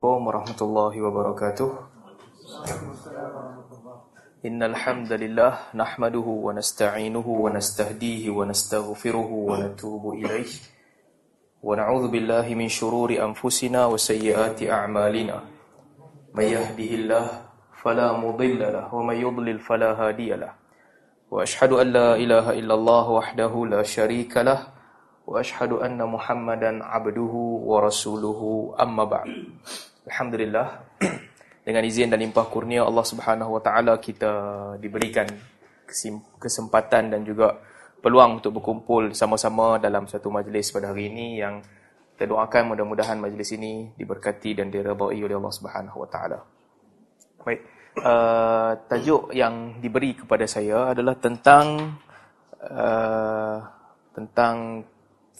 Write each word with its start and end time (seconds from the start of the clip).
Assalamualaikum 0.00 0.32
warahmatullahi 0.32 0.98
wabarakatuh. 1.04 1.68
Innal 4.48 4.72
hamdalillah 4.72 5.76
nahmaduhu 5.76 6.40
wa 6.40 6.56
nasta'inuhu 6.56 7.44
wa 7.44 7.52
nastahdihi 7.52 8.32
wa 8.32 8.48
nastaghfiruhu 8.48 9.52
wa 9.52 9.60
natubu 9.60 10.16
ilaih. 10.16 10.48
Wa 11.60 11.76
na'udzu 11.76 12.08
billahi 12.16 12.56
min 12.56 12.72
shururi 12.72 13.20
anfusina 13.20 13.92
wa 13.92 14.00
sayyiati 14.00 14.72
a'malina. 14.72 15.44
May 16.32 16.56
yahdihillahu 16.56 17.76
fala 17.84 18.16
mudilla 18.16 18.72
lahu 18.72 19.04
wa 19.04 19.12
may 19.12 19.20
yudlil 19.20 19.60
fala 19.60 20.00
hadiya 20.00 20.48
lahu. 20.48 20.56
Wa 21.28 21.44
ashhadu 21.44 21.76
an 21.76 21.92
la 21.92 22.16
ilaha 22.16 22.56
illallah 22.56 23.04
wahdahu 23.04 23.68
la 23.68 23.84
syarika 23.84 24.48
lahu 24.48 24.64
wa 25.28 25.44
ashhadu 25.44 25.84
anna 25.84 26.08
Alhamdulillah 30.08 30.68
dengan 31.66 31.82
izin 31.84 32.08
dan 32.08 32.20
limpah 32.24 32.48
kurnia 32.48 32.88
Allah 32.88 33.04
Subhanahu 33.04 33.60
Wa 33.60 33.62
Taala 33.62 34.00
kita 34.00 34.32
diberikan 34.80 35.28
kesempatan 36.40 37.12
dan 37.12 37.20
juga 37.26 37.60
peluang 38.00 38.40
untuk 38.40 38.62
berkumpul 38.62 39.12
sama-sama 39.12 39.76
dalam 39.76 40.08
satu 40.08 40.32
majlis 40.32 40.72
pada 40.72 40.94
hari 40.94 41.12
ini 41.12 41.26
yang 41.42 41.60
kita 42.16 42.24
doakan 42.32 42.72
mudah-mudahan 42.72 43.20
majlis 43.20 43.52
ini 43.56 43.92
diberkati 43.96 44.56
dan 44.56 44.72
diredai 44.72 45.20
oleh 45.20 45.36
Allah 45.36 45.54
Subhanahu 45.56 45.98
Wa 46.04 46.08
Taala. 46.08 46.38
Baik, 47.44 47.60
uh, 48.00 48.72
tajuk 48.88 49.32
yang 49.36 49.80
diberi 49.80 50.16
kepada 50.16 50.48
saya 50.48 50.96
adalah 50.96 51.16
tentang 51.16 51.96
uh, 52.60 53.58
tentang 54.16 54.84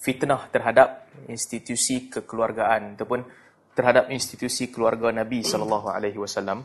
fitnah 0.01 0.49
terhadap 0.49 1.09
institusi 1.29 2.09
kekeluargaan 2.09 2.97
ataupun 2.97 3.40
terhadap 3.71 4.11
institusi 4.11 4.67
keluarga 4.67 5.11
Nabi 5.11 5.43
sallallahu 5.43 5.87
alaihi 5.91 6.19
wasallam. 6.19 6.63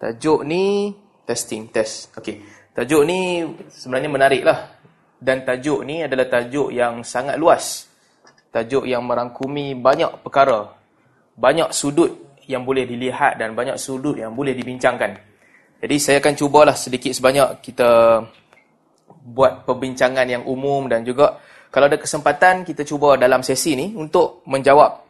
Tajuk 0.00 0.40
ni 0.48 0.96
testing 1.28 1.68
test. 1.68 2.10
Okey. 2.16 2.40
Tajuk 2.72 3.02
ni 3.04 3.44
sebenarnya 3.68 4.08
menariklah 4.08 4.58
dan 5.20 5.44
tajuk 5.44 5.84
ni 5.84 6.00
adalah 6.00 6.26
tajuk 6.26 6.72
yang 6.72 7.04
sangat 7.04 7.36
luas. 7.36 7.84
Tajuk 8.48 8.88
yang 8.88 9.04
merangkumi 9.04 9.76
banyak 9.76 10.24
perkara. 10.24 10.72
Banyak 11.36 11.70
sudut 11.76 12.40
yang 12.48 12.64
boleh 12.64 12.88
dilihat 12.88 13.36
dan 13.36 13.52
banyak 13.52 13.76
sudut 13.76 14.16
yang 14.16 14.32
boleh 14.32 14.56
dibincangkan. 14.56 15.20
Jadi 15.80 15.96
saya 15.96 16.16
akan 16.20 16.34
cubalah 16.36 16.76
sedikit 16.76 17.12
sebanyak 17.12 17.60
kita 17.60 18.20
buat 19.20 19.68
perbincangan 19.68 20.24
yang 20.24 20.42
umum 20.48 20.88
dan 20.88 21.04
juga 21.04 21.40
kalau 21.70 21.86
ada 21.86 22.00
kesempatan 22.00 22.66
kita 22.66 22.82
cuba 22.82 23.14
dalam 23.14 23.44
sesi 23.44 23.76
ni 23.76 23.92
untuk 23.94 24.42
menjawab 24.48 25.09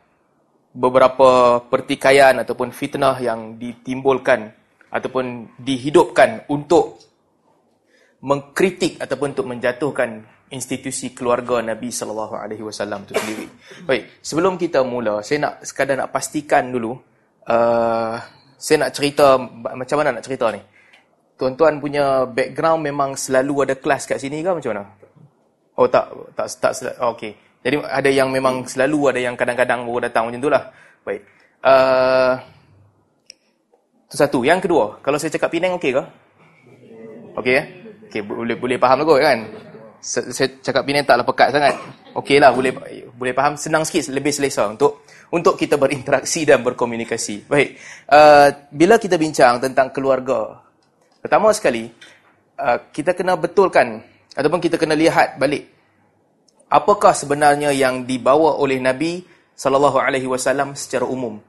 beberapa 0.70 1.58
pertikaian 1.66 2.38
ataupun 2.38 2.70
fitnah 2.70 3.18
yang 3.18 3.58
ditimbulkan 3.58 4.54
ataupun 4.90 5.54
dihidupkan 5.58 6.46
untuk 6.50 6.98
mengkritik 8.22 9.00
ataupun 9.00 9.32
untuk 9.34 9.48
menjatuhkan 9.48 10.26
institusi 10.50 11.14
keluarga 11.14 11.62
Nabi 11.62 11.94
sallallahu 11.94 12.34
alaihi 12.34 12.62
wasallam 12.62 13.06
itu 13.06 13.14
sendiri. 13.14 13.46
Baik, 13.86 14.18
sebelum 14.20 14.58
kita 14.58 14.82
mula, 14.82 15.22
saya 15.22 15.46
nak 15.46 15.54
sekadar 15.62 15.94
nak 15.94 16.10
pastikan 16.10 16.74
dulu 16.74 16.98
uh, 17.46 18.14
saya 18.60 18.76
nak 18.86 18.92
cerita 18.92 19.40
macam 19.72 19.96
mana 19.96 20.20
nak 20.20 20.24
cerita 20.26 20.52
ni. 20.52 20.60
Tuan-tuan 21.40 21.80
punya 21.80 22.28
background 22.28 22.84
memang 22.84 23.16
selalu 23.16 23.64
ada 23.64 23.74
kelas 23.80 24.04
kat 24.04 24.20
sini 24.20 24.44
ke 24.44 24.50
macam 24.52 24.70
mana? 24.76 24.84
Oh 25.80 25.88
tak 25.88 26.12
tak 26.36 26.46
tak, 26.60 26.72
tak 26.76 26.94
okey. 27.16 27.32
Jadi 27.60 27.76
ada 27.84 28.10
yang 28.10 28.32
memang 28.32 28.64
selalu 28.64 29.12
ada 29.12 29.20
yang 29.20 29.36
kadang-kadang 29.36 29.84
baru 29.84 30.08
datang 30.08 30.32
macam 30.32 30.40
itulah. 30.40 30.62
Baik. 31.04 31.20
Uh, 31.60 32.32
itu 34.08 34.16
satu. 34.16 34.40
Yang 34.42 34.64
kedua, 34.64 34.96
kalau 35.04 35.20
saya 35.20 35.30
cakap 35.36 35.52
Penang 35.52 35.76
okey 35.76 35.92
ke? 35.92 36.02
Okey 37.36 37.52
ya? 37.52 37.64
Okey, 38.08 38.20
boleh 38.24 38.56
boleh 38.56 38.76
faham 38.80 39.04
kot 39.04 39.20
kan? 39.20 39.38
Saya 40.00 40.48
cakap 40.64 40.88
Penang 40.88 41.04
taklah 41.04 41.26
pekat 41.28 41.48
sangat. 41.52 41.74
Okeylah, 42.16 42.50
boleh 42.56 42.72
boleh 43.12 43.32
faham 43.36 43.54
senang 43.60 43.84
sikit 43.84 44.08
lebih 44.08 44.32
selesa 44.32 44.64
untuk 44.66 45.04
untuk 45.30 45.54
kita 45.60 45.76
berinteraksi 45.76 46.48
dan 46.48 46.64
berkomunikasi. 46.64 47.44
Baik. 47.44 47.76
Uh, 48.08 48.48
bila 48.72 48.96
kita 48.96 49.20
bincang 49.20 49.60
tentang 49.60 49.92
keluarga, 49.92 50.64
pertama 51.20 51.52
sekali 51.52 51.92
uh, 52.56 52.88
kita 52.88 53.12
kena 53.12 53.36
betulkan 53.36 54.00
ataupun 54.32 54.58
kita 54.64 54.80
kena 54.80 54.96
lihat 54.96 55.36
balik 55.36 55.79
apakah 56.70 57.12
sebenarnya 57.12 57.74
yang 57.74 58.06
dibawa 58.06 58.56
oleh 58.56 58.78
Nabi 58.78 59.26
sallallahu 59.58 59.98
alaihi 59.98 60.30
wasallam 60.30 60.78
secara 60.78 61.04
umum. 61.04 61.42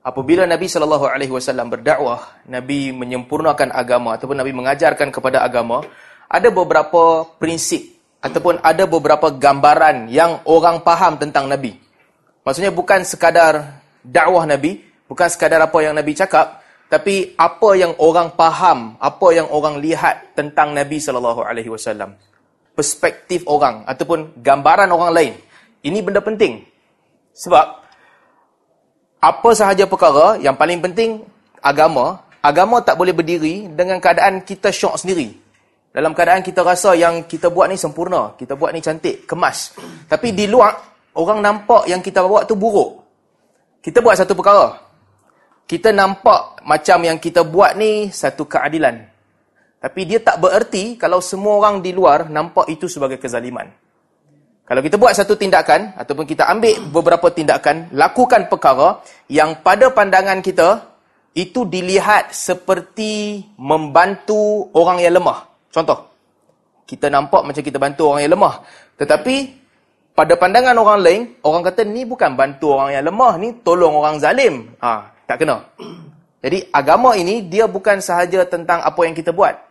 Apabila 0.00 0.48
Nabi 0.48 0.64
sallallahu 0.64 1.04
alaihi 1.04 1.28
wasallam 1.28 1.68
berdakwah, 1.68 2.40
Nabi 2.48 2.88
menyempurnakan 2.94 3.68
agama 3.68 4.16
ataupun 4.16 4.40
Nabi 4.40 4.56
mengajarkan 4.56 5.12
kepada 5.12 5.44
agama, 5.44 5.84
ada 6.24 6.48
beberapa 6.48 7.28
prinsip 7.36 8.00
ataupun 8.24 8.64
ada 8.64 8.88
beberapa 8.88 9.28
gambaran 9.28 10.08
yang 10.08 10.40
orang 10.48 10.80
faham 10.80 11.20
tentang 11.20 11.52
Nabi. 11.52 11.76
Maksudnya 12.40 12.72
bukan 12.72 13.04
sekadar 13.04 13.84
dakwah 14.00 14.48
Nabi, 14.48 14.80
bukan 15.04 15.28
sekadar 15.28 15.60
apa 15.60 15.76
yang 15.84 15.92
Nabi 15.92 16.16
cakap, 16.16 16.64
tapi 16.88 17.36
apa 17.36 17.76
yang 17.76 17.92
orang 18.00 18.32
faham, 18.32 18.96
apa 18.96 19.26
yang 19.36 19.52
orang 19.52 19.84
lihat 19.84 20.32
tentang 20.32 20.72
Nabi 20.72 20.96
sallallahu 20.96 21.44
alaihi 21.44 21.68
wasallam 21.68 22.16
perspektif 22.80 23.44
orang 23.44 23.84
ataupun 23.84 24.40
gambaran 24.40 24.88
orang 24.88 25.12
lain. 25.12 25.32
Ini 25.84 26.00
benda 26.00 26.24
penting. 26.24 26.64
Sebab 27.36 27.66
apa 29.20 29.50
sahaja 29.52 29.84
perkara 29.84 30.40
yang 30.40 30.56
paling 30.56 30.80
penting 30.80 31.20
agama, 31.60 32.24
agama 32.40 32.80
tak 32.80 32.96
boleh 32.96 33.12
berdiri 33.12 33.68
dengan 33.68 34.00
keadaan 34.00 34.40
kita 34.40 34.72
syok 34.72 34.96
sendiri. 34.96 35.28
Dalam 35.92 36.16
keadaan 36.16 36.40
kita 36.40 36.64
rasa 36.64 36.96
yang 36.96 37.28
kita 37.28 37.52
buat 37.52 37.68
ni 37.68 37.76
sempurna, 37.76 38.32
kita 38.40 38.56
buat 38.56 38.72
ni 38.72 38.80
cantik, 38.80 39.28
kemas. 39.28 39.76
Tapi 40.08 40.32
di 40.32 40.48
luar 40.48 40.72
orang 41.20 41.44
nampak 41.44 41.84
yang 41.84 42.00
kita 42.00 42.24
buat 42.24 42.48
tu 42.48 42.56
buruk. 42.56 42.96
Kita 43.84 44.00
buat 44.00 44.16
satu 44.16 44.32
perkara. 44.32 44.72
Kita 45.68 45.92
nampak 45.92 46.64
macam 46.64 46.98
yang 47.04 47.20
kita 47.20 47.44
buat 47.44 47.76
ni 47.76 48.08
satu 48.08 48.48
keadilan. 48.48 49.09
Tapi 49.80 50.00
dia 50.04 50.20
tak 50.20 50.36
bererti 50.44 51.00
kalau 51.00 51.24
semua 51.24 51.56
orang 51.56 51.80
di 51.80 51.96
luar 51.96 52.28
nampak 52.28 52.68
itu 52.68 52.84
sebagai 52.84 53.16
kezaliman. 53.16 53.72
Kalau 54.68 54.86
kita 54.86 55.00
buat 55.00 55.16
satu 55.16 55.34
tindakan, 55.34 55.98
ataupun 55.98 56.28
kita 56.28 56.46
ambil 56.46 56.78
beberapa 56.94 57.26
tindakan, 57.32 57.90
lakukan 57.90 58.46
perkara 58.46 59.02
yang 59.26 59.64
pada 59.66 59.90
pandangan 59.90 60.38
kita, 60.44 60.86
itu 61.34 61.66
dilihat 61.66 62.30
seperti 62.30 63.42
membantu 63.58 64.70
orang 64.76 65.02
yang 65.02 65.18
lemah. 65.18 65.48
Contoh, 65.74 66.10
kita 66.86 67.10
nampak 67.10 67.46
macam 67.46 67.62
kita 67.62 67.78
bantu 67.78 68.14
orang 68.14 68.26
yang 68.26 68.34
lemah. 68.34 68.62
Tetapi, 68.98 69.36
pada 70.14 70.34
pandangan 70.34 70.74
orang 70.74 70.98
lain, 71.02 71.20
orang 71.46 71.62
kata, 71.66 71.86
ni 71.86 72.02
bukan 72.02 72.34
bantu 72.34 72.74
orang 72.74 72.94
yang 72.94 73.06
lemah, 73.06 73.38
ni 73.38 73.56
tolong 73.62 73.94
orang 73.94 74.18
zalim. 74.18 74.74
Ha, 74.82 75.08
tak 75.24 75.42
kena. 75.42 75.66
Jadi, 76.42 76.66
agama 76.70 77.14
ini, 77.14 77.46
dia 77.46 77.70
bukan 77.70 78.02
sahaja 78.02 78.42
tentang 78.46 78.82
apa 78.82 79.00
yang 79.06 79.14
kita 79.14 79.30
buat. 79.30 79.69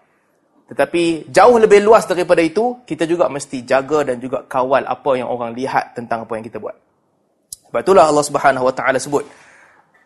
Tetapi 0.69 1.33
jauh 1.33 1.57
lebih 1.57 1.81
luas 1.81 2.05
daripada 2.05 2.45
itu, 2.45 2.85
kita 2.85 3.09
juga 3.09 3.25
mesti 3.25 3.65
jaga 3.65 4.05
dan 4.05 4.21
juga 4.21 4.45
kawal 4.45 4.85
apa 4.85 5.11
yang 5.17 5.25
orang 5.25 5.57
lihat 5.57 5.97
tentang 5.97 6.29
apa 6.29 6.37
yang 6.37 6.45
kita 6.45 6.61
buat. 6.61 6.77
Sebab 7.69 7.81
itulah 7.81 8.05
Allah 8.05 8.25
Subhanahu 8.25 8.69
Wa 8.69 8.73
Taala 8.77 9.01
sebut 9.01 9.25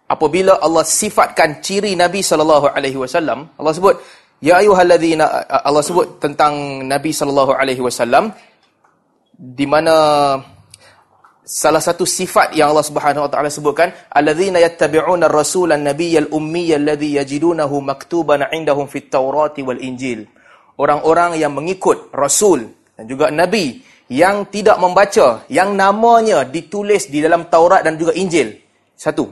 apabila 0.08 0.60
Allah 0.60 0.84
sifatkan 0.84 1.64
ciri 1.64 1.96
Nabi 1.96 2.22
sallallahu 2.22 2.72
alaihi 2.72 3.00
wasallam, 3.00 3.50
Allah 3.60 3.74
sebut 3.76 3.96
ya 4.44 4.60
ayyuhalladzina 4.60 5.26
Allah 5.64 5.84
sebut 5.84 6.20
tentang 6.20 6.84
Nabi 6.84 7.16
sallallahu 7.16 7.56
alaihi 7.56 7.80
wasallam 7.80 8.36
di 9.34 9.64
mana 9.64 9.96
salah 11.44 11.80
satu 11.80 12.04
sifat 12.08 12.56
yang 12.56 12.72
Allah 12.72 12.88
Subhanahu 12.88 13.28
wa 13.28 13.32
taala 13.32 13.52
sebutkan 13.52 13.92
alladzina 14.12 14.60
yattabi'una 14.64 15.28
ar-rasulan 15.28 15.84
nabiyyal 15.84 16.32
ummiyal 16.32 16.84
ladzi 16.84 17.20
yajidunahu 17.20 17.84
maktuban 17.84 18.48
'indahum 18.48 18.88
fit 18.88 19.12
taurati 19.12 19.60
wal 19.60 19.80
injil 19.80 20.24
orang-orang 20.78 21.38
yang 21.38 21.54
mengikut 21.54 22.10
Rasul 22.14 22.70
dan 22.98 23.06
juga 23.10 23.30
Nabi 23.34 23.82
yang 24.12 24.46
tidak 24.52 24.78
membaca, 24.78 25.48
yang 25.50 25.74
namanya 25.74 26.46
ditulis 26.46 27.10
di 27.10 27.24
dalam 27.24 27.50
Taurat 27.50 27.82
dan 27.82 27.98
juga 27.98 28.14
Injil. 28.14 28.54
Satu. 28.94 29.26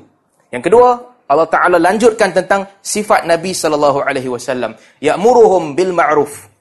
Yang 0.50 0.64
kedua, 0.72 0.90
Allah 1.32 1.48
Ta'ala 1.48 1.78
lanjutkan 1.80 2.36
tentang 2.36 2.68
sifat 2.84 3.24
Nabi 3.24 3.56
Sallallahu 3.56 4.04
Alaihi 4.04 4.28
Wasallam. 4.28 4.76
Ya'muruhum 5.00 5.80
bil 5.80 5.96
ma'ruf. 5.96 6.52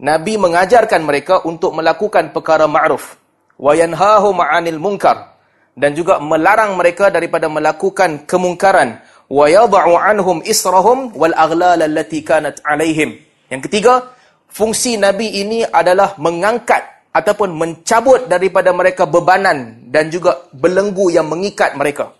Nabi 0.00 0.40
mengajarkan 0.40 1.04
mereka 1.04 1.44
untuk 1.44 1.76
melakukan 1.76 2.32
perkara 2.32 2.64
ma'ruf. 2.64 3.20
Wa 3.60 3.76
yanhahum 3.76 4.40
'anil 4.40 4.80
munkar. 4.80 5.36
Dan 5.76 5.92
juga 5.92 6.16
melarang 6.16 6.80
mereka 6.80 7.12
daripada 7.12 7.52
melakukan 7.52 8.24
kemungkaran. 8.24 9.04
Wa 9.28 9.52
yadha'u 9.52 9.92
'anhum 10.00 10.40
israhum 10.48 11.12
wal 11.12 11.36
aghlal 11.36 11.76
allati 11.76 12.24
kanat 12.24 12.64
'alaihim. 12.64 13.20
Yang 13.52 13.68
ketiga, 13.68 14.15
fungsi 14.50 14.96
Nabi 14.96 15.42
ini 15.42 15.62
adalah 15.66 16.14
mengangkat 16.16 17.10
ataupun 17.16 17.56
mencabut 17.56 18.28
daripada 18.28 18.76
mereka 18.76 19.08
bebanan 19.08 19.88
dan 19.88 20.12
juga 20.12 20.48
belenggu 20.52 21.08
yang 21.08 21.24
mengikat 21.32 21.72
mereka. 21.72 22.12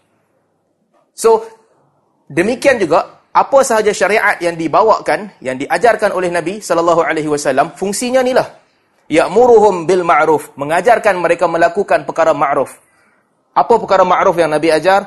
So, 1.12 1.44
demikian 2.32 2.81
juga 2.81 3.20
apa 3.37 3.61
sahaja 3.61 3.93
syariat 3.93 4.40
yang 4.40 4.56
dibawakan, 4.56 5.37
yang 5.44 5.61
diajarkan 5.61 6.17
oleh 6.17 6.32
Nabi 6.32 6.64
sallallahu 6.64 7.05
alaihi 7.05 7.28
wasallam, 7.28 7.76
fungsinya 7.76 8.25
inilah. 8.25 8.49
Ya'muruhum 9.12 9.84
bil 9.84 10.02
ma'ruf, 10.02 10.56
mengajarkan 10.56 11.20
mereka 11.20 11.44
melakukan 11.44 12.08
perkara 12.08 12.32
ma'ruf. 12.32 12.81
Apa 13.52 13.76
perkara 13.76 14.08
ma'ruf 14.08 14.34
yang 14.40 14.50
Nabi 14.50 14.72
ajar? 14.72 15.06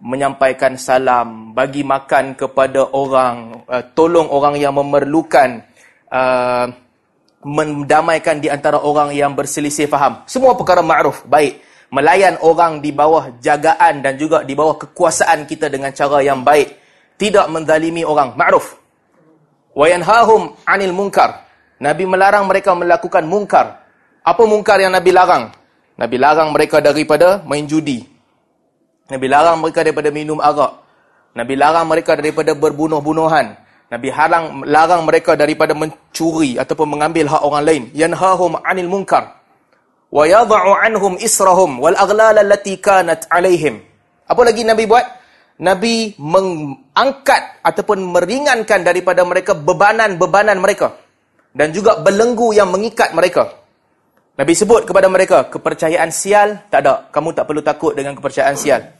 Menyampaikan 0.00 0.76
salam, 0.76 1.56
bagi 1.56 1.84
makan 1.84 2.36
kepada 2.36 2.92
orang, 2.92 3.64
uh, 3.68 3.84
tolong 3.96 4.28
orang 4.28 4.56
yang 4.60 4.76
memerlukan, 4.76 5.64
uh, 6.10 6.66
mendamaikan 7.40 8.42
di 8.42 8.52
antara 8.52 8.82
orang 8.82 9.14
yang 9.16 9.32
berselisih 9.32 9.88
faham. 9.88 10.26
Semua 10.28 10.52
perkara 10.58 10.84
ma'ruf, 10.84 11.24
baik 11.24 11.70
melayan 11.90 12.38
orang 12.40 12.78
di 12.78 12.94
bawah 12.94 13.34
jagaan 13.42 14.00
dan 14.00 14.14
juga 14.14 14.46
di 14.46 14.54
bawah 14.54 14.78
kekuasaan 14.78 15.44
kita 15.44 15.66
dengan 15.66 15.90
cara 15.90 16.22
yang 16.22 16.40
baik. 16.46 16.78
Tidak 17.20 17.52
menzalimi 17.52 18.00
orang. 18.00 18.32
Ma'ruf. 18.32 18.80
Wa 19.76 19.86
yanhahum 19.90 20.56
'anil 20.64 20.94
munkar. 20.96 21.44
Nabi 21.76 22.08
melarang 22.08 22.48
mereka 22.48 22.72
melakukan 22.72 23.28
munkar. 23.28 23.84
Apa 24.24 24.42
munkar 24.48 24.80
yang 24.80 24.94
Nabi 24.94 25.12
larang? 25.12 25.52
Nabi 26.00 26.16
larang 26.16 26.48
mereka 26.48 26.80
daripada 26.80 27.44
main 27.44 27.68
judi. 27.68 28.08
Nabi 29.12 29.26
larang 29.28 29.60
mereka 29.60 29.84
daripada 29.84 30.08
minum 30.08 30.40
arak. 30.40 30.80
Nabi 31.36 31.54
larang 31.60 31.84
mereka 31.84 32.16
daripada 32.16 32.56
berbunuh-bunuhan. 32.56 33.52
Nabi 33.90 34.08
halang 34.14 34.62
larang 34.70 35.02
mereka 35.02 35.34
daripada 35.34 35.74
mencuri 35.74 36.54
ataupun 36.54 36.94
mengambil 36.94 37.26
hak 37.26 37.42
orang 37.42 37.62
lain. 37.66 37.82
Yanhahum 37.90 38.62
'anil 38.62 38.86
munkar 38.86 39.42
wa 40.14 40.22
yadh'u 40.26 40.74
anhum 40.78 41.18
israhum 41.18 41.82
wal 41.82 41.98
aghlal 41.98 42.38
allati 42.38 42.78
kanat 42.78 43.26
alaihim. 43.26 43.82
Apa 44.30 44.46
lagi 44.46 44.62
Nabi 44.62 44.86
buat? 44.86 45.06
Nabi 45.60 46.14
mengangkat 46.16 47.60
ataupun 47.66 48.00
meringankan 48.14 48.80
daripada 48.80 49.26
mereka 49.26 49.52
bebanan-bebanan 49.58 50.56
mereka 50.62 50.96
dan 51.50 51.74
juga 51.74 51.98
belenggu 51.98 52.54
yang 52.54 52.70
mengikat 52.70 53.10
mereka. 53.12 53.58
Nabi 54.38 54.56
sebut 54.56 54.88
kepada 54.88 55.10
mereka, 55.10 55.52
kepercayaan 55.52 56.08
sial 56.14 56.64
tak 56.72 56.80
ada. 56.80 57.10
Kamu 57.12 57.36
tak 57.36 57.44
perlu 57.44 57.60
takut 57.60 57.92
dengan 57.92 58.16
kepercayaan 58.16 58.56
sial. 58.56 58.99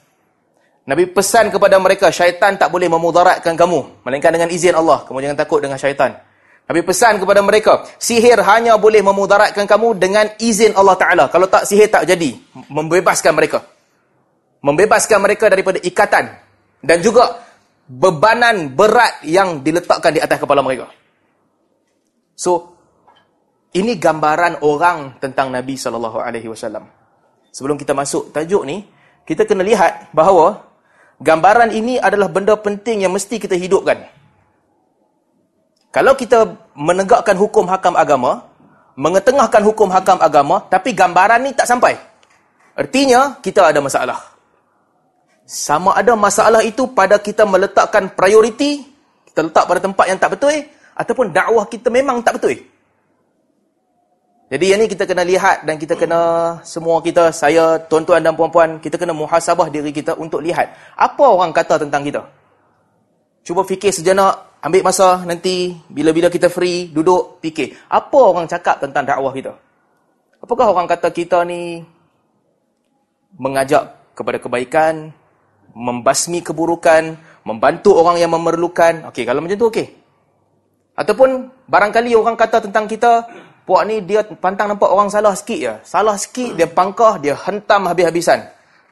Nabi 0.88 1.04
pesan 1.12 1.52
kepada 1.52 1.76
mereka, 1.76 2.08
syaitan 2.08 2.56
tak 2.56 2.72
boleh 2.72 2.88
memudaratkan 2.88 3.52
kamu. 3.52 4.04
Melainkan 4.06 4.32
dengan 4.32 4.48
izin 4.48 4.72
Allah. 4.72 5.04
Kamu 5.04 5.20
jangan 5.20 5.38
takut 5.38 5.60
dengan 5.60 5.76
syaitan. 5.76 6.16
Nabi 6.70 6.86
pesan 6.86 7.18
kepada 7.18 7.42
mereka, 7.42 7.82
sihir 7.98 8.38
hanya 8.46 8.78
boleh 8.78 9.02
memudaratkan 9.02 9.66
kamu 9.66 9.98
dengan 9.98 10.30
izin 10.38 10.70
Allah 10.78 10.94
Ta'ala. 10.94 11.24
Kalau 11.26 11.50
tak, 11.50 11.66
sihir 11.66 11.90
tak 11.90 12.06
jadi. 12.06 12.38
Membebaskan 12.70 13.34
mereka. 13.34 13.66
Membebaskan 14.62 15.18
mereka 15.18 15.50
daripada 15.50 15.82
ikatan. 15.82 16.30
Dan 16.80 17.02
juga 17.02 17.42
bebanan 17.90 18.70
berat 18.70 19.26
yang 19.26 19.66
diletakkan 19.66 20.14
di 20.14 20.22
atas 20.22 20.38
kepala 20.38 20.62
mereka. 20.62 20.86
So, 22.38 22.78
ini 23.74 23.98
gambaran 23.98 24.62
orang 24.62 25.18
tentang 25.18 25.50
Nabi 25.50 25.74
SAW. 25.74 26.86
Sebelum 27.50 27.74
kita 27.74 27.98
masuk 27.98 28.30
tajuk 28.30 28.62
ni, 28.62 28.86
kita 29.26 29.42
kena 29.42 29.66
lihat 29.66 30.14
bahawa 30.14 30.69
gambaran 31.20 31.70
ini 31.70 32.00
adalah 32.00 32.26
benda 32.32 32.56
penting 32.56 33.04
yang 33.04 33.12
mesti 33.12 33.36
kita 33.36 33.54
hidupkan. 33.54 34.08
Kalau 35.92 36.16
kita 36.16 36.46
menegakkan 36.74 37.36
hukum 37.36 37.66
hakam 37.68 37.94
agama, 37.98 38.46
mengetengahkan 38.94 39.62
hukum 39.62 39.90
hakam 39.90 40.18
agama, 40.22 40.64
tapi 40.70 40.96
gambaran 40.96 41.44
ni 41.44 41.50
tak 41.52 41.66
sampai. 41.66 41.98
Artinya, 42.78 43.36
kita 43.42 43.68
ada 43.68 43.82
masalah. 43.82 44.18
Sama 45.44 45.98
ada 45.98 46.14
masalah 46.14 46.62
itu 46.62 46.86
pada 46.94 47.18
kita 47.18 47.42
meletakkan 47.42 48.06
prioriti, 48.14 48.86
kita 49.26 49.50
letak 49.50 49.66
pada 49.66 49.80
tempat 49.82 50.04
yang 50.06 50.18
tak 50.22 50.38
betul, 50.38 50.54
ataupun 50.94 51.34
dakwah 51.34 51.66
kita 51.66 51.90
memang 51.90 52.22
tak 52.22 52.38
betul. 52.38 52.69
Jadi 54.50 54.64
yang 54.66 54.82
ni 54.82 54.90
kita 54.90 55.06
kena 55.06 55.22
lihat 55.22 55.62
dan 55.62 55.78
kita 55.78 55.94
kena 55.94 56.20
semua 56.66 56.98
kita, 56.98 57.30
saya, 57.30 57.78
tuan-tuan 57.86 58.18
dan 58.18 58.34
puan-puan, 58.34 58.82
kita 58.82 58.98
kena 58.98 59.14
muhasabah 59.14 59.70
diri 59.70 59.94
kita 59.94 60.18
untuk 60.18 60.42
lihat 60.42 60.74
apa 60.98 61.22
orang 61.22 61.54
kata 61.54 61.86
tentang 61.86 62.02
kita. 62.02 62.26
Cuba 63.46 63.62
fikir 63.62 63.94
sejenak, 63.94 64.58
ambil 64.58 64.82
masa 64.82 65.22
nanti 65.22 65.78
bila-bila 65.86 66.26
kita 66.26 66.50
free 66.50 66.90
duduk 66.90 67.38
fikir 67.38 67.78
apa 67.86 68.18
orang 68.18 68.50
cakap 68.50 68.82
tentang 68.82 69.06
dakwah 69.06 69.30
kita. 69.30 69.54
Apakah 70.42 70.74
orang 70.74 70.90
kata 70.90 71.14
kita 71.14 71.46
ni 71.46 71.86
mengajak 73.38 73.86
kepada 74.18 74.42
kebaikan 74.42 75.14
membasmi 75.78 76.42
keburukan 76.42 77.14
membantu 77.46 77.94
orang 77.94 78.18
yang 78.18 78.34
memerlukan? 78.34 79.14
Okey 79.14 79.22
kalau 79.22 79.46
macam 79.46 79.54
tu 79.54 79.70
okey. 79.70 79.86
Ataupun 80.98 81.48
barangkali 81.70 82.18
orang 82.18 82.34
kata 82.34 82.66
tentang 82.66 82.90
kita 82.90 83.30
puak 83.70 83.86
ni 83.86 84.02
dia 84.02 84.26
pantang 84.26 84.74
nampak 84.74 84.90
orang 84.90 85.06
salah 85.06 85.38
sikit 85.38 85.60
ya 85.62 85.74
salah 85.86 86.18
sikit 86.18 86.58
dia 86.58 86.66
pangkah 86.66 87.22
dia 87.22 87.38
hentam 87.38 87.86
habis-habisan 87.86 88.42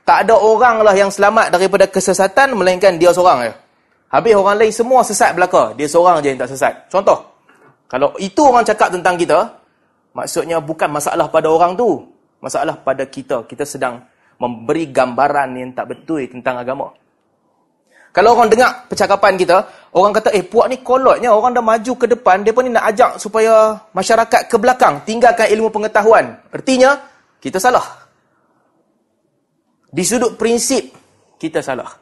tak 0.06 0.22
ada 0.22 0.38
orang 0.38 0.86
lah 0.86 0.94
yang 0.94 1.10
selamat 1.10 1.50
daripada 1.50 1.90
kesesatan 1.90 2.54
melainkan 2.54 2.94
dia 2.94 3.10
seorang 3.10 3.50
ya 3.50 3.54
Habis 4.08 4.32
orang 4.40 4.56
lain 4.56 4.72
semua 4.72 5.04
sesat 5.04 5.36
belaka. 5.36 5.76
Dia 5.76 5.84
seorang 5.84 6.24
je 6.24 6.32
yang 6.32 6.40
tak 6.40 6.50
sesat. 6.52 6.72
Contoh. 6.88 7.20
Kalau 7.88 8.12
itu 8.20 8.40
orang 8.40 8.64
cakap 8.64 8.92
tentang 8.92 9.16
kita, 9.20 9.48
maksudnya 10.16 10.60
bukan 10.60 10.88
masalah 10.88 11.28
pada 11.28 11.48
orang 11.52 11.76
tu. 11.76 12.08
Masalah 12.40 12.80
pada 12.80 13.04
kita. 13.04 13.44
Kita 13.44 13.68
sedang 13.68 14.00
memberi 14.40 14.88
gambaran 14.88 15.60
yang 15.60 15.76
tak 15.76 15.92
betul 15.92 16.24
tentang 16.24 16.56
agama. 16.56 16.88
Kalau 18.18 18.34
orang 18.34 18.50
dengar 18.50 18.90
percakapan 18.90 19.38
kita, 19.38 19.62
orang 19.94 20.10
kata, 20.10 20.34
eh 20.34 20.42
puak 20.42 20.66
ni 20.66 20.82
kolotnya, 20.82 21.30
orang 21.30 21.54
dah 21.54 21.62
maju 21.62 21.92
ke 21.94 22.10
depan, 22.10 22.42
dia 22.42 22.50
pun 22.50 22.66
ni 22.66 22.74
nak 22.74 22.90
ajak 22.90 23.22
supaya 23.22 23.78
masyarakat 23.94 24.50
ke 24.50 24.58
belakang, 24.58 25.06
tinggalkan 25.06 25.46
ilmu 25.54 25.70
pengetahuan. 25.70 26.34
Artinya, 26.50 26.98
kita 27.38 27.62
salah. 27.62 27.86
Di 29.94 30.02
sudut 30.02 30.34
prinsip, 30.34 30.90
kita 31.38 31.62
salah. 31.62 31.94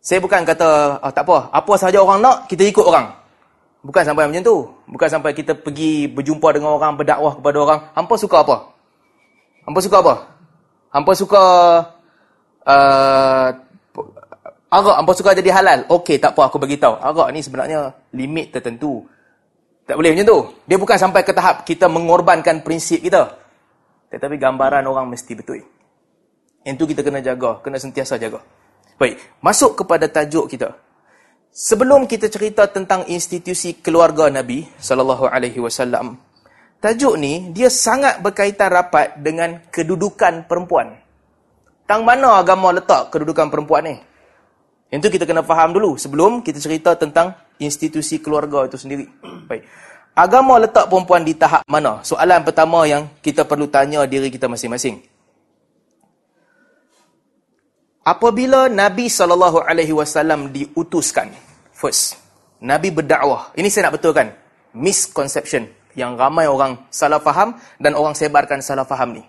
Saya 0.00 0.24
bukan 0.24 0.40
kata, 0.40 1.04
oh, 1.04 1.12
tak 1.12 1.28
apa, 1.28 1.52
apa 1.52 1.72
sahaja 1.76 2.00
orang 2.00 2.24
nak, 2.24 2.48
kita 2.48 2.64
ikut 2.64 2.88
orang. 2.88 3.12
Bukan 3.84 4.00
sampai 4.00 4.24
macam 4.24 4.40
tu. 4.40 4.56
Bukan 4.88 5.08
sampai 5.12 5.36
kita 5.36 5.52
pergi 5.52 6.08
berjumpa 6.08 6.48
dengan 6.56 6.80
orang, 6.80 6.96
berdakwah 6.96 7.36
kepada 7.36 7.56
orang. 7.60 7.80
Hampa 7.92 8.16
suka 8.16 8.40
apa? 8.40 8.56
Hampa 9.68 9.80
suka 9.84 9.96
apa? 10.00 10.14
Hampa 10.96 11.12
suka 11.12 11.44
uh, 12.64 13.48
arak, 14.70 14.96
hampa 15.02 15.12
suka 15.18 15.34
jadi 15.34 15.50
halal. 15.50 15.84
Okey, 15.90 16.22
tak 16.22 16.38
apa, 16.38 16.46
aku 16.46 16.62
beritahu. 16.62 16.96
Arak 16.96 17.28
ni 17.34 17.42
sebenarnya 17.42 17.90
limit 18.14 18.54
tertentu. 18.54 19.04
Tak 19.84 19.98
boleh 19.98 20.14
macam 20.14 20.26
tu. 20.30 20.38
Dia 20.70 20.78
bukan 20.78 20.96
sampai 20.96 21.26
ke 21.26 21.34
tahap 21.34 21.66
kita 21.66 21.90
mengorbankan 21.90 22.62
prinsip 22.62 23.02
kita. 23.02 23.34
Tetapi 24.10 24.38
gambaran 24.38 24.86
orang 24.86 25.10
mesti 25.10 25.34
betul. 25.34 25.62
Yang 26.62 26.76
tu 26.78 26.84
kita 26.94 27.00
kena 27.02 27.18
jaga, 27.18 27.58
kena 27.58 27.82
sentiasa 27.82 28.14
jaga. 28.14 28.38
Baik, 29.00 29.18
masuk 29.42 29.80
kepada 29.82 30.06
tajuk 30.06 30.46
kita. 30.46 30.76
Sebelum 31.50 32.06
kita 32.06 32.30
cerita 32.30 32.68
tentang 32.70 33.02
institusi 33.10 33.82
keluarga 33.82 34.30
Nabi 34.30 34.62
sallallahu 34.78 35.26
alaihi 35.26 35.58
wasallam, 35.58 36.20
tajuk 36.78 37.18
ni 37.18 37.50
dia 37.50 37.66
sangat 37.66 38.22
berkaitan 38.22 38.70
rapat 38.70 39.18
dengan 39.18 39.58
kedudukan 39.72 40.46
perempuan. 40.46 40.94
Tang 41.90 42.06
mana 42.06 42.38
agama 42.38 42.70
letak 42.70 43.10
kedudukan 43.10 43.50
perempuan 43.50 43.82
ni? 43.82 43.96
Yang 44.90 45.00
tu 45.06 45.08
kita 45.14 45.24
kena 45.24 45.46
faham 45.46 45.70
dulu 45.70 45.94
sebelum 45.94 46.42
kita 46.42 46.58
cerita 46.58 46.98
tentang 46.98 47.34
institusi 47.62 48.18
keluarga 48.18 48.66
itu 48.66 48.74
sendiri. 48.74 49.06
Baik. 49.48 49.62
Agama 50.18 50.58
letak 50.58 50.90
perempuan 50.90 51.22
di 51.22 51.38
tahap 51.38 51.62
mana? 51.70 52.02
Soalan 52.02 52.42
pertama 52.42 52.82
yang 52.84 53.06
kita 53.22 53.46
perlu 53.46 53.70
tanya 53.70 54.02
diri 54.10 54.28
kita 54.28 54.50
masing-masing. 54.50 54.98
Apabila 58.02 58.66
Nabi 58.66 59.06
SAW 59.06 60.50
diutuskan, 60.50 61.30
first, 61.70 62.18
Nabi 62.58 62.90
berdakwah. 62.90 63.54
Ini 63.54 63.70
saya 63.70 63.88
nak 63.88 64.02
betulkan. 64.02 64.34
Misconception 64.74 65.70
yang 65.94 66.18
ramai 66.18 66.50
orang 66.50 66.90
salah 66.90 67.22
faham 67.22 67.54
dan 67.78 67.94
orang 67.94 68.18
sebarkan 68.18 68.60
salah 68.60 68.84
faham 68.84 69.14
ni. 69.14 69.22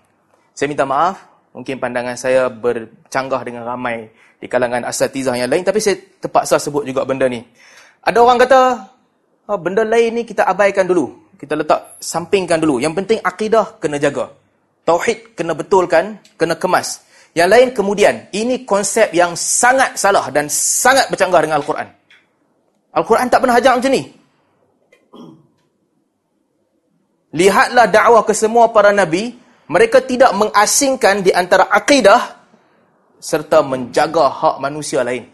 Saya 0.52 0.66
minta 0.66 0.82
maaf, 0.82 1.31
mungkin 1.52 1.76
pandangan 1.78 2.16
saya 2.16 2.48
bercanggah 2.48 3.40
dengan 3.44 3.68
ramai 3.68 4.08
di 4.42 4.50
kalangan 4.50 4.82
asatizah 4.88 5.38
yang 5.38 5.46
lain, 5.46 5.62
tapi 5.62 5.78
saya 5.78 6.00
terpaksa 6.18 6.58
sebut 6.58 6.82
juga 6.82 7.06
benda 7.06 7.30
ni. 7.30 7.44
Ada 8.02 8.18
orang 8.18 8.38
kata, 8.42 8.60
oh, 9.46 9.58
benda 9.60 9.86
lain 9.86 10.18
ni 10.18 10.22
kita 10.26 10.42
abaikan 10.42 10.88
dulu. 10.88 11.30
Kita 11.38 11.54
letak 11.54 12.02
sampingkan 12.02 12.58
dulu. 12.58 12.82
Yang 12.82 12.94
penting 13.02 13.18
akidah 13.22 13.78
kena 13.78 14.02
jaga. 14.02 14.34
Tauhid 14.82 15.38
kena 15.38 15.54
betulkan, 15.54 16.18
kena 16.34 16.58
kemas. 16.58 17.06
Yang 17.32 17.48
lain 17.48 17.68
kemudian, 17.70 18.14
ini 18.34 18.66
konsep 18.66 19.14
yang 19.14 19.38
sangat 19.38 19.94
salah 19.94 20.26
dan 20.34 20.50
sangat 20.50 21.06
bercanggah 21.08 21.40
dengan 21.42 21.62
Al-Quran. 21.62 21.88
Al-Quran 22.92 23.26
tak 23.30 23.40
pernah 23.40 23.56
ajar 23.56 23.72
macam 23.78 23.92
ni. 23.94 24.04
Lihatlah 27.32 27.88
dakwah 27.88 28.22
ke 28.28 28.36
semua 28.36 28.68
para 28.68 28.92
Nabi, 28.92 29.32
mereka 29.70 30.02
tidak 30.02 30.34
mengasingkan 30.34 31.22
di 31.22 31.30
antara 31.30 31.70
akidah 31.70 32.42
serta 33.22 33.62
menjaga 33.62 34.26
hak 34.26 34.56
manusia 34.58 35.06
lain. 35.06 35.30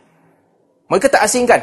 Mereka 0.89 1.09
tak 1.09 1.25
asingkan. 1.25 1.61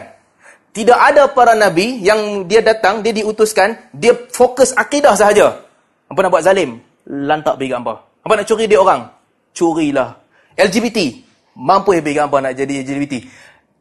Tidak 0.75 0.97
ada 0.97 1.31
para 1.31 1.55
nabi 1.55 2.03
yang 2.03 2.43
dia 2.49 2.59
datang, 2.59 2.99
dia 2.99 3.15
diutuskan, 3.15 3.77
dia 3.95 4.11
fokus 4.33 4.75
akidah 4.75 5.15
sahaja. 5.15 5.63
Apa 6.11 6.19
nak 6.19 6.31
buat 6.33 6.43
zalim? 6.43 6.83
Lantak 7.05 7.55
pergi 7.55 7.73
apa? 7.77 7.93
Apa 8.25 8.33
nak 8.35 8.45
curi 8.49 8.65
dia 8.67 8.81
orang? 8.81 9.07
Curilah. 9.55 10.19
LGBT. 10.57 10.99
Mampu 11.55 11.95
pergi 11.95 12.19
apa 12.19 12.37
nak 12.43 12.53
jadi 12.57 12.83
LGBT. 12.83 13.13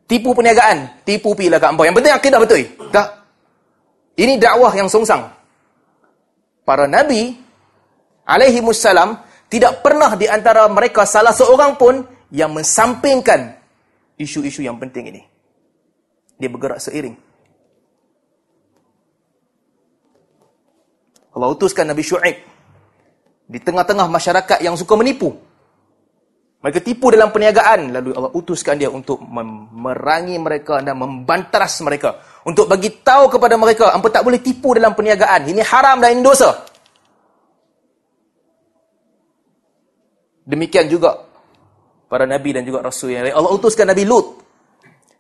Tipu 0.07 0.37
perniagaan. 0.37 1.03
Tipu 1.03 1.35
pergilah 1.35 1.59
kat 1.59 1.75
apa. 1.75 1.83
Yang 1.83 1.97
penting 1.99 2.15
akidah 2.15 2.39
betul. 2.39 2.61
Tak? 2.95 3.07
Ini 4.15 4.39
dakwah 4.39 4.71
yang 4.77 4.87
songsang. 4.87 5.27
Para 6.63 6.87
nabi, 6.87 7.35
alaihi 8.25 8.61
musallam, 8.61 9.21
tidak 9.49 9.85
pernah 9.85 10.17
di 10.19 10.27
antara 10.27 10.67
mereka 10.67 11.07
salah 11.07 11.31
seorang 11.31 11.79
pun 11.79 12.03
yang 12.35 12.51
mensampingkan 12.51 13.55
isu-isu 14.19 14.65
yang 14.67 14.81
penting 14.81 15.15
ini. 15.15 15.23
Dia 16.35 16.51
bergerak 16.51 16.83
seiring. 16.83 17.15
Allah 21.35 21.51
utuskan 21.51 21.87
Nabi 21.87 22.03
Shu'aib 22.03 22.37
di 23.45 23.59
tengah-tengah 23.59 24.07
masyarakat 24.07 24.59
yang 24.63 24.75
suka 24.79 24.95
menipu. 24.95 25.35
Mereka 26.65 26.81
tipu 26.81 27.13
dalam 27.13 27.29
perniagaan. 27.29 27.93
Lalu 27.93 28.17
Allah 28.17 28.33
utuskan 28.33 28.81
dia 28.81 28.89
untuk 28.89 29.21
memerangi 29.21 30.41
mereka 30.41 30.81
dan 30.81 30.97
membantaras 30.97 31.77
mereka. 31.85 32.25
Untuk 32.49 32.65
bagi 32.65 33.05
tahu 33.05 33.29
kepada 33.29 33.61
mereka, 33.61 33.93
apa 33.93 34.09
tak 34.09 34.25
boleh 34.25 34.41
tipu 34.41 34.73
dalam 34.73 34.97
perniagaan. 34.97 35.45
Ini 35.45 35.61
haram 35.61 36.01
dan 36.01 36.17
ini 36.17 36.25
dosa. 36.25 36.74
Demikian 40.45 40.93
juga 40.93 41.17
para 42.09 42.29
Nabi 42.29 42.53
dan 42.53 42.63
juga 42.69 42.85
Rasul 42.85 43.17
yang 43.17 43.25
lain. 43.25 43.35
Allah 43.35 43.53
utuskan 43.53 43.89
Nabi 43.89 44.05
Lut 44.05 44.45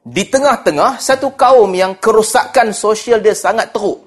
di 0.04 0.28
tengah-tengah 0.28 1.00
satu 1.00 1.32
kaum 1.32 1.72
yang 1.72 1.96
kerosakan 1.96 2.76
sosial 2.76 3.24
dia 3.24 3.32
sangat 3.32 3.72
teruk. 3.72 4.04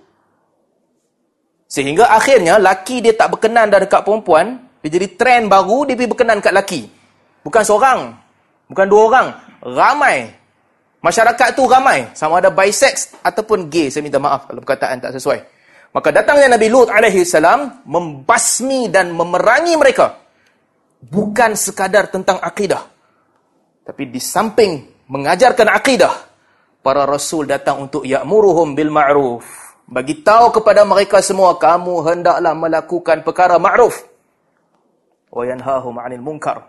Sehingga 1.67 2.13
akhirnya 2.13 2.62
laki 2.62 3.01
dia 3.03 3.17
tak 3.17 3.33
berkenan 3.36 3.67
dah 3.67 3.81
dekat 3.81 4.05
perempuan, 4.05 4.62
dia 4.79 4.93
jadi 4.93 5.07
trend 5.19 5.51
baru 5.51 5.89
dia 5.89 6.00
pergi 6.00 6.09
berkenan 6.13 6.38
kat 6.39 6.53
laki. 6.53 6.81
Bukan 7.43 7.63
seorang, 7.65 8.00
bukan 8.71 8.86
dua 8.88 9.01
orang, 9.09 9.27
ramai. 9.65 10.31
Masyarakat 11.01 11.57
tu 11.57 11.65
ramai, 11.67 12.07
sama 12.13 12.39
ada 12.39 12.53
bisex 12.53 13.17
ataupun 13.19 13.67
gay. 13.67 13.89
Saya 13.89 14.05
minta 14.05 14.21
maaf 14.21 14.47
kalau 14.47 14.63
perkataan 14.63 15.01
tak 15.01 15.17
sesuai. 15.17 15.39
Maka 15.91 16.13
datangnya 16.13 16.55
Nabi 16.55 16.67
Lut 16.69 16.93
alaihi 16.93 17.25
salam 17.25 17.83
membasmi 17.89 18.88
dan 18.93 19.12
memerangi 19.17 19.74
mereka. 19.75 20.26
Bukan 20.97 21.53
sekadar 21.53 22.09
tentang 22.09 22.41
akidah. 22.41 22.85
Tapi 23.85 24.03
di 24.09 24.19
samping 24.19 25.05
mengajarkan 25.07 25.69
akidah, 25.71 26.27
para 26.87 27.03
rasul 27.03 27.43
datang 27.43 27.83
untuk 27.83 28.07
ya'muruhum 28.07 28.71
bil 28.71 28.87
ma'ruf. 28.87 29.43
Bagi 29.87 30.23
tahu 30.23 30.55
kepada 30.55 30.83
mereka 30.83 31.19
semua 31.23 31.55
kamu 31.55 32.03
hendaklah 32.03 32.51
melakukan 32.55 33.23
perkara 33.23 33.55
ma'ruf 33.55 34.03
wa 35.31 35.43
yanhahum 35.47 35.95
'anil 35.99 36.23
munkar 36.23 36.63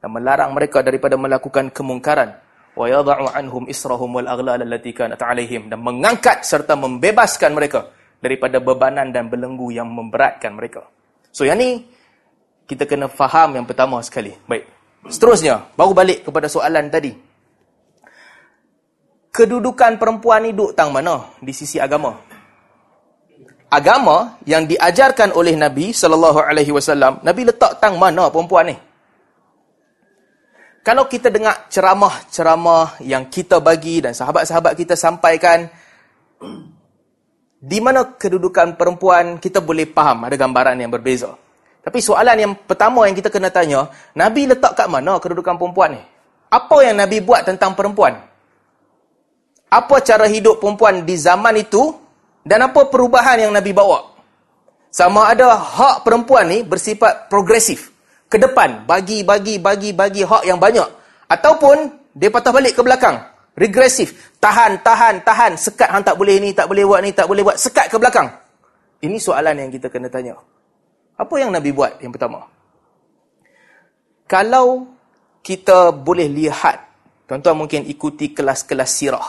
dan 0.00 0.08
melarang 0.12 0.52
mereka 0.52 0.84
daripada 0.84 1.16
melakukan 1.16 1.72
kemungkaran 1.72 2.36
wa 2.76 2.84
yadh'u 2.84 3.32
'anhum 3.32 3.64
israhum 3.64 4.12
wal 4.12 4.28
aghlal 4.28 4.60
allati 4.60 4.92
kanat 4.92 5.20
'alaihim 5.20 5.72
dan 5.72 5.80
mengangkat 5.80 6.44
serta 6.44 6.76
membebaskan 6.76 7.56
mereka 7.56 7.88
daripada 8.20 8.60
bebanan 8.60 9.08
dan 9.08 9.32
belenggu 9.32 9.72
yang 9.72 9.88
memberatkan 9.88 10.52
mereka. 10.52 10.84
So 11.32 11.48
yang 11.48 11.60
ni 11.60 11.84
kita 12.70 12.86
kena 12.86 13.10
faham 13.10 13.58
yang 13.58 13.66
pertama 13.66 13.98
sekali. 14.06 14.30
Baik. 14.46 14.70
Seterusnya, 15.10 15.66
baru 15.74 15.90
balik 15.90 16.22
kepada 16.30 16.46
soalan 16.46 16.86
tadi 16.86 17.30
kedudukan 19.30 19.96
perempuan 19.96 20.44
ni 20.44 20.50
duduk 20.52 20.74
tang 20.74 20.90
mana 20.90 21.30
di 21.38 21.54
sisi 21.54 21.78
agama? 21.78 22.18
Agama 23.70 24.42
yang 24.42 24.66
diajarkan 24.66 25.30
oleh 25.30 25.54
Nabi 25.54 25.94
sallallahu 25.94 26.42
alaihi 26.42 26.74
wasallam, 26.74 27.22
Nabi 27.22 27.46
letak 27.46 27.78
tang 27.78 27.94
mana 27.96 28.26
perempuan 28.28 28.74
ni? 28.74 28.76
Kalau 30.82 31.06
kita 31.06 31.30
dengar 31.30 31.70
ceramah-ceramah 31.70 32.98
yang 33.04 33.30
kita 33.30 33.62
bagi 33.62 34.02
dan 34.02 34.16
sahabat-sahabat 34.16 34.74
kita 34.74 34.98
sampaikan 34.98 35.70
di 37.60 37.78
mana 37.78 38.16
kedudukan 38.16 38.74
perempuan 38.74 39.36
kita 39.36 39.60
boleh 39.60 39.86
faham 39.92 40.26
ada 40.26 40.34
gambaran 40.34 40.80
yang 40.80 40.90
berbeza. 40.90 41.36
Tapi 41.90 41.98
soalan 41.98 42.38
yang 42.38 42.52
pertama 42.54 43.10
yang 43.10 43.18
kita 43.18 43.26
kena 43.26 43.50
tanya, 43.50 43.90
Nabi 44.14 44.46
letak 44.46 44.78
kat 44.78 44.86
mana 44.86 45.18
kedudukan 45.18 45.58
perempuan 45.58 45.98
ni? 45.98 46.02
Apa 46.54 46.86
yang 46.86 47.02
Nabi 47.02 47.18
buat 47.18 47.42
tentang 47.42 47.74
perempuan? 47.74 48.30
apa 49.70 50.02
cara 50.02 50.26
hidup 50.26 50.58
perempuan 50.58 51.06
di 51.06 51.14
zaman 51.14 51.54
itu 51.62 51.94
dan 52.42 52.66
apa 52.66 52.90
perubahan 52.90 53.38
yang 53.46 53.54
Nabi 53.54 53.70
bawa. 53.70 54.10
Sama 54.90 55.30
ada 55.30 55.54
hak 55.54 56.02
perempuan 56.02 56.50
ni 56.50 56.66
bersifat 56.66 57.30
progresif. 57.30 57.94
Ke 58.26 58.38
depan, 58.38 58.86
bagi, 58.86 59.22
bagi, 59.22 59.62
bagi, 59.62 59.94
bagi 59.94 60.22
hak 60.26 60.42
yang 60.46 60.58
banyak. 60.58 60.86
Ataupun 61.30 62.10
dia 62.14 62.30
patah 62.30 62.50
balik 62.50 62.74
ke 62.74 62.82
belakang. 62.82 63.22
Regresif. 63.54 64.34
Tahan, 64.42 64.82
tahan, 64.82 65.22
tahan. 65.22 65.54
Sekat 65.54 65.90
hang 65.90 66.02
tak 66.02 66.18
boleh 66.18 66.38
ni, 66.42 66.54
tak 66.54 66.66
boleh 66.66 66.86
buat 66.86 67.02
ni, 67.02 67.10
tak 67.14 67.26
boleh 67.26 67.42
buat. 67.42 67.58
Sekat 67.58 67.90
ke 67.90 67.98
belakang. 67.98 68.30
Ini 69.02 69.18
soalan 69.18 69.66
yang 69.66 69.70
kita 69.70 69.90
kena 69.90 70.10
tanya. 70.10 70.38
Apa 71.20 71.36
yang 71.36 71.52
Nabi 71.52 71.76
buat 71.76 72.00
yang 72.00 72.16
pertama? 72.16 72.48
Kalau 74.24 74.88
kita 75.44 75.92
boleh 75.92 76.32
lihat, 76.32 76.80
tuan-tuan 77.28 77.60
mungkin 77.60 77.84
ikuti 77.84 78.32
kelas-kelas 78.32 78.88
sirah 78.88 79.28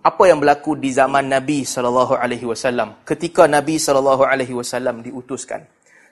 apa 0.00 0.22
yang 0.24 0.40
berlaku 0.40 0.80
di 0.80 0.96
zaman 0.96 1.28
Nabi 1.28 1.68
sallallahu 1.68 2.16
alaihi 2.16 2.48
wasallam 2.48 3.04
ketika 3.04 3.44
Nabi 3.44 3.76
sallallahu 3.76 4.24
alaihi 4.24 4.56
wasallam 4.56 5.04
diutuskan. 5.04 5.68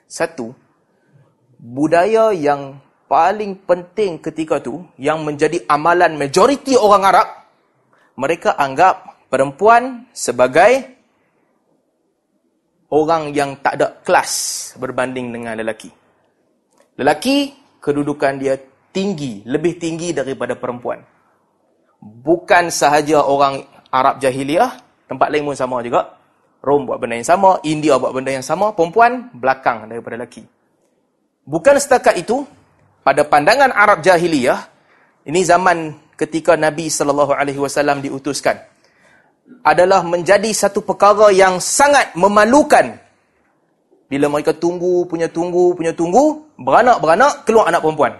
Satu, 0.09 0.53
budaya 1.57 2.33
yang 2.33 2.77
paling 3.09 3.57
penting 3.65 4.21
ketika 4.21 4.61
tu 4.61 4.85
yang 4.97 5.21
menjadi 5.25 5.65
amalan 5.69 6.17
majoriti 6.17 6.77
orang 6.77 7.03
Arab, 7.09 7.27
mereka 8.17 8.53
anggap 8.57 9.25
perempuan 9.29 10.05
sebagai 10.13 10.98
orang 12.89 13.33
yang 13.33 13.57
tak 13.61 13.77
ada 13.77 13.87
kelas 14.01 14.31
berbanding 14.81 15.29
dengan 15.33 15.57
lelaki. 15.57 15.89
Lelaki 16.97 17.53
kedudukan 17.79 18.41
dia 18.41 18.57
tinggi, 18.89 19.45
lebih 19.45 19.77
tinggi 19.79 20.11
daripada 20.11 20.57
perempuan. 20.57 20.99
Bukan 22.01 22.73
sahaja 22.73 23.23
orang 23.23 23.63
Arab 23.93 24.19
jahiliah, 24.19 24.75
tempat 25.07 25.27
lain 25.31 25.45
pun 25.47 25.57
sama 25.57 25.79
juga. 25.85 26.17
Rom 26.59 26.83
buat 26.83 26.99
benda 26.99 27.15
yang 27.15 27.27
sama, 27.27 27.55
India 27.63 27.95
buat 27.95 28.11
benda 28.11 28.35
yang 28.35 28.43
sama, 28.43 28.75
perempuan 28.75 29.31
belakang 29.31 29.87
daripada 29.87 30.19
lelaki. 30.19 30.43
Bukan 31.47 31.79
setakat 31.79 32.19
itu, 32.19 32.43
pada 32.99 33.23
pandangan 33.23 33.71
Arab 33.71 34.03
jahiliyah, 34.03 34.67
ini 35.23 35.39
zaman 35.47 35.95
ketika 36.19 36.59
Nabi 36.59 36.91
sallallahu 36.91 37.31
alaihi 37.31 37.57
wasallam 37.57 38.03
diutuskan 38.03 38.59
adalah 39.65 40.01
menjadi 40.05 40.49
satu 40.53 40.85
perkara 40.85 41.33
yang 41.33 41.57
sangat 41.61 42.13
memalukan 42.15 42.95
bila 44.09 44.25
mereka 44.31 44.55
tunggu 44.55 45.05
punya 45.05 45.29
tunggu 45.29 45.77
punya 45.77 45.93
tunggu 45.93 46.49
beranak-beranak 46.57 47.45
keluar 47.45 47.69
anak 47.69 47.81
perempuan 47.85 48.13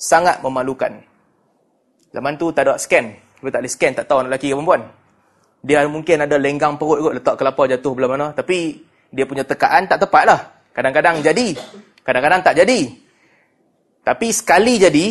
sangat 0.00 0.40
memalukan 0.40 1.00
zaman 2.14 2.36
tu 2.40 2.48
tak 2.54 2.68
ada 2.68 2.80
scan 2.80 3.24
dia 3.44 3.52
tak 3.52 3.60
boleh 3.60 3.72
scan, 3.72 3.92
tak 3.92 4.04
tahu 4.08 4.18
anak 4.24 4.30
lelaki 4.32 4.48
ke 4.48 4.54
perempuan. 4.56 4.82
Dia 5.64 5.78
mungkin 5.84 6.16
ada 6.24 6.36
lenggang 6.40 6.80
perut 6.80 6.98
kot, 7.00 7.12
letak 7.12 7.34
kelapa 7.36 7.62
jatuh 7.68 7.92
belah 7.92 8.08
mana. 8.08 8.26
Tapi, 8.32 8.80
dia 9.12 9.24
punya 9.28 9.44
tekaan 9.44 9.84
tak 9.84 10.00
tepat 10.00 10.24
lah. 10.24 10.40
Kadang-kadang 10.72 11.20
jadi. 11.20 11.52
Kadang-kadang 12.00 12.40
tak 12.40 12.56
jadi. 12.56 12.88
Tapi 14.04 14.28
sekali 14.32 14.80
jadi, 14.80 15.06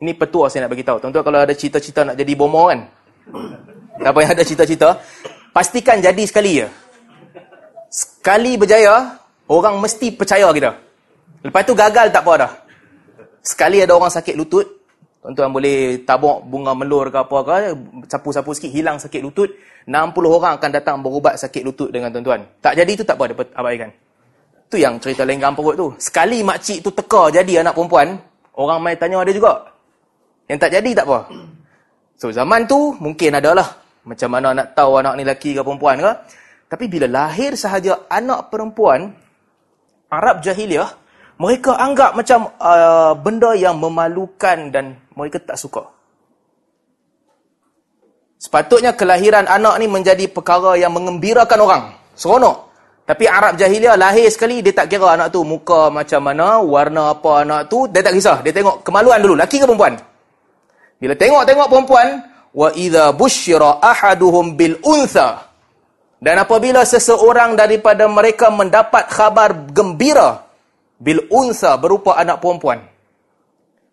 ini 0.00 0.12
petua 0.16 0.48
saya 0.48 0.64
nak 0.66 0.72
bagi 0.72 0.84
tahu. 0.84 1.04
Tuan-tuan 1.04 1.24
kalau 1.24 1.38
ada 1.40 1.52
cita-cita 1.52 2.04
nak 2.04 2.16
jadi 2.16 2.32
bomo 2.32 2.72
kan? 2.72 2.80
Tak 4.00 4.12
payah 4.16 4.30
ada 4.32 4.44
cita-cita. 4.44 4.88
Pastikan 5.52 6.00
jadi 6.00 6.22
sekali 6.24 6.64
ya. 6.64 6.68
Sekali 7.92 8.56
berjaya, 8.56 9.20
orang 9.44 9.76
mesti 9.76 10.14
percaya 10.14 10.48
kita. 10.50 10.72
Lepas 11.44 11.62
tu 11.68 11.76
gagal 11.76 12.08
tak 12.08 12.22
apa 12.24 12.32
dah. 12.46 12.52
Sekali 13.40 13.80
ada 13.80 13.96
orang 13.96 14.12
sakit 14.12 14.36
lutut, 14.36 14.80
Tuan-tuan 15.20 15.52
boleh 15.52 16.00
tabuk 16.08 16.48
bunga 16.48 16.72
melur 16.72 17.12
ke 17.12 17.18
apa 17.20 17.38
ke, 17.44 17.56
sapu-sapu 18.08 18.56
sikit, 18.56 18.72
hilang 18.72 18.96
sakit 18.96 19.20
lutut. 19.20 19.52
60 19.84 20.16
orang 20.16 20.56
akan 20.56 20.70
datang 20.72 20.96
berubat 21.04 21.36
sakit 21.36 21.60
lutut 21.60 21.92
dengan 21.92 22.08
tuan-tuan. 22.08 22.40
Tak 22.64 22.72
jadi 22.72 22.92
tu 22.96 23.04
tak 23.04 23.20
apa, 23.20 23.36
dapat 23.36 23.52
abaikan. 23.52 23.92
Tu 24.72 24.80
yang 24.80 24.96
cerita 24.96 25.28
lenggang 25.28 25.52
perut 25.52 25.76
tu. 25.76 25.92
Sekali 26.00 26.40
makcik 26.40 26.80
tu 26.80 26.88
teka 26.88 27.28
jadi 27.28 27.60
anak 27.60 27.76
perempuan, 27.76 28.16
orang 28.56 28.80
mai 28.80 28.96
tanya 28.96 29.20
ada 29.20 29.28
juga. 29.28 29.60
Yang 30.48 30.58
tak 30.64 30.70
jadi 30.80 30.90
tak 30.96 31.04
apa. 31.04 31.18
So 32.16 32.32
zaman 32.32 32.64
tu 32.64 32.96
mungkin 32.96 33.36
adalah 33.36 33.76
macam 34.04 34.28
mana 34.32 34.56
nak 34.56 34.72
tahu 34.72 35.00
anak 35.00 35.14
ni 35.18 35.22
lelaki 35.24 35.52
ke 35.52 35.60
perempuan 35.60 36.00
ke. 36.00 36.12
Tapi 36.70 36.84
bila 36.86 37.06
lahir 37.10 37.58
sahaja 37.58 38.06
anak 38.06 38.48
perempuan, 38.48 39.10
Arab 40.10 40.38
jahiliah, 40.42 40.86
mereka 41.40 41.74
anggap 41.74 42.14
macam 42.14 42.52
uh, 42.60 43.12
benda 43.18 43.56
yang 43.56 43.80
memalukan 43.80 44.70
dan 44.70 44.98
mereka 45.16 45.42
tak 45.42 45.58
suka. 45.58 45.88
Sepatutnya 48.40 48.96
kelahiran 48.96 49.44
anak 49.44 49.76
ni 49.80 49.86
menjadi 49.90 50.24
perkara 50.30 50.78
yang 50.78 50.96
mengembirakan 50.96 51.58
orang. 51.60 51.82
Seronok. 52.16 52.72
Tapi 53.04 53.26
Arab 53.26 53.58
jahiliah 53.58 53.98
lahir 53.98 54.30
sekali, 54.30 54.62
dia 54.62 54.70
tak 54.70 54.86
kira 54.86 55.18
anak 55.18 55.34
tu 55.34 55.42
muka 55.42 55.90
macam 55.90 56.22
mana, 56.22 56.62
warna 56.62 57.10
apa 57.10 57.42
anak 57.42 57.66
tu, 57.66 57.90
dia 57.90 58.06
tak 58.06 58.14
kisah. 58.14 58.38
Dia 58.46 58.54
tengok 58.54 58.86
kemaluan 58.86 59.18
dulu, 59.18 59.34
laki 59.34 59.58
ke 59.58 59.66
perempuan. 59.66 59.98
Bila 61.02 61.18
tengok-tengok 61.18 61.66
perempuan, 61.66 62.06
wa 62.54 62.68
idza 62.74 63.12
busyira 63.14 63.82
ahaduhum 63.82 64.58
bil 64.58 64.78
untha. 64.82 65.50
Dan 66.20 66.36
apabila 66.36 66.84
seseorang 66.84 67.56
daripada 67.56 68.04
mereka 68.04 68.52
mendapat 68.52 69.08
khabar 69.08 69.72
gembira 69.72 70.44
bil 71.00 71.24
untha 71.32 71.80
berupa 71.80 72.20
anak 72.20 72.44
perempuan, 72.44 72.84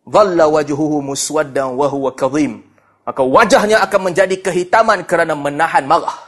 dhalla 0.03 0.51
wajhuhu 0.51 0.99
muswaddan 0.99 1.71
wa 1.79 1.87
huwa 1.87 2.11
kadhim 2.11 2.67
maka 3.07 3.23
wajahnya 3.23 3.79
akan 3.87 4.11
menjadi 4.11 4.35
kehitaman 4.43 5.07
kerana 5.07 5.31
menahan 5.31 5.87
marah. 5.87 6.27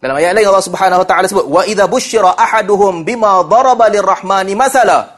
Dalam 0.00 0.16
ayat 0.16 0.32
lain 0.32 0.48
Allah 0.48 0.64
Subhanahu 0.64 1.04
wa 1.04 1.08
taala 1.08 1.28
sebut 1.28 1.44
wa 1.44 1.60
idza 1.68 1.84
busyira 1.84 2.32
ahaduhum 2.32 3.04
bima 3.04 3.44
daraba 3.44 3.92
lirrahmani 3.92 4.56
masala 4.56 5.15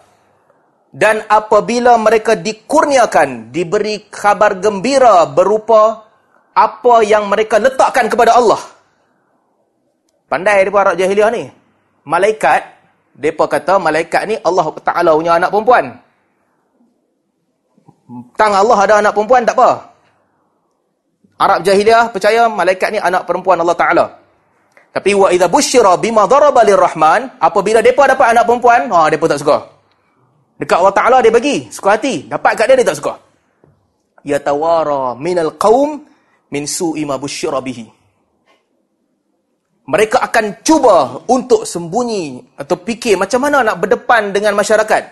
dan 0.88 1.20
apabila 1.28 2.00
mereka 2.00 2.32
dikurniakan 2.32 3.52
diberi 3.52 4.08
kabar 4.08 4.56
gembira 4.56 5.28
berupa 5.28 6.08
apa 6.56 7.04
yang 7.04 7.28
mereka 7.28 7.60
letakkan 7.60 8.08
kepada 8.08 8.34
Allah. 8.34 8.58
Pandai 10.28 10.64
depa 10.64 10.84
Arab 10.84 10.96
jahiliah 10.96 11.28
ni. 11.32 11.44
Malaikat 12.08 12.64
depa 13.12 13.44
kata 13.46 13.76
malaikat 13.76 14.24
ni 14.28 14.34
Allah 14.40 14.66
Taala 14.80 15.12
punya 15.12 15.36
anak 15.36 15.52
perempuan. 15.52 15.84
Tang 18.40 18.52
Allah 18.56 18.78
ada 18.80 18.94
anak 19.04 19.12
perempuan 19.12 19.44
tak 19.44 19.56
apa. 19.60 19.70
Arab 21.38 21.60
jahiliah 21.62 22.08
percaya 22.08 22.48
malaikat 22.48 22.88
ni 22.96 22.98
anak 22.98 23.28
perempuan 23.28 23.60
Allah 23.60 23.76
Taala. 23.76 24.06
Tapi 24.88 25.12
wa 25.12 25.28
idza 25.28 25.46
busyira 25.52 25.94
bima 26.00 26.24
daraba 26.24 26.64
lirrahman, 26.64 27.38
apabila 27.38 27.84
depa 27.84 28.08
dapat 28.08 28.34
anak 28.34 28.48
perempuan, 28.48 28.88
ha 28.88 29.06
depa 29.12 29.28
tak 29.28 29.44
suka. 29.44 29.77
Dekat 30.58 30.76
Allah 30.82 30.94
Taala 30.94 31.18
dia 31.22 31.30
bagi, 31.30 31.70
suka 31.70 31.94
hati. 31.94 32.26
Dapat 32.26 32.52
kat 32.58 32.66
dia 32.66 32.76
dia 32.82 32.88
tak 32.90 32.98
suka. 32.98 33.14
Ya 34.26 34.42
tawara 34.42 35.14
minal 35.14 35.54
qaum 35.54 36.02
min 36.50 36.66
su'i 36.66 37.06
ma 37.06 37.14
busyira 37.14 37.62
bihi. 37.62 37.86
Mereka 39.88 40.20
akan 40.20 40.60
cuba 40.60 41.24
untuk 41.30 41.64
sembunyi 41.64 42.58
atau 42.60 42.76
fikir 42.76 43.16
macam 43.16 43.40
mana 43.40 43.64
nak 43.64 43.80
berdepan 43.80 44.36
dengan 44.36 44.52
masyarakat 44.52 45.02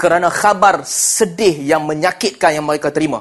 kerana 0.00 0.32
khabar 0.32 0.80
sedih 0.86 1.60
yang 1.60 1.84
menyakitkan 1.84 2.56
yang 2.56 2.64
mereka 2.64 2.88
terima. 2.88 3.20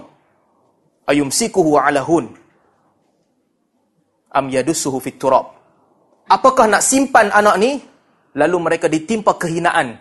Ayum 1.03 1.27
sikuhu 1.27 1.75
ala 1.75 1.99
hun. 2.05 2.31
Am 4.31 4.47
yadussuhu 4.47 5.03
fit 5.03 5.19
turab. 5.19 5.51
Apakah 6.31 6.71
nak 6.71 6.85
simpan 6.85 7.27
anak 7.35 7.59
ni 7.59 7.83
lalu 8.39 8.57
mereka 8.63 8.87
ditimpa 8.87 9.35
kehinaan 9.35 9.99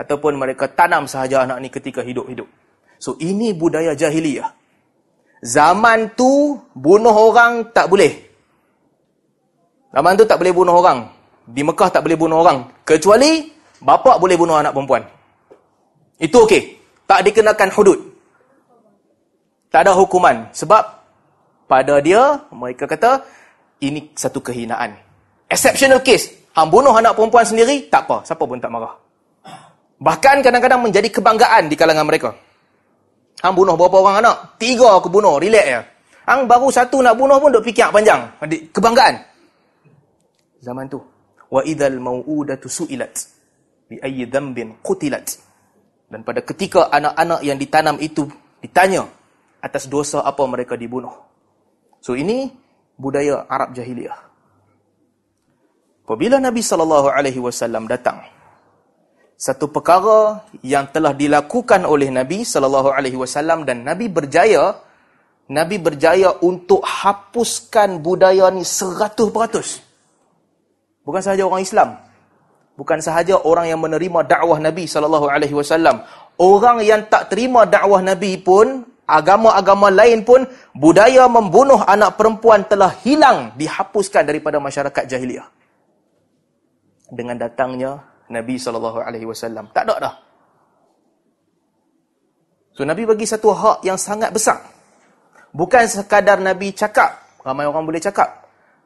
ataupun 0.00 0.40
mereka 0.40 0.72
tanam 0.72 1.04
sahaja 1.04 1.44
anak 1.44 1.60
ni 1.60 1.68
ketika 1.68 2.00
hidup-hidup. 2.00 2.48
So 2.96 3.20
ini 3.20 3.52
budaya 3.52 3.92
jahiliyah. 3.92 4.48
Zaman 5.44 6.16
tu 6.16 6.56
bunuh 6.72 7.12
orang 7.12 7.68
tak 7.76 7.92
boleh. 7.92 8.12
Zaman 9.92 10.16
tu 10.16 10.24
tak 10.24 10.40
boleh 10.40 10.52
bunuh 10.56 10.80
orang. 10.80 11.12
Di 11.44 11.60
Mekah 11.60 11.92
tak 11.92 12.00
boleh 12.08 12.16
bunuh 12.16 12.40
orang 12.40 12.80
kecuali 12.88 13.52
bapa 13.80 14.16
boleh 14.16 14.36
bunuh 14.40 14.56
anak 14.56 14.72
perempuan. 14.72 15.04
Itu 16.16 16.48
okey. 16.48 16.80
Tak 17.04 17.26
dikenakan 17.26 17.68
hudud. 17.74 17.98
Tak 19.72 19.86
ada 19.86 19.92
hukuman. 19.96 20.52
Sebab 20.52 20.82
pada 21.66 21.98
dia, 22.02 22.44
mereka 22.50 22.86
kata, 22.86 23.22
ini 23.82 24.10
satu 24.14 24.42
kehinaan. 24.42 24.94
Exceptional 25.50 26.02
case. 26.02 26.50
Hang 26.54 26.70
bunuh 26.70 26.94
anak 26.94 27.14
perempuan 27.14 27.46
sendiri, 27.46 27.86
tak 27.90 28.06
apa. 28.06 28.26
Siapa 28.26 28.42
pun 28.42 28.58
tak 28.58 28.70
marah. 28.70 29.09
Bahkan 30.00 30.40
kadang-kadang 30.40 30.80
menjadi 30.80 31.12
kebanggaan 31.12 31.68
di 31.68 31.76
kalangan 31.76 32.08
mereka. 32.08 32.32
Hang 33.44 33.52
bunuh 33.52 33.76
berapa 33.76 34.00
orang 34.00 34.24
anak? 34.24 34.56
Tiga 34.56 34.96
aku 34.96 35.12
bunuh. 35.12 35.36
Relax 35.36 35.66
ya. 35.68 35.80
Hang 36.24 36.48
baru 36.48 36.72
satu 36.72 37.04
nak 37.04 37.20
bunuh 37.20 37.36
pun 37.36 37.52
duk 37.52 37.64
fikir 37.68 37.92
panjang. 37.92 38.32
Kebanggaan. 38.72 39.20
Zaman 40.64 40.88
tu. 40.88 41.04
Wa 41.52 41.60
idhal 41.68 42.00
maw'udatu 42.00 42.64
su'ilat. 42.68 43.12
Bi 43.92 44.00
ayyi 44.00 44.24
dhambin 44.24 44.80
qutilat. 44.80 45.36
Dan 46.08 46.24
pada 46.24 46.40
ketika 46.40 46.88
anak-anak 46.88 47.44
yang 47.44 47.60
ditanam 47.60 48.00
itu 48.00 48.24
ditanya 48.64 49.04
atas 49.60 49.84
dosa 49.84 50.24
apa 50.24 50.40
mereka 50.48 50.80
dibunuh. 50.80 51.12
So 52.00 52.16
ini 52.16 52.48
budaya 52.96 53.44
Arab 53.52 53.76
jahiliah. 53.76 54.16
Apabila 56.08 56.42
Nabi 56.42 56.58
sallallahu 56.64 57.06
alaihi 57.12 57.38
wasallam 57.38 57.86
datang 57.86 58.18
satu 59.40 59.72
perkara 59.72 60.44
yang 60.60 60.92
telah 60.92 61.16
dilakukan 61.16 61.88
oleh 61.88 62.12
Nabi 62.12 62.44
sallallahu 62.44 62.92
alaihi 62.92 63.16
wasallam 63.16 63.64
dan 63.64 63.88
Nabi 63.88 64.12
berjaya 64.12 64.76
Nabi 65.48 65.80
berjaya 65.80 66.36
untuk 66.44 66.84
hapuskan 66.84 68.04
budaya 68.04 68.52
ni 68.52 68.62
100%. 68.62 69.32
Bukan 71.02 71.22
sahaja 71.24 71.42
orang 71.42 71.64
Islam, 71.64 71.98
bukan 72.76 73.00
sahaja 73.00 73.40
orang 73.40 73.66
yang 73.66 73.80
menerima 73.80 74.28
dakwah 74.28 74.56
Nabi 74.56 74.84
sallallahu 74.88 75.26
alaihi 75.26 75.56
wasallam 75.56 76.04
orang 76.40 76.80
yang 76.80 77.04
tak 77.08 77.32
terima 77.32 77.68
dakwah 77.68 78.00
Nabi 78.00 78.40
pun 78.40 78.84
agama-agama 79.08 79.92
lain 79.92 80.22
pun 80.22 80.48
budaya 80.76 81.28
membunuh 81.28 81.82
anak 81.84 82.16
perempuan 82.16 82.64
telah 82.64 82.92
hilang 83.04 83.52
dihapuskan 83.58 84.24
daripada 84.24 84.62
masyarakat 84.62 85.04
jahiliah 85.08 85.48
dengan 87.10 87.36
datangnya 87.36 88.09
Nabi 88.30 88.56
sallallahu 88.56 89.02
alaihi 89.02 89.26
wasallam 89.26 89.68
tak 89.74 89.90
ada 89.90 89.96
dah 89.98 90.14
so 92.72 92.86
Nabi 92.86 93.04
bagi 93.04 93.26
satu 93.26 93.50
hak 93.50 93.78
yang 93.84 93.98
sangat 93.98 94.30
besar 94.30 94.62
bukan 95.50 95.84
sekadar 95.90 96.38
Nabi 96.38 96.72
cakap 96.72 97.42
ramai 97.42 97.66
orang 97.66 97.84
boleh 97.84 98.00
cakap 98.00 98.40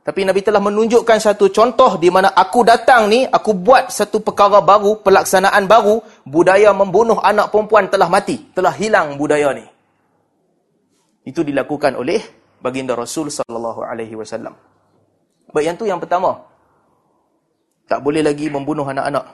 tapi 0.04 0.20
Nabi 0.20 0.44
telah 0.44 0.61
menunjukkan 0.61 1.16
satu 1.16 1.48
contoh 1.48 1.96
di 1.96 2.12
mana 2.12 2.37
aku 2.37 2.61
datang 2.61 3.09
ni, 3.09 3.24
aku 3.24 3.57
buat 3.57 3.88
satu 3.88 4.20
perkara 4.20 4.61
baru, 4.61 5.00
pelaksanaan 5.00 5.64
baru, 5.64 6.04
budaya 6.28 6.76
membunuh 6.76 7.16
anak 7.24 7.48
perempuan 7.48 7.88
telah 7.88 8.12
mati, 8.12 8.52
telah 8.52 8.76
hilang 8.76 9.16
budaya 9.16 9.57
ni. 9.57 9.64
Itu 11.24 11.40
dilakukan 11.40 11.96
oleh 11.96 12.20
baginda 12.61 12.92
Rasul 12.92 13.33
sallallahu 13.33 13.80
alaihi 13.80 14.12
wasallam. 14.12 14.52
Baik 15.57 15.72
yang 15.72 15.76
tu 15.80 15.88
yang 15.88 15.96
pertama. 15.96 16.52
Tak 17.84 18.00
boleh 18.00 18.24
lagi 18.24 18.48
membunuh 18.48 18.88
anak-anak. 18.88 19.24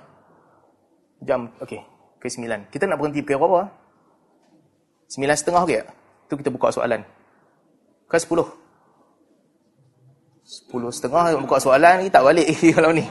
Jam 1.23 1.53
okey, 1.63 1.81
ke 2.19 2.27
sembilan. 2.27 2.73
Kita 2.73 2.89
nak 2.89 2.99
berhenti 2.99 3.23
pukul 3.23 3.39
berapa? 3.39 3.63
Sembilan 5.11 5.37
setengah 5.37 5.63
okey 5.67 5.79
tak? 5.85 5.89
Tu 6.31 6.35
kita 6.39 6.51
buka 6.55 6.69
soalan. 6.71 7.03
Ke 8.07 8.17
sepuluh? 8.19 8.47
Sepuluh 10.47 10.91
setengah 10.91 11.39
buka 11.39 11.63
soalan 11.63 12.03
ni 12.03 12.09
tak 12.11 12.27
balik 12.27 12.47
kalau 12.77 12.91
ni. 12.91 13.07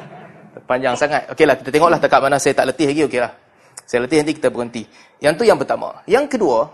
Panjang 0.68 0.98
sangat. 0.98 1.30
Okeylah 1.32 1.56
kita 1.56 1.70
tengoklah 1.72 2.00
dekat 2.02 2.20
mana 2.20 2.36
saya 2.42 2.54
tak 2.58 2.74
letih 2.74 2.88
lagi 2.92 3.02
okeylah. 3.08 3.32
Saya 3.88 4.06
letih 4.06 4.22
nanti 4.22 4.34
kita 4.36 4.50
berhenti. 4.52 4.84
Yang 5.24 5.34
tu 5.40 5.44
yang 5.48 5.58
pertama. 5.58 6.04
Yang 6.04 6.36
kedua, 6.36 6.68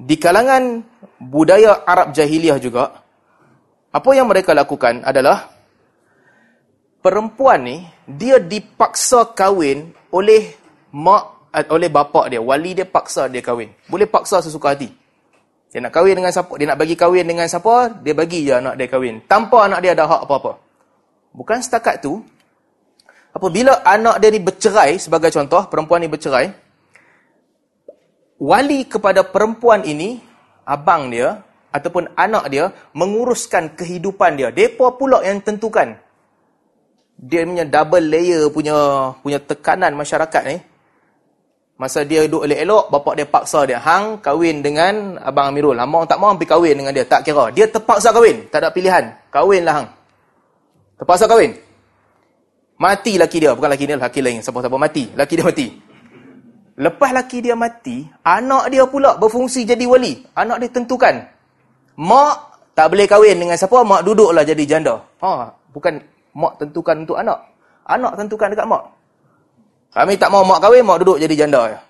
di 0.00 0.16
kalangan 0.16 0.82
budaya 1.20 1.84
Arab 1.84 2.16
jahiliah 2.16 2.56
juga 2.56 3.04
apa 3.90 4.10
yang 4.16 4.26
mereka 4.30 4.56
lakukan 4.56 5.04
adalah 5.04 5.59
perempuan 7.00 7.64
ni 7.64 7.76
dia 8.04 8.36
dipaksa 8.40 9.32
kahwin 9.32 9.92
oleh 10.12 10.54
mak 10.92 11.52
eh, 11.56 11.66
oleh 11.72 11.90
bapa 11.90 12.30
dia, 12.30 12.38
wali 12.40 12.76
dia 12.76 12.86
paksa 12.86 13.26
dia 13.26 13.42
kahwin. 13.42 13.72
Boleh 13.90 14.06
paksa 14.06 14.40
sesuka 14.40 14.72
hati. 14.72 14.88
Dia 15.70 15.78
nak 15.78 15.94
kahwin 15.94 16.18
dengan 16.18 16.34
siapa? 16.34 16.50
Dia 16.58 16.66
nak 16.66 16.78
bagi 16.82 16.94
kahwin 16.98 17.26
dengan 17.26 17.46
siapa? 17.46 18.02
Dia 18.02 18.14
bagi 18.14 18.42
je 18.42 18.52
anak 18.54 18.74
dia 18.74 18.86
kahwin. 18.90 19.22
Tanpa 19.26 19.70
anak 19.70 19.80
dia 19.86 19.94
ada 19.94 20.06
hak 20.06 20.26
apa-apa. 20.26 20.58
Bukan 21.30 21.62
setakat 21.62 22.02
tu. 22.02 22.18
Apabila 23.30 23.86
anak 23.86 24.18
dia 24.18 24.34
ni 24.34 24.42
bercerai, 24.42 24.98
sebagai 24.98 25.30
contoh, 25.30 25.62
perempuan 25.70 26.02
ni 26.02 26.10
bercerai, 26.10 26.50
wali 28.42 28.82
kepada 28.90 29.22
perempuan 29.22 29.86
ini, 29.86 30.18
abang 30.66 31.14
dia, 31.14 31.38
ataupun 31.70 32.18
anak 32.18 32.50
dia, 32.50 32.74
menguruskan 32.90 33.78
kehidupan 33.78 34.34
dia. 34.34 34.50
Mereka 34.50 34.98
pula 34.98 35.22
yang 35.22 35.38
tentukan. 35.38 35.94
Dia 37.20 37.44
punya 37.44 37.68
double 37.68 38.06
layer 38.08 38.48
punya 38.48 38.76
punya 39.20 39.36
tekanan 39.36 39.92
masyarakat 39.92 40.42
ni. 40.48 40.56
Masa 41.76 42.04
dia 42.04 42.24
duduk 42.28 42.44
elok-elok, 42.44 42.84
bapak 42.92 43.14
dia 43.16 43.26
paksa 43.28 43.60
dia. 43.64 43.80
Hang 43.80 44.20
kahwin 44.20 44.60
dengan 44.60 45.16
Abang 45.20 45.52
Amirul. 45.52 45.76
Lama 45.76 46.04
tak 46.04 46.20
mahu 46.20 46.36
pergi 46.36 46.52
kahwin 46.52 46.74
dengan 46.76 46.92
dia. 46.92 47.08
Tak 47.08 47.24
kira. 47.24 47.48
Dia 47.52 47.68
terpaksa 47.68 48.12
kahwin. 48.12 48.52
Tak 48.52 48.60
ada 48.60 48.68
pilihan. 48.68 49.16
Kahwinlah 49.32 49.74
hang. 49.80 49.88
Terpaksa 51.00 51.24
kahwin. 51.24 51.56
Mati 52.76 53.16
laki 53.16 53.36
dia. 53.40 53.56
Bukan 53.56 53.68
laki 53.72 53.84
dia, 53.88 53.96
laki 53.96 54.20
lain. 54.20 54.44
Siapa-siapa 54.44 54.76
mati. 54.76 55.08
Laki 55.16 55.32
dia 55.40 55.46
mati. 55.48 55.66
Lepas 56.80 57.12
laki 57.12 57.44
dia 57.44 57.52
mati, 57.52 58.08
anak 58.24 58.72
dia 58.72 58.88
pula 58.88 59.20
berfungsi 59.20 59.68
jadi 59.68 59.84
wali. 59.84 60.24
Anak 60.32 60.64
dia 60.64 60.72
tentukan. 60.72 61.28
Mak 62.00 62.36
tak 62.72 62.88
boleh 62.88 63.04
kahwin 63.04 63.36
dengan 63.36 63.60
siapa, 63.60 63.84
mak 63.84 64.00
duduklah 64.00 64.40
jadi 64.48 64.64
janda. 64.64 65.04
Ha, 65.20 65.52
bukan 65.76 66.00
mak 66.36 66.58
tentukan 66.60 67.02
untuk 67.02 67.16
anak. 67.18 67.38
Anak 67.86 68.12
tentukan 68.18 68.48
dekat 68.52 68.66
mak. 68.68 68.84
Kami 69.90 70.14
tak 70.14 70.30
mau 70.30 70.46
mak 70.46 70.62
kahwin, 70.62 70.86
mak 70.86 71.02
duduk 71.02 71.18
jadi 71.18 71.34
janda. 71.46 71.82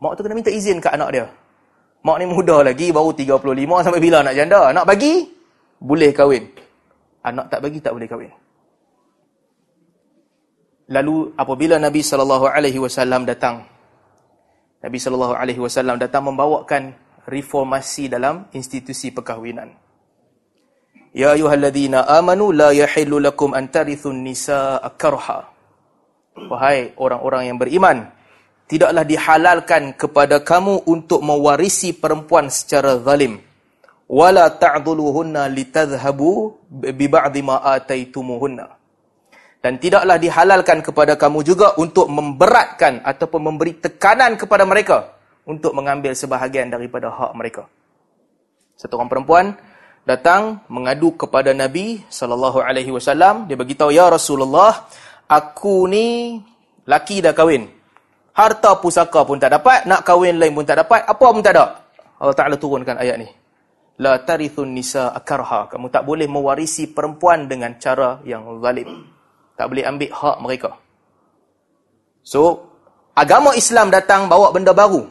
Mak 0.00 0.12
tu 0.16 0.24
kena 0.24 0.36
minta 0.36 0.52
izin 0.52 0.80
kat 0.80 0.96
anak 0.96 1.08
dia. 1.12 1.26
Mak 2.00 2.16
ni 2.20 2.24
muda 2.28 2.62
lagi, 2.62 2.94
baru 2.94 3.12
35 3.12 3.84
sampai 3.84 4.00
bila 4.00 4.22
nak 4.24 4.34
janda. 4.36 4.72
Nak 4.72 4.86
bagi, 4.86 5.28
boleh 5.82 6.10
kahwin. 6.14 6.44
Anak 7.26 7.50
tak 7.52 7.60
bagi, 7.60 7.82
tak 7.82 7.92
boleh 7.92 8.08
kahwin. 8.08 8.32
Lalu 10.86 11.34
apabila 11.34 11.82
Nabi 11.82 11.98
SAW 11.98 13.26
datang 13.26 13.76
Nabi 14.86 15.02
sallallahu 15.02 15.34
alaihi 15.34 15.58
wasallam 15.58 15.98
datang 15.98 16.30
membawakan 16.30 16.94
reformasi 17.26 18.06
dalam 18.06 18.46
institusi 18.54 19.10
perkahwinan. 19.10 19.74
Ya 21.16 21.32
ayyuhalladzina 21.32 22.04
amanu 22.04 22.52
la 22.52 22.76
yahillu 22.76 23.16
lakum 23.24 23.56
an 23.56 23.72
tarithun 23.72 24.20
nisaa 24.20 24.84
karha. 25.00 25.48
Wahai 26.36 26.92
orang-orang 27.00 27.48
yang 27.48 27.56
beriman, 27.56 28.12
tidaklah 28.68 29.00
dihalalkan 29.00 29.96
kepada 29.96 30.44
kamu 30.44 30.84
untuk 30.84 31.24
mewarisi 31.24 31.96
perempuan 31.96 32.52
secara 32.52 33.00
zalim. 33.00 33.40
Wala 34.04 34.52
ta'dhuluhunna 34.52 35.48
litadhhabu 35.48 36.60
bi 36.68 37.08
ba'dhi 37.08 37.40
ma 37.40 37.64
ataitumuhunna 37.64 38.76
dan 39.66 39.82
tidaklah 39.82 40.14
dihalalkan 40.14 40.78
kepada 40.78 41.18
kamu 41.18 41.42
juga 41.42 41.74
untuk 41.74 42.06
memberatkan 42.06 43.02
ataupun 43.02 43.50
memberi 43.50 43.74
tekanan 43.74 44.38
kepada 44.38 44.62
mereka 44.62 45.18
untuk 45.42 45.74
mengambil 45.74 46.14
sebahagian 46.14 46.70
daripada 46.70 47.10
hak 47.10 47.34
mereka. 47.34 47.66
Satu 48.78 48.94
orang 48.94 49.10
perempuan 49.10 49.58
datang 50.06 50.62
mengadu 50.70 51.18
kepada 51.18 51.50
Nabi 51.50 52.06
sallallahu 52.06 52.62
alaihi 52.62 52.94
wasallam, 52.94 53.50
dia 53.50 53.58
beritahu 53.58 53.90
ya 53.90 54.06
Rasulullah, 54.06 54.86
aku 55.26 55.90
ni 55.90 56.38
laki 56.86 57.20
dah 57.20 57.34
kahwin. 57.34 57.66
Harta 58.36 58.78
pusaka 58.78 59.26
pun 59.26 59.42
tak 59.42 59.58
dapat, 59.58 59.84
nak 59.90 60.06
kahwin 60.06 60.38
lain 60.38 60.54
pun 60.54 60.62
tak 60.62 60.86
dapat, 60.86 61.02
apa 61.02 61.26
pun 61.26 61.42
tak 61.42 61.58
ada. 61.58 61.82
Allah 62.22 62.36
Taala 62.36 62.56
turunkan 62.56 62.96
ayat 62.96 63.18
ni. 63.18 63.28
La 64.00 64.20
tarithun 64.20 64.76
nisa 64.76 65.10
akarha. 65.10 65.72
Kamu 65.72 65.88
tak 65.88 66.04
boleh 66.04 66.28
mewarisi 66.28 66.92
perempuan 66.92 67.48
dengan 67.48 67.80
cara 67.80 68.20
yang 68.28 68.44
zalim 68.60 69.16
tak 69.56 69.66
boleh 69.72 69.84
ambil 69.88 70.10
hak 70.12 70.36
mereka. 70.44 70.70
So, 72.20 72.68
agama 73.16 73.56
Islam 73.56 73.88
datang 73.88 74.28
bawa 74.28 74.52
benda 74.52 74.76
baru. 74.76 75.08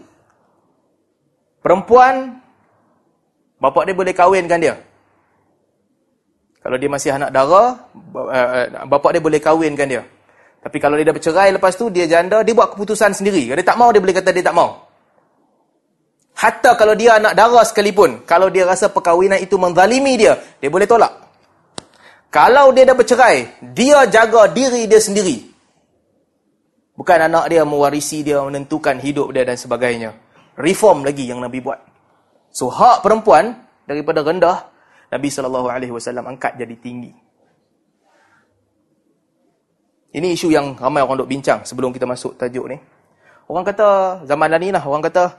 Perempuan, 1.66 2.45
bapak 3.66 3.90
dia 3.90 3.96
boleh 3.98 4.14
kahwinkan 4.14 4.62
dia. 4.62 4.78
Kalau 6.62 6.78
dia 6.78 6.90
masih 6.90 7.14
anak 7.14 7.30
dara, 7.34 7.78
eh, 8.30 8.48
eh, 8.66 8.68
bapak 8.86 9.18
dia 9.18 9.22
boleh 9.22 9.42
kahwinkan 9.42 9.86
dia. 9.90 10.02
Tapi 10.66 10.78
kalau 10.82 10.98
dia 10.98 11.06
dah 11.06 11.14
bercerai 11.14 11.54
lepas 11.54 11.78
tu, 11.78 11.94
dia 11.94 12.10
janda, 12.10 12.42
dia 12.42 12.54
buat 12.58 12.74
keputusan 12.74 13.14
sendiri. 13.14 13.46
Kalau 13.50 13.58
dia 13.62 13.70
tak 13.70 13.78
mau, 13.78 13.90
dia 13.94 14.02
boleh 14.02 14.18
kata 14.18 14.34
dia 14.34 14.42
tak 14.42 14.58
mau. 14.58 14.86
Hatta 16.36 16.76
kalau 16.76 16.98
dia 16.98 17.22
anak 17.22 17.38
dara 17.38 17.62
sekalipun, 17.64 18.26
kalau 18.26 18.50
dia 18.50 18.66
rasa 18.66 18.90
perkahwinan 18.90 19.40
itu 19.40 19.56
menzalimi 19.62 20.18
dia, 20.20 20.36
dia 20.60 20.68
boleh 20.68 20.90
tolak. 20.90 21.14
Kalau 22.34 22.76
dia 22.76 22.84
dah 22.84 22.98
bercerai, 22.98 23.62
dia 23.72 24.04
jaga 24.10 24.52
diri 24.52 24.90
dia 24.90 25.00
sendiri. 25.00 25.48
Bukan 26.98 27.30
anak 27.30 27.48
dia 27.48 27.64
mewarisi 27.64 28.26
dia, 28.26 28.44
menentukan 28.44 29.00
hidup 29.00 29.32
dia 29.32 29.48
dan 29.48 29.56
sebagainya. 29.56 30.12
Reform 30.60 31.08
lagi 31.08 31.30
yang 31.30 31.40
Nabi 31.40 31.64
buat. 31.64 31.95
So, 32.56 32.72
hak 32.72 33.04
perempuan 33.04 33.52
daripada 33.84 34.24
rendah, 34.24 34.72
Nabi 35.12 35.28
SAW 35.28 35.68
angkat 36.24 36.56
jadi 36.56 36.76
tinggi. 36.80 37.12
Ini 40.16 40.32
isu 40.32 40.48
yang 40.48 40.80
ramai 40.80 41.04
orang 41.04 41.20
duk 41.20 41.28
bincang 41.28 41.68
sebelum 41.68 41.92
kita 41.92 42.08
masuk 42.08 42.40
tajuk 42.40 42.72
ni. 42.72 42.80
Orang 43.52 43.68
kata, 43.68 44.24
zaman 44.24 44.56
ni 44.64 44.72
lah, 44.72 44.80
orang 44.88 45.04
kata, 45.04 45.36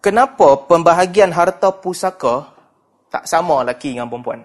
kenapa 0.00 0.64
pembahagian 0.64 1.28
harta 1.28 1.68
pusaka 1.76 2.48
tak 3.12 3.28
sama 3.28 3.60
lelaki 3.60 3.92
dengan 3.92 4.08
perempuan? 4.08 4.40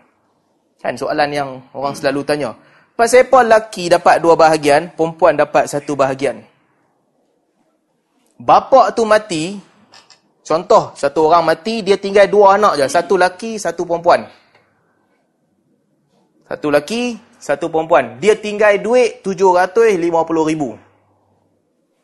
Kan 0.84 1.00
soalan 1.00 1.32
yang 1.32 1.50
orang 1.72 1.96
selalu 1.96 2.28
tanya. 2.28 2.52
Pasal 3.00 3.24
apa 3.24 3.40
lelaki 3.40 3.88
dapat 3.88 4.20
dua 4.20 4.36
bahagian, 4.36 4.92
perempuan 4.92 5.40
dapat 5.40 5.72
satu 5.72 5.96
bahagian? 5.96 6.44
Bapa 8.36 8.92
tu 8.92 9.08
mati, 9.08 9.56
contoh 10.46 10.94
satu 10.94 11.28
orang 11.28 11.50
mati, 11.50 11.82
dia 11.82 11.98
tinggal 11.98 12.30
dua 12.30 12.62
anak 12.62 12.78
je. 12.78 12.86
Satu 12.86 13.18
lelaki, 13.18 13.58
satu 13.58 13.84
perempuan. 13.84 14.30
Satu 16.46 16.70
lelaki, 16.70 17.18
satu 17.42 17.74
perempuan. 17.74 18.22
Dia 18.22 18.38
tinggal 18.38 18.78
duit 18.78 19.26
RM750,000. 19.26 20.78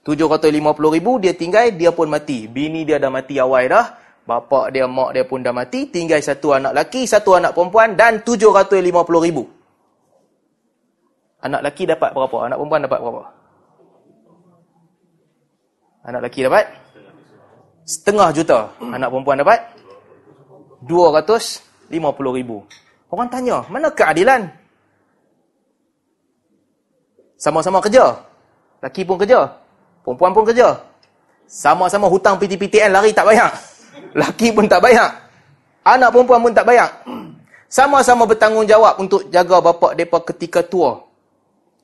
RM750,000 0.01 1.08
dia 1.21 1.34
tinggal, 1.38 1.65
dia 1.77 1.93
pun 1.93 2.10
mati. 2.10 2.49
Bini 2.49 2.82
dia 2.82 2.97
dah 2.97 3.13
mati 3.13 3.38
awal 3.38 3.69
dah. 3.69 3.86
Bapa 4.25 4.69
dia, 4.73 4.89
mak 4.89 5.13
dia 5.13 5.25
pun 5.25 5.45
dah 5.45 5.54
mati. 5.54 5.89
Tinggal 5.93 6.21
satu 6.25 6.58
anak 6.58 6.73
laki, 6.73 7.06
satu 7.06 7.38
anak 7.38 7.54
perempuan 7.54 7.93
dan 7.93 8.25
RM750,000. 8.25 9.38
Anak 11.41 11.62
laki 11.65 11.84
dapat 11.89 12.13
berapa? 12.13 12.38
Anak 12.49 12.58
perempuan 12.58 12.82
dapat 12.86 12.99
berapa? 13.01 13.23
Anak 16.01 16.21
laki 16.25 16.39
dapat? 16.49 16.65
Setengah 17.86 18.30
juta. 18.34 18.70
Anak 18.80 19.10
perempuan 19.10 19.41
dapat? 19.41 19.60
RM250,000. 20.86 22.52
Orang 23.12 23.28
tanya, 23.28 23.65
mana 23.67 23.91
keadilan? 23.91 24.48
Sama-sama 27.36 27.82
kerja. 27.82 28.22
Laki 28.82 29.02
pun 29.06 29.17
kerja. 29.17 29.50
Perempuan 30.06 30.34
pun 30.34 30.46
kerja. 30.46 30.78
Sama-sama 31.50 32.08
hutang 32.08 32.39
PTPTN 32.39 32.94
lari 32.94 33.12
tak 33.12 33.28
bayar. 33.28 33.52
Laki 34.22 34.54
pun 34.56 34.70
tak 34.70 34.82
bayar. 34.82 35.10
Anak 35.82 36.13
perempuan 36.13 36.41
pun 36.41 36.54
tak 36.54 36.70
bayar. 36.70 37.02
Sama-sama 37.72 38.28
bertanggungjawab 38.28 39.00
untuk 39.02 39.28
jaga 39.34 39.58
bapa 39.63 39.98
mereka 39.98 40.20
ketika 40.32 40.62
tua. 40.62 41.11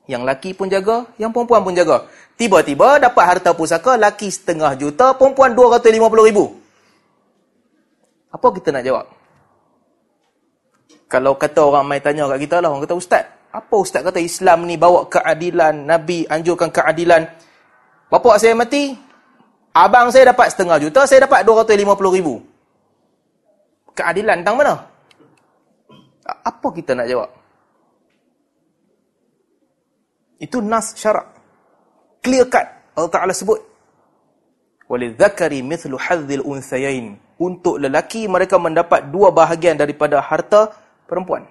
Yang 0.08 0.22
laki 0.24 0.50
pun 0.56 0.72
jaga, 0.72 1.04
yang 1.20 1.30
perempuan 1.30 1.60
pun 1.60 1.76
jaga. 1.76 2.08
Tiba-tiba 2.40 2.96
dapat 2.96 3.24
harta 3.28 3.52
pusaka, 3.52 4.00
laki 4.00 4.32
setengah 4.32 4.72
juta, 4.80 5.12
perempuan 5.12 5.52
250 5.52 6.28
ribu. 6.32 6.56
Apa 8.32 8.48
kita 8.56 8.72
nak 8.72 8.84
jawab? 8.88 9.06
Kalau 11.08 11.36
kata 11.36 11.60
orang 11.60 11.84
mai 11.84 12.00
tanya 12.00 12.24
kat 12.24 12.40
kita 12.40 12.64
lah, 12.64 12.72
orang 12.72 12.88
kata, 12.88 12.96
Ustaz, 12.96 13.24
apa 13.52 13.74
Ustaz 13.76 14.00
kata 14.00 14.20
Islam 14.20 14.64
ni 14.64 14.80
bawa 14.80 15.08
keadilan, 15.12 15.84
Nabi 15.84 16.24
anjurkan 16.24 16.72
keadilan. 16.72 17.28
Bapak 18.08 18.40
saya 18.40 18.56
mati, 18.56 18.96
Abang 19.78 20.10
saya 20.10 20.34
dapat 20.34 20.50
setengah 20.50 20.80
juta, 20.82 21.06
saya 21.06 21.28
dapat 21.28 21.46
250 21.46 22.16
ribu. 22.18 22.42
Keadilan 23.94 24.42
tentang 24.42 24.58
mana? 24.58 24.74
Apa 26.24 26.74
kita 26.74 26.98
nak 26.98 27.06
jawab? 27.06 27.30
Itu 30.41 30.59
nas 30.59 30.97
syarak. 30.97 31.29
Clear 32.23 32.47
cut. 32.51 32.67
Allah 32.93 33.11
Ta'ala 33.11 33.33
sebut. 33.33 33.59
وَلِذَّكَرِ 34.91 35.51
مِثْلُ 35.63 35.91
حَذِّ 35.95 36.29
الْأُنْثَيَيْنِ 36.29 37.05
Untuk 37.41 37.81
lelaki, 37.81 38.29
mereka 38.29 38.61
mendapat 38.61 39.09
dua 39.09 39.33
bahagian 39.33 39.79
daripada 39.79 40.21
harta 40.21 40.69
perempuan. 41.09 41.47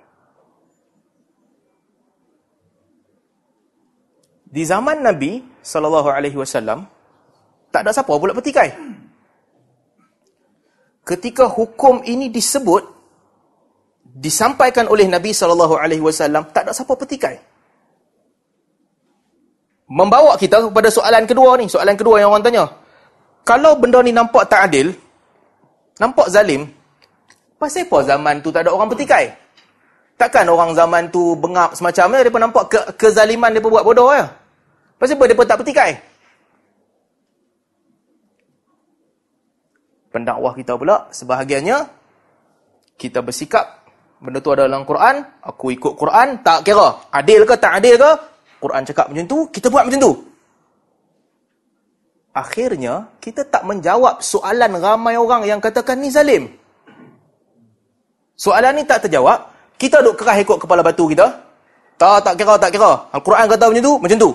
Di 4.53 4.63
zaman 4.69 5.01
Nabi 5.01 5.41
sallallahu 5.65 6.13
alaihi 6.13 6.37
wasallam 6.37 6.85
tak 7.73 7.89
ada 7.89 7.91
siapa 7.97 8.13
pula 8.13 8.37
petikai. 8.37 8.69
Ketika 11.03 11.49
hukum 11.49 12.05
ini 12.05 12.29
disebut, 12.29 12.85
disampaikan 14.07 14.87
oleh 14.87 15.09
Nabi 15.09 15.35
SAW, 15.35 16.53
tak 16.53 16.69
ada 16.69 16.73
siapa 16.77 16.95
petikai. 16.95 17.41
Membawa 19.88 20.36
kita 20.36 20.68
kepada 20.68 20.92
soalan 20.92 21.24
kedua 21.24 21.56
ni, 21.56 21.72
soalan 21.72 21.96
kedua 21.96 22.20
yang 22.20 22.36
orang 22.36 22.44
tanya. 22.44 22.68
Kalau 23.48 23.80
benda 23.80 24.04
ni 24.04 24.12
nampak 24.12 24.52
tak 24.52 24.68
adil, 24.68 24.92
nampak 25.96 26.28
zalim, 26.28 26.68
pasal 27.56 27.88
apa 27.88 27.98
zaman 28.04 28.44
tu 28.44 28.52
tak 28.52 28.68
ada 28.68 28.76
orang 28.76 28.92
petikai? 28.92 29.32
Takkan 30.20 30.52
orang 30.52 30.76
zaman 30.76 31.08
tu 31.08 31.40
bengap 31.40 31.72
semacam 31.80 32.06
ni, 32.12 32.18
mereka 32.20 32.40
nampak 32.44 32.64
ke 32.68 32.80
kezaliman 33.00 33.56
mereka 33.56 33.72
buat 33.72 33.86
bodoh 33.88 34.12
ya? 34.12 34.28
Pasal 35.00 35.16
apa 35.16 35.24
mereka 35.24 35.56
tak 35.56 35.60
petikai? 35.64 35.92
pendakwah 40.18 40.58
kita 40.58 40.74
pula 40.74 41.06
sebahagiannya 41.14 41.78
kita 42.98 43.22
bersikap 43.22 43.86
benda 44.18 44.42
tu 44.42 44.50
ada 44.50 44.66
dalam 44.66 44.82
Quran 44.82 45.22
aku 45.46 45.70
ikut 45.78 45.94
Quran 45.94 46.42
tak 46.42 46.66
kira 46.66 47.06
adil 47.14 47.46
ke 47.46 47.54
tak 47.62 47.78
adil 47.78 48.02
ke 48.02 48.12
Quran 48.58 48.82
cakap 48.86 49.06
macam 49.14 49.26
tu 49.30 49.38
kita 49.54 49.68
buat 49.70 49.86
macam 49.86 50.02
tu 50.02 50.14
akhirnya 52.38 53.10
kita 53.18 53.42
tak 53.50 53.66
menjawab 53.66 54.22
soalan 54.22 54.78
ramai 54.78 55.18
orang 55.18 55.42
yang 55.50 55.58
katakan 55.58 55.98
ni 55.98 56.14
zalim. 56.14 56.54
Soalan 58.38 58.78
ni 58.78 58.86
tak 58.86 59.10
terjawab, 59.10 59.50
kita 59.82 60.06
duk 60.06 60.22
kerah 60.22 60.38
ikut 60.38 60.62
kepala 60.62 60.86
batu 60.86 61.10
kita. 61.10 61.26
Tak, 61.98 62.22
tak 62.22 62.34
kira, 62.38 62.54
tak 62.62 62.70
kira. 62.70 63.10
Al-Quran 63.10 63.50
kata 63.50 63.66
macam 63.74 63.82
tu, 63.82 63.94
macam 63.98 64.18
tu. 64.22 64.32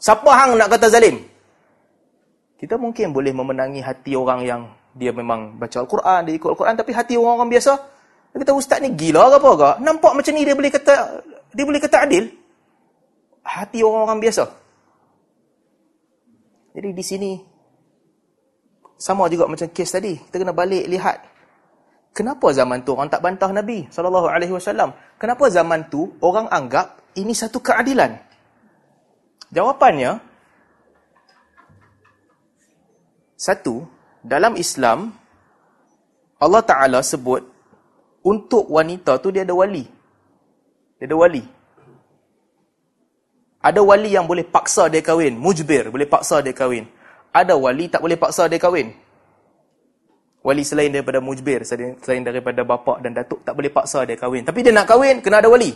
Siapa 0.00 0.30
hang 0.32 0.56
nak 0.56 0.72
kata 0.72 0.88
zalim? 0.88 1.20
Kita 2.56 2.80
mungkin 2.80 3.12
boleh 3.12 3.36
memenangi 3.36 3.84
hati 3.84 4.16
orang 4.16 4.40
yang 4.48 4.64
dia 4.96 5.12
memang 5.12 5.60
baca 5.60 5.84
Al-Quran, 5.84 6.24
dia 6.24 6.34
ikut 6.40 6.48
Al-Quran, 6.56 6.74
tapi 6.80 6.96
hati 6.96 7.20
orang-orang 7.20 7.52
biasa, 7.52 7.76
kata, 8.32 8.56
ustaz 8.56 8.80
ni 8.80 8.96
gila 8.96 9.28
ke 9.28 9.36
apa 9.36 9.50
ke? 9.52 9.70
Nampak 9.84 10.12
macam 10.16 10.32
ni 10.32 10.48
dia 10.48 10.56
boleh 10.56 10.72
kata, 10.72 10.94
dia 11.52 11.64
boleh 11.68 11.80
kata 11.84 11.96
adil? 12.08 12.24
Hati 13.44 13.84
orang-orang 13.84 14.24
biasa. 14.24 14.44
Jadi 16.74 16.88
di 16.90 17.04
sini, 17.04 17.32
sama 18.98 19.28
juga 19.30 19.46
macam 19.46 19.68
kes 19.70 19.94
tadi, 19.94 20.16
kita 20.16 20.42
kena 20.42 20.56
balik 20.56 20.88
lihat. 20.90 21.22
Kenapa 22.14 22.50
zaman 22.54 22.82
tu 22.86 22.94
orang 22.94 23.10
tak 23.10 23.22
bantah 23.22 23.50
Nabi 23.50 23.86
SAW? 23.90 24.94
Kenapa 25.18 25.44
zaman 25.50 25.86
tu 25.90 26.14
orang 26.22 26.46
anggap 26.50 27.14
ini 27.18 27.34
satu 27.34 27.58
keadilan? 27.58 28.16
Jawapannya, 29.54 30.18
satu, 33.38 33.86
dalam 34.24 34.58
Islam, 34.58 35.14
Allah 36.40 36.62
Ta'ala 36.64 37.04
sebut, 37.04 37.44
untuk 38.24 38.66
wanita 38.72 39.20
tu 39.20 39.30
dia 39.30 39.44
ada 39.44 39.52
wali. 39.54 39.84
Dia 40.96 41.06
ada 41.06 41.16
wali. 41.18 41.44
Ada 43.64 43.80
wali 43.80 44.12
yang 44.12 44.28
boleh 44.28 44.44
paksa 44.44 44.92
dia 44.92 45.00
kahwin. 45.00 45.40
Mujbir, 45.40 45.88
boleh 45.88 46.04
paksa 46.04 46.44
dia 46.44 46.52
kahwin. 46.52 46.84
Ada 47.32 47.56
wali 47.56 47.88
tak 47.88 48.04
boleh 48.04 48.20
paksa 48.20 48.44
dia 48.44 48.60
kahwin. 48.60 48.92
Wali 50.44 50.60
selain 50.60 50.92
daripada 50.92 51.24
mujbir, 51.24 51.64
selain 51.64 52.20
daripada 52.20 52.60
bapa 52.68 53.00
dan 53.00 53.16
datuk, 53.16 53.40
tak 53.40 53.56
boleh 53.56 53.72
paksa 53.72 54.04
dia 54.04 54.20
kahwin. 54.20 54.44
Tapi 54.44 54.60
dia 54.60 54.76
nak 54.76 54.84
kahwin, 54.84 55.24
kena 55.24 55.40
ada 55.40 55.48
wali. 55.48 55.72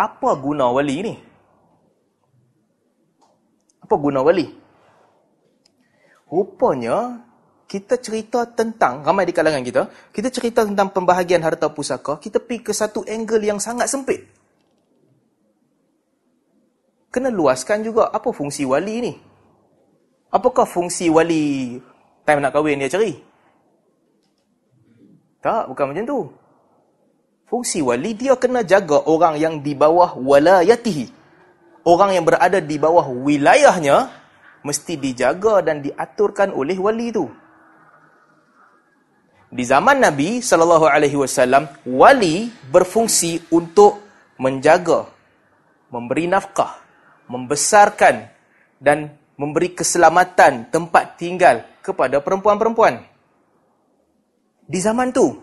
Apa 0.00 0.40
guna 0.40 0.72
wali 0.72 0.96
ni? 1.04 1.14
Apa 3.84 3.94
guna 4.00 4.24
wali? 4.24 4.48
Rupanya, 6.32 7.20
kita 7.68 8.00
cerita 8.00 8.48
tentang, 8.48 9.04
ramai 9.04 9.28
di 9.28 9.36
kalangan 9.36 9.60
kita, 9.60 9.82
kita 10.10 10.32
cerita 10.32 10.64
tentang 10.64 10.88
pembahagian 10.90 11.44
harta 11.44 11.68
pusaka, 11.68 12.16
kita 12.16 12.40
pergi 12.40 12.64
ke 12.64 12.72
satu 12.72 13.04
angle 13.04 13.44
yang 13.44 13.60
sangat 13.60 13.86
sempit. 13.92 14.33
Kena 17.14 17.30
luaskan 17.30 17.86
juga 17.86 18.10
apa 18.10 18.34
fungsi 18.34 18.66
wali 18.66 18.98
ni. 18.98 19.12
Apakah 20.34 20.66
fungsi 20.66 21.06
wali 21.06 21.78
time 22.26 22.42
nak 22.42 22.50
kahwin 22.50 22.82
dia 22.82 22.90
cari? 22.90 23.14
Tak, 25.38 25.70
bukan 25.70 25.94
macam 25.94 26.04
tu. 26.10 26.20
Fungsi 27.46 27.86
wali 27.86 28.18
dia 28.18 28.34
kena 28.34 28.66
jaga 28.66 28.98
orang 29.06 29.38
yang 29.38 29.62
di 29.62 29.78
bawah 29.78 30.18
walayatihi. 30.18 31.06
Orang 31.86 32.18
yang 32.18 32.26
berada 32.26 32.58
di 32.58 32.82
bawah 32.82 33.06
wilayahnya, 33.06 34.10
mesti 34.66 34.98
dijaga 34.98 35.62
dan 35.62 35.86
diaturkan 35.86 36.50
oleh 36.50 36.74
wali 36.82 37.14
itu. 37.14 37.30
Di 39.54 39.62
zaman 39.62 40.02
Nabi 40.02 40.42
sallallahu 40.42 40.90
alaihi 40.90 41.14
wasallam, 41.14 41.70
wali 41.86 42.50
berfungsi 42.74 43.54
untuk 43.54 44.02
menjaga, 44.34 45.06
memberi 45.94 46.26
nafkah, 46.26 46.83
membesarkan 47.30 48.28
dan 48.80 49.14
memberi 49.34 49.72
keselamatan 49.74 50.70
tempat 50.70 51.18
tinggal 51.18 51.64
kepada 51.80 52.22
perempuan-perempuan. 52.22 53.02
Di 54.64 54.78
zaman 54.80 55.12
tu, 55.12 55.40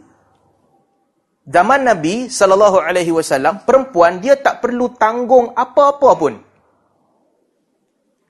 zaman 1.46 1.86
Nabi 1.86 2.32
sallallahu 2.32 2.82
alaihi 2.82 3.14
wasallam, 3.14 3.62
perempuan 3.68 4.18
dia 4.18 4.34
tak 4.38 4.62
perlu 4.66 4.90
tanggung 4.98 5.54
apa-apa 5.54 6.10
pun 6.18 6.34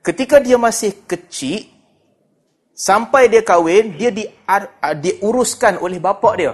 ketika 0.02 0.42
dia 0.42 0.58
masih 0.58 0.98
kecil, 1.06 1.70
sampai 2.74 3.30
dia 3.30 3.46
kahwin, 3.46 3.94
dia 3.96 4.10
di, 4.10 4.26
diuruskan 5.02 5.78
oleh 5.78 6.02
bapak 6.02 6.34
dia. 6.38 6.54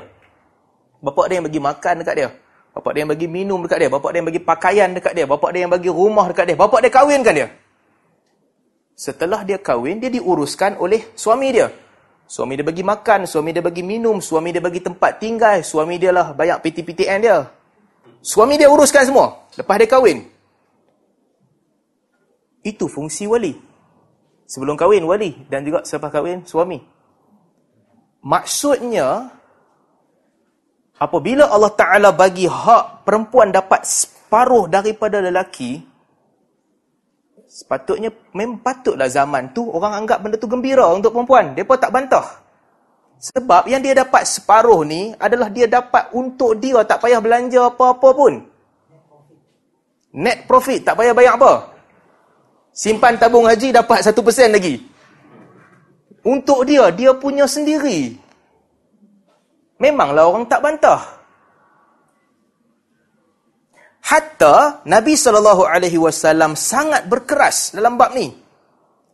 Bapak 1.00 1.26
dia 1.32 1.40
yang 1.40 1.48
bagi 1.48 1.62
makan 1.64 1.94
dekat 2.04 2.16
dia. 2.16 2.30
Bapak 2.78 2.94
dia 2.94 3.02
yang 3.02 3.10
bagi 3.10 3.26
minum 3.26 3.58
dekat 3.66 3.78
dia. 3.82 3.90
Bapak 3.90 4.14
dia 4.14 4.22
yang 4.22 4.30
bagi 4.30 4.42
pakaian 4.46 4.90
dekat 4.94 5.14
dia. 5.18 5.26
Bapak 5.26 5.50
dia 5.50 5.66
yang 5.66 5.74
bagi 5.74 5.90
rumah 5.90 6.30
dekat 6.30 6.54
dia. 6.54 6.58
Bapak 6.62 6.86
dia 6.86 6.94
kahwinkan 6.94 7.34
dia. 7.34 7.50
Setelah 8.94 9.42
dia 9.42 9.58
kahwin, 9.58 9.98
dia 9.98 10.14
diuruskan 10.14 10.78
oleh 10.78 11.10
suami 11.18 11.50
dia. 11.58 11.74
Suami 12.30 12.54
dia 12.54 12.62
bagi 12.62 12.86
makan, 12.86 13.26
suami 13.26 13.50
dia 13.50 13.66
bagi 13.66 13.82
minum, 13.82 14.22
suami 14.22 14.54
dia 14.54 14.62
bagi 14.62 14.78
tempat 14.78 15.18
tinggal, 15.18 15.66
suami 15.66 15.98
dia 15.98 16.14
lah 16.14 16.38
banyak 16.38 16.62
PT-PTN 16.62 17.20
dia. 17.26 17.50
Suami 18.22 18.62
dia 18.62 18.70
uruskan 18.70 19.10
semua. 19.10 19.50
Lepas 19.58 19.76
dia 19.82 19.90
kahwin. 19.90 20.26
Itu 22.62 22.86
fungsi 22.86 23.26
wali. 23.26 23.58
Sebelum 24.46 24.78
kahwin, 24.78 25.02
wali. 25.02 25.34
Dan 25.50 25.66
juga 25.66 25.82
selepas 25.82 26.14
kahwin, 26.14 26.46
suami. 26.46 26.78
Maksudnya, 28.22 29.37
apabila 30.98 31.50
Allah 31.50 31.72
Ta'ala 31.74 32.10
bagi 32.14 32.46
hak 32.50 33.06
perempuan 33.08 33.54
dapat 33.54 33.86
separuh 33.86 34.68
daripada 34.68 35.24
lelaki, 35.24 35.82
sepatutnya, 37.48 38.14
memang 38.36 38.62
patutlah 38.62 39.08
zaman 39.08 39.56
tu 39.56 39.66
orang 39.70 40.04
anggap 40.04 40.22
benda 40.22 40.36
tu 40.38 40.50
gembira 40.50 40.86
untuk 40.92 41.16
perempuan. 41.16 41.56
Mereka 41.56 41.78
tak 41.80 41.94
bantah. 41.94 42.26
Sebab 43.18 43.66
yang 43.66 43.82
dia 43.82 43.98
dapat 43.98 44.30
separuh 44.30 44.86
ni 44.86 45.10
adalah 45.18 45.50
dia 45.50 45.66
dapat 45.66 46.14
untuk 46.14 46.54
dia 46.62 46.86
tak 46.86 47.02
payah 47.02 47.18
belanja 47.18 47.74
apa-apa 47.74 48.10
pun. 48.14 48.34
Net 50.14 50.46
profit, 50.46 50.86
tak 50.86 50.98
payah 51.02 51.18
bayar 51.18 51.34
apa 51.38 51.78
simpan 52.78 53.18
tabung 53.18 53.50
haji 53.50 53.74
dapat 53.74 54.06
satu 54.06 54.22
persen 54.22 54.54
lagi. 54.54 54.86
Untuk 56.22 56.62
dia, 56.70 56.94
dia 56.94 57.18
punya 57.18 57.50
sendiri. 57.50 58.14
Memanglah 59.78 60.26
orang 60.26 60.50
tak 60.50 60.62
bantah. 60.62 61.18
Hatta 64.08 64.82
Nabi 64.88 65.20
SAW 65.20 66.56
sangat 66.56 67.06
berkeras 67.12 67.76
dalam 67.76 68.00
bab 68.00 68.16
ni. 68.16 68.32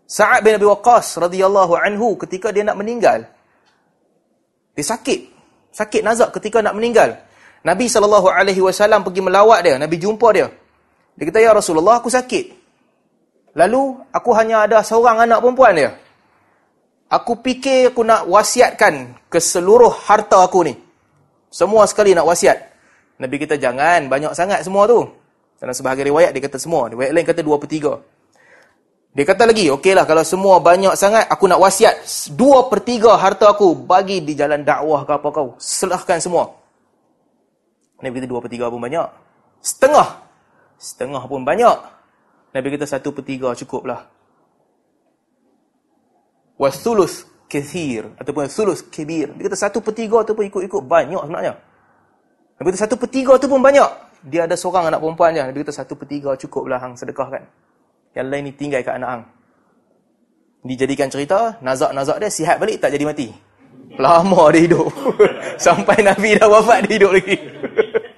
Sa'ad 0.05 0.45
bin 0.45 0.53
Abi 0.53 0.69
Waqqas 0.69 1.17
radhiyallahu 1.17 1.73
anhu 1.73 2.13
ketika 2.21 2.53
dia 2.53 2.61
nak 2.61 2.77
meninggal. 2.77 3.25
Dia 4.77 4.85
sakit. 4.85 5.19
Sakit 5.73 6.01
nazak 6.05 6.37
ketika 6.37 6.61
nak 6.61 6.77
meninggal. 6.77 7.17
Nabi 7.65 7.89
SAW 7.89 9.01
pergi 9.01 9.21
melawat 9.23 9.59
dia. 9.65 9.75
Nabi 9.81 9.95
jumpa 9.97 10.27
dia. 10.35 10.51
Dia 11.17 11.23
kata, 11.29 11.39
Ya 11.39 11.51
Rasulullah, 11.55 11.97
aku 11.97 12.11
sakit. 12.11 12.61
Lalu, 13.53 14.01
aku 14.09 14.29
hanya 14.33 14.65
ada 14.65 14.81
seorang 14.81 15.23
anak 15.23 15.39
perempuan 15.39 15.73
dia. 15.77 15.89
Aku 17.13 17.37
fikir 17.37 17.93
aku 17.93 18.01
nak 18.01 18.25
wasiatkan 18.25 19.13
ke 19.29 19.37
seluruh 19.37 19.93
harta 20.09 20.41
aku 20.41 20.65
ni. 20.65 20.73
Semua 21.53 21.85
sekali 21.85 22.17
nak 22.17 22.25
wasiat. 22.25 22.57
Nabi 23.21 23.37
kita 23.37 23.61
jangan, 23.61 24.09
banyak 24.09 24.33
sangat 24.33 24.65
semua 24.65 24.89
tu. 24.89 25.05
Dalam 25.61 25.77
sebahagian 25.77 26.09
riwayat, 26.09 26.33
dia 26.33 26.41
kata 26.41 26.57
semua. 26.57 26.89
Riwayat 26.89 27.13
lain 27.13 27.27
kata 27.29 27.45
dua 27.45 27.61
per 27.61 27.69
tiga. 27.69 28.01
Dia 29.13 29.29
kata 29.29 29.45
lagi, 29.45 29.69
okeylah 29.69 30.09
kalau 30.09 30.25
semua 30.25 30.57
banyak 30.57 30.97
sangat, 30.97 31.29
aku 31.29 31.45
nak 31.45 31.61
wasiat 31.61 32.01
dua 32.33 32.65
per 32.65 32.81
tiga 32.81 33.13
harta 33.13 33.45
aku 33.45 33.77
bagi 33.77 34.25
di 34.25 34.33
jalan 34.33 34.65
dakwah 34.65 35.05
ke 35.05 35.13
apa 35.13 35.27
kau. 35.29 35.53
Selahkan 35.61 36.17
semua. 36.17 36.49
Nabi 38.01 38.17
kata 38.17 38.25
dua 38.25 38.41
per 38.41 38.49
tiga 38.49 38.73
pun 38.73 38.81
banyak. 38.81 39.05
Setengah. 39.61 40.17
Setengah 40.81 41.29
pun 41.29 41.45
banyak. 41.45 41.77
Nabi 42.57 42.67
kata 42.73 42.89
satu 42.89 43.13
per 43.13 43.21
tiga 43.21 43.53
cukuplah. 43.53 44.12
Wasulus 46.57 47.25
kathir. 47.49 48.09
Ataupun 48.17 48.49
sulus 48.49 48.81
kebir. 48.81 49.33
Dia 49.37 49.43
kata 49.49 49.57
satu 49.69 49.77
per 49.81 49.93
tiga 49.93 50.25
tu 50.25 50.33
pun 50.33 50.45
ikut-ikut 50.45 50.81
banyak 50.81 51.21
sebenarnya. 51.21 51.53
Nabi 52.57 52.67
kata 52.73 52.81
satu 52.89 52.95
per 52.97 53.09
tiga 53.09 53.37
tu 53.37 53.45
pun 53.45 53.61
banyak. 53.61 53.89
Dia 54.23 54.47
ada 54.47 54.55
seorang 54.57 54.89
anak 54.89 55.03
perempuan 55.03 55.37
je. 55.37 55.41
Nabi 55.45 55.57
kata 55.61 55.73
satu 55.73 55.93
per 55.93 56.07
tiga 56.09 56.33
cukuplah 56.33 56.81
hang 56.81 56.97
sedekahkan. 56.97 57.45
Yang 58.13 58.27
lain 58.29 58.43
ni 58.45 58.51
tinggal 58.53 58.81
kat 58.81 58.95
anak 58.97 59.09
hang. 59.09 59.23
Dijadikan 60.63 61.11
cerita, 61.11 61.59
nazak-nazak 61.59 62.23
dia 62.23 62.31
sihat 62.31 62.55
balik 62.55 62.79
tak 62.79 62.95
jadi 62.95 63.03
mati. 63.03 63.27
Lama 63.99 64.49
dia 64.55 64.63
hidup. 64.63 64.89
Sampai 65.65 66.01
Nabi 66.01 66.39
dah 66.39 66.47
wafat 66.47 66.87
dia 66.87 66.97
hidup 66.97 67.11
lagi. 67.13 67.35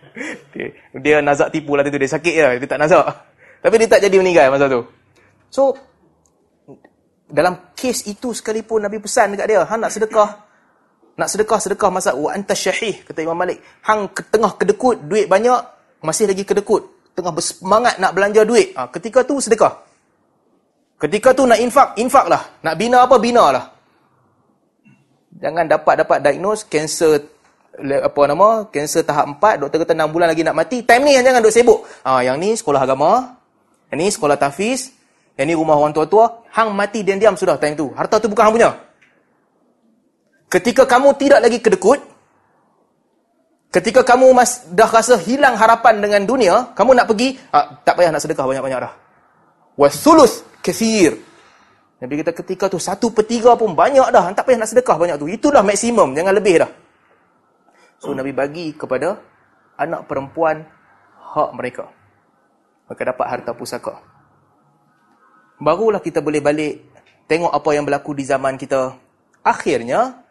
dia 1.04 1.20
nazak 1.20 1.52
tipu 1.52 1.76
lah 1.76 1.84
tu. 1.84 1.98
Dia 1.98 2.12
sakit 2.12 2.34
je. 2.38 2.46
Dia 2.62 2.70
tak 2.70 2.80
nazak. 2.80 3.06
Tapi 3.66 3.76
dia 3.82 3.90
tak 3.90 4.02
jadi 4.06 4.16
meninggal 4.22 4.54
masa 4.54 4.70
tu. 4.70 4.86
So, 5.50 5.74
dalam 7.26 7.74
kes 7.74 8.06
itu 8.06 8.32
sekalipun 8.32 8.86
Nabi 8.86 9.02
pesan 9.02 9.34
dekat 9.34 9.48
dia, 9.50 9.62
hang 9.66 9.82
nak 9.82 9.92
sedekah, 9.94 10.30
nak 11.16 11.28
sedekah-sedekah 11.32 11.90
masa 11.90 12.12
wa 12.14 12.30
anta 12.30 12.54
syahih, 12.54 13.02
kata 13.08 13.26
Imam 13.26 13.38
Malik. 13.40 13.64
Hang 13.82 14.12
ke 14.12 14.22
tengah 14.30 14.54
kedekut, 14.60 15.02
duit 15.08 15.26
banyak, 15.26 15.58
masih 16.04 16.30
lagi 16.30 16.46
kedekut. 16.46 16.86
Tengah 17.16 17.32
bersemangat 17.32 17.96
nak 17.98 18.12
belanja 18.12 18.44
duit. 18.44 18.76
Ha, 18.76 18.92
ketika 18.92 19.24
tu 19.24 19.40
sedekah. 19.40 19.80
Ketika 21.00 21.32
tu 21.32 21.48
nak 21.48 21.60
infak, 21.60 21.96
infak 21.96 22.28
lah. 22.28 22.44
Nak 22.60 22.76
bina 22.76 23.08
apa, 23.08 23.16
bina 23.16 23.52
lah. 23.52 23.66
Jangan 25.40 25.68
dapat-dapat 25.68 26.24
diagnose 26.24 26.68
kanser 26.68 27.20
apa 27.76 28.22
nama, 28.28 28.68
kanser 28.72 29.04
tahap 29.04 29.40
4, 29.40 29.64
doktor 29.64 29.84
kata 29.84 29.94
6 29.96 30.12
bulan 30.12 30.28
lagi 30.32 30.44
nak 30.44 30.56
mati. 30.56 30.84
Time 30.84 31.04
ni 31.08 31.16
jangan 31.20 31.44
duk 31.44 31.56
sibuk. 31.56 31.80
Ah, 32.04 32.24
yang 32.24 32.40
ni 32.40 32.56
sekolah 32.56 32.84
agama, 32.84 33.36
yang 33.92 34.00
ni 34.00 34.08
sekolah 34.12 34.40
tafiz, 34.40 34.96
yang 35.36 35.46
ni 35.52 35.56
rumah 35.56 35.76
orang 35.76 35.92
tua-tua. 35.92 36.48
Hang 36.56 36.72
mati 36.72 37.04
diam-diam 37.04 37.36
sudah 37.36 37.60
time 37.60 37.76
tu. 37.76 37.92
Harta 37.92 38.20
tu 38.24 38.32
bukan 38.32 38.44
hang 38.48 38.56
punya. 38.56 38.72
Ketika 40.48 40.88
kamu 40.88 41.20
tidak 41.20 41.40
lagi 41.44 41.60
kedekut, 41.60 42.00
ketika 43.76 44.08
kamu 44.08 44.32
mas, 44.32 44.64
dah 44.72 44.88
rasa 44.88 45.20
hilang 45.20 45.60
harapan 45.60 46.00
dengan 46.00 46.24
dunia, 46.24 46.72
kamu 46.72 46.96
nak 46.96 47.12
pergi, 47.12 47.36
ah, 47.52 47.76
tak 47.84 48.00
payah 48.00 48.16
nak 48.16 48.24
sedekah 48.24 48.48
banyak-banyak 48.48 48.80
dah. 48.80 48.94
Wasulus 49.76 50.48
kathir. 50.64 51.20
Nabi 52.00 52.24
kata 52.24 52.32
ketika 52.32 52.72
tu 52.72 52.80
satu 52.80 53.12
per 53.12 53.28
tiga 53.28 53.60
pun 53.60 53.76
banyak 53.76 54.08
dah. 54.08 54.32
Tak 54.32 54.48
payah 54.48 54.60
nak 54.64 54.72
sedekah 54.72 54.96
banyak 54.96 55.20
tu. 55.20 55.28
Itulah 55.28 55.64
maksimum. 55.64 56.16
Jangan 56.16 56.34
lebih 56.36 56.64
dah. 56.64 56.72
So 58.00 58.16
Nabi 58.16 58.32
bagi 58.32 58.72
kepada 58.76 59.20
anak 59.76 60.08
perempuan 60.08 60.64
hak 61.20 61.50
mereka. 61.56 61.92
Mereka 62.88 63.04
dapat 63.12 63.26
harta 63.28 63.52
pusaka. 63.52 64.15
Barulah 65.62 66.04
kita 66.04 66.20
boleh 66.20 66.44
balik 66.44 66.74
tengok 67.32 67.52
apa 67.52 67.70
yang 67.72 67.88
berlaku 67.88 68.12
di 68.12 68.28
zaman 68.28 68.60
kita. 68.60 68.96
Akhirnya, 69.46 70.26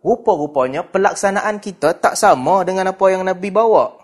rupa-rupanya 0.00 0.86
pelaksanaan 0.86 1.60
kita 1.60 1.94
tak 1.98 2.18
sama 2.18 2.64
dengan 2.64 2.90
apa 2.90 3.04
yang 3.10 3.22
Nabi 3.22 3.52
bawa. 3.52 4.00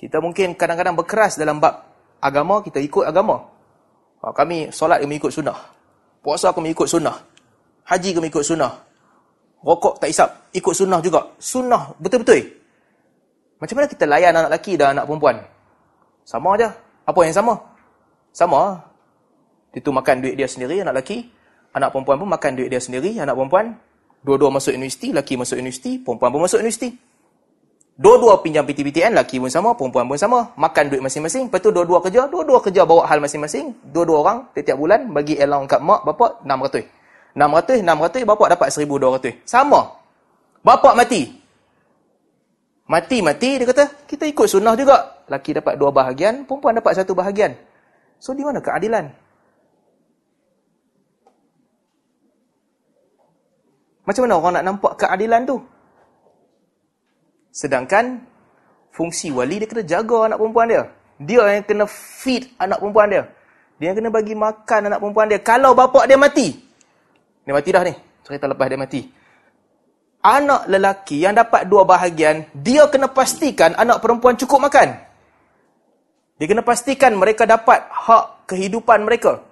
Kita 0.00 0.16
mungkin 0.22 0.56
kadang-kadang 0.56 0.96
berkeras 0.96 1.36
dalam 1.36 1.60
bab 1.60 1.84
agama, 2.24 2.64
kita 2.64 2.80
ikut 2.80 3.04
agama. 3.04 3.44
Ha, 4.24 4.32
kami 4.32 4.72
solat 4.72 5.00
kami 5.04 5.20
ikut 5.20 5.32
sunnah. 5.32 5.56
Puasa 6.24 6.52
kami 6.52 6.72
ikut 6.72 6.88
sunnah. 6.88 7.16
Haji 7.84 8.16
kami 8.16 8.28
ikut 8.28 8.44
sunnah. 8.44 8.80
Rokok 9.60 10.00
tak 10.00 10.08
isap, 10.08 10.28
ikut 10.56 10.72
sunnah 10.72 11.04
juga. 11.04 11.36
Sunnah 11.36 11.92
betul-betul. 12.00 12.48
Macam 13.60 13.76
mana 13.76 13.86
kita 13.92 14.04
layan 14.08 14.32
anak 14.32 14.56
lelaki 14.56 14.72
dan 14.80 14.96
anak 14.96 15.04
perempuan? 15.04 15.36
Sama 16.24 16.56
aja. 16.56 16.72
Apa 17.04 17.20
yang 17.28 17.36
sama? 17.36 17.60
Sama. 18.30 18.82
Itu 19.70 19.94
makan 19.94 20.22
duit 20.22 20.34
dia 20.34 20.50
sendiri, 20.50 20.82
anak 20.82 21.02
lelaki. 21.02 21.30
Anak 21.70 21.94
perempuan 21.94 22.18
pun 22.18 22.28
makan 22.30 22.50
duit 22.58 22.68
dia 22.70 22.82
sendiri, 22.82 23.14
anak 23.22 23.38
perempuan. 23.38 23.78
Dua-dua 24.20 24.50
masuk 24.50 24.74
universiti, 24.74 25.14
lelaki 25.14 25.38
masuk 25.38 25.56
universiti, 25.56 26.02
perempuan 26.02 26.34
pun 26.34 26.42
masuk 26.42 26.58
universiti. 26.58 26.90
Dua-dua 28.00 28.40
pinjam 28.40 28.64
PTPTN, 28.64 29.12
lelaki 29.12 29.36
pun 29.36 29.52
sama, 29.52 29.76
perempuan 29.76 30.08
pun 30.08 30.16
sama. 30.16 30.50
Makan 30.56 30.84
duit 30.90 31.02
masing-masing. 31.04 31.52
Lepas 31.52 31.60
tu 31.62 31.70
dua-dua 31.70 32.00
kerja, 32.00 32.26
dua-dua 32.26 32.58
kerja 32.64 32.82
bawa 32.82 33.06
hal 33.06 33.20
masing-masing. 33.22 33.76
Dua-dua 33.92 34.18
orang 34.24 34.38
setiap 34.56 34.76
bulan 34.80 35.06
bagi 35.12 35.36
allowance 35.36 35.68
kat 35.68 35.80
mak, 35.84 36.00
bapak 36.08 36.42
600. 36.42 37.36
600, 37.36 37.84
600, 37.86 38.26
bapak 38.26 38.48
dapat 38.58 38.68
1200. 38.74 39.46
Sama. 39.46 40.00
Bapak 40.64 40.96
mati. 40.98 41.38
Mati-mati, 42.90 43.62
dia 43.62 43.66
kata, 43.70 43.84
kita 44.10 44.26
ikut 44.26 44.50
sunnah 44.50 44.74
juga. 44.74 45.22
Lelaki 45.30 45.54
dapat 45.54 45.78
dua 45.78 45.94
bahagian, 45.94 46.42
perempuan 46.42 46.74
dapat 46.74 46.98
satu 46.98 47.14
bahagian. 47.14 47.54
So, 48.20 48.36
di 48.36 48.44
mana 48.44 48.60
keadilan? 48.60 49.08
Macam 54.04 54.22
mana 54.26 54.34
orang 54.36 54.52
nak 54.60 54.66
nampak 54.66 54.92
keadilan 55.00 55.48
tu? 55.48 55.56
Sedangkan 57.50 58.22
fungsi 58.90 59.30
wali 59.30 59.62
dia 59.62 59.70
kena 59.70 59.86
jaga 59.86 60.30
anak 60.30 60.38
perempuan 60.38 60.66
dia. 60.66 60.82
Dia 61.20 61.42
yang 61.46 61.64
kena 61.66 61.84
feed 61.86 62.50
anak 62.58 62.82
perempuan 62.82 63.06
dia. 63.06 63.22
Dia 63.78 63.92
yang 63.92 63.98
kena 64.02 64.10
bagi 64.10 64.34
makan 64.34 64.80
anak 64.90 64.98
perempuan 64.98 65.26
dia. 65.30 65.40
Kalau 65.40 65.72
bapak 65.78 66.10
dia 66.10 66.18
mati. 66.18 66.58
Dia 67.46 67.52
mati 67.54 67.70
dah 67.70 67.82
ni. 67.86 67.94
Cerita 68.26 68.50
lepas 68.50 68.66
dia 68.66 68.78
mati. 68.78 69.00
Anak 70.20 70.68
lelaki 70.68 71.24
yang 71.24 71.32
dapat 71.32 71.64
dua 71.64 71.88
bahagian, 71.88 72.44
dia 72.52 72.84
kena 72.92 73.08
pastikan 73.08 73.72
anak 73.72 74.04
perempuan 74.04 74.36
cukup 74.36 74.68
makan. 74.68 75.09
Dia 76.40 76.48
kena 76.48 76.64
pastikan 76.64 77.12
mereka 77.20 77.44
dapat 77.44 77.84
hak 77.84 78.48
kehidupan 78.48 79.04
mereka. 79.04 79.44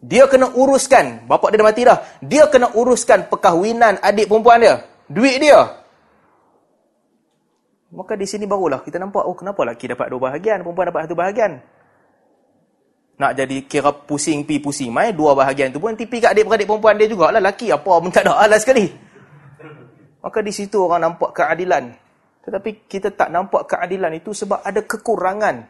Dia 0.00 0.24
kena 0.32 0.48
uruskan, 0.48 1.28
bapak 1.28 1.52
dia 1.52 1.60
dah 1.60 1.66
mati 1.68 1.82
dah. 1.84 1.98
Dia 2.24 2.48
kena 2.48 2.72
uruskan 2.72 3.28
perkahwinan 3.28 4.00
adik 4.00 4.32
perempuan 4.32 4.64
dia. 4.64 4.80
Duit 5.12 5.44
dia. 5.44 5.60
Maka 7.92 8.16
di 8.16 8.24
sini 8.24 8.48
barulah 8.48 8.80
kita 8.80 8.96
nampak, 8.96 9.28
oh 9.28 9.36
kenapa 9.36 9.60
lelaki 9.62 9.92
dapat 9.92 10.08
dua 10.08 10.32
bahagian, 10.32 10.64
perempuan 10.64 10.88
dapat 10.88 11.00
satu 11.04 11.14
bahagian. 11.14 11.52
Nak 13.20 13.32
jadi 13.36 13.56
kira 13.68 13.92
pusing 13.92 14.48
pi 14.48 14.56
pusing 14.58 14.88
mai 14.88 15.12
dua 15.12 15.36
bahagian 15.36 15.68
tu 15.68 15.78
pun 15.78 15.92
tipi 15.92 16.16
kat 16.16 16.32
adik-beradik 16.32 16.64
perempuan 16.64 16.96
dia 16.96 17.06
jugalah 17.06 17.38
lelaki 17.38 17.68
apa 17.68 17.92
pun 18.00 18.08
tak 18.08 18.24
ada 18.24 18.40
alas 18.40 18.64
sekali. 18.64 18.88
Maka 20.24 20.38
di 20.40 20.50
situ 20.50 20.80
orang 20.80 21.12
nampak 21.12 21.36
keadilan. 21.36 22.01
Tetapi 22.42 22.90
kita 22.90 23.14
tak 23.14 23.30
nampak 23.30 23.70
keadilan 23.70 24.12
itu 24.18 24.34
sebab 24.34 24.66
ada 24.66 24.82
kekurangan. 24.82 25.62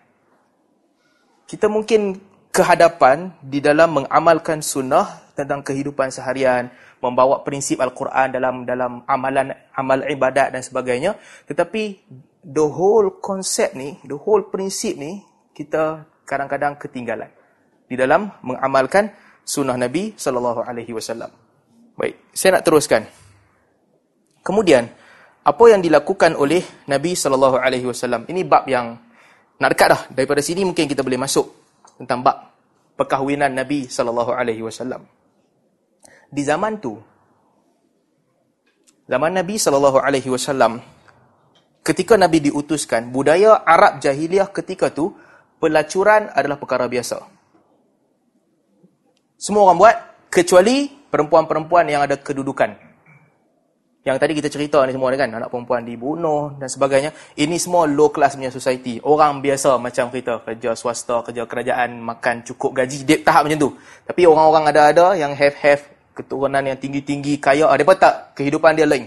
Kita 1.44 1.68
mungkin 1.68 2.16
kehadapan 2.48 3.32
di 3.44 3.60
dalam 3.60 4.02
mengamalkan 4.02 4.64
sunnah 4.64 5.32
tentang 5.32 5.64
kehidupan 5.64 6.12
seharian, 6.12 6.72
membawa 7.00 7.40
prinsip 7.44 7.80
Al-Quran 7.80 8.32
dalam 8.32 8.54
dalam 8.68 9.04
amalan 9.08 9.52
amal 9.76 10.00
ibadat 10.04 10.52
dan 10.52 10.60
sebagainya. 10.64 11.16
Tetapi 11.48 11.82
the 12.44 12.64
whole 12.64 13.20
konsep 13.20 13.72
ni, 13.76 13.96
the 14.04 14.16
whole 14.16 14.48
prinsip 14.48 14.96
ni 14.96 15.24
kita 15.52 16.08
kadang-kadang 16.24 16.80
ketinggalan 16.80 17.28
di 17.88 17.96
dalam 18.00 18.32
mengamalkan 18.40 19.12
sunnah 19.44 19.76
Nabi 19.76 20.16
sallallahu 20.16 20.64
alaihi 20.64 20.96
wasallam. 20.96 21.28
Baik, 21.96 22.16
saya 22.32 22.56
nak 22.56 22.64
teruskan. 22.64 23.04
Kemudian, 24.40 24.88
apa 25.42 25.64
yang 25.66 25.82
dilakukan 25.82 26.38
oleh 26.38 26.62
Nabi 26.86 27.18
sallallahu 27.18 27.58
alaihi 27.58 27.86
wasallam? 27.86 28.22
Ini 28.30 28.46
bab 28.46 28.66
yang 28.70 28.94
nak 29.58 29.70
dekat 29.74 29.88
dah. 29.90 30.02
Daripada 30.14 30.38
sini 30.38 30.62
mungkin 30.62 30.86
kita 30.86 31.02
boleh 31.02 31.18
masuk 31.18 31.50
tentang 31.98 32.22
bab 32.22 32.54
perkahwinan 32.94 33.50
Nabi 33.50 33.90
sallallahu 33.90 34.30
alaihi 34.30 34.62
wasallam. 34.62 35.02
Di 36.30 36.42
zaman 36.46 36.78
tu 36.78 36.94
zaman 39.10 39.34
Nabi 39.34 39.58
sallallahu 39.58 39.98
alaihi 39.98 40.30
wasallam 40.30 40.78
ketika 41.82 42.14
Nabi 42.14 42.38
diutuskan, 42.50 43.10
budaya 43.10 43.66
Arab 43.66 43.98
jahiliah 43.98 44.46
ketika 44.46 44.94
tu 44.94 45.10
pelacuran 45.58 46.30
adalah 46.30 46.58
perkara 46.58 46.86
biasa. 46.86 47.18
Semua 49.42 49.66
orang 49.66 49.78
buat 49.78 49.96
kecuali 50.30 50.86
perempuan-perempuan 50.86 51.90
yang 51.90 52.06
ada 52.06 52.14
kedudukan. 52.14 52.91
Yang 54.02 54.18
tadi 54.18 54.32
kita 54.34 54.48
cerita 54.50 54.82
ni 54.82 54.90
semua 54.90 55.14
kan, 55.14 55.30
anak 55.30 55.46
perempuan 55.46 55.86
dibunuh 55.86 56.58
dan 56.58 56.66
sebagainya. 56.66 57.14
Ini 57.38 57.54
semua 57.54 57.86
low 57.86 58.10
class 58.10 58.34
punya 58.34 58.50
society. 58.50 58.98
Orang 58.98 59.38
biasa 59.38 59.78
macam 59.78 60.10
kita, 60.10 60.42
kerja 60.42 60.74
swasta, 60.74 61.22
kerja 61.22 61.46
kerajaan, 61.46 62.02
makan 62.02 62.42
cukup 62.42 62.82
gaji, 62.82 63.06
dia 63.06 63.22
tahap 63.22 63.46
macam 63.46 63.62
tu. 63.62 63.70
Tapi 64.02 64.26
orang-orang 64.26 64.74
ada-ada 64.74 65.14
yang 65.14 65.30
have-have, 65.38 65.86
keturunan 66.18 66.66
yang 66.66 66.74
tinggi-tinggi, 66.74 67.38
kaya, 67.38 67.70
ada 67.70 67.78
apa 67.86 67.94
tak? 67.94 68.14
Kehidupan 68.42 68.74
dia 68.74 68.90
lain. 68.90 69.06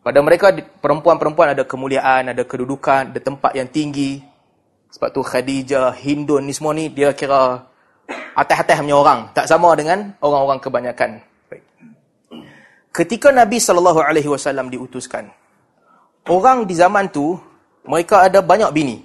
Pada 0.00 0.24
mereka, 0.24 0.48
perempuan-perempuan 0.56 1.52
ada 1.52 1.68
kemuliaan, 1.68 2.32
ada 2.32 2.48
kedudukan, 2.48 3.12
ada 3.12 3.20
tempat 3.20 3.52
yang 3.52 3.68
tinggi. 3.68 4.24
Sebab 4.88 5.12
tu 5.12 5.20
Khadijah, 5.20 5.92
Hindun 6.00 6.48
ni 6.48 6.56
semua 6.56 6.72
ni, 6.72 6.88
dia 6.88 7.12
kira 7.12 7.68
atas-atas 8.32 8.80
punya 8.80 8.96
orang. 8.96 9.28
Tak 9.36 9.44
sama 9.44 9.76
dengan 9.76 10.16
orang-orang 10.24 10.64
kebanyakan 10.64 11.31
ketika 12.92 13.32
Nabi 13.32 13.56
sallallahu 13.56 14.04
alaihi 14.04 14.28
wasallam 14.28 14.68
diutuskan 14.68 15.32
orang 16.28 16.68
di 16.68 16.76
zaman 16.76 17.08
tu 17.08 17.40
mereka 17.82 18.22
ada 18.22 18.38
banyak 18.44 18.70
bini. 18.70 18.96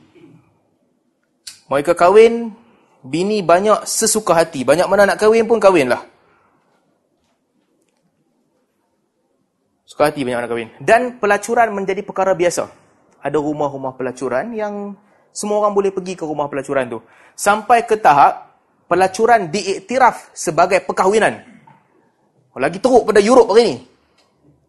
Mereka 1.68 1.98
kahwin 1.98 2.54
bini 3.02 3.42
banyak 3.42 3.84
sesuka 3.90 4.38
hati. 4.38 4.62
Banyak 4.62 4.86
mana 4.86 5.10
nak 5.10 5.18
kahwin 5.20 5.50
pun 5.50 5.58
kahwinlah. 5.58 6.06
Suka 9.88 10.14
hati 10.14 10.22
banyak 10.24 10.46
nak 10.46 10.50
kahwin. 10.52 10.70
Dan 10.80 11.02
pelacuran 11.18 11.74
menjadi 11.74 12.06
perkara 12.06 12.38
biasa. 12.38 12.70
Ada 13.20 13.42
rumah-rumah 13.42 13.98
pelacuran 13.98 14.54
yang 14.54 14.94
semua 15.34 15.66
orang 15.66 15.74
boleh 15.74 15.92
pergi 15.92 16.14
ke 16.14 16.24
rumah 16.24 16.48
pelacuran 16.48 16.86
tu. 16.88 17.00
Sampai 17.34 17.84
ke 17.84 17.98
tahap 17.98 18.62
pelacuran 18.88 19.50
diiktiraf 19.50 20.32
sebagai 20.38 20.86
perkahwinan 20.86 21.57
lagi 22.58 22.82
teruk 22.82 23.06
pada 23.06 23.22
Europe 23.22 23.54
hari 23.54 23.64
ni. 23.64 23.78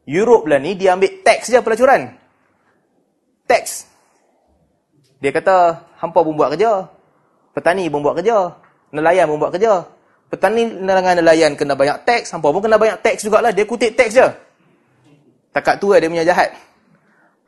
Europe 0.08 0.48
lah 0.48 0.60
ni 0.60 0.76
dia 0.76 0.96
ambil 0.96 1.20
tax 1.20 1.52
je 1.52 1.60
pelacuran. 1.60 2.16
Tax. 3.44 3.88
Dia 5.20 5.32
kata 5.32 5.84
hampa 6.00 6.20
pun 6.24 6.36
buat 6.36 6.52
kerja. 6.56 6.88
Petani 7.52 7.88
pun 7.92 8.00
buat 8.00 8.16
kerja. 8.16 8.56
Nelayan 8.92 9.28
pun 9.28 9.36
buat 9.40 9.52
kerja. 9.52 9.84
Petani 10.28 10.68
dengan 10.68 11.16
nelayan 11.16 11.56
kena 11.56 11.76
banyak 11.76 12.04
tax. 12.08 12.32
Hampa 12.32 12.48
pun 12.48 12.60
kena 12.64 12.80
banyak 12.80 13.00
tax 13.04 13.24
jugalah. 13.24 13.52
Dia 13.52 13.68
kutip 13.68 13.96
tax 13.96 14.16
je. 14.16 14.26
Takat 15.52 15.80
tu 15.80 15.92
lah 15.92 16.00
dia 16.00 16.08
punya 16.08 16.24
jahat. 16.24 16.56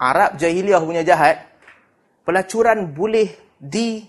Arab 0.01 0.41
jahiliah 0.41 0.81
punya 0.81 1.05
jahat. 1.05 1.49
pelacuran 2.21 2.95
boleh 2.95 3.33
di 3.59 4.07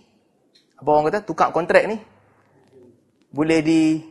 apa 0.78 0.90
orang 0.94 1.10
kata 1.10 1.20
tukar 1.26 1.50
kontrak 1.50 1.90
ni 1.90 1.98
boleh 3.34 3.60
di 3.66 4.11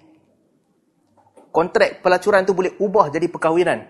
kontrak 1.51 2.03
pelacuran 2.03 2.46
tu 2.46 2.55
boleh 2.55 2.74
ubah 2.78 3.11
jadi 3.11 3.26
perkahwinan. 3.26 3.86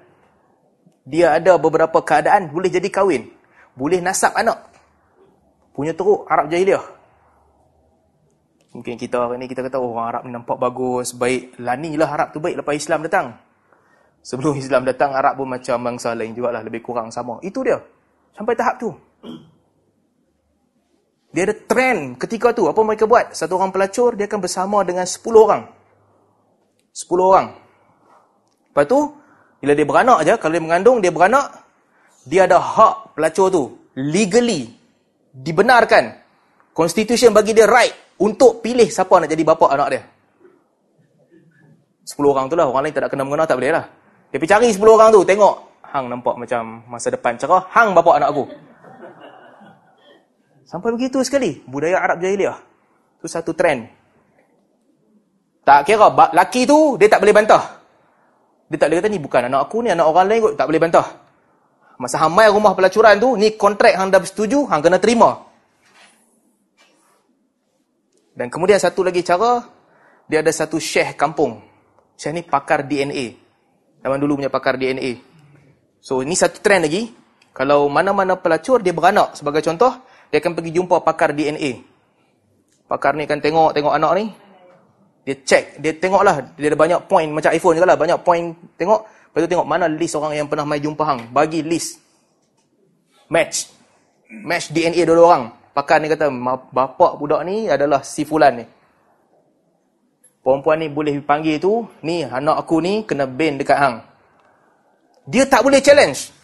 Dia 1.08 1.36
ada 1.36 1.56
beberapa 1.56 2.00
keadaan 2.04 2.52
boleh 2.52 2.68
jadi 2.68 2.88
kahwin. 2.92 3.32
Boleh 3.72 4.02
nasab 4.04 4.36
anak. 4.36 4.68
Punya 5.72 5.96
teruk 5.96 6.28
Arab 6.28 6.52
jahiliah. 6.52 6.82
Mungkin 8.70 8.94
kita 8.94 9.18
ni 9.34 9.50
kita 9.50 9.66
kata 9.66 9.82
oh, 9.82 9.90
orang 9.96 10.06
Arab 10.06 10.22
ni 10.28 10.30
nampak 10.30 10.56
bagus 10.60 11.16
baik. 11.16 11.58
Lanilah 11.58 12.10
Arab 12.10 12.28
tu 12.30 12.38
baik 12.38 12.62
lepas 12.62 12.74
Islam 12.76 13.02
datang. 13.02 13.34
Sebelum 14.20 14.54
Islam 14.62 14.86
datang 14.86 15.16
Arab 15.16 15.40
pun 15.40 15.48
macam 15.50 15.76
bangsa 15.80 16.14
lain 16.14 16.36
jugalah 16.36 16.62
lebih 16.62 16.84
kurang 16.84 17.10
sama. 17.10 17.40
Itu 17.42 17.64
dia. 17.66 17.80
Sampai 18.36 18.54
tahap 18.54 18.78
tu. 18.78 18.94
Dia 21.30 21.46
ada 21.46 21.54
trend 21.54 22.18
ketika 22.18 22.54
tu. 22.54 22.66
Apa 22.66 22.82
mereka 22.82 23.06
buat? 23.06 23.34
Satu 23.34 23.58
orang 23.58 23.70
pelacur, 23.70 24.18
dia 24.18 24.26
akan 24.26 24.40
bersama 24.42 24.82
dengan 24.82 25.06
10 25.06 25.22
orang. 25.34 25.62
10 27.00 27.30
orang. 27.32 27.48
Lepas 28.70 28.84
tu, 28.84 29.00
bila 29.60 29.72
dia 29.72 29.86
beranak 29.88 30.18
aja, 30.20 30.34
kalau 30.36 30.52
dia 30.52 30.64
mengandung, 30.64 30.98
dia 31.00 31.08
beranak, 31.08 31.64
dia 32.28 32.44
ada 32.44 32.60
hak 32.60 33.16
pelacur 33.16 33.48
tu. 33.48 33.64
Legally. 33.96 34.68
Dibenarkan. 35.32 36.20
Constitution 36.76 37.32
bagi 37.32 37.56
dia 37.56 37.64
right 37.64 37.92
untuk 38.20 38.60
pilih 38.60 38.86
siapa 38.88 39.16
nak 39.16 39.28
jadi 39.32 39.42
bapa 39.42 39.72
anak 39.72 39.88
dia. 39.90 40.02
10 42.04 42.20
orang 42.20 42.46
tu 42.52 42.56
lah. 42.56 42.68
Orang 42.68 42.84
lain 42.84 42.92
tak 42.92 43.08
nak 43.08 43.10
kena 43.12 43.24
mengenal, 43.24 43.46
tak 43.48 43.56
boleh 43.56 43.72
lah. 43.72 43.84
Dia 44.30 44.38
pergi 44.38 44.52
cari 44.52 44.68
10 44.70 44.96
orang 44.96 45.08
tu. 45.12 45.20
Tengok. 45.24 45.54
Hang 45.90 46.06
nampak 46.06 46.38
macam 46.38 46.86
masa 46.86 47.10
depan 47.10 47.34
cerah. 47.34 47.66
Hang 47.74 47.96
bapa 47.96 48.20
anak 48.20 48.30
aku. 48.30 48.44
Sampai 50.68 50.94
begitu 50.94 51.18
sekali. 51.26 51.66
Budaya 51.66 51.98
Arab 51.98 52.22
Jahiliah. 52.22 52.62
Itu 53.18 53.26
satu 53.26 53.50
trend. 53.58 53.99
Tak 55.70 55.86
kira. 55.86 56.10
Laki 56.34 56.66
tu, 56.66 56.98
dia 56.98 57.06
tak 57.06 57.22
boleh 57.22 57.30
bantah. 57.30 57.62
Dia 58.66 58.74
tak 58.74 58.90
boleh 58.90 58.98
kata, 58.98 59.06
ni 59.06 59.22
bukan 59.22 59.46
anak 59.46 59.70
aku 59.70 59.86
ni, 59.86 59.94
anak 59.94 60.02
orang 60.02 60.26
lain 60.26 60.40
kot. 60.42 60.54
Tak 60.58 60.66
boleh 60.66 60.82
bantah. 60.82 61.06
Masa 61.94 62.18
hamai 62.26 62.50
rumah 62.50 62.74
pelacuran 62.74 63.14
tu, 63.22 63.38
ni 63.38 63.54
kontrak 63.54 63.94
hang 63.94 64.10
dah 64.10 64.18
bersetuju, 64.18 64.66
hang 64.66 64.82
kena 64.82 64.98
terima. 64.98 65.46
Dan 68.34 68.50
kemudian 68.50 68.82
satu 68.82 69.06
lagi 69.06 69.22
cara, 69.22 69.62
dia 70.26 70.42
ada 70.42 70.50
satu 70.50 70.82
syekh 70.82 71.14
kampung. 71.14 71.62
Syekh 72.18 72.34
ni 72.34 72.42
pakar 72.42 72.82
DNA. 72.82 73.38
Zaman 74.02 74.18
dulu 74.18 74.42
punya 74.42 74.50
pakar 74.50 74.74
DNA. 74.74 75.22
So, 76.02 76.26
ni 76.26 76.34
satu 76.34 76.58
trend 76.58 76.90
lagi. 76.90 77.14
Kalau 77.54 77.86
mana-mana 77.86 78.34
pelacur, 78.34 78.82
dia 78.82 78.90
beranak. 78.90 79.38
Sebagai 79.38 79.62
contoh, 79.62 80.02
dia 80.34 80.42
akan 80.42 80.50
pergi 80.50 80.74
jumpa 80.74 80.98
pakar 81.06 81.30
DNA. 81.30 81.78
Pakar 82.90 83.14
ni 83.14 83.22
akan 83.22 83.38
tengok 83.38 83.70
tengok 83.70 83.94
anak 83.94 84.12
ni. 84.18 84.49
Dia 85.30 85.38
check, 85.46 85.78
dia 85.78 85.94
tengoklah 85.94 86.58
dia 86.58 86.74
ada 86.74 86.78
banyak 86.78 87.06
point 87.06 87.30
macam 87.30 87.54
iPhone 87.54 87.78
jegalah, 87.78 87.94
banyak 87.94 88.18
point 88.26 88.50
tengok. 88.74 89.06
Lepas 89.06 89.46
tu 89.46 89.48
tengok 89.54 89.62
mana 89.62 89.86
list 89.86 90.18
orang 90.18 90.42
yang 90.42 90.50
pernah 90.50 90.66
mai 90.66 90.82
jumpa 90.82 91.06
hang, 91.06 91.30
bagi 91.30 91.62
list. 91.62 92.02
Match. 93.30 93.70
Match 94.26 94.74
DNA 94.74 95.06
dua 95.06 95.22
orang. 95.22 95.54
Pakar 95.70 96.02
ni 96.02 96.10
kata, 96.10 96.34
bapa 96.74 97.14
budak 97.14 97.46
ni 97.46 97.70
adalah 97.70 98.02
si 98.02 98.26
fulan 98.26 98.58
ni. 98.58 98.66
Perempuan 100.42 100.82
ni 100.82 100.90
boleh 100.90 101.14
dipanggil 101.22 101.62
tu, 101.62 101.86
ni 102.02 102.26
anak 102.26 102.66
aku 102.66 102.82
ni 102.82 103.06
kena 103.06 103.30
ban 103.30 103.54
dekat 103.54 103.78
hang. 103.78 104.02
Dia 105.30 105.46
tak 105.46 105.62
boleh 105.62 105.78
challenge. 105.78 106.34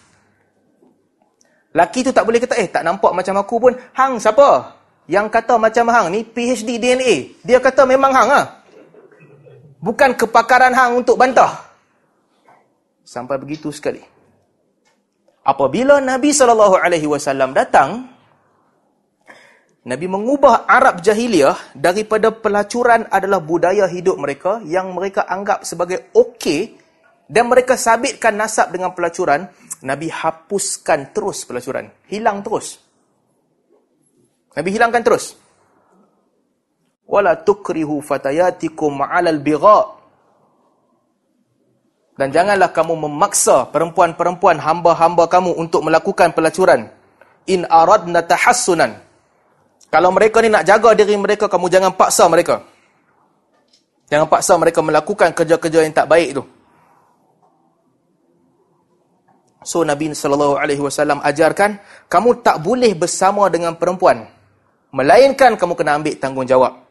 Laki 1.75 2.07
tu 2.07 2.15
tak 2.15 2.23
boleh 2.23 2.39
kata, 2.39 2.55
eh 2.55 2.71
tak 2.71 2.87
nampak 2.87 3.11
macam 3.11 3.35
aku 3.35 3.59
pun. 3.59 3.75
Hang 3.99 4.23
siapa? 4.23 4.79
Yang 5.11 5.27
kata 5.35 5.59
macam 5.59 5.91
hang 5.91 6.07
ni 6.15 6.23
PhD 6.23 6.79
DNA. 6.79 7.43
Dia 7.43 7.59
kata 7.59 7.83
memang 7.83 8.15
hang 8.15 8.31
lah. 8.31 8.56
Bukan 9.87 10.19
kepakaran 10.19 10.75
hang 10.75 10.99
untuk 10.99 11.15
bantah. 11.15 11.63
Sampai 13.07 13.39
begitu 13.39 13.71
sekali. 13.71 14.03
Apabila 15.47 16.03
Nabi 16.03 16.35
SAW 16.35 17.55
datang, 17.55 18.11
Nabi 19.87 20.07
mengubah 20.11 20.67
Arab 20.67 20.99
jahiliah 20.99 21.55
daripada 21.71 22.35
pelacuran 22.35 23.07
adalah 23.07 23.39
budaya 23.39 23.87
hidup 23.87 24.19
mereka 24.19 24.59
yang 24.67 24.91
mereka 24.91 25.23
anggap 25.31 25.63
sebagai 25.63 26.11
okey 26.11 26.75
dan 27.31 27.47
mereka 27.47 27.79
sabitkan 27.79 28.35
nasab 28.35 28.75
dengan 28.75 28.91
pelacuran, 28.91 29.47
Nabi 29.87 30.11
hapuskan 30.11 31.15
terus 31.15 31.47
pelacuran. 31.47 31.87
Hilang 32.11 32.43
terus. 32.43 32.83
Nabi 34.59 34.75
hilangkan 34.75 35.07
terus. 35.07 35.46
Wala 37.07 37.39
tukrihu 37.39 38.03
fatayatikum 38.03 39.07
ma'alal 39.07 39.39
bigha. 39.39 39.95
Dan 42.17 42.33
janganlah 42.33 42.73
kamu 42.73 43.07
memaksa 43.07 43.69
perempuan-perempuan 43.71 44.59
hamba-hamba 44.59 45.31
kamu 45.31 45.55
untuk 45.55 45.87
melakukan 45.87 46.33
pelacuran. 46.35 46.91
In 47.47 47.63
aradna 47.71 48.27
tahassunan. 48.27 48.99
Kalau 49.87 50.11
mereka 50.11 50.43
ni 50.43 50.51
nak 50.51 50.67
jaga 50.67 50.99
diri 50.99 51.15
mereka, 51.15 51.47
kamu 51.47 51.71
jangan 51.71 51.93
paksa 51.95 52.27
mereka. 52.27 52.67
Jangan 54.11 54.27
paksa 54.27 54.59
mereka 54.59 54.83
melakukan 54.83 55.31
kerja-kerja 55.31 55.87
yang 55.87 55.95
tak 55.95 56.11
baik 56.11 56.43
tu. 56.43 56.43
So 59.67 59.83
Nabi 59.83 60.15
sallallahu 60.15 60.63
alaihi 60.63 60.79
wasallam 60.79 61.19
ajarkan 61.27 61.83
kamu 62.07 62.39
tak 62.39 62.63
boleh 62.63 62.95
bersama 62.95 63.51
dengan 63.51 63.75
perempuan 63.75 64.31
melainkan 64.95 65.59
kamu 65.59 65.75
kena 65.75 65.99
ambil 65.99 66.15
tanggungjawab. 66.15 66.86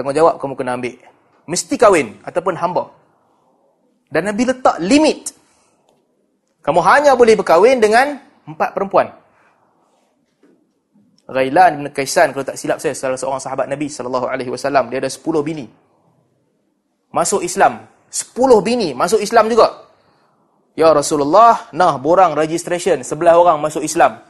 Tanggungjawab 0.00 0.40
kamu 0.40 0.56
kena 0.56 0.80
ambil. 0.80 0.96
Mesti 1.44 1.76
kahwin 1.76 2.16
ataupun 2.24 2.56
hamba. 2.56 2.88
Dan 4.08 4.32
Nabi 4.32 4.48
letak 4.48 4.80
limit. 4.80 5.36
Kamu 6.64 6.80
hanya 6.80 7.12
boleh 7.12 7.36
berkahwin 7.36 7.84
dengan 7.84 8.16
empat 8.48 8.72
perempuan. 8.72 9.12
Ghailan 11.28 11.84
bin 11.84 11.86
Kaisan 11.92 12.32
kalau 12.32 12.48
tak 12.48 12.56
silap 12.56 12.80
saya 12.80 12.96
salah 12.96 13.20
seorang 13.20 13.44
sahabat 13.44 13.68
Nabi 13.68 13.92
sallallahu 13.92 14.24
alaihi 14.24 14.48
wasallam 14.48 14.88
dia 14.88 15.04
ada 15.04 15.12
10 15.12 15.20
bini. 15.44 15.68
Masuk 17.12 17.44
Islam. 17.44 17.84
10 18.08 18.34
bini 18.64 18.96
masuk 18.96 19.20
Islam 19.20 19.52
juga. 19.52 19.84
Ya 20.80 20.88
Rasulullah, 20.96 21.68
nah 21.76 22.00
borang 22.00 22.32
registration, 22.32 23.04
sebelah 23.04 23.36
orang 23.36 23.60
masuk 23.60 23.84
Islam. 23.84 24.22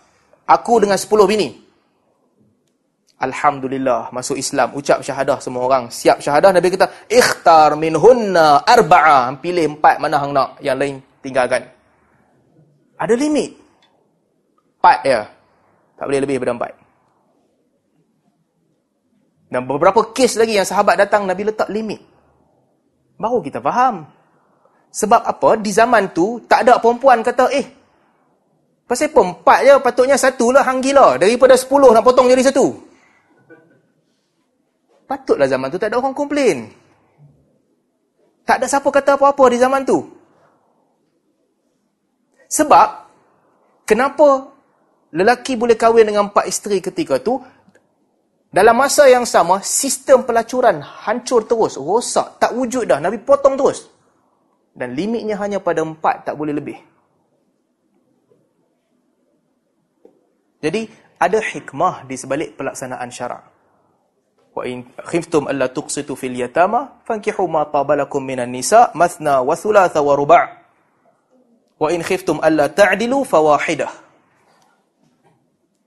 Aku 0.50 0.82
dengan 0.82 0.98
sepuluh 0.98 1.30
bini. 1.30 1.69
Alhamdulillah, 3.20 4.08
masuk 4.16 4.40
Islam. 4.40 4.72
Ucap 4.72 5.04
syahadah 5.04 5.36
semua 5.44 5.68
orang. 5.68 5.92
Siap 5.92 6.24
syahadah, 6.24 6.56
Nabi 6.56 6.72
kata, 6.72 6.88
Ikhtar 7.04 7.76
minhunna 7.76 8.64
arba'a. 8.64 9.28
Pilih 9.36 9.76
empat 9.76 10.00
mana 10.00 10.16
hang 10.16 10.32
nak, 10.32 10.56
yang 10.64 10.80
lain 10.80 11.04
tinggalkan. 11.20 11.68
Ada 12.96 13.12
limit. 13.20 13.52
Empat 14.80 14.98
ya. 15.04 15.20
Tak 16.00 16.08
boleh 16.08 16.20
lebih 16.24 16.40
daripada 16.40 16.56
empat. 16.56 16.72
Dan 19.52 19.68
beberapa 19.68 20.00
kes 20.16 20.40
lagi 20.40 20.56
yang 20.56 20.64
sahabat 20.64 20.96
datang, 20.96 21.28
Nabi 21.28 21.44
letak 21.44 21.68
limit. 21.68 22.00
Baru 23.20 23.44
kita 23.44 23.60
faham. 23.60 24.08
Sebab 24.96 25.28
apa? 25.28 25.60
Di 25.60 25.68
zaman 25.76 26.16
tu, 26.16 26.40
tak 26.48 26.64
ada 26.64 26.80
perempuan 26.80 27.20
kata, 27.20 27.52
eh, 27.52 27.68
pasal 28.88 29.12
apa 29.12 29.20
empat 29.22 29.58
je, 29.62 29.74
patutnya 29.84 30.16
satu 30.16 30.56
lah 30.56 30.64
hang 30.64 30.80
gila. 30.80 31.20
Daripada 31.20 31.52
sepuluh 31.52 31.92
nak 31.92 32.00
potong 32.00 32.26
jadi 32.32 32.48
satu. 32.48 32.89
Patutlah 35.10 35.50
zaman 35.50 35.74
tu 35.74 35.78
tak 35.82 35.90
ada 35.90 35.98
orang 35.98 36.14
komplain. 36.14 36.70
Tak 38.46 38.62
ada 38.62 38.70
siapa 38.70 38.86
kata 38.86 39.18
apa-apa 39.18 39.42
di 39.50 39.58
zaman 39.58 39.82
tu. 39.82 40.06
Sebab, 42.46 42.88
kenapa 43.82 44.54
lelaki 45.10 45.58
boleh 45.58 45.74
kahwin 45.74 46.06
dengan 46.06 46.30
empat 46.30 46.46
isteri 46.46 46.78
ketika 46.78 47.18
tu, 47.18 47.42
dalam 48.54 48.78
masa 48.78 49.10
yang 49.10 49.26
sama, 49.26 49.58
sistem 49.66 50.22
pelacuran 50.22 50.78
hancur 50.78 51.42
terus, 51.42 51.74
rosak, 51.74 52.38
tak 52.38 52.54
wujud 52.54 52.86
dah. 52.86 53.02
Nabi 53.02 53.18
potong 53.18 53.58
terus. 53.58 53.90
Dan 54.74 54.94
limitnya 54.94 55.34
hanya 55.42 55.58
pada 55.58 55.82
empat, 55.82 56.22
tak 56.26 56.38
boleh 56.38 56.54
lebih. 56.54 56.78
Jadi, 60.62 60.86
ada 61.18 61.38
hikmah 61.42 62.06
di 62.06 62.14
sebalik 62.14 62.54
pelaksanaan 62.54 63.10
syarak. 63.10 63.59
Wa 64.60 64.68
in 64.68 64.84
khiftum 65.08 65.48
alla 65.48 65.72
tuqsitu 65.72 66.12
fil 66.20 66.36
yatama 66.36 67.00
fankihu 67.08 67.48
ma 67.48 67.64
tabalakum 67.64 68.20
minan 68.20 68.52
nisa 68.52 68.92
mathna 68.92 69.40
wa 69.40 69.56
thulatha 69.56 70.04
wa 70.04 70.12
ruba'. 70.12 70.44
Wa 71.80 71.88
in 71.88 72.04
khiftum 72.04 72.44
alla 72.44 72.68
ta'dilu 72.68 73.24
fawahidah. 73.24 73.88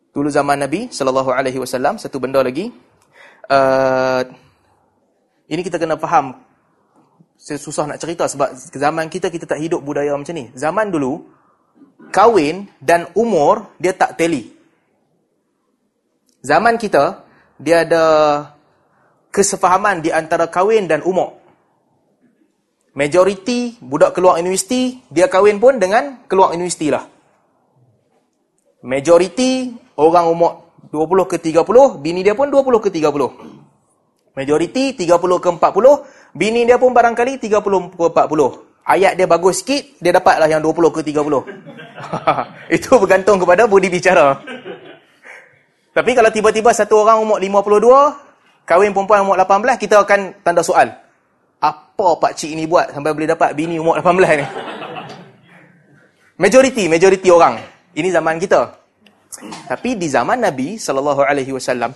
Dulu 0.09 0.26
zaman 0.26 0.65
Nabi 0.65 0.89
sallallahu 0.89 1.30
alaihi 1.30 1.61
wasallam 1.61 2.01
satu 2.01 2.17
benda 2.17 2.41
lagi. 2.41 2.74
Uh, 3.45 4.26
ini 5.53 5.61
kita 5.61 5.78
kena 5.78 5.93
faham 6.01 6.41
saya 7.38 7.61
susah 7.61 7.86
nak 7.86 8.01
cerita 8.01 8.26
sebab 8.26 8.57
zaman 8.57 9.05
kita 9.05 9.30
kita 9.30 9.45
tak 9.45 9.61
hidup 9.61 9.86
budaya 9.86 10.17
macam 10.17 10.34
ni. 10.34 10.49
Zaman 10.57 10.89
dulu 10.89 11.30
kahwin 12.09 12.65
dan 12.82 13.05
umur 13.13 13.69
dia 13.78 13.93
tak 13.93 14.17
teli. 14.17 14.49
Zaman 16.41 16.82
kita 16.82 17.21
dia 17.61 17.86
ada 17.86 18.05
kesefahaman 19.34 20.05
di 20.05 20.13
antara 20.13 20.45
kahwin 20.45 20.86
dan 20.86 21.01
umur. 21.01 21.41
Majoriti 22.93 23.81
budak 23.81 24.13
keluar 24.13 24.38
universiti, 24.38 25.01
dia 25.09 25.25
kahwin 25.25 25.57
pun 25.57 25.81
dengan 25.81 26.21
keluar 26.29 26.53
universiti 26.53 26.93
lah. 26.93 27.09
Majoriti 28.86 29.73
orang 29.97 30.29
umur 30.29 30.77
20 30.93 31.25
ke 31.25 31.41
30, 31.41 31.97
bini 31.97 32.21
dia 32.21 32.38
pun 32.38 32.53
20 32.53 32.86
ke 32.86 32.93
30. 32.93 34.38
Majoriti 34.38 34.93
30 34.93 35.41
ke 35.41 35.49
40, 35.57 36.38
bini 36.38 36.69
dia 36.69 36.77
pun 36.77 36.93
barangkali 36.93 37.41
30 37.41 37.97
ke 37.97 38.07
40. 38.13 38.86
Ayat 38.86 39.17
dia 39.17 39.25
bagus 39.25 39.65
sikit, 39.65 39.97
dia 39.97 40.13
dapatlah 40.13 40.45
yang 40.45 40.61
20 40.61 40.93
ke 40.93 41.01
30. 41.01 41.17
Itu 42.77 43.01
bergantung 43.01 43.41
kepada 43.41 43.65
budi 43.65 43.89
bicara. 43.89 44.38
Tapi 45.93 46.11
kalau 46.13 46.29
tiba-tiba 46.29 46.69
satu 46.73 47.01
orang 47.01 47.25
umur 47.25 47.41
52, 47.41 48.32
kahwin 48.64 48.95
perempuan 48.95 49.24
umur 49.28 49.36
18, 49.39 49.80
kita 49.80 50.03
akan 50.03 50.43
tanda 50.43 50.64
soal 50.64 50.91
apa 51.64 52.07
pak 52.20 52.36
cik 52.36 52.51
ni 52.59 52.68
buat 52.68 52.91
sampai 52.91 53.16
boleh 53.16 53.30
dapat 53.32 53.55
bini 53.55 53.80
umur 53.80 53.95
18 54.03 54.39
ni? 54.43 54.45
Majoriti, 56.36 56.91
majoriti 56.91 57.30
orang. 57.32 57.55
Ini 57.93 58.09
zaman 58.11 58.36
kita. 58.41 58.84
Tapi 59.70 59.95
di 59.95 60.11
zaman 60.11 60.43
Nabi 60.43 60.76
sallallahu 60.76 61.22
alaihi 61.24 61.53
wasallam 61.55 61.93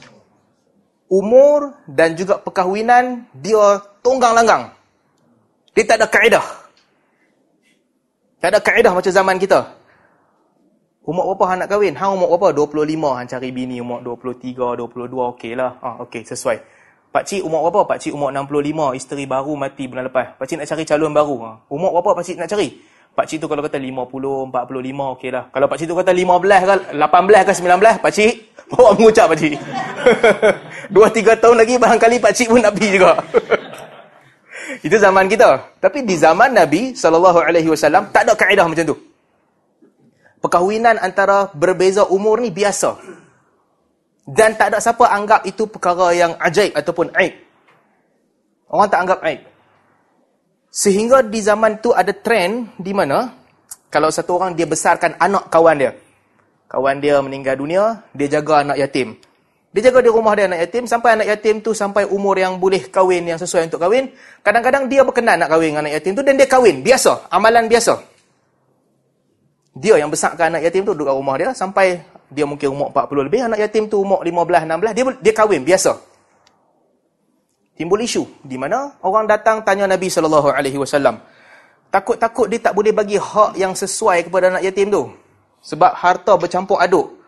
umur 1.08 1.84
dan 1.88 2.16
juga 2.16 2.40
perkahwinan 2.40 3.28
dia 3.36 3.82
tunggang 4.04 4.36
langgang. 4.36 4.72
Dia 5.76 5.84
tak 5.84 5.98
ada 6.04 6.08
kaedah. 6.08 6.46
Tak 8.38 8.50
ada 8.54 8.60
kaedah 8.62 8.92
macam 8.94 9.12
zaman 9.12 9.36
kita. 9.42 9.60
Umur 11.08 11.24
berapa 11.32 11.56
hang 11.56 11.64
nak 11.64 11.72
kahwin? 11.72 11.96
Hang 11.96 12.20
umur 12.20 12.36
berapa? 12.36 12.68
25 12.68 13.16
hang 13.16 13.28
cari 13.32 13.50
bini 13.56 13.80
umur 13.80 14.04
23, 14.04 14.76
22 14.76 15.32
okeylah. 15.32 15.80
Ah 15.80 16.04
okey 16.04 16.28
sesuai. 16.28 16.60
Pak 17.16 17.24
cik 17.24 17.48
umur 17.48 17.64
berapa? 17.64 17.88
Pak 17.88 17.98
cik 18.04 18.12
umur 18.12 18.28
65, 18.36 18.92
isteri 18.92 19.24
baru 19.24 19.56
mati 19.56 19.88
bulan 19.88 20.12
lepas. 20.12 20.36
Pak 20.36 20.44
cik 20.44 20.60
nak 20.60 20.68
cari 20.68 20.84
calon 20.84 21.16
baru. 21.16 21.36
Ha. 21.48 21.52
Umur 21.72 21.96
berapa 21.96 22.12
pak 22.20 22.24
cik 22.28 22.36
nak 22.44 22.52
cari? 22.52 22.84
Pak 23.16 23.24
cik 23.24 23.40
tu 23.40 23.48
kalau 23.48 23.64
kata 23.64 23.80
50, 23.80 24.52
45, 24.52 25.16
okey 25.16 25.30
lah. 25.32 25.44
Kalau 25.48 25.66
pak 25.72 25.78
cik 25.80 25.88
tu 25.88 25.96
kata 25.96 26.12
15 26.12 26.28
ke 26.68 26.76
18 26.92 27.48
ke 27.48 27.54
19, 27.56 28.04
pak 28.04 28.12
cik 28.12 28.34
bawa 28.76 28.90
mengucap 29.00 29.26
pak 29.32 29.38
cik. 29.40 29.54
2 30.92 31.24
3 31.24 31.40
tahun 31.40 31.56
lagi 31.56 31.74
barangkali 31.80 32.16
pak 32.20 32.34
cik 32.36 32.48
pun 32.52 32.60
nak 32.60 32.76
pergi 32.76 32.90
juga. 33.00 33.12
Itu 34.92 35.00
zaman 35.00 35.32
kita. 35.32 35.80
Tapi 35.80 36.04
di 36.04 36.20
zaman 36.20 36.52
Nabi 36.52 36.92
sallallahu 36.92 37.40
alaihi 37.40 37.72
wasallam 37.72 38.12
tak 38.12 38.28
ada 38.28 38.36
kaedah 38.36 38.68
macam 38.68 38.92
tu. 38.92 39.00
Perkahwinan 40.38 41.02
antara 41.02 41.50
berbeza 41.54 42.06
umur 42.06 42.38
ni 42.42 42.54
biasa. 42.54 42.98
Dan 44.28 44.60
tak 44.60 44.76
ada 44.76 44.84
siapa 44.84 45.08
anggap 45.08 45.48
itu 45.48 45.66
perkara 45.72 46.12
yang 46.12 46.36
ajaib 46.38 46.76
ataupun 46.76 47.16
aib. 47.16 47.34
Orang 48.68 48.92
tak 48.92 49.02
anggap 49.08 49.20
aib. 49.24 49.42
Sehingga 50.68 51.24
di 51.24 51.40
zaman 51.40 51.80
tu 51.80 51.96
ada 51.96 52.12
trend 52.12 52.76
di 52.76 52.92
mana 52.92 53.34
kalau 53.88 54.12
satu 54.12 54.36
orang 54.36 54.52
dia 54.54 54.68
besarkan 54.68 55.16
anak 55.16 55.48
kawan 55.48 55.80
dia. 55.80 55.92
Kawan 56.68 57.00
dia 57.00 57.24
meninggal 57.24 57.56
dunia, 57.56 58.04
dia 58.12 58.28
jaga 58.28 58.68
anak 58.68 58.78
yatim. 58.78 59.16
Dia 59.72 59.88
jaga 59.88 60.04
di 60.04 60.12
rumah 60.12 60.36
dia 60.36 60.52
anak 60.52 60.68
yatim 60.68 60.84
sampai 60.84 61.16
anak 61.16 61.28
yatim 61.32 61.64
tu 61.64 61.72
sampai 61.72 62.04
umur 62.04 62.36
yang 62.36 62.60
boleh 62.60 62.92
kahwin 62.92 63.24
yang 63.24 63.40
sesuai 63.40 63.72
untuk 63.72 63.80
kahwin. 63.80 64.12
Kadang-kadang 64.44 64.92
dia 64.92 65.08
berkenan 65.08 65.40
nak 65.40 65.56
kahwin 65.56 65.72
dengan 65.72 65.88
anak 65.88 66.04
yatim 66.04 66.12
tu 66.20 66.24
dan 66.28 66.36
dia 66.36 66.48
kahwin. 66.52 66.84
Biasa, 66.84 67.32
amalan 67.32 67.72
biasa. 67.72 68.17
Dia 69.78 70.02
yang 70.02 70.10
besarkan 70.10 70.58
anak 70.58 70.66
yatim 70.66 70.82
tu 70.90 70.98
duduk 70.98 71.06
kat 71.06 71.16
rumah 71.16 71.36
dia 71.38 71.50
sampai 71.54 72.02
dia 72.34 72.44
mungkin 72.44 72.74
umur 72.74 72.90
40 72.92 73.28
lebih, 73.30 73.42
anak 73.46 73.60
yatim 73.62 73.86
tu 73.86 74.02
umur 74.02 74.26
15, 74.26 74.66
16, 74.66 74.98
dia 74.98 75.04
dia 75.22 75.34
kahwin 75.38 75.62
biasa. 75.62 75.96
Timbul 77.78 78.02
isu 78.02 78.26
di 78.42 78.58
mana 78.58 78.98
orang 79.06 79.30
datang 79.30 79.62
tanya 79.62 79.86
Nabi 79.86 80.10
sallallahu 80.10 80.50
alaihi 80.50 80.82
wasallam. 80.82 81.22
Takut-takut 81.94 82.50
dia 82.50 82.60
tak 82.60 82.74
boleh 82.74 82.90
bagi 82.90 83.22
hak 83.22 83.54
yang 83.54 83.78
sesuai 83.78 84.28
kepada 84.28 84.58
anak 84.58 84.66
yatim 84.66 84.90
tu. 84.90 85.14
Sebab 85.62 85.94
harta 85.94 86.34
bercampur 86.36 86.82
aduk. 86.82 87.22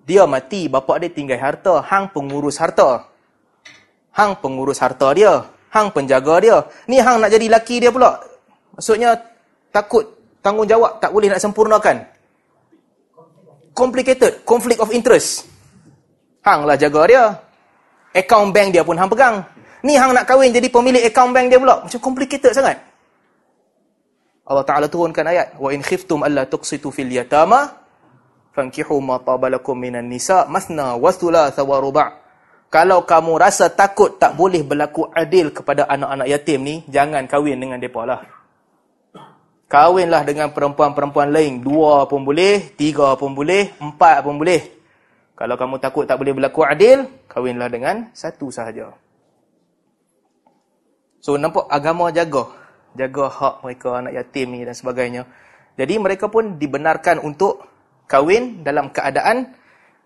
Dia 0.00 0.24
mati, 0.24 0.72
bapak 0.72 1.04
dia 1.04 1.10
tinggal 1.12 1.36
harta, 1.36 1.84
hang 1.84 2.08
pengurus 2.10 2.56
harta. 2.56 3.06
Hang 4.16 4.40
pengurus 4.40 4.80
harta 4.80 5.12
dia, 5.12 5.46
hang 5.68 5.92
penjaga 5.92 6.34
dia. 6.40 6.56
Ni 6.88 6.98
hang 6.98 7.20
nak 7.20 7.30
jadi 7.30 7.46
laki 7.46 7.78
dia 7.84 7.92
pula. 7.92 8.18
Maksudnya 8.74 9.20
takut 9.68 10.19
tanggungjawab 10.40 11.00
tak 11.00 11.10
boleh 11.12 11.28
nak 11.32 11.40
sempurnakan 11.40 12.04
complicated, 13.80 14.44
conflict 14.44 14.80
of 14.82 14.92
interest. 14.92 15.48
Hang 16.44 16.68
lah 16.68 16.76
jaga 16.76 17.00
dia. 17.08 17.24
Account 18.12 18.50
bank 18.50 18.74
dia 18.74 18.82
pun 18.82 18.98
hang 18.98 19.08
pegang. 19.08 19.40
Ni 19.80 19.96
hang 19.96 20.12
nak 20.12 20.28
kahwin 20.28 20.52
jadi 20.52 20.68
pemilik 20.68 21.00
account 21.00 21.32
bank 21.32 21.48
dia 21.48 21.56
pula. 21.56 21.80
Macam 21.86 22.00
complicated 22.02 22.52
sangat. 22.52 22.76
Allah 24.44 24.66
Ta'ala 24.66 24.90
turunkan 24.90 25.24
ayat. 25.24 25.56
Wa 25.56 25.70
in 25.70 25.80
khiftum 25.80 26.26
alla 26.26 26.44
tuqsitu 26.44 26.90
fil 26.90 27.08
yatama 27.08 27.70
fankihu 28.50 28.98
ma 28.98 29.22
tabalakum 29.22 29.78
minan 29.78 30.10
nisa 30.10 30.44
masna 30.50 30.98
wa 30.98 31.10
thulatha 31.14 31.62
wa 31.62 31.78
ruba' 31.78 32.08
Kalau 32.70 33.02
kamu 33.02 33.34
rasa 33.34 33.66
takut 33.74 34.14
tak 34.14 34.38
boleh 34.38 34.62
berlaku 34.62 35.10
adil 35.10 35.50
kepada 35.50 35.90
anak-anak 35.90 36.30
yatim 36.30 36.62
ni, 36.62 36.76
jangan 36.86 37.26
kahwin 37.26 37.58
dengan 37.58 37.82
mereka 37.82 38.06
lah. 38.06 38.22
Kahwinlah 39.70 40.26
dengan 40.26 40.50
perempuan-perempuan 40.50 41.30
lain. 41.30 41.62
Dua 41.62 42.02
pun 42.10 42.26
boleh, 42.26 42.74
tiga 42.74 43.14
pun 43.14 43.38
boleh, 43.38 43.70
empat 43.78 44.26
pun 44.26 44.34
boleh. 44.34 44.66
Kalau 45.38 45.54
kamu 45.54 45.78
takut 45.78 46.04
tak 46.10 46.18
boleh 46.18 46.34
berlaku 46.34 46.66
adil, 46.66 47.06
kahwinlah 47.30 47.70
dengan 47.70 48.10
satu 48.10 48.50
sahaja. 48.50 48.90
So 51.22 51.38
nampak 51.38 51.70
agama 51.70 52.10
jaga. 52.10 52.50
Jaga 52.98 53.30
hak 53.30 53.54
mereka, 53.62 54.02
anak 54.02 54.12
yatim 54.18 54.58
ni 54.58 54.66
dan 54.66 54.74
sebagainya. 54.74 55.22
Jadi 55.78 55.94
mereka 56.02 56.26
pun 56.26 56.58
dibenarkan 56.58 57.22
untuk 57.22 57.62
kahwin 58.10 58.66
dalam 58.66 58.90
keadaan 58.90 59.54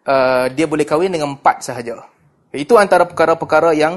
uh, 0.05 0.47
dia 0.53 0.69
boleh 0.69 0.85
kahwin 0.85 1.09
dengan 1.09 1.41
empat 1.41 1.65
sahaja. 1.65 2.05
Itu 2.53 2.77
antara 2.77 3.09
perkara-perkara 3.09 3.73
yang 3.73 3.97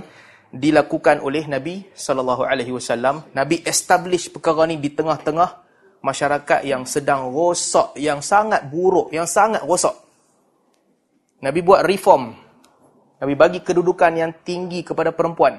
dilakukan 0.58 1.22
oleh 1.22 1.46
Nabi 1.46 1.86
sallallahu 1.94 2.44
alaihi 2.44 2.74
wasallam. 2.74 3.22
Nabi 3.38 3.62
establish 3.62 4.34
perkara 4.34 4.66
ni 4.66 4.82
di 4.82 4.90
tengah-tengah 4.90 5.64
masyarakat 6.02 6.66
yang 6.66 6.84
sedang 6.90 7.30
rosak, 7.30 7.94
yang 7.98 8.20
sangat 8.26 8.66
buruk, 8.66 9.14
yang 9.14 9.30
sangat 9.30 9.62
rosak. 9.64 9.94
Nabi 11.46 11.62
buat 11.62 11.86
reform. 11.86 12.34
Nabi 13.18 13.34
bagi 13.34 13.60
kedudukan 13.62 14.14
yang 14.14 14.32
tinggi 14.42 14.82
kepada 14.82 15.14
perempuan. 15.14 15.58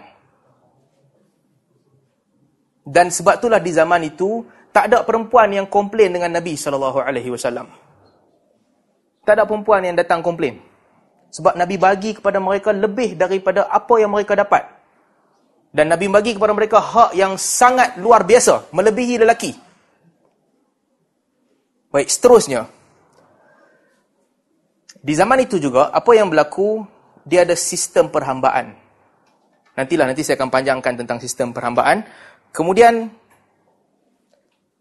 Dan 2.88 3.10
sebab 3.12 3.38
itulah 3.38 3.60
di 3.62 3.70
zaman 3.74 4.02
itu 4.06 4.46
tak 4.72 4.90
ada 4.90 5.04
perempuan 5.04 5.50
yang 5.52 5.66
komplain 5.66 6.14
dengan 6.14 6.38
Nabi 6.38 6.54
sallallahu 6.54 7.02
alaihi 7.02 7.30
wasallam. 7.30 7.68
Tak 9.26 9.36
ada 9.36 9.44
perempuan 9.44 9.84
yang 9.84 9.98
datang 9.98 10.24
komplain. 10.24 10.62
Sebab 11.28 11.60
Nabi 11.60 11.76
bagi 11.76 12.16
kepada 12.16 12.40
mereka 12.40 12.72
lebih 12.72 13.12
daripada 13.12 13.68
apa 13.68 13.94
yang 14.00 14.08
mereka 14.08 14.32
dapat. 14.32 14.77
Dan 15.68 15.92
Nabi 15.92 16.08
bagi 16.08 16.32
kepada 16.32 16.56
mereka 16.56 16.80
hak 16.80 17.10
yang 17.12 17.36
sangat 17.36 18.00
luar 18.00 18.24
biasa. 18.24 18.72
Melebihi 18.72 19.20
lelaki. 19.20 19.52
Baik, 21.92 22.08
seterusnya. 22.08 22.68
Di 24.98 25.12
zaman 25.14 25.44
itu 25.44 25.60
juga, 25.60 25.92
apa 25.92 26.10
yang 26.16 26.28
berlaku, 26.28 26.84
dia 27.24 27.44
ada 27.44 27.56
sistem 27.56 28.08
perhambaan. 28.08 28.76
Nantilah, 29.76 30.10
nanti 30.10 30.26
saya 30.26 30.36
akan 30.40 30.50
panjangkan 30.50 30.94
tentang 31.04 31.18
sistem 31.20 31.54
perhambaan. 31.54 32.02
Kemudian, 32.50 33.12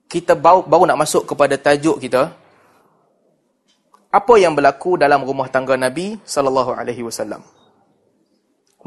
kita 0.08 0.40
baru, 0.40 0.64
baru 0.64 0.88
nak 0.88 1.04
masuk 1.04 1.28
kepada 1.28 1.60
tajuk 1.60 2.00
kita. 2.00 2.32
Apa 4.08 4.34
yang 4.40 4.56
berlaku 4.56 4.96
dalam 4.96 5.22
rumah 5.28 5.52
tangga 5.52 5.76
Nabi 5.76 6.16
SAW. 6.24 7.44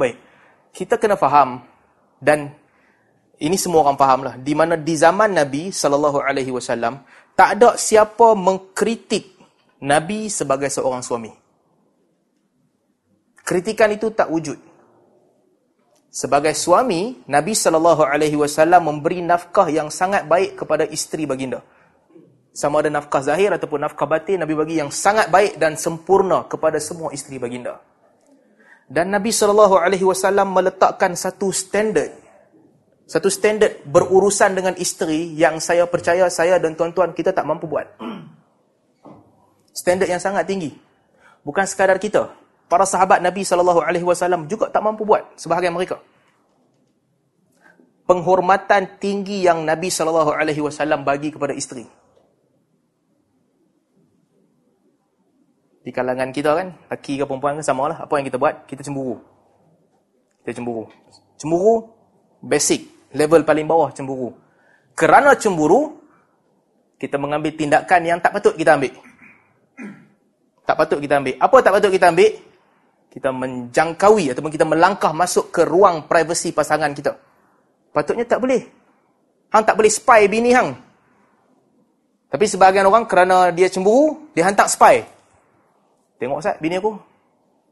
Baik, 0.00 0.16
kita 0.72 0.96
kena 0.96 1.14
faham 1.20 1.69
dan 2.20 2.52
ini 3.40 3.56
semua 3.56 3.88
orang 3.88 3.96
fahamlah 3.96 4.34
di 4.36 4.52
mana 4.52 4.76
di 4.76 4.92
zaman 4.92 5.32
Nabi 5.32 5.72
sallallahu 5.72 6.20
alaihi 6.20 6.52
wasallam 6.52 7.00
tak 7.32 7.56
ada 7.56 7.74
siapa 7.80 8.36
mengkritik 8.36 9.40
Nabi 9.80 10.28
sebagai 10.28 10.68
seorang 10.68 11.00
suami. 11.00 11.32
Kritikan 13.40 13.88
itu 13.96 14.12
tak 14.12 14.28
wujud. 14.28 14.60
Sebagai 16.12 16.52
suami, 16.52 17.24
Nabi 17.30 17.56
sallallahu 17.56 18.04
alaihi 18.04 18.36
wasallam 18.36 18.92
memberi 18.92 19.24
nafkah 19.24 19.72
yang 19.72 19.88
sangat 19.88 20.28
baik 20.28 20.60
kepada 20.60 20.84
isteri 20.84 21.24
baginda. 21.24 21.64
Sama 22.52 22.84
ada 22.84 22.92
nafkah 22.92 23.24
zahir 23.24 23.54
ataupun 23.54 23.88
nafkah 23.88 24.04
batin, 24.04 24.42
Nabi 24.44 24.52
bagi 24.58 24.76
yang 24.82 24.92
sangat 24.92 25.32
baik 25.32 25.56
dan 25.56 25.80
sempurna 25.80 26.44
kepada 26.44 26.76
semua 26.76 27.14
isteri 27.14 27.40
baginda. 27.40 27.78
Dan 28.90 29.14
Nabi 29.14 29.30
SAW 29.30 29.70
meletakkan 30.50 31.14
satu 31.14 31.54
standard. 31.54 32.10
Satu 33.06 33.30
standard 33.30 33.86
berurusan 33.86 34.50
dengan 34.58 34.74
isteri 34.74 35.30
yang 35.38 35.62
saya 35.62 35.86
percaya 35.86 36.26
saya 36.26 36.58
dan 36.58 36.74
tuan-tuan 36.74 37.14
kita 37.14 37.30
tak 37.30 37.46
mampu 37.46 37.70
buat. 37.70 37.86
Standard 39.80 40.10
yang 40.10 40.18
sangat 40.18 40.50
tinggi. 40.50 40.74
Bukan 41.46 41.62
sekadar 41.70 42.02
kita. 42.02 42.34
Para 42.66 42.82
sahabat 42.82 43.22
Nabi 43.22 43.46
SAW 43.46 44.46
juga 44.50 44.66
tak 44.70 44.82
mampu 44.82 45.06
buat 45.06 45.22
sebahagian 45.38 45.74
mereka. 45.74 46.02
Penghormatan 48.10 48.98
tinggi 48.98 49.46
yang 49.46 49.62
Nabi 49.62 49.86
SAW 49.86 50.34
bagi 51.06 51.30
kepada 51.30 51.54
isteri. 51.54 51.86
Di 55.80 55.90
kalangan 55.90 56.28
kita 56.28 56.52
kan, 56.60 56.76
laki 56.92 57.16
ke 57.16 57.24
perempuan 57.24 57.56
kan 57.56 57.64
sama 57.64 57.88
lah. 57.88 58.04
Apa 58.04 58.20
yang 58.20 58.28
kita 58.28 58.36
buat? 58.36 58.68
Kita 58.68 58.84
cemburu. 58.84 59.16
Kita 60.44 60.60
cemburu. 60.60 60.84
Cemburu, 61.40 61.88
basic. 62.44 62.84
Level 63.16 63.42
paling 63.42 63.66
bawah 63.66 63.90
cemburu. 63.90 64.30
Kerana 64.94 65.34
cemburu, 65.34 65.98
kita 67.00 67.16
mengambil 67.16 67.56
tindakan 67.56 68.00
yang 68.04 68.18
tak 68.20 68.36
patut 68.36 68.52
kita 68.54 68.76
ambil. 68.76 68.92
Tak 70.68 70.76
patut 70.76 70.98
kita 71.00 71.16
ambil. 71.16 71.34
Apa 71.40 71.56
tak 71.64 71.72
patut 71.74 71.90
kita 71.90 72.12
ambil? 72.12 72.30
Kita 73.10 73.28
menjangkaui 73.34 74.30
ataupun 74.30 74.52
kita 74.54 74.68
melangkah 74.68 75.10
masuk 75.10 75.50
ke 75.50 75.66
ruang 75.66 76.06
privasi 76.06 76.54
pasangan 76.54 76.92
kita. 76.94 77.16
Patutnya 77.90 78.22
tak 78.28 78.38
boleh. 78.38 78.62
Hang 79.50 79.66
tak 79.66 79.74
boleh 79.74 79.90
spy 79.90 80.30
bini 80.30 80.54
hang. 80.54 80.76
Tapi 82.30 82.44
sebahagian 82.46 82.86
orang 82.86 83.10
kerana 83.10 83.50
dia 83.50 83.66
cemburu, 83.66 84.30
dia 84.30 84.46
hantar 84.46 84.70
spy. 84.70 85.02
Tengok 86.20 86.36
Ustaz, 86.36 86.60
bini 86.60 86.76
aku. 86.76 86.92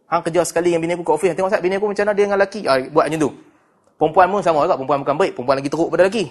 Hang 0.09 0.25
kerja 0.25 0.41
sekali 0.41 0.73
dengan 0.73 0.89
bini 0.89 0.93
aku 0.97 1.05
kat 1.05 1.15
office. 1.21 1.35
Tengok 1.37 1.53
Ustaz, 1.53 1.61
bini 1.61 1.77
aku 1.77 1.93
macam 1.93 2.03
mana 2.09 2.17
dia 2.17 2.25
dengan 2.25 2.39
lelaki. 2.41 2.61
Ah, 2.65 2.81
buat 2.89 3.05
macam 3.13 3.21
tu. 3.21 3.31
Perempuan 4.01 4.27
pun 4.33 4.41
sama 4.41 4.65
juga. 4.65 4.75
Perempuan 4.81 4.99
bukan 5.05 5.17
baik. 5.21 5.33
Perempuan 5.37 5.57
lagi 5.61 5.69
teruk 5.69 5.89
pada 5.93 6.03
lelaki. 6.09 6.25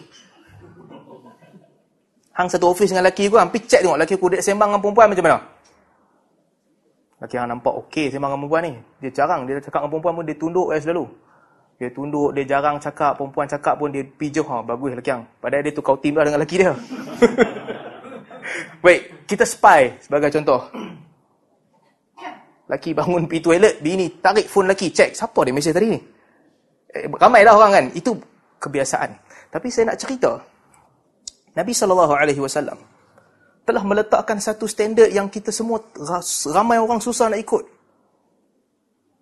Hang 2.38 2.50
satu 2.50 2.70
office 2.70 2.94
dengan 2.94 3.06
lelaki 3.06 3.30
aku, 3.30 3.38
hampir 3.42 3.62
check 3.66 3.82
tengok 3.82 3.98
lelaki 3.98 4.14
aku 4.14 4.28
dia 4.30 4.46
sembang 4.46 4.70
dengan 4.70 4.82
perempuan 4.82 5.10
macam 5.10 5.26
mana. 5.26 5.38
Lelaki 7.18 7.36
hang 7.38 7.50
nampak 7.50 7.74
okey 7.82 8.06
sembang 8.14 8.30
dengan 8.30 8.42
perempuan 8.46 8.62
ni. 8.62 8.74
Dia 9.02 9.10
jarang, 9.10 9.42
dia 9.50 9.58
cakap 9.58 9.82
dengan 9.82 9.92
perempuan 9.94 10.14
pun 10.22 10.26
dia 10.26 10.38
tunduk 10.38 10.68
eh 10.70 10.78
selalu. 10.78 11.06
Dia 11.82 11.90
tunduk, 11.94 12.30
dia 12.38 12.46
jarang 12.46 12.78
cakap, 12.78 13.18
perempuan 13.18 13.50
cakap 13.50 13.74
pun 13.82 13.90
dia 13.90 14.06
pijauh. 14.06 14.46
Ha, 14.46 14.62
bagus 14.62 14.94
lelaki 14.94 15.10
hang. 15.14 15.26
Padahal 15.42 15.66
dia 15.66 15.74
tukar 15.74 15.98
tim 15.98 16.14
lah 16.14 16.24
dengan 16.30 16.38
lelaki 16.42 16.56
dia. 16.62 16.74
Baik, 18.86 19.02
kita 19.26 19.42
spy 19.42 19.98
sebagai 19.98 20.30
contoh. 20.30 20.62
Lelaki 22.68 22.92
bangun 22.92 23.32
pergi 23.32 23.42
toilet, 23.44 23.76
bini 23.80 24.20
tarik 24.20 24.52
phone 24.52 24.68
lelaki, 24.68 24.92
check. 24.92 25.16
Siapa 25.16 25.40
dia 25.48 25.56
mesej 25.56 25.72
tadi 25.72 25.88
ni? 25.88 26.00
Eh, 26.92 27.08
ramailah 27.08 27.54
orang 27.56 27.72
kan. 27.72 27.86
Itu 27.96 28.20
kebiasaan. 28.60 29.12
Tapi 29.48 29.68
saya 29.72 29.96
nak 29.96 30.00
cerita. 30.04 30.36
Nabi 31.56 31.72
SAW 31.72 32.78
telah 33.68 33.84
meletakkan 33.84 34.40
satu 34.40 34.68
standard 34.68 35.12
yang 35.12 35.32
kita 35.32 35.52
semua 35.52 35.80
ramai 36.52 36.80
orang 36.80 37.00
susah 37.00 37.32
nak 37.32 37.40
ikut. 37.40 37.64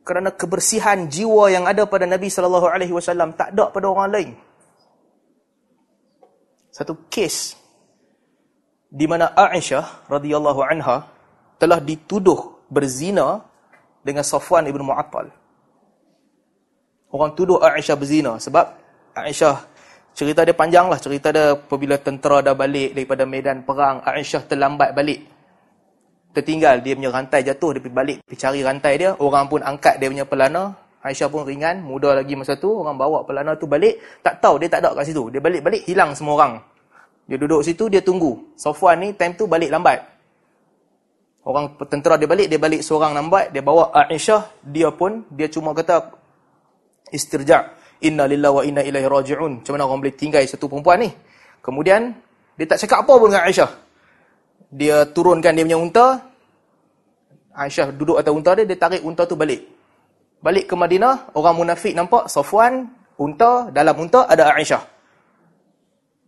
Kerana 0.06 0.34
kebersihan 0.34 1.10
jiwa 1.10 1.50
yang 1.50 1.66
ada 1.66 1.86
pada 1.90 2.06
Nabi 2.06 2.30
SAW 2.30 2.66
tak 3.38 3.54
ada 3.54 3.70
pada 3.74 3.86
orang 3.90 4.10
lain. 4.10 4.30
Satu 6.74 7.08
kes 7.10 7.56
di 8.90 9.06
mana 9.08 9.32
Aisyah 9.34 10.12
radhiyallahu 10.12 10.62
anha 10.66 11.08
telah 11.56 11.80
dituduh 11.80 12.55
berzina 12.76 13.40
dengan 14.04 14.28
Safwan 14.28 14.68
ibn 14.68 14.84
Mu'attal. 14.84 15.32
Orang 17.16 17.32
tuduh 17.32 17.64
Aisyah 17.64 17.96
berzina 17.96 18.36
sebab 18.36 18.76
Aisyah 19.16 19.76
Cerita 20.16 20.48
dia 20.48 20.56
panjang 20.56 20.88
lah. 20.88 20.96
Cerita 20.96 21.28
dia 21.28 21.60
apabila 21.60 22.00
tentera 22.00 22.40
dah 22.40 22.56
balik 22.56 22.96
daripada 22.96 23.28
medan 23.28 23.68
perang. 23.68 24.00
Aisyah 24.00 24.48
terlambat 24.48 24.96
balik. 24.96 25.28
Tertinggal. 26.32 26.80
Dia 26.80 26.96
punya 26.96 27.12
rantai 27.12 27.44
jatuh. 27.44 27.76
Dia 27.76 27.82
pergi 27.84 27.96
balik. 28.00 28.18
Pergi 28.24 28.40
cari 28.40 28.64
rantai 28.64 28.94
dia. 28.96 29.12
Orang 29.20 29.52
pun 29.52 29.60
angkat 29.60 30.00
dia 30.00 30.08
punya 30.08 30.24
pelana. 30.24 30.72
Aisyah 31.04 31.28
pun 31.28 31.44
ringan. 31.44 31.84
Muda 31.84 32.16
lagi 32.16 32.32
masa 32.32 32.56
tu. 32.56 32.72
Orang 32.72 32.96
bawa 32.96 33.28
pelana 33.28 33.60
tu 33.60 33.68
balik. 33.68 34.00
Tak 34.24 34.40
tahu 34.40 34.56
dia 34.64 34.72
tak 34.72 34.88
ada 34.88 34.96
kat 34.96 35.12
situ. 35.12 35.28
Dia 35.36 35.44
balik-balik 35.44 35.84
hilang 35.84 36.16
semua 36.16 36.34
orang. 36.40 36.54
Dia 37.28 37.36
duduk 37.36 37.60
situ. 37.68 37.92
Dia 37.92 38.00
tunggu. 38.00 38.40
Sofwan 38.56 39.04
ni 39.04 39.12
time 39.20 39.36
tu 39.36 39.52
balik 39.52 39.68
lambat. 39.68 40.00
Orang 41.46 41.78
tentera 41.86 42.18
dia 42.18 42.26
balik. 42.26 42.50
Dia 42.50 42.58
balik 42.58 42.82
seorang 42.82 43.14
lambat. 43.14 43.54
Dia 43.54 43.62
bawa 43.62 43.94
Aisyah. 43.94 44.66
Dia 44.66 44.90
pun. 44.90 45.24
Dia 45.30 45.46
cuma 45.48 45.78
kata 45.78 46.10
istirja' 47.14 47.86
inna 48.02 48.26
lillahi 48.28 48.54
wa 48.54 48.64
inna 48.66 48.82
ilaihi 48.84 49.08
raji'un. 49.08 49.62
Macam 49.62 49.72
mana 49.78 49.84
orang 49.88 50.00
boleh 50.04 50.16
tinggal 50.18 50.42
satu 50.44 50.68
perempuan 50.68 51.06
ni? 51.06 51.10
Kemudian 51.62 52.12
dia 52.58 52.66
tak 52.68 52.82
cakap 52.84 53.06
apa 53.06 53.14
pun 53.16 53.30
dengan 53.32 53.46
Aisyah. 53.48 53.72
Dia 54.74 54.96
turunkan 55.10 55.56
dia 55.56 55.64
punya 55.64 55.80
unta. 55.80 56.08
Aisyah 57.56 57.96
duduk 57.96 58.20
atas 58.20 58.34
unta 58.36 58.52
dia, 58.60 58.68
dia 58.68 58.76
tarik 58.76 59.02
unta 59.06 59.24
tu 59.24 59.40
balik. 59.40 59.64
Balik 60.44 60.68
ke 60.68 60.76
Madinah, 60.76 61.32
orang 61.34 61.56
munafik 61.56 61.96
nampak 61.96 62.28
Safwan, 62.28 62.92
unta, 63.16 63.72
dalam 63.72 63.96
unta 63.96 64.28
ada 64.28 64.52
Aisyah. 64.52 64.84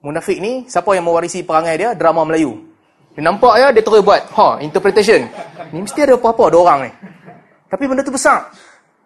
Munafik 0.01 0.39
ni, 0.39 0.63
siapa 0.71 0.95
yang 0.95 1.03
mewarisi 1.03 1.43
perangai 1.43 1.75
dia? 1.75 1.91
Drama 1.93 2.23
Melayu. 2.23 2.66
Dia 3.17 3.25
nampak 3.25 3.57
ya, 3.57 3.73
dia 3.73 3.81
terus 3.81 4.05
buat, 4.05 4.21
ha, 4.37 4.61
interpretation. 4.61 5.25
Ni 5.73 5.81
mesti 5.81 6.05
ada 6.05 6.21
apa-apa, 6.21 6.53
ada 6.53 6.57
orang 6.61 6.79
ni. 6.85 6.91
Tapi 7.65 7.83
benda 7.89 8.05
tu 8.05 8.13
besar. 8.13 8.45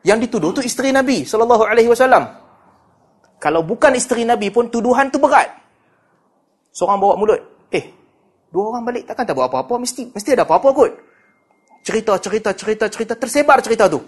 Yang 0.03 0.28
dituduh 0.28 0.51
tu 0.51 0.59
isteri 0.59 0.91
Nabi 0.91 1.24
sallallahu 1.24 1.64
alaihi 1.64 1.88
wasallam. 1.88 2.28
Kalau 3.39 3.64
bukan 3.64 3.95
isteri 3.95 4.28
Nabi 4.28 4.51
pun 4.51 4.68
tuduhan 4.68 5.07
tu 5.07 5.16
berat. 5.16 5.47
Seorang 6.76 6.99
bawa 6.99 7.16
mulut. 7.16 7.39
Eh, 7.72 7.88
dua 8.51 8.76
orang 8.76 8.84
balik 8.84 9.07
takkan 9.07 9.24
tak 9.24 9.32
buat 9.32 9.47
apa-apa. 9.47 9.80
Mesti 9.80 10.12
mesti 10.12 10.30
ada 10.36 10.43
apa-apa 10.43 10.68
kot. 10.76 10.91
Cerita, 11.80 12.20
cerita, 12.20 12.51
cerita, 12.51 12.86
cerita. 12.91 13.14
Tersebar 13.16 13.64
cerita 13.64 13.88
tu. 13.88 14.03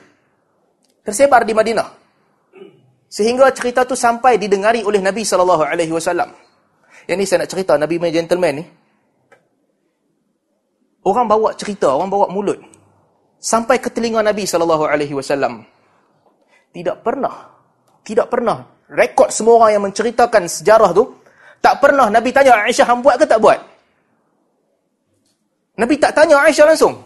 Tersebar 0.99 1.47
di 1.47 1.56
Madinah. 1.56 1.88
Sehingga 3.08 3.56
cerita 3.56 3.88
tu 3.88 3.95
sampai 3.95 4.36
didengari 4.36 4.84
oleh 4.84 4.99
Nabi 4.99 5.24
SAW. 5.24 5.64
Yang 7.08 7.18
ni 7.18 7.24
saya 7.24 7.47
nak 7.47 7.49
cerita, 7.56 7.80
Nabi 7.80 7.95
punya 7.95 8.20
gentleman 8.20 8.54
ni. 8.60 8.66
Orang 11.04 11.28
bawa 11.28 11.51
cerita, 11.56 11.91
orang 11.91 12.08
bawa 12.08 12.26
mulut. 12.32 12.60
Sampai 13.39 13.80
ke 13.80 13.91
telinga 13.91 14.24
Nabi 14.24 14.47
SAW. 14.47 15.12
Tidak 16.72 16.97
pernah. 17.04 17.36
Tidak 18.04 18.28
pernah 18.32 18.74
rekod 18.93 19.34
semua 19.34 19.64
orang 19.64 19.72
yang 19.80 19.84
menceritakan 19.89 20.45
sejarah 20.45 20.91
tu, 20.93 21.04
tak 21.64 21.80
pernah 21.82 22.12
Nabi 22.12 22.30
tanya 22.30 22.60
Aisyah 22.68 22.88
hang 22.88 23.01
buat 23.01 23.16
ke 23.18 23.26
tak 23.26 23.39
buat? 23.41 23.60
Nabi 25.80 25.95
tak 25.97 26.14
tanya 26.14 26.43
Aisyah 26.45 26.70
langsung. 26.70 27.01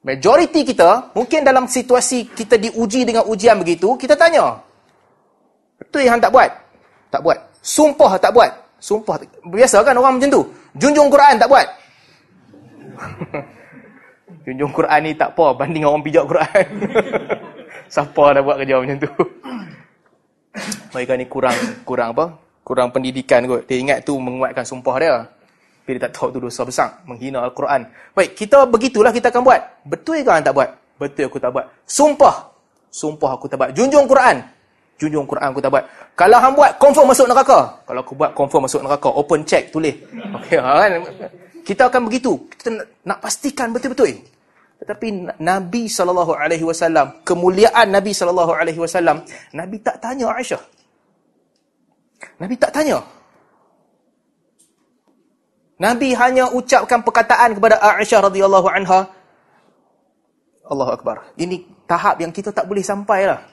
Majoriti 0.00 0.64
kita, 0.64 1.12
mungkin 1.12 1.44
dalam 1.44 1.68
situasi 1.68 2.32
kita 2.32 2.56
diuji 2.56 3.04
dengan 3.04 3.28
ujian 3.28 3.60
begitu, 3.60 3.94
kita 4.00 4.16
tanya. 4.16 4.58
Betul 5.76 6.08
yang 6.08 6.16
tak 6.16 6.32
buat? 6.32 6.50
Tak 7.12 7.20
buat. 7.20 7.38
Sumpah 7.60 8.16
tak 8.16 8.32
buat? 8.32 8.50
Sumpah. 8.80 9.20
Biasa 9.44 9.84
kan 9.84 9.92
orang 9.92 10.16
macam 10.16 10.30
tu. 10.32 10.42
Junjung 10.80 11.12
Quran 11.12 11.36
tak 11.36 11.52
buat? 11.52 11.68
Junjung 14.46 14.72
Quran 14.72 15.00
ni 15.02 15.12
tak 15.18 15.34
apa 15.34 15.58
banding 15.58 15.84
orang 15.84 16.04
pijak 16.06 16.24
Quran. 16.26 16.66
Siapa 17.94 18.22
dah 18.38 18.42
buat 18.42 18.56
kerja 18.62 18.78
macam 18.78 18.98
tu? 19.02 19.10
mereka 20.90 21.14
ni 21.14 21.26
kurang 21.30 21.56
kurang 21.86 22.08
apa? 22.14 22.38
Kurang 22.66 22.94
pendidikan 22.94 23.46
kot. 23.46 23.66
Dia 23.66 23.78
ingat 23.82 24.06
tu 24.06 24.18
menguatkan 24.18 24.62
sumpah 24.62 24.96
dia. 24.98 25.14
Tapi 25.80 25.98
dia 25.98 26.06
tak 26.06 26.12
tahu 26.14 26.28
tu 26.30 26.38
dosa 26.38 26.62
besar. 26.62 27.02
Menghina 27.02 27.42
Al-Quran. 27.42 27.82
Baik, 28.14 28.38
kita 28.38 28.62
begitulah 28.62 29.10
kita 29.10 29.34
akan 29.34 29.42
buat. 29.42 29.60
Betul 29.82 30.22
ke 30.22 30.30
tak 30.30 30.54
buat? 30.54 30.70
Betul 31.02 31.26
aku 31.26 31.38
tak 31.42 31.50
buat. 31.50 31.66
Sumpah. 31.82 32.36
Sumpah 32.94 33.30
aku 33.34 33.50
tak 33.50 33.58
buat. 33.58 33.70
Junjung 33.74 34.06
Quran. 34.06 34.38
Junjung 35.00 35.26
Quran 35.26 35.50
aku 35.50 35.58
tak 35.58 35.72
buat. 35.74 35.84
Kalau 36.14 36.38
hang 36.38 36.54
buat, 36.54 36.76
confirm 36.78 37.10
masuk 37.10 37.26
neraka. 37.26 37.58
Kalau 37.88 38.00
aku 38.04 38.12
buat, 38.14 38.30
confirm 38.36 38.70
masuk 38.70 38.86
neraka. 38.86 39.08
Open 39.08 39.42
check, 39.42 39.72
tulis. 39.74 39.96
Okay, 40.38 40.60
ha, 40.62 40.86
kan? 40.86 40.90
Kita 41.70 41.86
akan 41.86 42.10
begitu. 42.10 42.34
Kita 42.50 42.74
nak, 42.74 42.86
nak 43.06 43.18
pastikan 43.22 43.70
betul-betul. 43.70 44.18
Tetapi 44.82 45.38
Nabi 45.38 45.86
SAW, 45.86 47.22
kemuliaan 47.22 47.94
Nabi 47.94 48.10
SAW, 48.10 49.22
Nabi 49.54 49.76
tak 49.78 50.02
tanya 50.02 50.34
Aisyah. 50.34 50.58
Nabi 52.42 52.58
tak 52.58 52.74
tanya. 52.74 52.98
Nabi 55.78 56.10
hanya 56.10 56.50
ucapkan 56.50 57.06
perkataan 57.06 57.54
kepada 57.54 57.78
Aisyah 57.78 58.26
radhiyallahu 58.26 58.66
anha. 58.66 59.06
Allahu 60.66 60.90
Akbar. 60.90 61.22
Ini 61.38 61.86
tahap 61.86 62.18
yang 62.18 62.34
kita 62.34 62.50
tak 62.50 62.66
boleh 62.66 62.82
sampai 62.82 63.30
lah. 63.30 63.46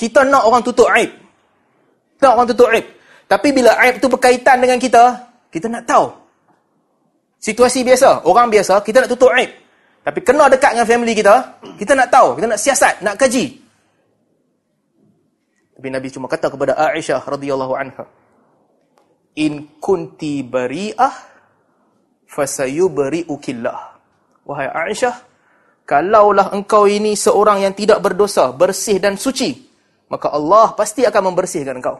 Kita 0.00 0.24
nak 0.24 0.48
orang 0.48 0.64
tutup 0.64 0.88
aib. 0.96 1.12
Nak 2.24 2.32
orang 2.32 2.48
tutup 2.48 2.72
aib. 2.72 2.88
Tapi 3.28 3.52
bila 3.52 3.76
aib 3.84 4.00
tu 4.00 4.08
berkaitan 4.08 4.64
dengan 4.64 4.80
kita, 4.80 5.28
kita 5.52 5.68
nak 5.68 5.84
tahu. 5.84 6.29
Situasi 7.40 7.80
biasa, 7.80 8.28
orang 8.28 8.52
biasa, 8.52 8.84
kita 8.84 9.00
nak 9.00 9.16
tutup 9.16 9.32
aib. 9.32 9.48
Tapi 10.04 10.20
kena 10.20 10.52
dekat 10.52 10.76
dengan 10.76 10.84
family 10.84 11.16
kita, 11.16 11.60
kita 11.80 11.96
nak 11.96 12.12
tahu, 12.12 12.36
kita 12.36 12.46
nak 12.52 12.60
siasat, 12.60 13.00
nak 13.00 13.16
kaji. 13.16 13.56
Tapi 15.72 15.88
Nabi 15.88 16.12
cuma 16.12 16.28
kata 16.28 16.52
kepada 16.52 16.76
Aisyah 16.76 17.24
radhiyallahu 17.24 17.72
anha, 17.72 18.04
"In 19.40 19.80
kunti 19.80 20.44
bari'ah 20.44 21.16
fasayubari'ukillah." 22.28 23.78
Wahai 24.44 24.68
Aisyah, 24.92 25.16
kalaulah 25.88 26.52
engkau 26.52 26.84
ini 26.84 27.16
seorang 27.16 27.64
yang 27.64 27.72
tidak 27.72 28.04
berdosa, 28.04 28.52
bersih 28.52 29.00
dan 29.00 29.16
suci, 29.16 29.56
maka 30.12 30.28
Allah 30.28 30.76
pasti 30.76 31.08
akan 31.08 31.32
membersihkan 31.32 31.80
engkau. 31.80 31.96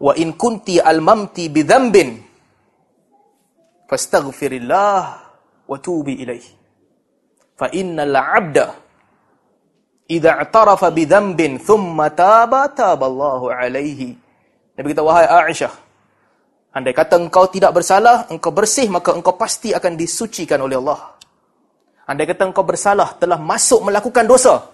Wa 0.00 0.16
in 0.16 0.32
kunti 0.40 0.80
almamti 0.80 1.52
bidhanbin 1.52 2.29
fastaghfirillah 3.90 5.02
wa 5.66 5.76
tubi 5.82 6.22
ilaih. 6.22 6.46
Fa 7.58 7.66
innal 7.74 8.14
'abda 8.14 8.66
idza 10.06 10.38
i'tarafa 10.38 10.94
bidhanbin 10.94 11.58
thumma 11.58 12.14
taba 12.14 12.70
taballahu 12.70 13.50
alaihi. 13.50 14.14
Nabi 14.78 14.86
kata 14.94 15.02
wahai 15.02 15.26
Aisyah, 15.50 15.74
andai 16.72 16.94
kata 16.94 17.18
engkau 17.18 17.50
tidak 17.50 17.74
bersalah, 17.74 18.30
engkau 18.30 18.54
bersih 18.54 18.86
maka 18.86 19.12
engkau 19.12 19.34
pasti 19.34 19.74
akan 19.74 19.98
disucikan 19.98 20.62
oleh 20.62 20.78
Allah. 20.78 21.18
Andai 22.06 22.24
kata 22.30 22.46
engkau 22.48 22.64
bersalah 22.64 23.18
telah 23.18 23.36
masuk 23.36 23.84
melakukan 23.86 24.24
dosa, 24.24 24.70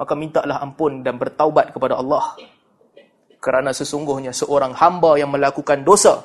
maka 0.00 0.16
mintalah 0.16 0.62
ampun 0.64 1.04
dan 1.04 1.20
bertaubat 1.20 1.74
kepada 1.74 2.00
Allah. 2.00 2.38
Kerana 3.36 3.70
sesungguhnya 3.76 4.32
seorang 4.32 4.72
hamba 4.74 5.20
yang 5.20 5.28
melakukan 5.28 5.84
dosa, 5.84 6.24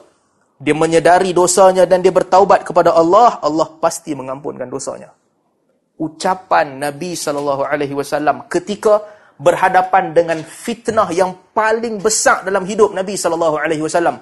dia 0.56 0.72
menyedari 0.72 1.36
dosanya 1.36 1.84
dan 1.84 2.00
dia 2.00 2.16
bertaubat 2.16 2.64
kepada 2.64 2.96
Allah, 2.96 3.44
Allah 3.44 3.68
pasti 3.80 4.16
mengampunkan 4.16 4.72
dosanya. 4.72 5.12
Ucapan 6.00 6.80
Nabi 6.80 7.16
SAW 7.16 8.48
ketika 8.48 9.04
berhadapan 9.36 10.16
dengan 10.16 10.40
fitnah 10.44 11.12
yang 11.12 11.36
paling 11.52 12.00
besar 12.00 12.48
dalam 12.48 12.64
hidup 12.64 12.96
Nabi 12.96 13.20
SAW. 13.20 14.16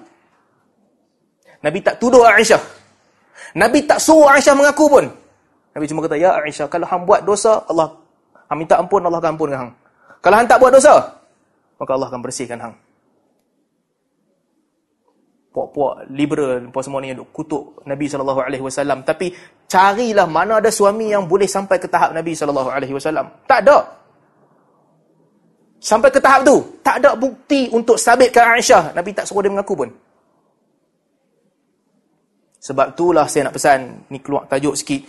Nabi 1.63 1.79
tak 1.79 1.95
tuduh 2.01 2.25
Aisyah. 2.25 2.61
Nabi 3.53 3.85
tak 3.85 4.01
suruh 4.01 4.27
Aisyah 4.27 4.57
mengaku 4.57 4.89
pun. 4.89 5.05
Nabi 5.73 5.85
cuma 5.89 6.01
kata, 6.05 6.17
Ya 6.17 6.33
Aisyah, 6.41 6.67
kalau 6.69 6.85
hang 6.89 7.05
buat 7.05 7.21
dosa, 7.25 7.61
Allah 7.69 7.93
hang 8.49 8.57
minta 8.57 8.77
ampun, 8.77 9.01
Allah 9.05 9.21
akan 9.21 9.37
ampunkan 9.37 9.57
hang. 9.57 9.71
Kalau 10.21 10.35
hang 10.37 10.49
tak 10.49 10.57
buat 10.61 10.73
dosa, 10.73 10.93
maka 11.77 11.91
Allah 11.93 12.07
akan 12.09 12.21
bersihkan 12.21 12.57
hang. 12.57 12.75
Puak-puak 15.53 16.09
liberal 16.09 16.65
apa 16.65 16.81
semua 16.81 16.97
ni 16.97 17.13
duk 17.13 17.29
kutuk 17.29 17.85
Nabi 17.85 18.09
sallallahu 18.09 18.41
alaihi 18.41 18.65
wasallam 18.65 19.05
tapi 19.05 19.29
carilah 19.69 20.25
mana 20.25 20.57
ada 20.57 20.73
suami 20.73 21.13
yang 21.13 21.29
boleh 21.29 21.45
sampai 21.45 21.77
ke 21.77 21.85
tahap 21.85 22.09
Nabi 22.09 22.33
sallallahu 22.33 22.73
alaihi 22.73 22.97
wasallam. 22.97 23.29
Tak 23.45 23.61
ada. 23.61 23.77
Sampai 25.77 26.09
ke 26.09 26.17
tahap 26.17 26.41
tu, 26.47 26.57
tak 26.81 27.03
ada 27.03 27.13
bukti 27.13 27.69
untuk 27.69 28.01
sabitkan 28.01 28.57
Aisyah. 28.57 28.97
Nabi 28.97 29.13
tak 29.13 29.29
suruh 29.29 29.45
dia 29.45 29.51
mengaku 29.53 29.77
pun. 29.77 29.89
Sebab 32.63 32.95
itulah 32.95 33.27
saya 33.27 33.51
nak 33.51 33.55
pesan, 33.59 34.07
ni 34.07 34.23
keluar 34.23 34.47
tajuk 34.47 34.73
sikit 34.79 35.03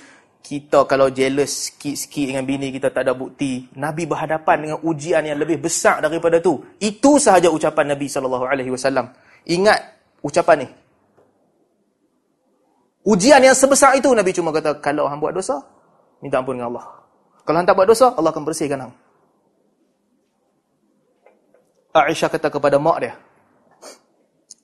kita 0.45 0.85
kalau 0.85 1.09
jealous 1.09 1.73
sikit-sikit 1.73 2.29
dengan 2.29 2.45
bini 2.45 2.69
kita 2.69 2.93
tak 2.93 3.09
ada 3.09 3.17
bukti, 3.17 3.65
Nabi 3.81 4.05
berhadapan 4.05 4.57
dengan 4.61 4.79
ujian 4.85 5.25
yang 5.25 5.41
lebih 5.41 5.57
besar 5.57 6.05
daripada 6.05 6.37
tu. 6.37 6.61
Itu 6.77 7.17
sahaja 7.17 7.49
ucapan 7.49 7.97
Nabi 7.97 8.11
sallallahu 8.13 8.45
alaihi 8.45 8.69
wasallam. 8.69 9.09
Ingat 9.49 9.94
ucapan 10.25 10.65
ni. 10.65 10.69
Ujian 13.05 13.45
yang 13.45 13.53
sebesar 13.53 13.93
itu 14.01 14.09
Nabi 14.17 14.33
cuma 14.33 14.49
kata 14.49 14.81
kalau 14.81 15.05
hang 15.05 15.21
buat 15.21 15.37
dosa, 15.37 15.61
minta 16.25 16.41
ampun 16.41 16.57
dengan 16.57 16.73
Allah. 16.73 16.89
Kalau 17.45 17.57
hang 17.61 17.69
tak 17.69 17.77
buat 17.77 17.85
dosa, 17.85 18.17
Allah 18.17 18.33
akan 18.33 18.45
bersihkan 18.49 18.81
hang. 18.81 18.93
Aisyah 21.95 22.33
kata 22.33 22.49
kepada 22.49 22.81
mak 22.81 23.05
dia, 23.05 23.13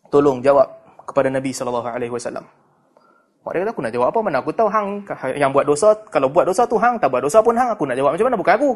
tolong 0.09 0.41
jawab 0.41 0.67
kepada 1.05 1.29
Nabi 1.29 1.53
sallallahu 1.53 1.87
alaihi 1.87 2.11
wasallam. 2.11 2.43
Mak 3.45 3.51
dia 3.53 3.61
kata, 3.63 3.71
aku 3.77 3.83
nak 3.85 3.93
jawab 3.93 4.09
apa? 4.09 4.19
Mana 4.25 4.37
aku 4.41 4.51
tahu 4.57 4.69
hang 4.73 5.05
yang 5.37 5.53
buat 5.53 5.69
dosa. 5.69 5.93
Kalau 6.09 6.33
buat 6.33 6.49
dosa 6.49 6.65
tu 6.65 6.81
hang, 6.81 6.97
tak 6.97 7.13
buat 7.13 7.21
dosa 7.21 7.45
pun 7.45 7.55
hang. 7.55 7.77
Aku 7.77 7.85
nak 7.85 7.95
jawab 8.01 8.17
macam 8.17 8.27
mana? 8.27 8.37
Bukan 8.41 8.55
aku. 8.57 8.71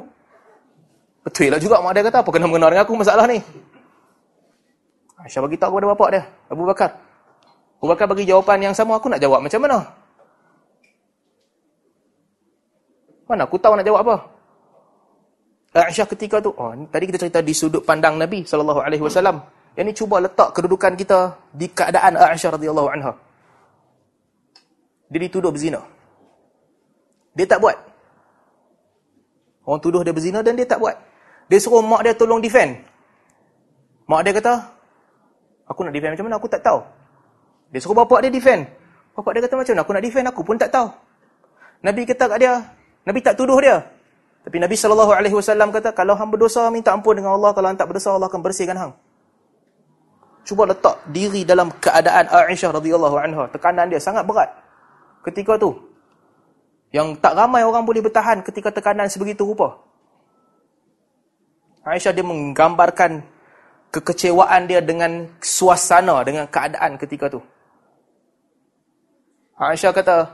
Betul 1.25 1.49
lah 1.49 1.57
juga 1.57 1.81
mak 1.81 1.97
dia 1.97 2.05
kata, 2.05 2.21
apa 2.21 2.31
kena 2.31 2.47
mengenal 2.47 2.69
dengan 2.69 2.85
aku 2.85 2.95
masalah 3.01 3.25
ni? 3.25 3.41
Aisyah 5.25 5.41
bagi 5.41 5.57
tahu 5.57 5.81
kepada 5.81 5.89
bapak 5.97 6.09
dia, 6.13 6.23
Abu 6.53 6.69
Bakar. 6.69 6.91
Abu 7.81 7.89
Bakar 7.89 8.07
bagi 8.13 8.29
jawapan 8.29 8.71
yang 8.71 8.75
sama, 8.77 9.01
aku 9.01 9.09
nak 9.09 9.25
jawab 9.25 9.41
macam 9.41 9.61
mana? 9.65 9.79
Mana 13.25 13.49
aku 13.49 13.57
tahu 13.57 13.73
nak 13.73 13.89
jawab 13.89 14.05
apa? 14.05 14.17
Aisyah 15.75 16.07
ketika 16.07 16.45
tu, 16.45 16.53
oh, 16.53 16.71
tadi 16.93 17.09
kita 17.09 17.19
cerita 17.19 17.41
di 17.41 17.57
sudut 17.57 17.83
pandang 17.83 18.21
Nabi 18.21 18.45
SAW. 18.45 18.85
Yang 19.75 19.87
ni 19.91 19.93
cuba 19.97 20.23
letak 20.23 20.55
kedudukan 20.55 20.93
kita 20.95 21.35
di 21.51 21.67
keadaan 21.73 22.15
Aisyah 22.15 22.61
radhiyallahu 22.61 22.89
anha. 22.95 23.17
Dia 25.11 25.19
dituduh 25.25 25.51
berzina. 25.51 25.83
Dia 27.35 27.49
tak 27.49 27.59
buat. 27.65 27.75
Orang 29.67 29.81
tuduh 29.81 30.05
dia 30.05 30.15
berzina 30.15 30.45
dan 30.45 30.55
dia 30.55 30.69
tak 30.69 30.79
buat. 30.79 30.95
Dia 31.49 31.59
suruh 31.59 31.83
mak 31.83 32.07
dia 32.07 32.15
tolong 32.15 32.39
defend. 32.39 32.79
Mak 34.07 34.21
dia 34.23 34.33
kata, 34.37 34.74
aku 35.69 35.81
nak 35.85 35.93
defend 35.93 36.17
macam 36.17 36.27
mana? 36.29 36.37
Aku 36.39 36.49
tak 36.49 36.63
tahu. 36.65 36.81
Dia 37.75 37.79
suruh 37.83 37.97
bapak 37.97 38.25
dia 38.27 38.31
defend. 38.31 38.71
Bapak 39.15 39.31
dia 39.35 39.41
kata 39.47 39.55
macam 39.59 39.73
mana? 39.75 39.83
Aku 39.83 39.93
nak 39.95 40.05
defend, 40.05 40.27
aku 40.31 40.41
pun 40.43 40.57
tak 40.59 40.71
tahu. 40.75 40.89
Nabi 41.85 42.03
kata 42.09 42.25
kat 42.31 42.39
dia, 42.41 42.53
Nabi 43.05 43.19
tak 43.21 43.35
tuduh 43.37 43.59
dia. 43.61 43.85
Tapi 44.45 44.57
Nabi 44.61 44.77
SAW 44.77 45.09
kata, 45.73 45.97
kalau 45.97 46.13
hang 46.13 46.29
berdosa, 46.29 46.69
minta 46.69 46.93
ampun 46.93 47.17
dengan 47.17 47.33
Allah. 47.33 47.57
Kalau 47.57 47.67
hang 47.73 47.81
tak 47.81 47.89
berdosa, 47.89 48.13
Allah 48.13 48.29
akan 48.29 48.41
bersihkan 48.45 48.77
hang. 48.77 48.93
Cuba 50.45 50.69
letak 50.69 51.01
diri 51.09 51.49
dalam 51.49 51.73
keadaan 51.81 52.29
Aisyah 52.29 52.77
radhiyallahu 52.77 53.17
anha. 53.17 53.49
Tekanan 53.49 53.89
dia 53.89 53.97
sangat 53.97 54.29
berat 54.29 54.53
ketika 55.25 55.57
tu. 55.57 55.73
Yang 56.93 57.19
tak 57.25 57.35
ramai 57.35 57.65
orang 57.65 57.89
boleh 57.89 58.05
bertahan 58.05 58.45
ketika 58.45 58.69
tekanan 58.69 59.09
sebegitu 59.09 59.49
rupa. 59.49 59.81
Aisyah 61.89 62.13
dia 62.13 62.23
menggambarkan 62.23 63.25
kekecewaan 63.95 64.67
dia 64.67 64.83
dengan 64.83 65.31
suasana, 65.39 66.27
dengan 66.27 66.51
keadaan 66.51 66.99
ketika 66.99 67.31
tu. 67.31 67.39
Aisyah 69.55 69.95
kata, 69.95 70.27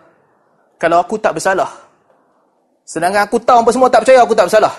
kalau 0.81 0.97
aku 0.97 1.21
tak 1.21 1.37
bersalah, 1.37 1.69
sedangkan 2.89 3.29
aku 3.29 3.37
tahu 3.37 3.61
apa 3.61 3.71
semua 3.77 3.93
tak 3.93 4.09
percaya, 4.09 4.25
aku 4.25 4.33
tak 4.33 4.49
bersalah. 4.49 4.73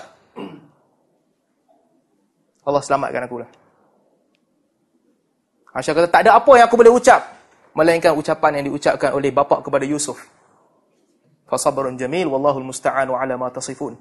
Allah 2.66 2.82
selamatkan 2.82 3.22
aku 3.30 3.36
lah. 3.38 3.50
Aisyah 5.78 5.94
kata, 5.94 6.08
tak 6.10 6.26
ada 6.26 6.34
apa 6.42 6.50
yang 6.58 6.66
aku 6.66 6.74
boleh 6.74 6.90
ucap 6.90 7.22
melainkan 7.78 8.12
ucapan 8.18 8.60
yang 8.60 8.74
diucapkan 8.74 9.14
oleh 9.14 9.30
bapa 9.30 9.62
kepada 9.62 9.86
Yusuf. 9.86 10.18
Fasabrun 11.46 11.94
jamil 11.94 12.26
wallahu 12.26 12.58
almusta'anu 12.58 13.14
ala 13.14 13.38
ma 13.38 13.48
tasifun. 13.48 13.94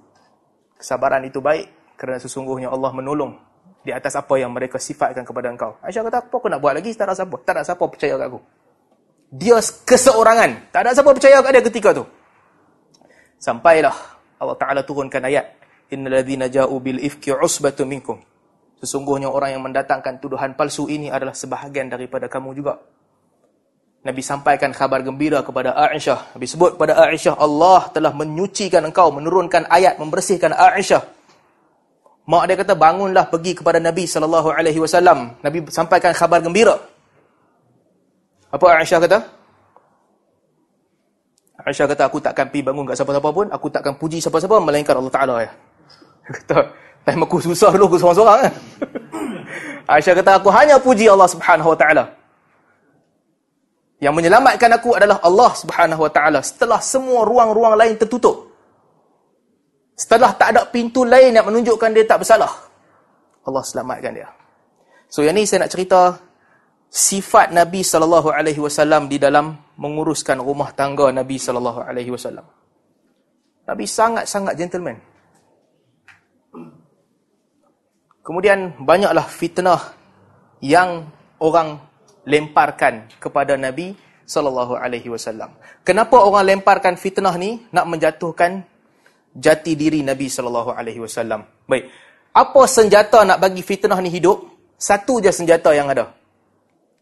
Kesabaran 0.75 1.21
itu 1.21 1.37
baik 1.37 1.69
kerana 2.01 2.17
sesungguhnya 2.17 2.73
Allah 2.73 2.89
menolong 2.91 3.50
di 3.81 3.91
atas 3.91 4.13
apa 4.13 4.37
yang 4.37 4.53
mereka 4.53 4.77
sifatkan 4.77 5.25
kepada 5.25 5.49
engkau. 5.49 5.77
Aisyah 5.81 6.05
kata, 6.05 6.17
apa 6.25 6.35
aku 6.37 6.47
nak 6.49 6.61
buat 6.61 6.77
lagi? 6.77 6.93
Tak 6.93 7.09
ada 7.09 7.13
siapa. 7.17 7.35
Tak 7.41 7.53
ada 7.57 7.61
siapa 7.65 7.83
percaya 7.89 8.13
kat 8.17 8.27
aku. 8.29 8.39
Dia 9.31 9.57
keseorangan. 9.61 10.51
Tak 10.69 10.79
ada 10.85 10.89
siapa 10.93 11.11
percaya 11.11 11.37
kat 11.41 11.51
dia 11.55 11.63
ketika 11.65 11.89
tu. 11.97 12.03
Sampailah 13.41 13.95
Allah 14.37 14.57
Ta'ala 14.57 14.81
turunkan 14.85 15.21
ayat. 15.25 15.45
Inna 15.91 16.21
ladhina 16.21 16.45
ja'u 16.45 16.77
bil 16.77 17.01
ifki 17.01 17.33
usbatu 17.33 17.83
minkum. 17.89 18.21
Sesungguhnya 18.81 19.29
orang 19.29 19.53
yang 19.53 19.63
mendatangkan 19.65 20.17
tuduhan 20.17 20.57
palsu 20.57 20.89
ini 20.89 21.13
adalah 21.13 21.37
sebahagian 21.37 21.89
daripada 21.89 22.25
kamu 22.25 22.57
juga. 22.57 22.81
Nabi 24.01 24.25
sampaikan 24.25 24.73
khabar 24.73 25.05
gembira 25.05 25.45
kepada 25.45 25.77
Aisyah. 25.77 26.33
Nabi 26.33 26.49
sebut 26.49 26.73
kepada 26.73 26.97
Aisyah, 27.05 27.37
Allah 27.37 27.85
telah 27.93 28.09
menyucikan 28.17 28.81
engkau, 28.81 29.13
menurunkan 29.13 29.69
ayat, 29.69 30.01
membersihkan 30.01 30.57
Aisyah. 30.57 31.20
Mak 32.21 32.43
dia 32.45 32.55
kata, 32.59 32.73
bangunlah 32.77 33.25
pergi 33.27 33.57
kepada 33.57 33.81
Nabi 33.81 34.05
SAW. 34.05 35.41
Nabi 35.41 35.57
sampaikan 35.73 36.13
khabar 36.13 36.37
gembira. 36.37 36.77
Apa 38.51 38.83
Aisyah 38.83 38.99
kata? 39.01 39.19
Aisyah 41.65 41.85
kata, 41.89 42.03
aku 42.05 42.17
takkan 42.21 42.45
pergi 42.51 42.61
bangun 42.61 42.85
kat 42.85 42.99
siapa-siapa 42.99 43.29
pun, 43.31 43.47
aku 43.49 43.67
takkan 43.73 43.93
puji 43.97 44.21
siapa-siapa, 44.21 44.61
melainkan 44.61 44.97
Allah 44.97 45.13
Ta'ala. 45.13 45.35
Ya. 45.41 45.51
Kata, 46.21 46.57
time 47.09 47.21
aku 47.25 47.41
susah 47.41 47.73
dulu, 47.73 47.95
aku 47.95 47.97
seorang-seorang. 47.97 48.39
Ya. 48.45 48.51
Aisyah 49.97 50.13
kata, 50.21 50.31
aku 50.37 50.49
hanya 50.53 50.77
puji 50.77 51.09
Allah 51.09 51.25
Subhanahu 51.25 51.73
Wa 51.73 51.77
Ta'ala. 51.79 52.03
Yang 54.01 54.13
menyelamatkan 54.17 54.69
aku 54.77 54.97
adalah 54.97 55.17
Allah 55.21 55.51
Subhanahu 55.53 56.01
Wa 56.05 56.11
Taala 56.11 56.39
setelah 56.41 56.81
semua 56.81 57.21
ruang-ruang 57.21 57.77
lain 57.77 57.93
tertutup. 57.97 58.50
Setelah 60.01 60.33
tak 60.33 60.57
ada 60.57 60.65
pintu 60.65 61.05
lain 61.05 61.29
yang 61.29 61.45
menunjukkan 61.45 61.93
dia 61.93 62.09
tak 62.09 62.25
bersalah. 62.25 62.49
Allah 63.45 63.61
selamatkan 63.61 64.17
dia. 64.17 64.33
So 65.13 65.21
yang 65.21 65.37
ni 65.37 65.45
saya 65.45 65.61
nak 65.61 65.77
cerita 65.77 66.17
sifat 66.89 67.53
Nabi 67.53 67.85
sallallahu 67.85 68.33
alaihi 68.33 68.57
wasallam 68.57 69.05
di 69.05 69.21
dalam 69.21 69.61
menguruskan 69.77 70.41
rumah 70.41 70.73
tangga 70.73 71.13
Nabi 71.13 71.37
sallallahu 71.37 71.85
alaihi 71.85 72.09
wasallam. 72.09 72.49
Nabi 73.69 73.85
sangat-sangat 73.85 74.57
gentleman. 74.57 74.97
Kemudian 78.25 78.73
banyaklah 78.81 79.29
fitnah 79.29 79.93
yang 80.65 81.13
orang 81.37 81.77
lemparkan 82.25 83.05
kepada 83.21 83.53
Nabi 83.53 83.93
sallallahu 84.25 84.81
alaihi 84.81 85.13
wasallam. 85.13 85.53
Kenapa 85.85 86.17
orang 86.17 86.57
lemparkan 86.57 86.97
fitnah 86.97 87.37
ni 87.37 87.61
nak 87.69 87.85
menjatuhkan 87.85 88.65
jati 89.35 89.75
diri 89.79 90.03
Nabi 90.03 90.27
sallallahu 90.27 90.75
alaihi 90.75 90.99
wasallam? 90.99 91.47
Baik. 91.67 91.87
Apa 92.31 92.61
senjata 92.67 93.23
nak 93.27 93.43
bagi 93.43 93.63
fitnah 93.63 93.99
ni 93.99 94.11
hidup? 94.11 94.47
Satu 94.79 95.19
je 95.19 95.29
senjata 95.29 95.75
yang 95.75 95.91
ada. 95.91 96.15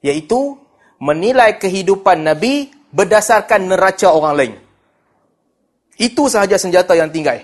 Iaitu 0.01 0.57
menilai 0.99 1.55
kehidupan 1.61 2.25
Nabi 2.25 2.69
berdasarkan 2.91 3.69
neraca 3.69 4.09
orang 4.11 4.34
lain. 4.36 4.53
Itu 5.99 6.32
sahaja 6.32 6.55
senjata 6.55 6.95
yang 6.95 7.11
tinggal. 7.11 7.43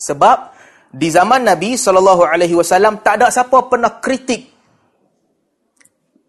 Sebab 0.00 0.52
di 0.90 1.08
zaman 1.12 1.44
Nabi 1.44 1.76
sallallahu 1.76 2.24
alaihi 2.24 2.56
wasallam 2.56 3.04
tak 3.04 3.20
ada 3.20 3.28
siapa 3.28 3.68
pernah 3.68 4.00
kritik 4.00 4.48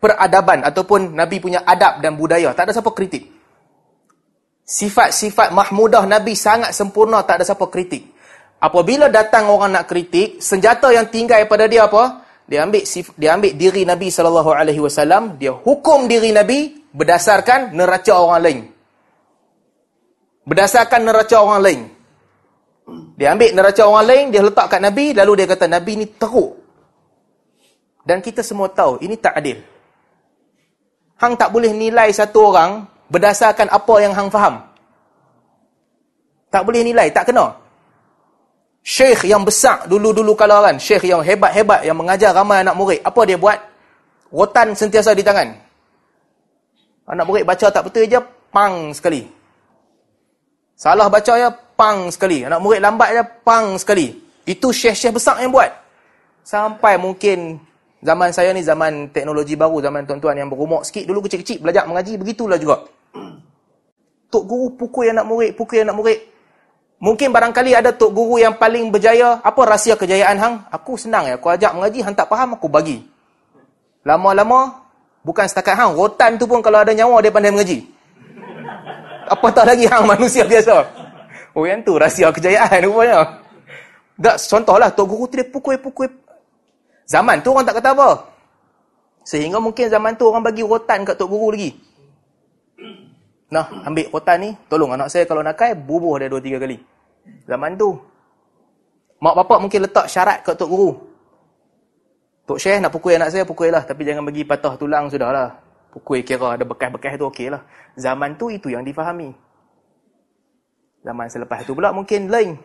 peradaban 0.02 0.66
ataupun 0.66 1.14
Nabi 1.14 1.38
punya 1.38 1.62
adab 1.62 2.02
dan 2.02 2.18
budaya, 2.18 2.52
tak 2.58 2.68
ada 2.68 2.74
siapa 2.74 2.89
kritik. 2.91 3.41
Sifat-sifat 4.72 5.51
mahmudah 5.51 6.07
Nabi 6.07 6.32
sangat 6.32 6.72
sempurna, 6.72 7.19
tak 7.28 7.43
ada 7.43 7.51
siapa 7.51 7.67
kritik. 7.67 8.07
Apabila 8.55 9.11
datang 9.11 9.51
orang 9.51 9.76
nak 9.76 9.84
kritik, 9.84 10.39
senjata 10.39 10.95
yang 10.95 11.11
tinggal 11.11 11.43
pada 11.51 11.67
dia 11.67 11.91
apa? 11.91 12.24
Dia 12.47 12.63
ambil 12.63 12.88
dia 13.19 13.30
ambil 13.36 13.51
diri 13.51 13.84
Nabi 13.84 14.07
sallallahu 14.07 14.55
alaihi 14.55 14.80
wasallam, 14.80 15.36
dia 15.36 15.51
hukum 15.51 16.07
diri 16.07 16.32
Nabi 16.32 16.88
berdasarkan 16.95 17.76
neraca 17.76 18.15
orang 18.15 18.39
lain. 18.39 18.59
Berdasarkan 20.47 21.01
neraca 21.03 21.36
orang 21.43 21.59
lain. 21.59 21.82
Dia 23.19 23.36
ambil 23.36 23.51
neraca 23.51 23.82
orang 23.84 24.05
lain, 24.07 24.26
dia 24.32 24.39
letak 24.39 24.72
kat 24.72 24.80
Nabi, 24.80 25.11
lalu 25.11 25.32
dia 25.43 25.47
kata, 25.51 25.67
Nabi 25.67 25.91
ni 25.99 26.07
teruk. 26.15 26.63
Dan 28.07 28.24
kita 28.24 28.39
semua 28.39 28.72
tahu, 28.72 29.03
ini 29.03 29.19
tak 29.19 29.36
adil. 29.36 29.59
Hang 31.19 31.36
tak 31.36 31.51
boleh 31.51 31.76
nilai 31.76 32.07
satu 32.15 32.39
orang 32.49 32.91
berdasarkan 33.12 33.68
apa 33.68 33.95
yang 33.99 34.16
Hang 34.16 34.32
faham. 34.32 34.64
Tak 36.47 36.64
boleh 36.64 36.84
nilai, 36.84 37.12
tak 37.12 37.32
kena. 37.32 37.59
Syekh 38.82 39.30
yang 39.30 39.45
besar 39.45 39.86
dulu-dulu 39.86 40.34
kalau 40.34 40.64
kan, 40.66 40.76
syekh 40.82 41.05
yang 41.05 41.22
hebat-hebat 41.22 41.86
yang 41.86 41.93
mengajar 41.93 42.34
ramai 42.34 42.66
anak 42.66 42.74
murid, 42.74 42.99
apa 43.05 43.22
dia 43.30 43.38
buat? 43.38 43.59
Rotan 44.32 44.74
sentiasa 44.74 45.14
di 45.14 45.22
tangan. 45.22 45.53
Anak 47.07 47.26
murid 47.28 47.43
baca 47.45 47.68
tak 47.70 47.84
betul 47.88 48.07
je, 48.07 48.20
pang 48.49 48.89
sekali. 48.95 49.28
Salah 50.76 51.07
baca 51.14 51.34
ya, 51.38 51.53
pang 51.53 52.09
sekali. 52.09 52.41
Anak 52.41 52.57
murid 52.57 52.82
lambat 52.82 53.09
je, 53.14 53.24
pang 53.45 53.78
sekali. 53.78 54.18
Itu 54.49 54.74
syekh-syekh 54.74 55.14
besar 55.14 55.38
yang 55.39 55.53
buat. 55.53 55.70
Sampai 56.41 56.97
mungkin 56.97 57.62
zaman 58.01 58.34
saya 58.34 58.49
ni 58.51 58.66
zaman 58.66 59.14
teknologi 59.14 59.53
baru, 59.53 59.78
zaman 59.80 60.03
tuan-tuan 60.09 60.36
yang 60.36 60.49
berumur 60.49 60.82
sikit. 60.82 61.05
Dulu 61.05 61.22
kecil-kecil 61.24 61.62
belajar 61.64 61.86
mengaji, 61.86 62.18
begitulah 62.18 62.57
juga. 62.57 62.91
Tok 64.32 64.43
guru 64.47 64.68
pukul 64.80 65.12
anak 65.12 65.28
murid, 65.28 65.51
pukul 65.59 65.84
anak 65.84 65.95
murid. 65.95 66.20
Mungkin 67.01 67.34
barangkali 67.34 67.74
ada 67.74 67.89
tok 67.89 68.14
guru 68.14 68.38
yang 68.38 68.62
paling 68.62 68.93
berjaya. 68.93 69.41
Apa 69.41 69.66
rahsia 69.66 69.97
kejayaan 69.97 70.38
hang? 70.38 70.55
Aku 70.70 70.93
senang 71.01 71.26
ya. 71.26 71.34
Aku 71.34 71.49
ajak 71.49 71.74
mengaji, 71.74 72.05
hang 72.05 72.14
tak 72.14 72.30
faham, 72.30 72.53
aku 72.53 72.70
bagi. 72.70 73.01
Lama-lama, 74.05 74.86
bukan 75.26 75.49
setakat 75.49 75.74
hang. 75.74 75.97
Rotan 75.97 76.38
tu 76.38 76.45
pun 76.45 76.62
kalau 76.62 76.78
ada 76.78 76.93
nyawa, 76.93 77.18
dia 77.26 77.34
pandai 77.34 77.49
mengaji. 77.49 77.89
Apa 79.34 79.49
tak 79.49 79.74
lagi 79.74 79.89
hang 79.89 80.05
manusia 80.05 80.45
biasa. 80.45 80.86
Oh 81.57 81.66
yang 81.66 81.82
tu 81.82 81.97
rahsia 81.97 82.30
kejayaan 82.30 82.86
rupanya. 82.86 83.41
Tak, 84.22 84.38
contohlah, 84.45 84.93
Tok 84.93 85.07
Guru 85.09 85.26
tu 85.26 85.36
dia 85.41 85.47
pukul-pukul. 85.49 86.07
Zaman 87.09 87.41
tu 87.41 87.49
orang 87.49 87.66
tak 87.66 87.82
kata 87.82 87.97
apa. 87.97 88.09
Sehingga 89.26 89.57
mungkin 89.57 89.89
zaman 89.89 90.14
tu 90.16 90.30
orang 90.30 90.45
bagi 90.45 90.62
rotan 90.62 91.01
kat 91.01 91.18
Tok 91.18 91.28
Guru 91.28 91.51
lagi. 91.57 91.74
Nah, 93.52 93.66
ambil 93.84 94.08
rotan 94.08 94.38
ni, 94.40 94.50
tolong 94.72 94.96
anak 94.96 95.12
saya 95.12 95.28
kalau 95.28 95.44
nakal, 95.44 95.76
bubuh 95.76 96.16
dia 96.16 96.32
dua 96.32 96.40
tiga 96.40 96.56
kali. 96.56 96.80
Zaman 97.44 97.76
tu. 97.76 98.00
Mak 99.22 99.36
bapak 99.44 99.60
mungkin 99.62 99.86
letak 99.86 100.08
syarat 100.10 100.42
kat 100.42 100.56
Tok 100.58 100.70
Guru. 100.72 100.92
Tok 102.48 102.58
Syekh 102.58 102.82
nak 102.82 102.90
pukul 102.90 103.20
anak 103.20 103.30
saya, 103.30 103.46
pukul 103.46 103.70
lah. 103.70 103.86
Tapi 103.86 104.02
jangan 104.02 104.26
bagi 104.26 104.42
patah 104.48 104.74
tulang, 104.80 105.12
sudahlah. 105.12 105.62
Pukul 105.94 106.24
kira 106.26 106.58
ada 106.58 106.64
bekas-bekas 106.66 107.20
tu 107.20 107.28
okey 107.30 107.52
lah. 107.52 107.62
Zaman 108.00 108.40
tu 108.40 108.50
itu 108.50 108.72
yang 108.72 108.82
difahami. 108.82 109.36
Zaman 111.06 111.28
selepas 111.30 111.62
tu 111.68 111.78
pula 111.78 111.94
mungkin 111.94 112.32
lain. 112.32 112.58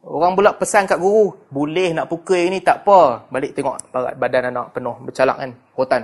Orang 0.00 0.38
pula 0.38 0.54
pesan 0.54 0.86
kat 0.86 0.96
guru, 0.96 1.34
boleh 1.50 1.92
nak 1.92 2.08
pukul 2.08 2.48
ni 2.48 2.62
tak 2.62 2.86
apa. 2.86 3.28
Balik 3.28 3.52
tengok 3.52 3.90
badan 3.92 4.54
anak 4.54 4.72
penuh 4.72 4.96
bercalak 5.02 5.36
kan, 5.36 5.50
rotan. 5.76 6.02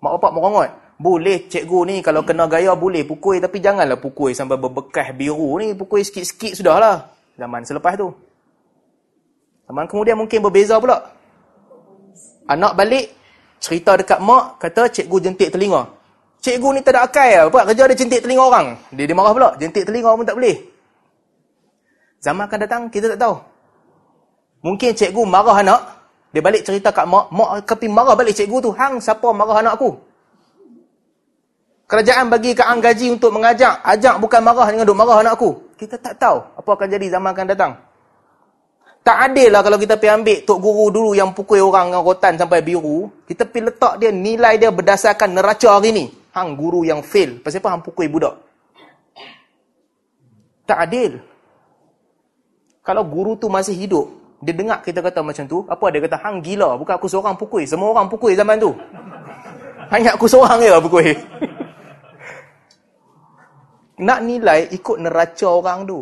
Mak 0.00 0.16
bapak 0.16 0.32
merongot. 0.32 0.70
Boleh 1.00 1.48
cikgu 1.48 1.88
ni 1.88 1.96
kalau 2.04 2.20
kena 2.28 2.44
gaya 2.44 2.76
boleh 2.76 3.08
pukul 3.08 3.40
tapi 3.40 3.56
janganlah 3.56 3.96
pukul 3.96 4.36
sampai 4.36 4.60
berbekas 4.60 5.16
biru 5.16 5.56
ni. 5.56 5.72
Pukul 5.72 6.04
sikit-sikit 6.04 6.60
sudahlah. 6.60 7.08
Zaman 7.40 7.64
selepas 7.64 7.96
tu. 7.96 8.12
Zaman 9.64 9.88
kemudian 9.88 10.20
mungkin 10.20 10.44
berbeza 10.44 10.76
pula. 10.76 11.00
Anak 12.44 12.76
balik, 12.76 13.16
cerita 13.64 13.96
dekat 13.96 14.20
mak, 14.20 14.60
kata 14.60 14.92
cikgu 14.92 15.16
jentik 15.24 15.48
telinga. 15.48 15.88
Cikgu 16.44 16.68
ni 16.76 16.80
tak 16.84 16.92
ada 16.98 17.08
akal 17.08 17.30
lah. 17.32 17.44
Apa 17.48 17.72
kerja 17.72 17.88
dia 17.88 17.96
jentik 17.96 18.20
telinga 18.20 18.44
orang. 18.44 18.66
Dia, 18.92 19.08
dia 19.08 19.16
marah 19.16 19.32
pula. 19.32 19.48
Jentik 19.56 19.88
telinga 19.88 20.12
pun 20.12 20.26
tak 20.28 20.36
boleh. 20.36 20.56
Zaman 22.20 22.44
akan 22.44 22.58
datang, 22.60 22.82
kita 22.92 23.16
tak 23.16 23.20
tahu. 23.24 23.40
Mungkin 24.60 24.92
cikgu 24.92 25.22
marah 25.24 25.64
anak. 25.64 25.80
Dia 26.36 26.44
balik 26.44 26.68
cerita 26.68 26.92
kat 26.92 27.08
mak. 27.08 27.32
Mak 27.32 27.64
kepi 27.64 27.88
marah 27.88 28.12
balik 28.12 28.36
cikgu 28.36 28.58
tu. 28.60 28.70
Hang, 28.76 29.00
siapa 29.00 29.32
marah 29.32 29.64
anak 29.64 29.80
aku? 29.80 30.09
Kerajaan 31.90 32.30
bagi 32.30 32.54
ke 32.54 32.62
gaji 32.62 33.18
untuk 33.18 33.34
mengajak. 33.34 33.82
Ajak 33.82 34.22
bukan 34.22 34.38
marah 34.46 34.70
dengan 34.70 34.86
duk 34.86 34.94
marah 34.94 35.26
anak 35.26 35.34
aku. 35.34 35.74
Kita 35.74 35.98
tak 35.98 36.22
tahu 36.22 36.38
apa 36.38 36.70
akan 36.70 36.86
jadi 36.86 37.18
zaman 37.18 37.34
akan 37.34 37.46
datang. 37.50 37.72
Tak 39.02 39.16
adil 39.26 39.50
lah 39.50 39.58
kalau 39.66 39.74
kita 39.74 39.98
pergi 39.98 40.14
ambil 40.14 40.38
tok 40.46 40.58
guru 40.62 40.84
dulu 40.94 41.10
yang 41.18 41.34
pukul 41.34 41.58
orang 41.66 41.90
dengan 41.90 42.06
rotan 42.06 42.38
sampai 42.38 42.62
biru. 42.62 43.10
Kita 43.26 43.42
pergi 43.42 43.74
letak 43.74 43.98
dia, 43.98 44.14
nilai 44.14 44.54
dia 44.54 44.70
berdasarkan 44.70 45.34
neraca 45.34 45.66
hari 45.66 45.90
ni. 45.90 46.04
Hang 46.30 46.54
guru 46.54 46.86
yang 46.86 47.02
fail. 47.02 47.42
Pasal 47.42 47.58
apa 47.58 47.74
hang 47.74 47.82
pukul 47.82 48.06
budak? 48.06 48.38
Tak 50.70 50.78
adil. 50.86 51.18
Kalau 52.86 53.02
guru 53.02 53.34
tu 53.34 53.50
masih 53.50 53.74
hidup, 53.74 54.06
dia 54.38 54.54
dengar 54.54 54.78
kita 54.86 55.02
kata 55.02 55.26
macam 55.26 55.42
tu, 55.42 55.66
apa 55.66 55.84
dia 55.90 56.06
kata? 56.06 56.22
Hang 56.22 56.38
gila. 56.38 56.78
Bukan 56.78 56.94
aku 56.94 57.10
seorang 57.10 57.34
pukul. 57.34 57.66
Semua 57.66 57.90
orang 57.90 58.06
pukul 58.06 58.30
zaman 58.38 58.62
tu. 58.62 58.70
Hanya 59.90 60.14
aku 60.14 60.30
seorang 60.30 60.62
je 60.62 60.70
pukul. 60.86 61.02
Nak 64.00 64.20
nilai 64.24 64.72
ikut 64.72 64.96
neraca 64.96 65.46
orang 65.52 65.84
tu. 65.84 66.00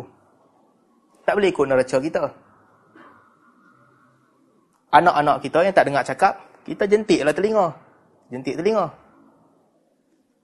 Tak 1.27 1.35
boleh 1.35 1.51
ikut 1.51 1.65
neraca 1.67 1.97
kita. 1.99 2.23
Anak-anak 4.89 5.37
kita 5.43 5.57
yang 5.67 5.75
tak 5.75 5.85
dengar 5.85 6.03
cakap, 6.07 6.33
kita 6.63 6.87
jentiklah 6.87 7.35
telinga. 7.35 7.75
Jentik 8.31 8.55
telinga. 8.55 8.87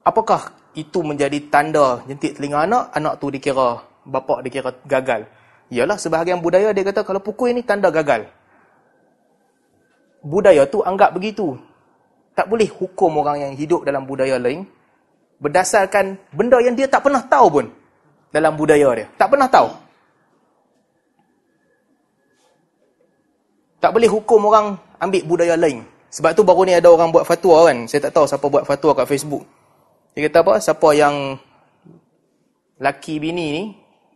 Apakah 0.05 0.53
itu 0.75 0.99
menjadi 1.01 1.39
tanda 1.47 2.03
jentik 2.05 2.37
telinga 2.37 2.67
anak, 2.67 2.91
anak 2.93 3.23
tu 3.23 3.31
dikira, 3.31 3.81
bapak 4.03 4.43
dikira 4.45 4.75
gagal? 4.85 5.25
Yalah, 5.73 5.97
sebahagian 5.97 6.43
budaya 6.43 6.69
dia 6.75 6.85
kata 6.85 7.01
kalau 7.01 7.23
pukul 7.23 7.49
ini 7.49 7.65
tanda 7.65 7.89
gagal. 7.89 8.29
Budaya 10.21 10.67
tu 10.69 10.83
anggap 10.83 11.15
begitu. 11.15 11.57
Tak 12.35 12.51
boleh 12.51 12.67
hukum 12.67 13.15
orang 13.23 13.47
yang 13.47 13.53
hidup 13.55 13.87
dalam 13.87 14.03
budaya 14.03 14.35
lain 14.35 14.67
berdasarkan 15.45 16.17
benda 16.33 16.57
yang 16.57 16.73
dia 16.73 16.89
tak 16.89 17.05
pernah 17.05 17.21
tahu 17.21 17.61
pun 17.61 17.65
dalam 18.33 18.57
budaya 18.57 18.89
dia. 18.97 19.05
Tak 19.13 19.29
pernah 19.29 19.45
tahu. 19.45 19.69
Tak 23.77 23.93
boleh 23.93 24.09
hukum 24.09 24.49
orang 24.49 24.73
ambil 24.97 25.21
budaya 25.29 25.53
lain. 25.53 25.85
Sebab 26.09 26.33
tu 26.33 26.41
baru 26.41 26.65
ni 26.65 26.73
ada 26.73 26.89
orang 26.89 27.13
buat 27.13 27.29
fatwa 27.29 27.69
kan. 27.69 27.85
Saya 27.85 28.09
tak 28.09 28.17
tahu 28.17 28.25
siapa 28.25 28.45
buat 28.49 28.65
fatwa 28.65 28.97
kat 28.97 29.05
Facebook. 29.05 29.45
Dia 30.17 30.25
kata 30.25 30.41
apa? 30.41 30.53
Siapa 30.57 30.89
yang 30.97 31.37
laki 32.81 33.21
bini 33.21 33.45
ni 33.53 33.63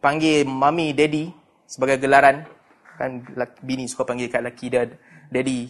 panggil 0.02 0.50
mami, 0.50 0.98
daddy 0.98 1.30
sebagai 1.70 2.02
gelaran. 2.02 2.50
Kan 2.98 3.22
bini 3.62 3.86
suka 3.86 4.02
panggil 4.02 4.34
kat 4.34 4.42
laki 4.42 4.74
dia 4.74 4.90
daddy. 5.30 5.70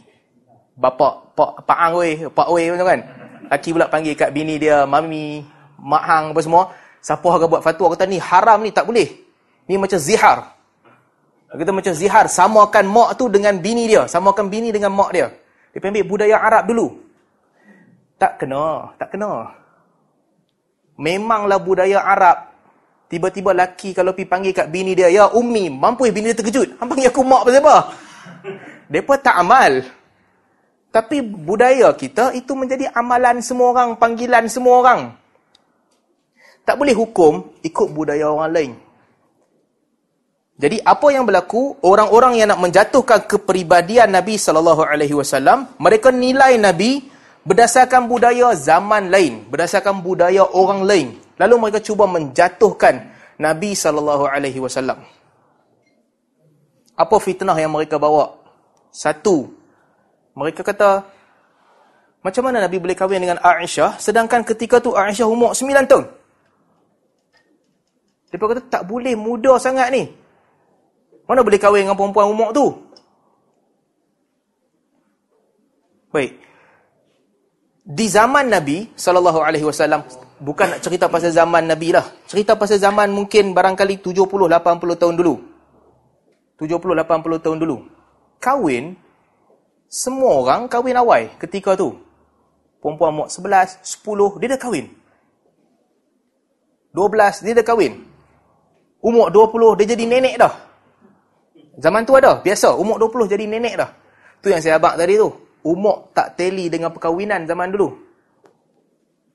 Bapak, 0.79 1.35
pak, 1.35 1.67
pak 1.67 1.79
ang 1.83 1.99
weh, 1.99 2.23
pak 2.31 2.47
weh 2.47 2.71
macam 2.71 2.87
kan. 2.87 3.01
Laki 3.49 3.73
pula 3.73 3.89
panggil 3.89 4.13
kat 4.13 4.29
bini 4.29 4.61
dia 4.61 4.85
mami, 4.85 5.41
mak 5.81 6.03
hang 6.05 6.25
apa 6.31 6.41
semua. 6.45 6.63
Siapa 7.01 7.25
yang 7.25 7.49
buat 7.49 7.63
fatwa 7.65 7.87
kata 7.95 8.05
ni 8.05 8.21
haram 8.21 8.59
ni 8.61 8.69
tak 8.69 8.85
boleh. 8.85 9.09
Ni 9.65 9.75
macam 9.75 9.97
zihar. 9.97 10.53
Kita 11.49 11.71
macam 11.73 11.93
zihar. 11.97 12.25
Samakan 12.29 12.85
mak 12.85 13.17
tu 13.17 13.25
dengan 13.25 13.57
bini 13.57 13.89
dia. 13.89 14.05
Samakan 14.05 14.53
bini 14.53 14.69
dengan 14.69 14.93
mak 14.93 15.09
dia. 15.15 15.33
Dia 15.73 15.81
ambil 15.81 16.05
budaya 16.05 16.37
Arab 16.37 16.69
dulu. 16.69 16.87
Tak 18.21 18.37
kena. 18.37 18.93
Tak 19.01 19.15
kena 19.15 19.59
memanglah 20.99 21.63
budaya 21.63 22.03
Arab. 22.03 22.51
Tiba-tiba 23.09 23.55
laki 23.55 23.95
kalau 23.97 24.13
pergi 24.13 24.29
panggil 24.29 24.53
kat 24.53 24.67
bini 24.69 24.93
dia, 24.93 25.09
ya 25.09 25.33
Umi, 25.33 25.71
mampu 25.71 26.05
bini 26.13 26.29
dia 26.29 26.37
terkejut. 26.37 26.77
Hang 26.77 26.91
panggil 26.91 27.09
aku 27.09 27.25
mak 27.25 27.41
pasal 27.47 27.63
apa? 27.65 27.77
Depa 28.85 29.13
tak 29.17 29.35
amal. 29.39 29.81
Tapi 30.89 31.21
budaya 31.21 31.93
kita 31.93 32.33
itu 32.33 32.57
menjadi 32.57 32.89
amalan 32.97 33.45
semua 33.45 33.73
orang, 33.77 33.89
panggilan 34.01 34.49
semua 34.49 34.73
orang. 34.81 35.01
Tak 36.65 36.77
boleh 36.77 36.97
hukum 36.97 37.53
ikut 37.61 37.87
budaya 37.93 38.29
orang 38.29 38.51
lain. 38.53 38.71
Jadi 40.59 40.81
apa 40.83 41.07
yang 41.13 41.23
berlaku, 41.23 41.79
orang-orang 41.85 42.41
yang 42.41 42.51
nak 42.51 42.59
menjatuhkan 42.59 43.23
kepribadian 43.29 44.11
Nabi 44.11 44.35
sallallahu 44.35 44.83
alaihi 44.83 45.15
wasallam, 45.15 45.71
mereka 45.79 46.11
nilai 46.11 46.59
Nabi 46.59 47.07
berdasarkan 47.47 48.09
budaya 48.11 48.51
zaman 48.59 49.07
lain, 49.07 49.47
berdasarkan 49.47 50.03
budaya 50.03 50.43
orang 50.43 50.83
lain. 50.83 51.07
Lalu 51.39 51.55
mereka 51.55 51.79
cuba 51.79 52.09
menjatuhkan 52.11 53.07
Nabi 53.39 53.71
sallallahu 53.71 54.27
alaihi 54.27 54.59
wasallam. 54.59 54.99
Apa 56.99 57.15
fitnah 57.23 57.55
yang 57.55 57.71
mereka 57.71 57.95
bawa? 57.95 58.35
Satu, 58.91 59.58
mereka 60.37 60.61
kata 60.61 61.05
macam 62.19 62.43
mana 62.45 62.59
Nabi 62.67 62.77
boleh 62.83 62.97
kahwin 62.97 63.23
dengan 63.23 63.39
Aisyah 63.39 63.95
sedangkan 63.97 64.43
ketika 64.43 64.83
tu 64.83 64.91
Aisyah 64.91 65.25
umur 65.29 65.55
9 65.55 65.87
tahun? 65.87 66.05
Mereka 68.29 68.45
kata 68.45 68.61
tak 68.69 68.83
boleh 68.85 69.17
muda 69.17 69.57
sangat 69.57 69.89
ni. 69.89 70.05
Mana 71.25 71.41
boleh 71.41 71.57
kahwin 71.57 71.85
dengan 71.85 71.97
perempuan 71.97 72.29
umur 72.29 72.49
tu? 72.53 72.65
Baik. 76.09 76.37
Di 77.89 78.05
zaman 78.05 78.53
Nabi 78.53 78.85
sallallahu 78.93 79.41
alaihi 79.41 79.65
wasallam 79.65 80.05
bukan 80.41 80.77
nak 80.77 80.81
cerita 80.85 81.09
pasal 81.09 81.33
zaman 81.33 81.65
Nabi 81.65 81.89
lah. 81.93 82.05
Cerita 82.29 82.53
pasal 82.53 82.77
zaman 82.77 83.09
mungkin 83.09 83.53
barangkali 83.53 84.01
70 84.01 84.25
80 84.25 85.01
tahun 85.01 85.15
dulu. 85.17 85.35
70 86.61 86.69
80 86.69 87.45
tahun 87.45 87.57
dulu. 87.57 87.77
Kahwin 88.37 88.93
semua 89.89 90.45
orang 90.45 90.69
kahwin 90.69 90.93
awal 90.93 91.33
ketika 91.41 91.73
tu. 91.73 91.97
Perempuan 92.77 93.11
umur 93.11 93.27
11, 93.27 93.81
10 93.81 94.37
dia 94.39 94.53
dah 94.53 94.61
kahwin. 94.61 94.85
12 96.93 97.43
dia 97.43 97.53
dah 97.57 97.65
kahwin. 97.65 98.05
Umur 99.01 99.33
20 99.33 99.81
dia 99.81 99.97
jadi 99.97 100.05
nenek 100.05 100.35
dah. 100.37 100.53
Zaman 101.81 102.05
tu 102.05 102.13
ada, 102.15 102.37
biasa. 102.39 102.77
Umur 102.77 103.01
20 103.01 103.33
jadi 103.33 103.49
nenek 103.49 103.75
dah. 103.81 103.89
Tu 104.39 104.53
yang 104.53 104.61
saya 104.61 104.77
abang 104.77 104.93
tadi 104.93 105.17
tu. 105.17 105.33
Umur 105.65 106.13
tak 106.15 106.37
teli 106.39 106.69
dengan 106.69 106.93
perkahwinan 106.93 107.49
zaman 107.49 107.73
dulu. 107.73 107.91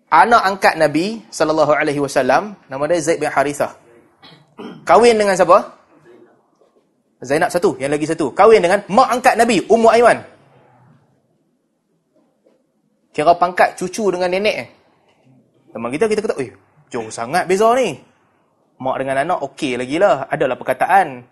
Anak 0.08 0.42
angkat 0.46 0.78
Nabi 0.78 1.26
sallallahu 1.28 1.74
alaihi 1.74 1.98
wasallam 1.98 2.54
nama 2.70 2.86
dia 2.86 3.02
Zaid 3.02 3.18
bin 3.18 3.28
Harithah. 3.28 3.74
Kahwin 4.86 5.18
dengan 5.18 5.34
siapa? 5.34 5.82
Zainab 7.24 7.50
satu, 7.50 7.74
yang 7.82 7.90
lagi 7.90 8.06
satu. 8.06 8.30
Kahwin 8.30 8.62
dengan 8.62 8.84
mak 8.86 9.08
angkat 9.10 9.34
Nabi, 9.34 9.64
Ummu 9.66 9.88
Aiman. 9.90 10.33
Kira 13.14 13.38
pangkat 13.38 13.78
cucu 13.78 14.10
dengan 14.10 14.26
nenek. 14.26 14.74
Teman 15.70 15.94
kita, 15.94 16.10
kita 16.10 16.20
kata, 16.26 16.34
eh, 16.42 16.50
jauh 16.90 17.06
sangat 17.14 17.46
beza 17.46 17.70
ni. 17.78 17.94
Mak 18.82 18.96
dengan 18.98 19.22
anak, 19.22 19.38
okey 19.54 19.78
lagi 19.78 20.02
lah. 20.02 20.26
Adalah 20.26 20.58
perkataan. 20.58 21.22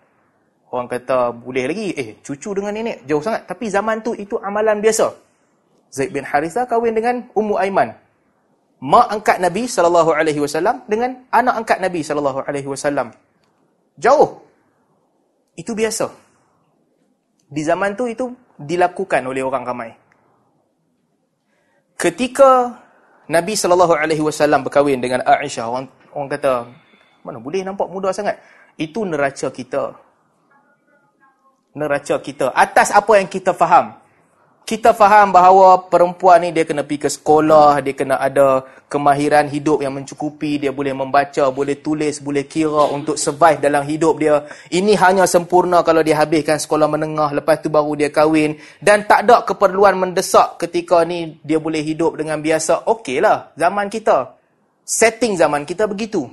Orang 0.71 0.87
kata 0.87 1.35
boleh 1.35 1.67
lagi. 1.67 1.91
Eh, 1.91 2.23
cucu 2.23 2.55
dengan 2.55 2.71
nenek 2.71 3.03
jauh 3.03 3.19
sangat. 3.19 3.51
Tapi 3.51 3.67
zaman 3.67 3.99
tu 3.99 4.15
itu 4.15 4.39
amalan 4.39 4.79
biasa. 4.79 5.11
Zaid 5.91 6.15
bin 6.15 6.23
Haritha 6.23 6.63
kahwin 6.65 6.95
dengan 6.95 7.27
Ummu 7.35 7.59
Aiman. 7.59 7.91
Mak 8.83 9.07
angkat 9.19 9.37
Nabi 9.43 9.67
SAW 9.67 10.87
dengan 10.87 11.27
anak 11.35 11.67
angkat 11.67 11.77
Nabi 11.83 11.99
SAW. 11.99 13.11
Jauh. 13.99 14.29
Itu 15.59 15.75
biasa. 15.75 16.07
Di 17.51 17.61
zaman 17.61 17.93
tu 17.93 18.07
itu 18.07 18.31
dilakukan 18.57 19.21
oleh 19.27 19.43
orang 19.45 19.63
ramai. 19.67 20.02
Ketika 22.03 22.83
Nabi 23.31 23.55
SAW 23.55 24.59
berkahwin 24.67 24.99
dengan 24.99 25.23
Aisyah, 25.23 25.71
orang, 25.71 25.87
orang 26.11 26.27
kata, 26.35 26.67
mana 27.23 27.39
boleh 27.39 27.63
nampak 27.63 27.87
muda 27.87 28.11
sangat. 28.11 28.43
Itu 28.75 29.07
neraca 29.07 29.47
kita 29.47 29.95
neraca 31.73 32.21
kita 32.21 32.53
atas 32.53 32.93
apa 32.93 33.17
yang 33.17 33.27
kita 33.27 33.51
faham. 33.51 33.97
Kita 34.63 34.95
faham 34.95 35.35
bahawa 35.35 35.91
perempuan 35.91 36.39
ni 36.39 36.55
dia 36.55 36.63
kena 36.63 36.87
pergi 36.87 37.03
ke 37.03 37.09
sekolah, 37.11 37.83
dia 37.83 37.91
kena 37.91 38.15
ada 38.15 38.63
kemahiran 38.87 39.51
hidup 39.51 39.83
yang 39.83 39.91
mencukupi, 39.91 40.55
dia 40.55 40.71
boleh 40.71 40.95
membaca, 40.95 41.51
boleh 41.51 41.83
tulis, 41.83 42.23
boleh 42.23 42.47
kira 42.47 42.87
untuk 42.87 43.19
survive 43.19 43.59
dalam 43.59 43.83
hidup 43.83 44.15
dia. 44.23 44.47
Ini 44.71 44.95
hanya 45.03 45.27
sempurna 45.27 45.83
kalau 45.83 45.99
dia 45.99 46.15
habiskan 46.15 46.63
sekolah 46.63 46.87
menengah, 46.87 47.35
lepas 47.35 47.59
tu 47.59 47.67
baru 47.67 47.91
dia 47.99 48.07
kahwin. 48.07 48.55
Dan 48.79 49.03
tak 49.03 49.27
ada 49.27 49.43
keperluan 49.43 49.99
mendesak 49.99 50.55
ketika 50.63 51.03
ni 51.03 51.43
dia 51.43 51.59
boleh 51.59 51.83
hidup 51.83 52.15
dengan 52.15 52.39
biasa. 52.39 52.87
Okeylah, 52.87 53.59
zaman 53.59 53.91
kita. 53.91 54.39
Setting 54.87 55.35
zaman 55.35 55.67
kita 55.67 55.91
begitu. 55.91 56.23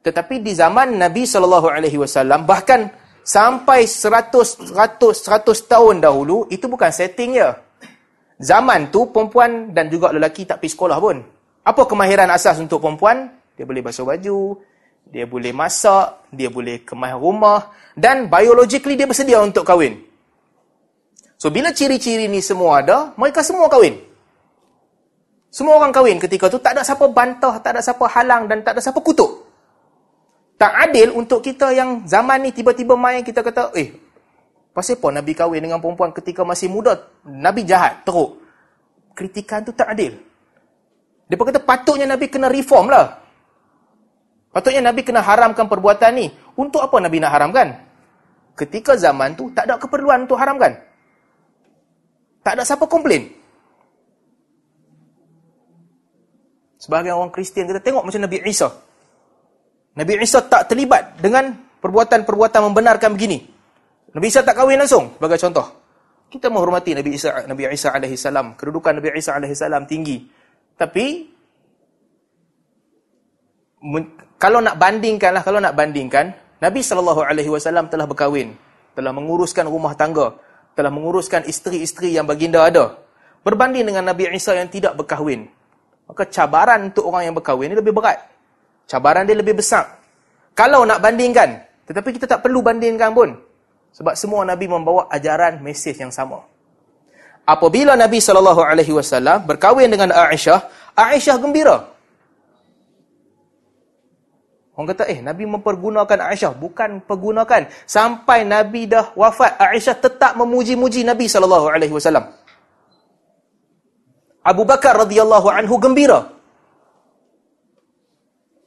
Tetapi 0.00 0.40
di 0.40 0.56
zaman 0.56 0.96
Nabi 0.96 1.28
SAW, 1.28 2.24
bahkan 2.48 2.88
sampai 3.28 3.84
100 3.84 4.72
100 4.72 4.72
100 4.72 5.68
tahun 5.68 6.00
dahulu 6.00 6.48
itu 6.48 6.64
bukan 6.64 6.88
setting 6.88 7.36
ya. 7.36 7.60
Zaman 8.40 8.88
tu 8.88 9.12
perempuan 9.12 9.76
dan 9.76 9.92
juga 9.92 10.08
lelaki 10.14 10.48
tak 10.48 10.64
pergi 10.64 10.72
sekolah 10.72 10.96
pun. 10.96 11.20
Apa 11.60 11.84
kemahiran 11.84 12.32
asas 12.32 12.56
untuk 12.56 12.80
perempuan? 12.80 13.28
Dia 13.52 13.68
boleh 13.68 13.84
basuh 13.84 14.08
baju, 14.08 14.56
dia 15.04 15.28
boleh 15.28 15.52
masak, 15.52 16.32
dia 16.32 16.48
boleh 16.48 16.80
kemah 16.86 17.18
rumah 17.20 17.68
dan 17.92 18.32
biologically 18.32 18.96
dia 18.96 19.04
bersedia 19.04 19.42
untuk 19.44 19.66
kahwin. 19.66 20.00
So 21.36 21.52
bila 21.52 21.74
ciri-ciri 21.74 22.30
ni 22.30 22.40
semua 22.40 22.80
ada, 22.80 23.12
mereka 23.18 23.44
semua 23.44 23.68
kahwin. 23.68 23.98
Semua 25.52 25.76
orang 25.76 25.92
kahwin 25.92 26.16
ketika 26.22 26.48
tu 26.48 26.62
tak 26.62 26.78
ada 26.78 26.82
siapa 26.86 27.04
bantah, 27.10 27.60
tak 27.60 27.76
ada 27.76 27.80
siapa 27.82 28.06
halang 28.08 28.46
dan 28.48 28.62
tak 28.62 28.78
ada 28.78 28.80
siapa 28.80 29.02
kutuk 29.02 29.47
tak 30.58 30.90
adil 30.90 31.14
untuk 31.14 31.38
kita 31.38 31.70
yang 31.70 32.02
zaman 32.02 32.42
ni 32.42 32.50
tiba-tiba 32.50 32.98
main 32.98 33.22
kita 33.22 33.46
kata, 33.46 33.70
eh, 33.78 33.94
pasal 34.74 34.98
apa 34.98 35.22
Nabi 35.22 35.32
kahwin 35.38 35.62
dengan 35.62 35.78
perempuan 35.78 36.10
ketika 36.10 36.42
masih 36.42 36.66
muda? 36.66 36.98
Nabi 37.22 37.62
jahat, 37.62 38.02
teruk. 38.02 38.42
Kritikan 39.14 39.62
tu 39.62 39.70
tak 39.70 39.94
adil. 39.94 40.18
Dia 41.30 41.38
kata, 41.38 41.62
patutnya 41.62 42.10
Nabi 42.10 42.26
kena 42.26 42.50
reform 42.50 42.90
lah. 42.90 43.22
Patutnya 44.50 44.90
Nabi 44.90 45.06
kena 45.06 45.22
haramkan 45.22 45.70
perbuatan 45.70 46.10
ni. 46.18 46.26
Untuk 46.58 46.82
apa 46.82 46.98
Nabi 46.98 47.22
nak 47.22 47.32
haramkan? 47.38 47.78
Ketika 48.58 48.98
zaman 48.98 49.38
tu, 49.38 49.54
tak 49.54 49.70
ada 49.70 49.78
keperluan 49.78 50.26
untuk 50.26 50.42
haramkan. 50.42 50.74
Tak 52.42 52.58
ada 52.58 52.66
siapa 52.66 52.90
komplain. 52.90 53.30
Sebagai 56.82 57.14
orang 57.14 57.30
Kristian, 57.30 57.70
kita 57.70 57.78
tengok 57.78 58.02
macam 58.02 58.26
Nabi 58.26 58.42
Isa. 58.42 58.87
Nabi 59.98 60.22
Isa 60.22 60.46
tak 60.46 60.70
terlibat 60.70 61.18
dengan 61.18 61.50
perbuatan-perbuatan 61.82 62.70
membenarkan 62.70 63.18
begini. 63.18 63.42
Nabi 64.14 64.26
Isa 64.30 64.46
tak 64.46 64.54
kahwin 64.54 64.78
langsung 64.78 65.18
sebagai 65.18 65.42
contoh. 65.42 65.66
Kita 66.30 66.46
menghormati 66.54 66.94
Nabi 66.94 67.18
Isa 67.18 67.42
Nabi 67.50 67.66
Isa 67.74 67.90
alaihi 67.90 68.14
salam, 68.14 68.54
kedudukan 68.54 68.94
Nabi 68.94 69.18
Isa 69.18 69.34
alaihi 69.34 69.58
salam 69.58 69.90
tinggi. 69.90 70.22
Tapi 70.78 71.34
kalau 74.38 74.62
nak 74.62 74.78
bandingkanlah 74.78 75.42
kalau 75.42 75.58
nak 75.58 75.74
bandingkan 75.74 76.30
Nabi 76.62 76.82
sallallahu 76.82 77.22
alaihi 77.22 77.50
wasallam 77.50 77.90
telah 77.90 78.06
berkahwin, 78.06 78.54
telah 78.94 79.10
menguruskan 79.14 79.66
rumah 79.66 79.94
tangga, 79.98 80.34
telah 80.78 80.90
menguruskan 80.90 81.46
isteri-isteri 81.46 82.14
yang 82.14 82.26
baginda 82.26 82.66
ada. 82.66 82.98
Berbanding 83.42 83.86
dengan 83.86 84.10
Nabi 84.10 84.30
Isa 84.34 84.54
yang 84.54 84.70
tidak 84.70 84.98
berkahwin. 84.98 85.46
Maka 86.06 86.26
cabaran 86.26 86.90
untuk 86.90 87.06
orang 87.06 87.30
yang 87.30 87.34
berkahwin 87.38 87.70
ini 87.74 87.78
lebih 87.78 87.94
berat. 87.94 88.37
Cabaran 88.88 89.28
dia 89.28 89.36
lebih 89.36 89.60
besar. 89.60 90.00
Kalau 90.56 90.88
nak 90.88 91.04
bandingkan, 91.04 91.60
tetapi 91.84 92.16
kita 92.16 92.24
tak 92.24 92.40
perlu 92.40 92.64
bandingkan 92.64 93.12
pun. 93.12 93.36
Sebab 93.92 94.16
semua 94.16 94.48
Nabi 94.48 94.64
membawa 94.64 95.12
ajaran, 95.12 95.60
mesej 95.60 96.00
yang 96.00 96.08
sama. 96.08 96.40
Apabila 97.44 97.96
Nabi 97.96 98.20
SAW 98.20 99.44
berkahwin 99.44 99.92
dengan 99.92 100.16
Aisyah, 100.16 100.92
Aisyah 100.96 101.36
gembira. 101.36 101.76
Orang 104.72 104.88
kata, 104.94 105.04
eh, 105.10 105.20
Nabi 105.20 105.44
mempergunakan 105.44 106.18
Aisyah. 106.32 106.54
Bukan 106.54 107.02
pergunakan. 107.04 107.68
Sampai 107.84 108.46
Nabi 108.48 108.88
dah 108.88 109.12
wafat, 109.12 109.58
Aisyah 109.58 109.96
tetap 110.00 110.32
memuji-muji 110.38 111.04
Nabi 111.04 111.28
SAW. 111.28 111.72
Abu 114.48 114.62
Bakar 114.64 114.96
radhiyallahu 114.96 115.48
anhu 115.52 115.76
gembira 115.76 116.37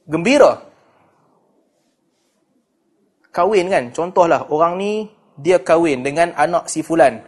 gembira. 0.08 0.62
Kahwin 3.32 3.72
kan, 3.72 3.84
contohlah 3.96 4.44
orang 4.52 4.76
ni 4.76 4.92
dia 5.40 5.56
kahwin 5.56 6.04
dengan 6.04 6.36
anak 6.36 6.68
si 6.68 6.84
fulan. 6.84 7.24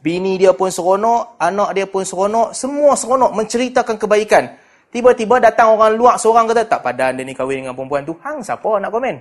Bini 0.00 0.36
dia 0.40 0.52
pun 0.52 0.68
seronok, 0.68 1.40
anak 1.40 1.76
dia 1.76 1.86
pun 1.88 2.04
seronok, 2.04 2.56
semua 2.56 2.96
seronok 2.96 3.36
menceritakan 3.36 3.96
kebaikan. 3.96 4.56
Tiba-tiba 4.90 5.38
datang 5.38 5.76
orang 5.76 5.96
luar 5.96 6.16
seorang 6.20 6.50
kata, 6.50 6.66
tak 6.66 6.80
padan 6.84 7.20
dia 7.20 7.24
ni 7.24 7.32
kahwin 7.32 7.64
dengan 7.64 7.76
perempuan 7.76 8.04
tu. 8.04 8.16
Hang 8.20 8.44
siapa 8.44 8.80
nak 8.80 8.90
komen? 8.92 9.16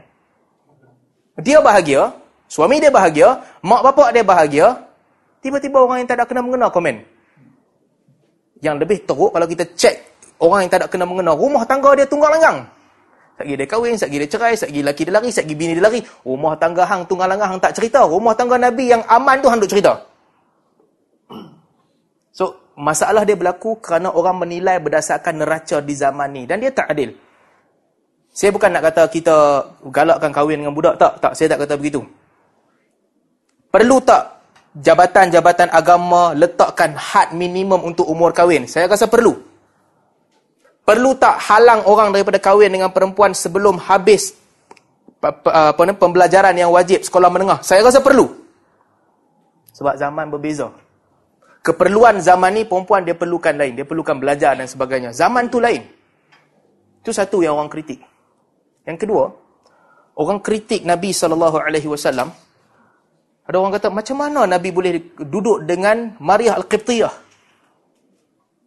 Dia 1.39 1.63
bahagia, 1.63 2.11
suami 2.51 2.83
dia 2.83 2.91
bahagia, 2.91 3.39
mak 3.63 3.79
bapak 3.85 4.11
dia 4.11 4.23
bahagia, 4.25 4.67
Tiba-tiba 5.39 5.79
orang 5.79 6.03
yang 6.03 6.07
tak 6.07 6.19
ada 6.19 6.25
kena 6.27 6.43
mengena 6.43 6.67
komen. 6.67 6.99
Yang 8.59 8.75
lebih 8.83 8.97
teruk 9.07 9.31
kalau 9.31 9.47
kita 9.47 9.63
cek 9.71 9.95
orang 10.43 10.67
yang 10.67 10.71
tak 10.71 10.79
ada 10.83 10.87
kena 10.91 11.07
mengena 11.07 11.31
rumah 11.31 11.63
tangga 11.63 11.95
dia 11.95 12.03
tunggal 12.03 12.35
langgang. 12.35 12.67
Sagi 13.39 13.55
dia 13.55 13.67
kahwin, 13.71 13.95
sagi 13.95 14.19
dia 14.19 14.27
cerai, 14.27 14.59
sagi 14.59 14.83
laki 14.83 15.07
dia 15.07 15.15
lari, 15.15 15.31
sagi 15.31 15.55
bini 15.55 15.71
dia 15.71 15.79
lari. 15.87 16.03
Rumah 16.03 16.59
tangga 16.59 16.83
hang 16.83 17.07
tunggal 17.07 17.23
langgang 17.31 17.55
hang 17.55 17.63
tak 17.63 17.71
cerita. 17.71 18.03
Rumah 18.03 18.35
tangga 18.35 18.59
Nabi 18.59 18.91
yang 18.91 18.99
aman 19.07 19.39
tu 19.39 19.47
hang 19.47 19.63
duk 19.63 19.71
cerita. 19.71 19.95
So, 22.35 22.71
masalah 22.75 23.23
dia 23.23 23.39
berlaku 23.39 23.79
kerana 23.79 24.11
orang 24.11 24.43
menilai 24.43 24.79
berdasarkan 24.83 25.39
neraca 25.39 25.79
di 25.79 25.91
zaman 25.95 26.29
ni. 26.35 26.43
Dan 26.47 26.59
dia 26.59 26.71
tak 26.71 26.91
adil. 26.91 27.15
Saya 28.31 28.51
bukan 28.51 28.75
nak 28.75 28.91
kata 28.91 29.07
kita 29.07 29.35
galakkan 29.87 30.31
kahwin 30.35 30.59
dengan 30.63 30.75
budak. 30.75 30.99
Tak, 30.99 31.23
tak. 31.23 31.31
Saya 31.35 31.55
tak 31.55 31.63
kata 31.63 31.79
begitu. 31.79 32.03
Perlu 33.71 34.03
tak 34.03 34.39
jabatan-jabatan 34.75 35.71
agama 35.71 36.31
letakkan 36.35 36.91
had 36.95 37.31
minimum 37.35 37.87
untuk 37.87 38.07
umur 38.07 38.31
kahwin? 38.31 38.67
Saya 38.67 38.87
rasa 38.87 39.07
perlu. 39.07 39.48
Perlu 40.89 41.13
tak 41.21 41.37
halang 41.53 41.85
orang 41.85 42.09
daripada 42.09 42.41
kahwin 42.41 42.73
dengan 42.73 42.89
perempuan 42.89 43.37
sebelum 43.37 43.77
habis 43.77 44.33
ni, 45.21 45.93
pembelajaran 45.93 46.57
yang 46.57 46.73
wajib 46.73 47.05
sekolah 47.05 47.29
menengah? 47.29 47.61
Saya 47.61 47.85
rasa 47.85 48.01
perlu. 48.01 48.25
Sebab 49.69 50.01
zaman 50.01 50.33
berbeza. 50.33 50.73
Keperluan 51.61 52.17
zaman 52.25 52.57
ni 52.57 52.61
perempuan 52.65 53.05
dia 53.05 53.13
perlukan 53.13 53.53
lain. 53.53 53.77
Dia 53.77 53.85
perlukan 53.85 54.17
belajar 54.17 54.57
dan 54.57 54.65
sebagainya. 54.65 55.13
Zaman 55.13 55.53
tu 55.53 55.61
lain. 55.61 55.85
Itu 57.05 57.13
satu 57.13 57.45
yang 57.45 57.61
orang 57.61 57.69
kritik. 57.69 58.01
Yang 58.81 58.97
kedua, 59.05 59.29
orang 60.17 60.41
kritik 60.41 60.89
Nabi 60.89 61.13
SAW. 61.13 62.33
Ada 63.45 63.55
orang 63.61 63.77
kata, 63.77 63.93
macam 63.93 64.17
mana 64.17 64.49
Nabi 64.49 64.73
boleh 64.73 65.13
duduk 65.21 65.69
dengan 65.69 66.17
Maria 66.17 66.57
Al-Qibtiyah? 66.57 67.28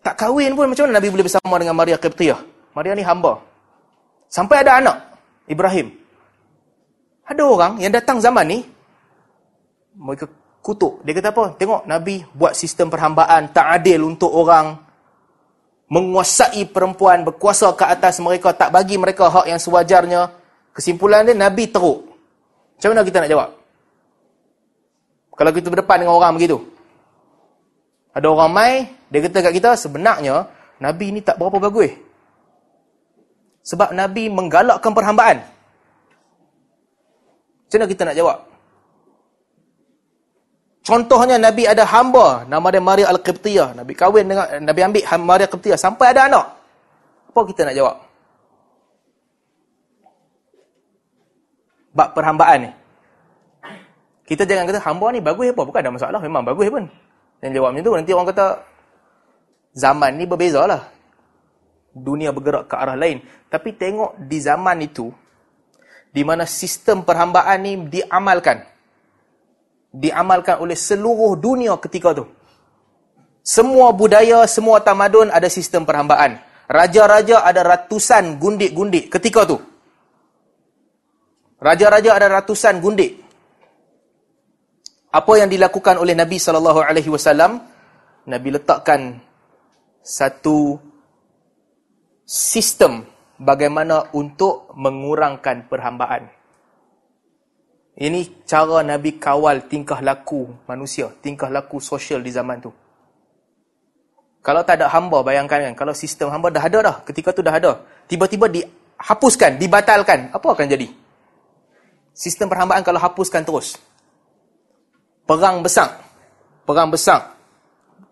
Tak 0.03 0.19
kahwin 0.19 0.59
pun 0.59 0.67
macam 0.67 0.91
mana 0.91 0.99
Nabi 0.99 1.09
boleh 1.15 1.27
bersama 1.31 1.55
dengan 1.63 1.79
Maria 1.79 1.95
Qibtiyah? 1.95 2.41
Maria 2.75 2.93
ni 2.99 3.07
hamba. 3.07 3.39
Sampai 4.27 4.67
ada 4.67 4.83
anak, 4.83 4.97
Ibrahim. 5.47 5.95
Ada 7.23 7.43
orang 7.47 7.73
yang 7.79 7.95
datang 7.95 8.19
zaman 8.19 8.45
ni, 8.51 8.59
mereka 9.95 10.27
kutuk. 10.59 11.07
Dia 11.07 11.15
kata 11.15 11.31
apa? 11.31 11.45
Tengok 11.55 11.87
Nabi 11.87 12.27
buat 12.35 12.59
sistem 12.59 12.91
perhambaan 12.91 13.55
tak 13.55 13.79
adil 13.79 14.03
untuk 14.03 14.35
orang 14.35 14.75
menguasai 15.93 16.67
perempuan, 16.73 17.23
berkuasa 17.23 17.71
ke 17.77 17.85
atas 17.85 18.19
mereka, 18.19 18.57
tak 18.57 18.73
bagi 18.73 18.97
mereka 18.97 19.29
hak 19.29 19.47
yang 19.47 19.61
sewajarnya. 19.61 20.33
Kesimpulan 20.73 21.29
dia, 21.29 21.37
Nabi 21.37 21.69
teruk. 21.69 22.09
Macam 22.81 22.89
mana 22.97 23.05
kita 23.05 23.21
nak 23.23 23.31
jawab? 23.31 23.49
Kalau 25.37 25.53
kita 25.53 25.69
berdepan 25.69 25.97
dengan 26.03 26.17
orang 26.17 26.33
begitu. 26.35 26.59
Ada 28.13 28.27
orang 28.29 28.51
mai, 28.53 28.73
dia 29.09 29.25
kata 29.25 29.41
kat 29.41 29.53
kita, 29.57 29.71
sebenarnya 29.77 30.49
Nabi 30.81 31.17
ni 31.17 31.21
tak 31.25 31.41
berapa 31.41 31.57
bagus. 31.57 31.93
Sebab 33.65 33.95
Nabi 33.97 34.29
menggalakkan 34.29 34.93
perhambaan. 34.93 35.41
Macam 37.65 37.79
mana 37.81 37.89
kita 37.89 38.03
nak 38.05 38.17
jawab? 38.19 38.39
Contohnya 40.83 41.39
Nabi 41.39 41.63
ada 41.63 41.87
hamba 41.87 42.43
nama 42.51 42.67
dia 42.75 42.83
Maria 42.83 43.07
Al-Qibtiyah. 43.15 43.79
Nabi 43.79 43.95
kahwin 43.95 44.27
dengan 44.27 44.47
Nabi 44.67 44.81
ambil 44.83 45.03
Maria 45.23 45.47
Al-Qibtiyah 45.47 45.79
sampai 45.79 46.11
ada 46.11 46.27
anak. 46.27 46.47
Apa 47.31 47.41
kita 47.49 47.65
nak 47.65 47.79
jawab? 47.79 47.97
Bab 51.95 52.09
perhambaan 52.19 52.59
ni. 52.67 52.71
Kita 54.27 54.43
jangan 54.43 54.67
kata 54.67 54.83
hamba 54.83 55.07
ni 55.15 55.23
bagus 55.23 55.55
apa? 55.55 55.63
Bukan 55.63 55.81
ada 55.81 55.93
masalah. 55.95 56.21
Memang 56.21 56.43
bagus 56.43 56.67
pun. 56.67 56.91
Dan 57.43 57.51
jawab 57.51 57.75
macam 57.75 57.83
tu. 57.83 57.93
Nanti 57.99 58.11
orang 58.15 58.29
kata 58.31 58.47
zaman 59.75 60.15
ni 60.15 60.25
berbezalah. 60.31 60.87
Dunia 61.93 62.31
bergerak 62.31 62.71
ke 62.71 62.75
arah 62.79 62.95
lain. 62.95 63.21
Tapi 63.51 63.75
tengok 63.75 64.17
di 64.25 64.39
zaman 64.41 64.81
itu, 64.81 65.13
di 66.15 66.23
mana 66.23 66.47
sistem 66.47 67.03
perhambaan 67.03 67.59
ni 67.61 67.73
diamalkan. 67.91 68.65
Diamalkan 69.93 70.63
oleh 70.63 70.79
seluruh 70.79 71.37
dunia 71.37 71.77
ketika 71.77 72.17
tu. 72.17 72.25
Semua 73.43 73.91
budaya, 73.91 74.47
semua 74.47 74.81
tamadun 74.81 75.29
ada 75.29 75.51
sistem 75.51 75.83
perhambaan. 75.83 76.39
Raja-raja 76.71 77.45
ada 77.45 77.61
ratusan 77.61 78.39
gundik-gundik 78.39 79.13
ketika 79.13 79.45
tu. 79.45 79.59
Raja-raja 81.61 82.15
ada 82.17 82.41
ratusan 82.41 82.79
gundik. 82.83 83.22
Apa 85.13 85.45
yang 85.45 85.53
dilakukan 85.53 86.01
oleh 86.01 86.17
Nabi 86.17 86.41
SAW? 86.41 87.61
Nabi 88.23 88.49
letakkan 88.49 89.21
satu 90.01 90.81
sistem 92.25 93.05
bagaimana 93.37 94.09
untuk 94.17 94.73
mengurangkan 94.73 95.69
perhambaan. 95.69 96.33
Ini 97.93 98.49
cara 98.49 98.81
Nabi 98.81 99.21
kawal 99.21 99.69
tingkah 99.69 100.01
laku 100.01 100.49
manusia, 100.65 101.13
tingkah 101.21 101.53
laku 101.53 101.77
sosial 101.77 102.25
di 102.25 102.33
zaman 102.33 102.65
tu. 102.65 102.73
Kalau 104.41 104.65
tak 104.65 104.81
ada 104.81 104.91
hamba, 104.91 105.21
bayangkan 105.23 105.71
kan, 105.71 105.75
kalau 105.77 105.95
sistem 105.95 106.33
hamba 106.33 106.49
dah 106.51 106.65
ada 106.65 106.79
dah, 106.83 106.97
ketika 107.05 107.31
tu 107.37 107.45
dah 107.45 107.53
ada, 107.53 107.85
tiba-tiba 108.09 108.49
dihapuskan, 108.49 109.61
dibatalkan, 109.61 110.33
apa 110.35 110.43
akan 110.43 110.67
jadi? 110.67 110.89
Sistem 112.11 112.49
perhambaan 112.49 112.83
kalau 112.83 112.99
hapuskan 112.99 113.45
terus. 113.45 113.79
Perang 115.27 115.63
besar. 115.63 116.03
Perang 116.67 116.91
besar. 116.91 117.39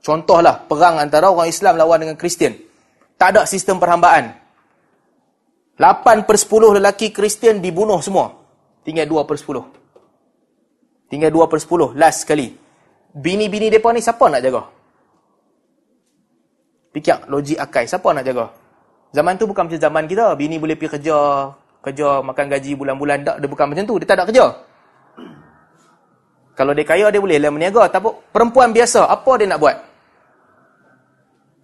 Contohlah 0.00 0.64
perang 0.64 0.96
antara 0.96 1.28
orang 1.28 1.50
Islam 1.50 1.76
lawan 1.76 2.00
dengan 2.00 2.16
Kristian. 2.16 2.56
Tak 3.20 3.36
ada 3.36 3.42
sistem 3.44 3.76
perhambaan. 3.76 4.32
8 5.76 6.28
per 6.28 6.36
10 6.36 6.76
lelaki 6.80 7.12
Kristian 7.12 7.60
dibunuh 7.60 8.00
semua. 8.00 8.36
Tinggal 8.84 9.08
2 9.08 9.28
per 9.28 9.36
10. 9.36 9.64
Tinggal 11.12 11.30
2 11.32 11.50
per 11.52 11.60
10. 11.60 11.96
Last 11.96 12.24
sekali. 12.24 12.52
Bini-bini 13.10 13.68
mereka 13.68 13.90
ni 13.90 14.00
siapa 14.00 14.24
nak 14.30 14.40
jaga? 14.40 14.62
Fikir 16.94 17.26
logik 17.28 17.58
akai. 17.58 17.84
Siapa 17.90 18.08
nak 18.14 18.24
jaga? 18.24 18.54
Zaman 19.10 19.34
tu 19.36 19.44
bukan 19.50 19.66
macam 19.66 19.80
zaman 19.80 20.04
kita. 20.06 20.32
Bini 20.38 20.56
boleh 20.56 20.78
pergi 20.78 21.00
kerja. 21.00 21.50
Kerja 21.80 22.22
makan 22.22 22.46
gaji 22.46 22.72
bulan-bulan. 22.76 23.18
Tak, 23.26 23.36
dia 23.42 23.48
bukan 23.50 23.66
macam 23.68 23.84
tu. 23.84 23.96
Dia 23.98 24.06
tak 24.06 24.16
ada 24.20 24.24
kerja. 24.28 24.46
Kalau 26.58 26.72
dia 26.76 26.84
kaya, 26.84 27.08
dia 27.08 27.20
boleh 27.22 27.38
lah 27.40 27.50
meniaga. 27.52 27.88
Tapi 27.88 28.10
perempuan 28.34 28.74
biasa, 28.74 29.06
apa 29.06 29.30
dia 29.40 29.46
nak 29.48 29.60
buat? 29.62 29.76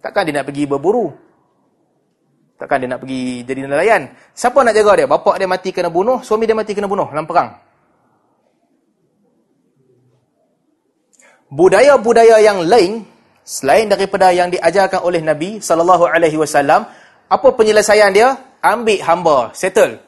Takkan 0.01 0.23
dia 0.29 0.33
nak 0.39 0.45
pergi 0.47 0.63
berburu? 0.63 1.11
Takkan 2.57 2.81
dia 2.81 2.89
nak 2.89 3.05
pergi 3.05 3.45
jadi 3.45 3.69
nelayan? 3.69 4.09
Siapa 4.33 4.65
nak 4.65 4.73
jaga 4.73 4.97
dia? 4.97 5.05
Bapak 5.05 5.37
dia 5.37 5.45
mati 5.45 5.69
kena 5.69 5.93
bunuh, 5.93 6.25
suami 6.25 6.49
dia 6.49 6.57
mati 6.57 6.73
kena 6.73 6.89
bunuh 6.89 7.05
dalam 7.05 7.29
perang. 7.29 7.53
Budaya-budaya 11.53 12.41
yang 12.43 12.65
lain 12.65 13.05
selain 13.45 13.87
daripada 13.87 14.33
yang 14.33 14.51
diajarkan 14.51 14.99
oleh 15.05 15.21
Nabi 15.21 15.61
sallallahu 15.61 16.09
alaihi 16.09 16.35
wasallam, 16.35 16.89
apa 17.29 17.47
penyelesaian 17.53 18.11
dia? 18.11 18.35
Ambil 18.57 19.05
hamba, 19.05 19.37
settle. 19.53 20.01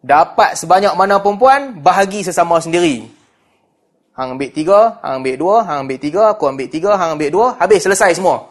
Dapat 0.00 0.56
sebanyak 0.56 0.96
mana 0.96 1.20
perempuan, 1.20 1.76
bahagi 1.84 2.24
sesama 2.24 2.56
sendiri. 2.62 3.17
Hang 4.18 4.34
ambil 4.34 4.50
tiga, 4.50 4.98
hang 4.98 5.22
ambil 5.22 5.34
dua, 5.38 5.56
hang 5.62 5.86
ambil 5.86 5.98
tiga, 6.02 6.34
aku 6.34 6.50
ambil 6.50 6.66
tiga, 6.66 6.98
hang 6.98 7.14
ambil 7.14 7.30
dua, 7.30 7.46
habis 7.54 7.86
selesai 7.86 8.18
semua. 8.18 8.50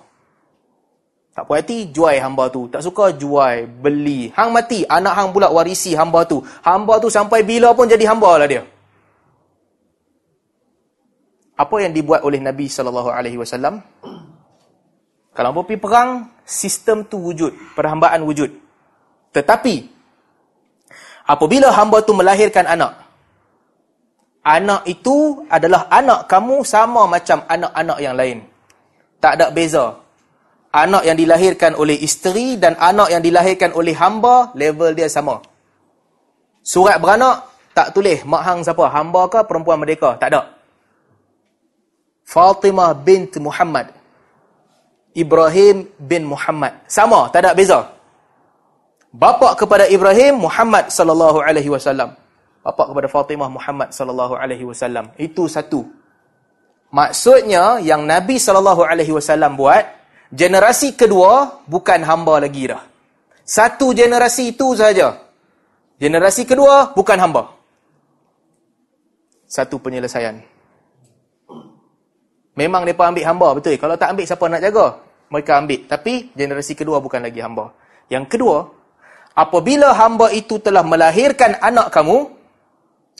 Tak 1.35 1.43
puas 1.43 1.59
hati, 1.59 1.91
jual 1.91 2.17
hamba 2.23 2.47
tu. 2.47 2.71
Tak 2.71 2.81
suka, 2.81 3.11
jual, 3.13 3.67
beli. 3.67 4.31
Hang 4.31 4.55
mati, 4.55 4.87
anak 4.87 5.13
hang 5.13 5.29
pula 5.35 5.51
warisi 5.51 5.91
hamba 5.93 6.23
tu. 6.25 6.39
Hamba 6.63 7.03
tu 7.03 7.11
sampai 7.11 7.43
bila 7.43 7.75
pun 7.75 7.85
jadi 7.85 8.07
hamba 8.09 8.41
lah 8.41 8.47
dia. 8.47 8.63
Apa 11.59 11.83
yang 11.83 11.93
dibuat 11.93 12.23
oleh 12.23 12.41
Nabi 12.41 12.71
SAW? 12.71 13.11
Kalau 15.35 15.47
hamba 15.51 15.61
pergi 15.61 15.77
perang, 15.77 16.09
sistem 16.47 17.05
tu 17.05 17.21
wujud. 17.21 17.53
Perhambaan 17.75 18.23
wujud. 18.25 18.49
Tetapi, 19.35 19.75
apabila 21.27 21.69
hamba 21.69 22.01
tu 22.01 22.15
melahirkan 22.15 22.65
anak, 22.65 23.06
anak 24.47 24.87
itu 24.87 25.43
adalah 25.51 25.91
anak 25.91 26.31
kamu 26.31 26.63
sama 26.63 27.03
macam 27.03 27.43
anak-anak 27.51 27.99
yang 27.99 28.15
lain. 28.15 28.37
Tak 29.19 29.35
ada 29.35 29.51
beza 29.51 30.07
anak 30.77 31.03
yang 31.07 31.17
dilahirkan 31.17 31.73
oleh 31.73 31.97
isteri 31.97 32.59
dan 32.59 32.77
anak 32.77 33.09
yang 33.09 33.21
dilahirkan 33.23 33.73
oleh 33.73 33.97
hamba, 33.97 34.53
level 34.53 34.93
dia 34.93 35.09
sama. 35.09 35.41
Surat 36.61 36.99
beranak, 37.01 37.47
tak 37.71 37.95
tulis 37.95 38.21
mak 38.27 38.43
hang 38.45 38.59
siapa, 38.61 38.85
hamba 38.91 39.25
ke 39.31 39.39
perempuan 39.47 39.81
merdeka, 39.81 40.19
tak 40.19 40.29
ada. 40.33 40.41
Fatimah 42.27 42.91
bint 42.91 43.39
Muhammad. 43.39 43.95
Ibrahim 45.17 45.89
bin 45.97 46.29
Muhammad. 46.29 46.77
Sama, 46.85 47.31
tak 47.33 47.47
ada 47.47 47.57
beza. 47.57 47.89
Bapa 49.09 49.57
kepada 49.57 49.89
Ibrahim 49.89 50.45
Muhammad 50.45 50.93
sallallahu 50.93 51.41
alaihi 51.41 51.71
wasallam. 51.71 52.13
Bapa 52.67 52.83
kepada 52.91 53.07
Fatimah 53.07 53.47
Muhammad 53.47 53.95
sallallahu 53.95 54.35
alaihi 54.35 54.67
wasallam. 54.67 55.07
Itu 55.15 55.47
satu. 55.47 55.87
Maksudnya 56.91 57.79
yang 57.79 58.03
Nabi 58.03 58.35
SAW 58.35 59.55
buat, 59.55 59.83
generasi 60.35 60.99
kedua 60.99 61.63
bukan 61.63 62.03
hamba 62.03 62.43
lagi 62.43 62.67
dah. 62.67 62.83
Satu 63.47 63.95
generasi 63.95 64.51
itu 64.51 64.75
saja. 64.75 65.15
Generasi 65.95 66.43
kedua 66.43 66.91
bukan 66.91 67.15
hamba. 67.15 67.55
Satu 69.47 69.79
penyelesaian. 69.79 70.43
Memang 72.59 72.83
mereka 72.83 73.07
ambil 73.07 73.23
hamba, 73.23 73.47
betul. 73.55 73.79
Kalau 73.79 73.95
tak 73.95 74.11
ambil, 74.11 74.27
siapa 74.27 74.43
nak 74.51 74.59
jaga? 74.59 74.99
Mereka 75.31 75.51
ambil. 75.55 75.79
Tapi 75.87 76.35
generasi 76.35 76.75
kedua 76.75 76.99
bukan 76.99 77.23
lagi 77.23 77.39
hamba. 77.39 77.71
Yang 78.11 78.35
kedua, 78.35 78.67
apabila 79.31 79.95
hamba 79.95 80.35
itu 80.35 80.59
telah 80.59 80.83
melahirkan 80.83 81.55
anak 81.63 81.95
kamu, 81.95 82.36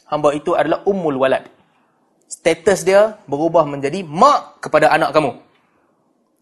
hamba 0.07 0.33
itu 0.33 0.55
adalah 0.55 0.83
ummul 0.87 1.19
walad. 1.19 1.47
Status 2.27 2.83
dia 2.83 3.15
berubah 3.23 3.63
menjadi 3.63 4.03
mak 4.03 4.59
kepada 4.59 4.91
anak 4.91 5.15
kamu. 5.15 5.31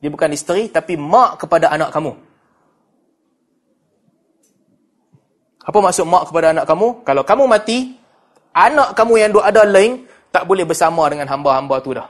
Dia 0.01 0.09
bukan 0.09 0.33
isteri, 0.33 0.69
tapi 0.69 0.97
mak 0.97 1.41
kepada 1.41 1.69
anak 1.69 1.93
kamu. 1.93 2.13
Apa 5.65 5.77
maksud 5.81 6.05
mak 6.05 6.29
kepada 6.29 6.53
anak 6.53 6.65
kamu? 6.69 6.87
Kalau 7.01 7.23
kamu 7.25 7.43
mati, 7.49 7.97
anak 8.53 8.93
kamu 8.93 9.13
yang 9.17 9.29
duk 9.33 9.45
ada 9.45 9.65
lain, 9.65 10.05
tak 10.29 10.45
boleh 10.45 10.65
bersama 10.65 11.05
dengan 11.09 11.25
hamba-hamba 11.25 11.75
tu 11.81 11.97
dah. 11.97 12.09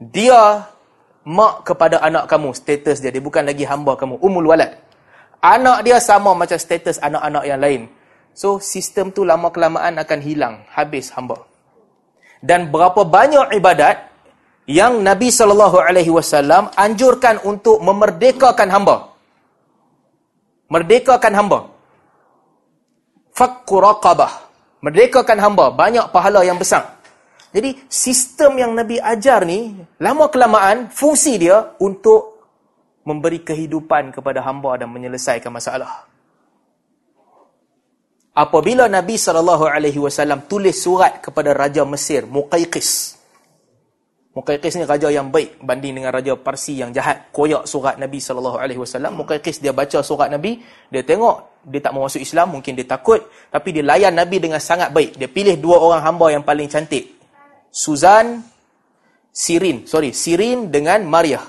Dia 0.00 0.68
mak 1.24 1.64
kepada 1.64 2.00
anak 2.00 2.28
kamu, 2.28 2.56
status 2.56 3.00
dia. 3.04 3.12
Dia 3.12 3.24
bukan 3.24 3.44
lagi 3.44 3.64
hamba 3.68 3.96
kamu. 3.96 4.20
Umul 4.20 4.52
walad. 4.52 4.80
Anak 5.40 5.84
dia 5.84 5.96
sama 6.00 6.36
macam 6.36 6.60
status 6.60 7.00
anak-anak 7.00 7.44
yang 7.48 7.60
lain. 7.60 7.82
So, 8.40 8.56
sistem 8.56 9.12
tu 9.12 9.28
lama-kelamaan 9.28 10.00
akan 10.00 10.20
hilang. 10.24 10.54
Habis 10.72 11.12
hamba. 11.12 11.44
Dan 12.40 12.72
berapa 12.72 13.04
banyak 13.04 13.52
ibadat 13.60 14.08
yang 14.64 15.04
Nabi 15.04 15.28
SAW 15.28 16.72
anjurkan 16.72 17.36
untuk 17.44 17.84
memerdekakan 17.84 18.72
hamba 18.72 19.10
merdekakan 20.70 21.34
hamba. 21.34 21.58
Fakku 23.34 23.82
raqabah. 23.82 24.48
Merdekakan 24.80 25.38
hamba. 25.42 25.74
Banyak 25.74 26.08
pahala 26.14 26.46
yang 26.46 26.56
besar. 26.56 26.96
Jadi, 27.50 27.82
sistem 27.90 28.62
yang 28.62 28.72
Nabi 28.78 29.02
ajar 29.02 29.42
ni, 29.42 29.74
lama-kelamaan, 29.98 30.86
fungsi 30.94 31.34
dia 31.36 31.74
untuk 31.82 32.38
memberi 33.02 33.42
kehidupan 33.42 34.14
kepada 34.14 34.38
hamba 34.46 34.78
dan 34.78 34.88
menyelesaikan 34.94 35.50
masalah. 35.50 36.06
Apabila 38.30 38.86
Nabi 38.86 39.18
SAW 39.18 40.46
tulis 40.46 40.78
surat 40.78 41.18
kepada 41.18 41.50
Raja 41.50 41.82
Mesir, 41.82 42.30
Muqayqis, 42.30 43.20
Muqayqis 44.30 44.78
ni 44.78 44.86
raja 44.86 45.10
yang 45.10 45.34
baik 45.34 45.58
banding 45.58 45.98
dengan 45.98 46.14
raja 46.14 46.38
Parsi 46.38 46.78
yang 46.78 46.94
jahat. 46.94 47.34
Koyak 47.34 47.66
surat 47.66 47.98
Nabi 47.98 48.22
sallallahu 48.22 48.62
alaihi 48.62 48.78
wasallam. 48.78 49.18
Muqayqis 49.18 49.58
dia 49.58 49.74
baca 49.74 49.98
surat 50.06 50.30
Nabi, 50.30 50.62
dia 50.86 51.02
tengok 51.02 51.66
dia 51.66 51.82
tak 51.82 51.92
mau 51.92 52.06
masuk 52.06 52.22
Islam, 52.22 52.56
mungkin 52.56 52.72
dia 52.72 52.88
takut, 52.88 53.20
tapi 53.52 53.74
dia 53.74 53.84
layan 53.84 54.14
Nabi 54.16 54.40
dengan 54.40 54.62
sangat 54.62 54.94
baik. 54.94 55.18
Dia 55.18 55.28
pilih 55.28 55.58
dua 55.60 55.76
orang 55.82 56.00
hamba 56.00 56.32
yang 56.32 56.46
paling 56.46 56.70
cantik. 56.70 57.20
Suzan 57.68 58.40
Sirin, 59.34 59.86
sorry, 59.86 60.14
Sirin 60.14 60.70
dengan 60.70 61.02
Maria. 61.06 61.42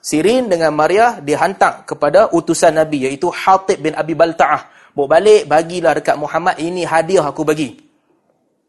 Sirin 0.00 0.48
dengan 0.48 0.72
Maria 0.72 1.20
dihantar 1.20 1.84
kepada 1.84 2.32
utusan 2.32 2.74
Nabi 2.74 3.06
iaitu 3.06 3.28
Hatib 3.28 3.82
bin 3.84 3.92
Abi 3.92 4.16
Balta'ah. 4.16 4.75
Bawa 4.96 5.20
balik, 5.20 5.44
bagilah 5.44 5.92
dekat 6.00 6.16
Muhammad, 6.16 6.56
ini 6.56 6.88
hadiah 6.88 7.28
aku 7.28 7.44
bagi. 7.44 7.76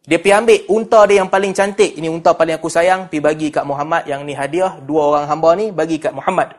Dia 0.07 0.23
pergi 0.23 0.35
ambil 0.39 0.59
unta 0.71 1.03
dia 1.03 1.19
yang 1.19 1.27
paling 1.27 1.51
cantik. 1.51 1.99
Ini 1.99 2.07
unta 2.07 2.31
paling 2.31 2.55
aku 2.55 2.71
sayang. 2.71 3.11
Pergi 3.11 3.19
bagi 3.19 3.47
kat 3.51 3.67
Muhammad. 3.67 4.07
Yang 4.07 4.21
ni 4.23 4.33
hadiah. 4.39 4.79
Dua 4.79 5.11
orang 5.11 5.27
hamba 5.27 5.51
ni 5.59 5.67
bagi 5.67 5.99
kat 5.99 6.15
Muhammad. 6.15 6.55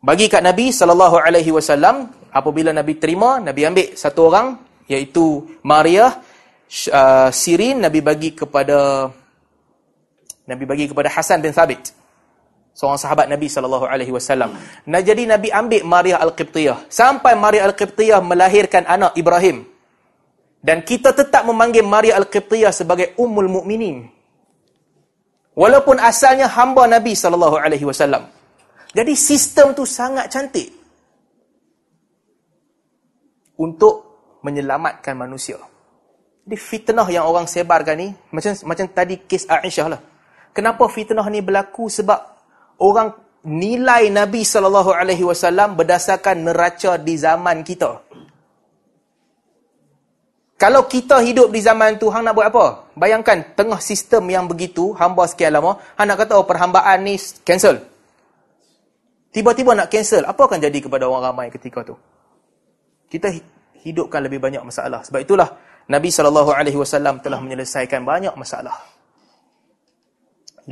Bagi 0.00 0.32
kat 0.32 0.40
Nabi 0.40 0.72
SAW. 0.72 2.08
Apabila 2.32 2.72
Nabi 2.72 2.96
terima, 2.96 3.36
Nabi 3.44 3.68
ambil 3.68 3.92
satu 3.92 4.32
orang. 4.32 4.56
Iaitu 4.88 5.60
Maria. 5.68 6.16
Uh, 6.88 7.28
Sirin. 7.28 7.84
Nabi 7.84 8.00
bagi 8.00 8.32
kepada 8.32 9.12
Nabi 10.48 10.64
bagi 10.64 10.88
kepada 10.88 11.12
Hasan 11.12 11.44
bin 11.44 11.52
Thabit. 11.52 11.92
Seorang 12.74 12.98
sahabat 12.98 13.30
Nabi 13.30 13.46
SAW. 13.46 14.50
Nah, 14.90 15.00
jadi 15.00 15.30
Nabi 15.30 15.48
ambil 15.54 15.86
Maria 15.86 16.18
Al-Qibtiyah. 16.18 16.90
Sampai 16.90 17.38
Maria 17.38 17.70
Al-Qibtiyah 17.70 18.18
melahirkan 18.18 18.82
anak 18.82 19.14
Ibrahim. 19.14 19.62
Dan 20.58 20.82
kita 20.82 21.14
tetap 21.14 21.46
memanggil 21.46 21.86
Maria 21.86 22.18
Al-Qibtiyah 22.18 22.74
sebagai 22.74 23.14
Ummul 23.14 23.46
Mukminin. 23.46 24.10
Walaupun 25.54 26.02
asalnya 26.02 26.50
hamba 26.50 26.90
Nabi 26.90 27.14
sallallahu 27.14 27.62
alaihi 27.62 27.86
wasallam. 27.86 28.26
Jadi 28.90 29.14
sistem 29.14 29.70
tu 29.70 29.86
sangat 29.86 30.26
cantik 30.34 30.74
untuk 33.54 34.02
menyelamatkan 34.42 35.14
manusia. 35.14 35.62
Jadi 36.42 36.56
fitnah 36.58 37.06
yang 37.06 37.30
orang 37.30 37.46
sebarkan 37.46 37.96
ni 37.96 38.08
macam 38.34 38.50
macam 38.66 38.86
tadi 38.90 39.22
kes 39.22 39.46
Aisyah 39.46 39.86
lah. 39.94 40.00
Kenapa 40.50 40.90
fitnah 40.90 41.26
ni 41.30 41.38
berlaku 41.38 41.86
sebab 41.86 42.33
orang 42.80 43.14
nilai 43.44 44.08
Nabi 44.08 44.42
sallallahu 44.42 44.96
alaihi 44.96 45.22
wasallam 45.22 45.76
berdasarkan 45.76 46.48
neraca 46.48 46.96
di 46.96 47.14
zaman 47.20 47.60
kita. 47.60 48.00
Kalau 50.54 50.88
kita 50.88 51.20
hidup 51.20 51.52
di 51.52 51.60
zaman 51.60 52.00
tu, 52.00 52.08
hang 52.08 52.24
nak 52.24 52.32
buat 52.32 52.48
apa? 52.48 52.88
Bayangkan, 52.96 53.52
tengah 53.52 53.76
sistem 53.82 54.24
yang 54.32 54.48
begitu, 54.48 54.96
hamba 54.96 55.28
sekian 55.28 55.52
lama, 55.52 55.76
hang 55.98 56.08
nak 56.08 56.24
kata, 56.24 56.40
oh, 56.40 56.46
perhambaan 56.46 57.04
ni 57.04 57.20
cancel. 57.44 57.84
Tiba-tiba 59.34 59.76
nak 59.76 59.90
cancel, 59.92 60.24
apa 60.24 60.40
akan 60.40 60.62
jadi 60.62 60.78
kepada 60.78 61.10
orang 61.10 61.34
ramai 61.34 61.46
ketika 61.52 61.84
tu? 61.84 61.98
Kita 63.10 63.28
hidupkan 63.82 64.24
lebih 64.24 64.40
banyak 64.40 64.62
masalah. 64.64 65.04
Sebab 65.04 65.20
itulah, 65.20 65.52
Nabi 65.90 66.08
SAW 66.08 67.20
telah 67.20 67.38
menyelesaikan 67.44 68.00
banyak 68.00 68.32
masalah. 68.38 68.78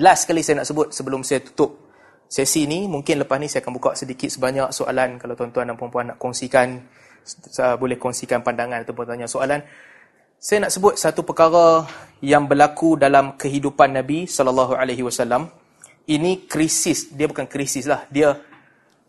Last 0.00 0.24
sekali 0.24 0.40
saya 0.40 0.64
nak 0.64 0.72
sebut 0.72 0.88
sebelum 0.88 1.20
saya 1.20 1.44
tutup 1.44 1.91
sesi 2.28 2.66
ni, 2.66 2.90
mungkin 2.90 3.22
lepas 3.22 3.38
ni 3.38 3.46
saya 3.46 3.62
akan 3.62 3.74
buka 3.78 3.90
sedikit 3.94 4.28
sebanyak 4.28 4.70
soalan 4.74 5.18
kalau 5.18 5.34
tuan-tuan 5.38 5.70
dan 5.70 5.76
puan-puan 5.78 6.14
nak 6.14 6.18
kongsikan 6.18 6.82
boleh 7.78 8.02
kongsikan 8.02 8.42
pandangan 8.42 8.82
atau 8.82 8.94
bertanya 8.96 9.30
soalan. 9.30 9.62
Saya 10.42 10.66
nak 10.66 10.74
sebut 10.74 10.98
satu 10.98 11.22
perkara 11.22 11.86
yang 12.18 12.50
berlaku 12.50 12.98
dalam 12.98 13.38
kehidupan 13.38 13.94
Nabi 13.94 14.26
sallallahu 14.26 14.74
alaihi 14.74 15.06
wasallam. 15.06 15.46
Ini 16.02 16.50
krisis, 16.50 17.14
dia 17.14 17.30
bukan 17.30 17.46
krisis 17.46 17.86
lah. 17.86 18.10
Dia 18.10 18.34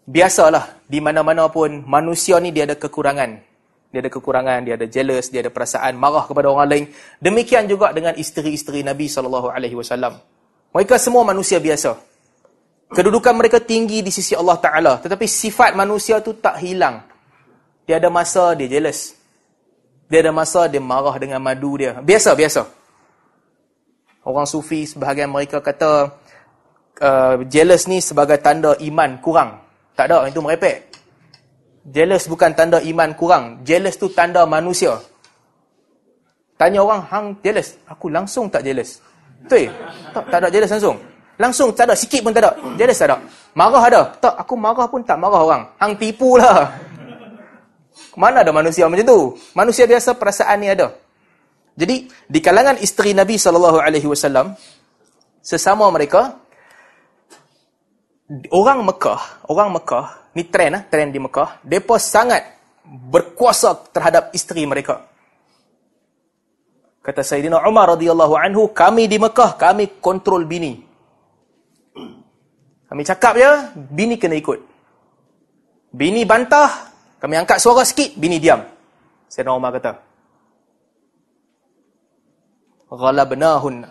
biasalah 0.06 0.86
di 0.86 1.02
mana-mana 1.02 1.50
pun 1.50 1.82
manusia 1.90 2.38
ni 2.38 2.54
dia 2.54 2.70
ada 2.70 2.78
kekurangan. 2.78 3.42
Dia 3.90 4.06
ada 4.06 4.14
kekurangan, 4.14 4.62
dia 4.62 4.78
ada 4.78 4.86
jealous, 4.86 5.34
dia 5.34 5.42
ada 5.42 5.50
perasaan 5.50 5.98
marah 5.98 6.30
kepada 6.30 6.54
orang 6.54 6.70
lain. 6.70 6.86
Demikian 7.18 7.66
juga 7.66 7.90
dengan 7.98 8.14
isteri-isteri 8.14 8.86
Nabi 8.86 9.10
sallallahu 9.10 9.50
alaihi 9.50 9.74
wasallam. 9.74 10.22
Mereka 10.70 11.02
semua 11.02 11.26
manusia 11.26 11.58
biasa. 11.58 11.98
Kedudukan 12.94 13.34
mereka 13.34 13.58
tinggi 13.58 14.06
di 14.06 14.14
sisi 14.14 14.38
Allah 14.38 14.62
Taala, 14.62 14.94
tetapi 15.02 15.26
sifat 15.26 15.74
manusia 15.74 16.22
tu 16.22 16.38
tak 16.38 16.62
hilang. 16.62 17.02
Dia 17.90 17.98
ada 17.98 18.14
masa 18.14 18.54
dia 18.54 18.70
jealous. 18.70 19.18
Dia 20.08 20.22
ada 20.22 20.30
masa 20.30 20.70
dia 20.70 20.78
marah 20.78 21.18
dengan 21.18 21.42
madu 21.42 21.74
dia. 21.74 21.98
Biasa, 21.98 22.38
biasa. 22.38 22.62
Orang 24.24 24.46
sufi 24.46 24.86
sebahagian 24.86 25.28
mereka 25.28 25.58
kata 25.60 26.16
uh, 27.02 27.36
jealous 27.50 27.90
ni 27.90 27.98
sebagai 27.98 28.38
tanda 28.38 28.78
iman 28.78 29.18
kurang. 29.20 29.60
Tak 29.98 30.14
ada, 30.14 30.30
itu 30.30 30.40
merepek. 30.40 30.94
Jealous 31.84 32.30
bukan 32.30 32.54
tanda 32.54 32.78
iman 32.80 33.10
kurang. 33.18 33.66
Jealous 33.66 33.98
tu 33.98 34.08
tanda 34.14 34.46
manusia. 34.46 35.02
Tanya 36.56 36.86
orang, 36.86 37.02
hang 37.10 37.26
jealous? 37.42 37.76
Aku 37.90 38.08
langsung 38.08 38.48
tak 38.48 38.64
jealous. 38.64 39.02
Betul? 39.44 39.74
Tak, 40.14 40.24
tak 40.30 40.38
ada 40.40 40.48
jealous 40.54 40.72
langsung. 40.72 40.98
Langsung 41.42 41.74
tak 41.74 41.90
ada, 41.90 41.96
sikit 41.98 42.22
pun 42.22 42.32
tak 42.34 42.46
ada. 42.46 42.52
Tak 42.78 43.08
ada. 43.10 43.18
Marah 43.58 43.84
ada. 43.84 44.02
Tak, 44.22 44.34
aku 44.38 44.54
marah 44.54 44.86
pun 44.86 45.02
tak 45.02 45.18
marah 45.18 45.42
orang. 45.42 45.64
Hang 45.82 45.98
tipu 45.98 46.38
lah. 46.38 46.70
Mana 48.22 48.46
ada 48.46 48.54
manusia 48.54 48.86
macam 48.86 49.06
tu? 49.06 49.20
Manusia 49.58 49.90
biasa 49.90 50.14
perasaan 50.14 50.58
ni 50.62 50.70
ada. 50.70 50.94
Jadi 51.74 52.06
di 52.30 52.40
kalangan 52.40 52.78
isteri 52.78 53.18
Nabi 53.18 53.34
wasallam 54.06 54.54
sesama 55.42 55.90
mereka 55.90 56.38
orang 58.54 58.86
Mekah, 58.86 59.50
orang 59.50 59.74
Mekah, 59.74 60.06
ni 60.38 60.46
trend 60.46 60.74
ah, 60.78 60.84
trend 60.86 61.10
di 61.14 61.20
Mekah, 61.22 61.66
depa 61.66 61.98
sangat 61.98 62.46
berkuasa 62.86 63.74
terhadap 63.90 64.30
isteri 64.38 64.70
mereka. 64.70 65.10
Kata 67.04 67.20
Sayyidina 67.20 67.60
Umar 67.68 67.98
radhiyallahu 67.98 68.38
anhu, 68.38 68.72
kami 68.72 69.12
di 69.12 69.20
Mekah, 69.20 69.60
kami 69.60 70.00
kontrol 70.00 70.48
bini. 70.48 70.93
Kami 72.94 73.02
cakap 73.02 73.34
je, 73.42 73.50
bini 73.90 74.22
kena 74.22 74.38
ikut. 74.38 74.62
Bini 75.98 76.30
bantah, 76.30 76.94
kami 77.18 77.42
angkat 77.42 77.58
suara 77.58 77.82
sikit, 77.82 78.14
bini 78.22 78.38
diam. 78.38 78.62
Sayyidina 79.34 79.58
Umar 79.58 79.74
kata. 79.74 79.98
Ghalabnahun. 82.94 83.90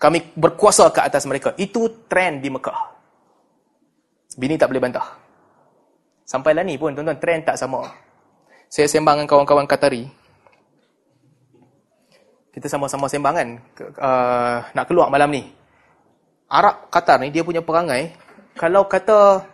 Kami 0.00 0.32
berkuasa 0.32 0.88
ke 0.88 1.04
atas 1.04 1.28
mereka. 1.28 1.52
Itu 1.60 2.08
trend 2.08 2.40
di 2.40 2.48
Mekah. 2.48 2.96
Bini 4.40 4.56
tak 4.56 4.72
boleh 4.72 4.80
bantah. 4.80 5.04
Sampailah 6.24 6.64
ni 6.64 6.80
pun, 6.80 6.96
tuan-tuan, 6.96 7.20
trend 7.20 7.44
tak 7.44 7.60
sama. 7.60 7.84
Saya 8.72 8.88
sembang 8.88 9.20
dengan 9.20 9.28
kawan-kawan 9.28 9.68
Qatari. 9.68 10.08
Kita 12.56 12.64
sama-sama 12.64 13.12
sembang 13.12 13.34
kan, 13.36 13.48
uh, 14.00 14.56
nak 14.72 14.88
keluar 14.88 15.12
malam 15.12 15.36
ni. 15.36 15.44
Arab 16.48 16.88
Qatar 16.88 17.20
ni, 17.20 17.28
dia 17.28 17.44
punya 17.44 17.60
perangai, 17.60 18.16
kalau 18.58 18.90
kata 18.90 19.46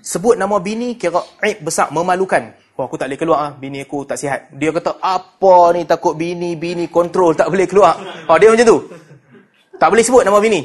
sebut 0.00 0.40
nama 0.40 0.56
bini, 0.56 0.96
kira 0.96 1.20
aib 1.44 1.60
besar, 1.60 1.92
memalukan. 1.92 2.56
Oh, 2.76 2.88
aku 2.88 2.96
tak 2.96 3.12
boleh 3.12 3.20
keluar, 3.20 3.38
ah. 3.40 3.50
bini 3.52 3.84
aku 3.84 4.08
tak 4.08 4.16
sihat. 4.16 4.52
Dia 4.56 4.72
kata, 4.72 4.96
apa 5.00 5.76
ni 5.76 5.84
takut 5.84 6.16
bini, 6.16 6.56
bini 6.56 6.88
kontrol, 6.88 7.36
tak 7.36 7.52
boleh 7.52 7.68
keluar. 7.68 7.96
Oh, 8.28 8.36
dia 8.40 8.48
macam 8.48 8.64
tu. 8.64 8.78
Tak 9.76 9.88
boleh 9.92 10.04
sebut 10.04 10.24
nama 10.24 10.40
bini. 10.40 10.60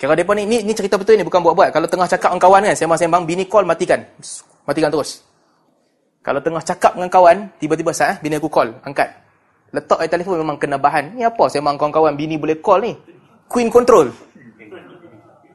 Kira 0.00 0.16
depa 0.16 0.32
ni, 0.32 0.48
ni 0.48 0.64
ni 0.64 0.72
cerita 0.72 0.96
betul 0.96 1.20
ni 1.20 1.24
bukan 1.28 1.44
buat-buat. 1.44 1.76
Kalau 1.76 1.84
tengah 1.84 2.08
cakap 2.08 2.32
dengan 2.32 2.40
kawan 2.40 2.60
kan, 2.72 2.76
sembang-sembang 2.76 3.24
bini 3.28 3.44
call 3.44 3.68
matikan. 3.68 4.00
Matikan 4.64 4.88
terus. 4.88 5.20
Kalau 6.24 6.40
tengah 6.40 6.64
cakap 6.64 6.96
dengan 6.96 7.12
kawan, 7.12 7.36
tiba-tiba 7.60 7.92
sat 7.92 8.08
eh, 8.08 8.16
bini 8.24 8.40
aku 8.40 8.48
call, 8.48 8.72
angkat. 8.80 9.12
Letak 9.76 10.00
air 10.00 10.08
telefon 10.08 10.40
memang 10.40 10.56
kena 10.56 10.80
bahan. 10.80 11.16
Ni 11.16 11.24
apa 11.24 11.52
sembang 11.52 11.76
kawan-kawan 11.76 12.16
bini 12.16 12.40
boleh 12.40 12.64
call 12.64 12.80
ni? 12.80 12.92
Queen 13.44 13.68
control. 13.68 14.08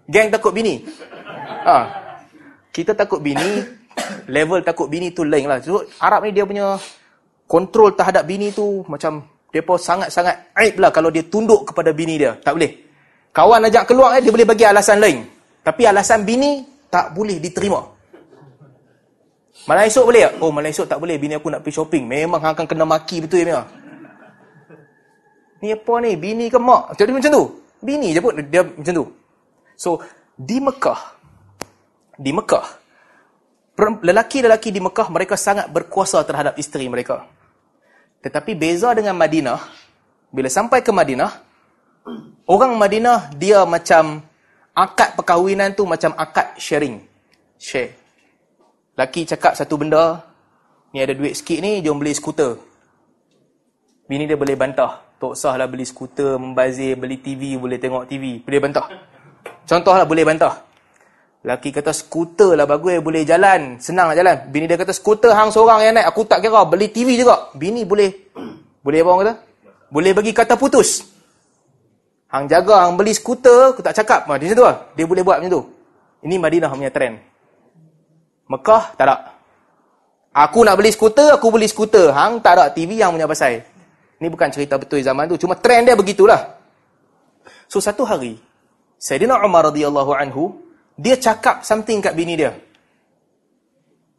Gang 0.06 0.30
takut 0.30 0.54
bini. 0.54 0.86
Ha. 1.66 1.78
Kita 2.70 2.94
takut 2.94 3.24
bini, 3.24 3.64
level 4.30 4.62
takut 4.62 4.86
bini 4.86 5.10
tu 5.10 5.26
lain 5.26 5.50
lah. 5.50 5.58
So, 5.64 5.82
Arab 5.98 6.28
ni 6.28 6.36
dia 6.36 6.46
punya 6.46 6.78
kontrol 7.50 7.94
terhadap 7.98 8.26
bini 8.28 8.54
tu 8.54 8.86
macam 8.86 9.26
Depa 9.56 9.80
sangat-sangat 9.80 10.52
aib 10.52 10.84
lah 10.84 10.92
kalau 10.92 11.08
dia 11.08 11.24
tunduk 11.24 11.72
kepada 11.72 11.96
bini 11.96 12.20
dia. 12.20 12.36
Tak 12.36 12.60
boleh. 12.60 12.76
Kawan 13.32 13.64
ajak 13.72 13.88
keluar, 13.88 14.20
eh, 14.20 14.22
dia 14.22 14.32
boleh 14.36 14.44
bagi 14.44 14.68
alasan 14.68 15.00
lain. 15.00 15.24
Tapi 15.64 15.88
alasan 15.88 16.28
bini, 16.28 16.68
tak 16.92 17.16
boleh 17.16 17.40
diterima. 17.40 17.80
Malam 19.66 19.88
esok 19.88 20.12
boleh 20.12 20.28
tak? 20.28 20.34
Oh, 20.44 20.52
malam 20.52 20.70
esok 20.70 20.86
tak 20.92 21.00
boleh. 21.00 21.16
Bini 21.18 21.40
aku 21.40 21.48
nak 21.50 21.64
pergi 21.64 21.80
shopping. 21.80 22.04
Memang 22.06 22.44
akan 22.44 22.68
kena 22.68 22.86
maki 22.86 23.24
betul 23.24 23.48
ya, 23.48 23.64
Ni 25.64 25.72
apa 25.72 25.94
ni? 26.04 26.12
Bini 26.20 26.52
ke 26.52 26.60
mak? 26.60 26.94
Jadi 27.00 27.12
macam 27.16 27.32
tu. 27.32 27.44
Bini 27.82 28.14
je 28.14 28.20
pun 28.20 28.36
dia 28.36 28.62
macam 28.62 28.94
tu. 28.94 29.06
So, 29.76 30.00
di 30.36 30.60
Mekah, 30.60 31.00
di 32.16 32.32
Mekah, 32.32 32.66
lelaki-lelaki 34.04 34.72
di 34.72 34.80
Mekah, 34.80 35.08
mereka 35.12 35.36
sangat 35.36 35.68
berkuasa 35.72 36.24
terhadap 36.24 36.56
isteri 36.56 36.88
mereka. 36.88 37.28
Tetapi 38.24 38.56
beza 38.56 38.96
dengan 38.96 39.14
Madinah, 39.20 39.60
bila 40.32 40.48
sampai 40.50 40.80
ke 40.82 40.92
Madinah, 40.92 41.32
orang 42.48 42.74
Madinah 42.80 43.36
dia 43.36 43.64
macam 43.68 44.24
akad 44.76 45.16
perkahwinan 45.16 45.76
tu 45.76 45.88
macam 45.88 46.12
akad 46.16 46.56
sharing. 46.60 47.04
Share. 47.56 47.96
Laki 48.96 49.28
cakap 49.28 49.56
satu 49.56 49.76
benda, 49.80 50.24
ni 50.96 51.04
ada 51.04 51.12
duit 51.16 51.36
sikit 51.36 51.60
ni, 51.60 51.84
jom 51.84 52.00
beli 52.00 52.16
skuter. 52.16 52.56
Bini 54.08 54.28
dia 54.28 54.40
boleh 54.40 54.56
bantah. 54.56 55.04
Tak 55.16 55.32
usahlah 55.36 55.68
beli 55.68 55.88
skuter, 55.88 56.36
membazir, 56.36 57.00
beli 57.00 57.20
TV, 57.20 57.56
boleh 57.56 57.80
tengok 57.80 58.08
TV. 58.08 58.44
Boleh 58.44 58.60
bantah. 58.60 59.15
Contohlah 59.66 60.06
boleh 60.06 60.24
bantah. 60.26 60.66
Laki 61.46 61.70
kata 61.70 61.94
skuter 61.94 62.58
lah 62.58 62.66
bagus 62.66 62.98
boleh 63.06 63.22
jalan. 63.22 63.78
Senang 63.78 64.10
lah 64.10 64.18
jalan. 64.18 64.50
Bini 64.50 64.66
dia 64.66 64.82
kata 64.82 64.90
skuter 64.90 65.30
hang 65.30 65.54
seorang 65.54 65.86
yang 65.86 65.94
naik. 65.94 66.10
Aku 66.10 66.26
tak 66.26 66.42
kira. 66.42 66.66
Beli 66.66 66.90
TV 66.90 67.14
juga. 67.22 67.54
Bini 67.54 67.86
boleh. 67.86 68.34
Boleh 68.82 69.00
apa 69.06 69.10
orang 69.14 69.22
kata? 69.22 69.34
Boleh 69.94 70.12
bagi 70.18 70.34
kata 70.34 70.58
putus. 70.58 71.06
Hang 72.34 72.50
jaga 72.50 72.90
hang 72.90 72.98
beli 72.98 73.14
skuter. 73.14 73.78
Aku 73.78 73.86
tak 73.86 73.94
cakap. 73.94 74.26
Dia 74.26 74.34
macam 74.34 74.58
tu 74.58 74.66
lah. 74.66 74.76
Dia 74.98 75.06
boleh 75.06 75.22
buat 75.22 75.38
macam 75.38 75.54
tu. 75.54 75.62
Ini 76.26 76.36
Madinah 76.42 76.70
punya 76.74 76.90
trend. 76.90 77.16
Mekah 78.50 78.84
tak 78.98 79.06
ada. 79.06 79.16
Aku 80.34 80.66
nak 80.66 80.82
beli 80.82 80.90
skuter. 80.90 81.30
Aku 81.38 81.54
beli 81.54 81.70
skuter. 81.70 82.10
Hang 82.10 82.42
tak 82.42 82.58
ada 82.58 82.74
TV 82.74 82.98
yang 82.98 83.14
punya 83.14 83.30
pasal. 83.30 83.62
Ini 84.18 84.28
bukan 84.34 84.50
cerita 84.50 84.82
betul 84.82 85.06
zaman 85.06 85.30
tu. 85.30 85.38
Cuma 85.38 85.54
trend 85.54 85.86
dia 85.86 85.94
begitulah. 85.94 86.58
So 87.70 87.78
satu 87.78 88.02
hari. 88.02 88.42
Sayyidina 89.00 89.44
Umar 89.44 89.70
radhiyallahu 89.70 90.12
anhu 90.16 90.66
dia 90.96 91.20
cakap 91.20 91.68
something 91.68 92.00
kat 92.00 92.16
bini 92.16 92.40
dia. 92.40 92.56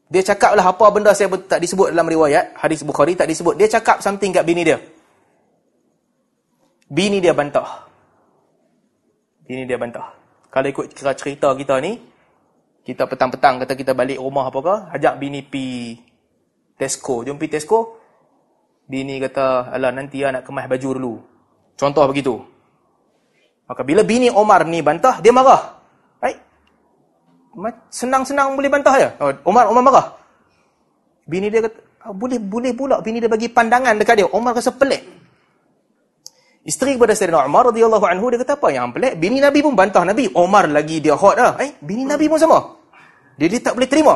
Dia 0.07 0.23
cakap 0.23 0.55
lah 0.55 0.63
apa 0.63 0.87
benda 0.95 1.11
saya 1.17 1.33
tak 1.35 1.59
disebut 1.59 1.91
dalam 1.91 2.07
riwayat, 2.07 2.55
hadis 2.55 2.87
Bukhari 2.87 3.19
tak 3.19 3.27
disebut. 3.27 3.59
Dia 3.59 3.67
cakap 3.67 3.99
something 4.05 4.31
kat 4.31 4.47
bini 4.47 4.63
dia. 4.63 4.79
Bini 6.87 7.19
dia 7.19 7.35
bantah. 7.35 7.91
Bini 9.43 9.67
dia 9.67 9.75
bantah. 9.75 10.15
Kalau 10.47 10.71
ikut 10.71 10.95
cerita 10.95 11.51
kita 11.59 11.83
ni, 11.83 11.99
kita 12.87 13.03
petang-petang 13.11 13.59
kata 13.67 13.75
kita 13.75 13.93
balik 13.99 14.23
rumah 14.23 14.47
apa 14.47 14.59
ke, 14.63 14.75
ajak 14.95 15.15
bini 15.19 15.43
pi 15.43 15.99
Tesco. 16.79 17.27
Jom 17.27 17.35
pi 17.35 17.51
Tesco. 17.51 17.99
Bini 18.87 19.19
kata, 19.19 19.75
alah 19.75 19.91
nanti 19.91 20.23
ya 20.23 20.31
nak 20.31 20.47
kemas 20.47 20.71
baju 20.71 20.89
dulu. 20.95 21.15
Contoh 21.75 22.07
begitu. 22.07 22.39
Maka 23.67 23.83
bila 23.83 24.07
bini 24.07 24.31
Omar 24.31 24.63
ni 24.67 24.79
bantah, 24.83 25.19
dia 25.19 25.35
marah 25.35 25.77
senang-senang 27.89 28.53
boleh 28.53 28.69
bantah 28.69 28.95
je. 29.01 29.09
Oh, 29.21 29.33
Umar 29.49 29.73
Umar 29.73 29.83
marah. 29.85 30.07
Bini 31.27 31.51
dia 31.51 31.65
kata, 31.65 31.79
ah, 32.07 32.13
boleh 32.13 32.39
boleh 32.39 32.71
pula 32.77 33.03
bini 33.03 33.19
dia 33.19 33.31
bagi 33.31 33.49
pandangan 33.51 33.97
dekat 33.97 34.23
dia. 34.23 34.29
Umar 34.31 34.55
rasa 34.55 34.71
pelik. 34.71 35.03
Isteri 36.67 36.99
kepada 36.99 37.15
Sayyidina 37.15 37.47
Umar 37.47 37.71
radhiyallahu 37.71 38.07
anhu 38.11 38.27
dia 38.35 38.43
kata 38.43 38.59
apa 38.59 38.69
yang 38.75 38.91
pelik? 38.91 39.19
Bini 39.19 39.39
Nabi 39.39 39.63
pun 39.63 39.73
bantah 39.79 40.03
Nabi. 40.03 40.31
Umar 40.35 40.67
lagi 40.67 40.99
dia 40.99 41.15
hot 41.15 41.39
dah. 41.39 41.55
Eh, 41.63 41.79
bini 41.79 42.03
Nabi 42.03 42.27
pun 42.27 42.39
sama. 42.39 42.59
Dia 43.39 43.47
dia 43.47 43.61
tak 43.63 43.79
boleh 43.79 43.89
terima. 43.89 44.15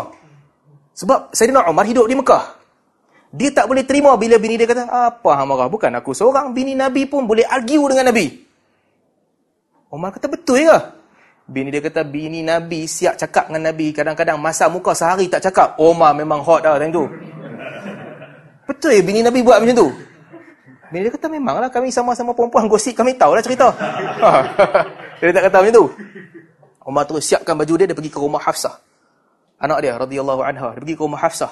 Sebab 0.95 1.33
Sayyidina 1.33 1.71
Umar 1.71 1.87
hidup 1.87 2.11
di 2.11 2.15
Mekah. 2.19 2.61
Dia 3.31 3.55
tak 3.55 3.71
boleh 3.71 3.87
terima 3.87 4.11
bila 4.19 4.43
bini 4.43 4.59
dia 4.59 4.67
kata, 4.67 4.91
apa 4.91 5.31
hang 5.39 5.47
marah? 5.47 5.71
Bukan 5.71 5.95
aku 5.95 6.11
seorang. 6.11 6.51
Bini 6.51 6.75
Nabi 6.75 7.07
pun 7.07 7.31
boleh 7.31 7.47
argue 7.47 7.87
dengan 7.87 8.11
Nabi. 8.11 8.50
Umar 9.91 10.15
kata, 10.15 10.31
betul 10.31 10.62
ke? 10.62 10.79
Bini 11.51 11.75
dia 11.75 11.83
kata, 11.83 12.07
bini 12.07 12.47
Nabi 12.47 12.87
siap 12.87 13.19
cakap 13.19 13.51
dengan 13.51 13.75
Nabi. 13.75 13.91
Kadang-kadang 13.91 14.39
masa 14.39 14.71
muka 14.71 14.95
sehari 14.95 15.27
tak 15.27 15.43
cakap. 15.51 15.75
Omar 15.83 16.15
memang 16.15 16.47
hot 16.47 16.62
dah 16.62 16.79
macam 16.79 16.95
tu. 16.95 17.05
Betul 18.71 18.95
ya 18.95 19.03
bini 19.03 19.19
Nabi 19.27 19.43
buat 19.43 19.59
macam 19.59 19.75
tu? 19.75 19.89
Bini 20.95 21.11
dia 21.11 21.11
kata, 21.11 21.27
memanglah 21.27 21.67
kami 21.75 21.91
sama-sama 21.91 22.31
perempuan 22.39 22.71
gosip. 22.71 22.95
Kami 22.95 23.19
tahulah 23.19 23.43
cerita. 23.43 23.67
dia 25.19 25.35
tak 25.35 25.51
kata 25.51 25.57
macam 25.59 25.75
tu. 25.75 25.87
Omar 26.87 27.03
terus 27.11 27.27
siapkan 27.27 27.59
baju 27.59 27.75
dia, 27.75 27.87
dia 27.91 27.99
pergi 27.99 28.15
ke 28.15 28.19
rumah 28.23 28.39
Hafsah. 28.39 28.79
Anak 29.59 29.83
dia, 29.83 29.99
radhiyallahu 29.99 30.43
anha. 30.47 30.71
Dia 30.79 30.81
pergi 30.87 30.95
ke 30.95 31.03
rumah 31.03 31.19
Hafsah. 31.19 31.51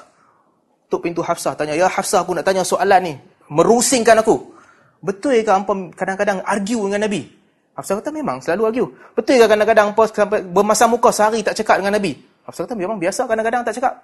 Tuk 0.87 1.03
pintu 1.03 1.27
Hafsah 1.27 1.59
tanya, 1.59 1.75
Ya 1.75 1.91
Hafsah, 1.91 2.23
aku 2.23 2.39
nak 2.39 2.47
tanya 2.47 2.63
soalan 2.63 3.03
ni. 3.03 3.15
Merusingkan 3.51 4.23
aku. 4.23 4.55
Betul 5.03 5.43
ke 5.43 5.51
kadang-kadang 5.99 6.39
argue 6.47 6.83
dengan 6.87 7.03
Nabi? 7.07 7.38
Hafsah 7.79 8.03
kata 8.03 8.11
memang 8.11 8.43
selalu 8.43 8.63
argue. 8.67 8.89
Betul 9.15 9.39
ke 9.39 9.47
kadang-kadang 9.47 9.95
pos 9.95 10.11
sampai 10.11 10.43
bermasa 10.43 10.91
muka 10.91 11.15
sehari 11.15 11.47
tak 11.47 11.55
cakap 11.55 11.79
dengan 11.79 11.95
Nabi? 11.95 12.19
Hafsah 12.43 12.67
kata 12.67 12.75
memang 12.75 12.99
biasa 12.99 13.31
kadang-kadang 13.31 13.63
tak 13.63 13.79
cakap. 13.79 14.03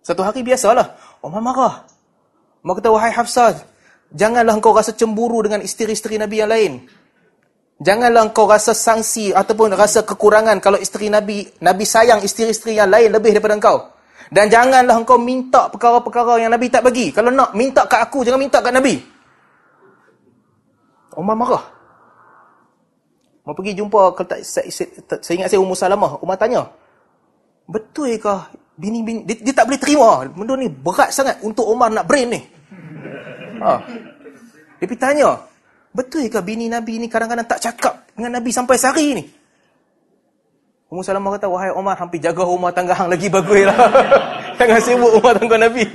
Satu 0.00 0.24
hari 0.24 0.40
biasalah. 0.40 1.20
Umar 1.20 1.44
marah. 1.44 1.74
Umar 2.64 2.80
kata, 2.80 2.88
wahai 2.88 3.12
Hafsah, 3.12 3.68
janganlah 4.16 4.56
engkau 4.56 4.72
rasa 4.72 4.96
cemburu 4.96 5.44
dengan 5.44 5.60
isteri-isteri 5.60 6.16
Nabi 6.16 6.40
yang 6.40 6.48
lain. 6.48 6.72
Janganlah 7.84 8.32
engkau 8.32 8.48
rasa 8.48 8.72
sangsi 8.72 9.28
ataupun 9.34 9.76
rasa 9.76 10.08
kekurangan 10.08 10.56
kalau 10.64 10.80
isteri 10.80 11.12
Nabi, 11.12 11.44
Nabi 11.60 11.84
sayang 11.84 12.24
isteri-isteri 12.24 12.80
yang 12.80 12.88
lain 12.88 13.12
lebih 13.12 13.36
daripada 13.36 13.60
engkau. 13.60 13.92
Dan 14.32 14.48
janganlah 14.48 14.96
engkau 14.96 15.20
minta 15.20 15.68
perkara-perkara 15.68 16.40
yang 16.40 16.48
Nabi 16.48 16.72
tak 16.72 16.80
bagi. 16.80 17.12
Kalau 17.12 17.28
nak, 17.28 17.52
minta 17.52 17.84
kat 17.84 18.08
aku, 18.08 18.24
jangan 18.24 18.40
minta 18.40 18.64
kat 18.64 18.72
Nabi. 18.72 18.96
Umar 21.12 21.36
marah. 21.36 21.81
Mau 23.42 23.54
pergi 23.58 23.74
jumpa 23.74 24.14
saya, 24.46 24.70
saya, 24.70 24.88
saya 25.18 25.34
ingat 25.34 25.50
saya 25.50 25.58
Ummu 25.58 25.74
Salamah, 25.74 26.22
Umar 26.22 26.38
tanya. 26.38 26.70
Betul 27.66 28.14
ke 28.22 28.34
bini 28.78 29.02
bini 29.02 29.26
dia, 29.26 29.34
dia 29.42 29.54
tak 29.54 29.66
boleh 29.66 29.80
terima. 29.82 30.22
Benda 30.30 30.54
ni 30.54 30.70
berat 30.70 31.10
sangat 31.10 31.42
untuk 31.42 31.66
Umar 31.66 31.90
nak 31.90 32.06
brain 32.06 32.30
ni. 32.30 32.40
Ha. 33.62 33.82
Dia 34.78 34.86
pergi 34.86 34.98
tanya. 35.02 35.42
Betul 35.90 36.30
ke 36.30 36.38
bini 36.38 36.70
Nabi 36.70 37.02
ni 37.02 37.10
kadang-kadang 37.10 37.46
tak 37.46 37.58
cakap 37.58 38.06
dengan 38.14 38.38
Nabi 38.38 38.50
sampai 38.54 38.78
sehari 38.78 39.06
ni? 39.18 39.24
Ummu 40.92 41.02
Salamah 41.02 41.34
kata, 41.40 41.48
"Wahai 41.48 41.72
Umar, 41.72 41.96
hampir 41.96 42.20
jaga 42.20 42.44
rumah 42.44 42.68
tangga 42.68 42.92
hang 42.92 43.08
lagi 43.08 43.26
baguslah. 43.32 43.74
Jangan 44.60 44.80
sibuk 44.84 45.10
rumah 45.18 45.32
tangga 45.34 45.56
Nabi." 45.56 45.88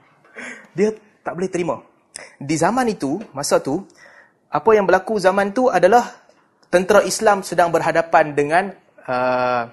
dia 0.76 0.88
tak 1.20 1.36
boleh 1.36 1.52
terima. 1.52 1.84
Di 2.40 2.56
zaman 2.56 2.88
itu, 2.88 3.20
masa 3.36 3.60
tu, 3.60 3.84
apa 4.48 4.70
yang 4.72 4.88
berlaku 4.88 5.20
zaman 5.20 5.52
tu 5.52 5.68
adalah 5.68 6.21
tentera 6.72 7.04
Islam 7.04 7.44
sedang 7.44 7.68
berhadapan 7.68 8.32
dengan 8.32 8.72
uh, 9.04 9.68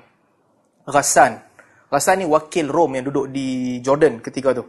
Ghassan. 0.83 1.39
Ghassan 1.87 2.15
ni 2.19 2.25
wakil 2.27 2.67
Rom 2.67 2.99
yang 2.99 3.07
duduk 3.07 3.31
di 3.31 3.79
Jordan 3.79 4.19
ketika 4.19 4.51
tu. 4.51 4.67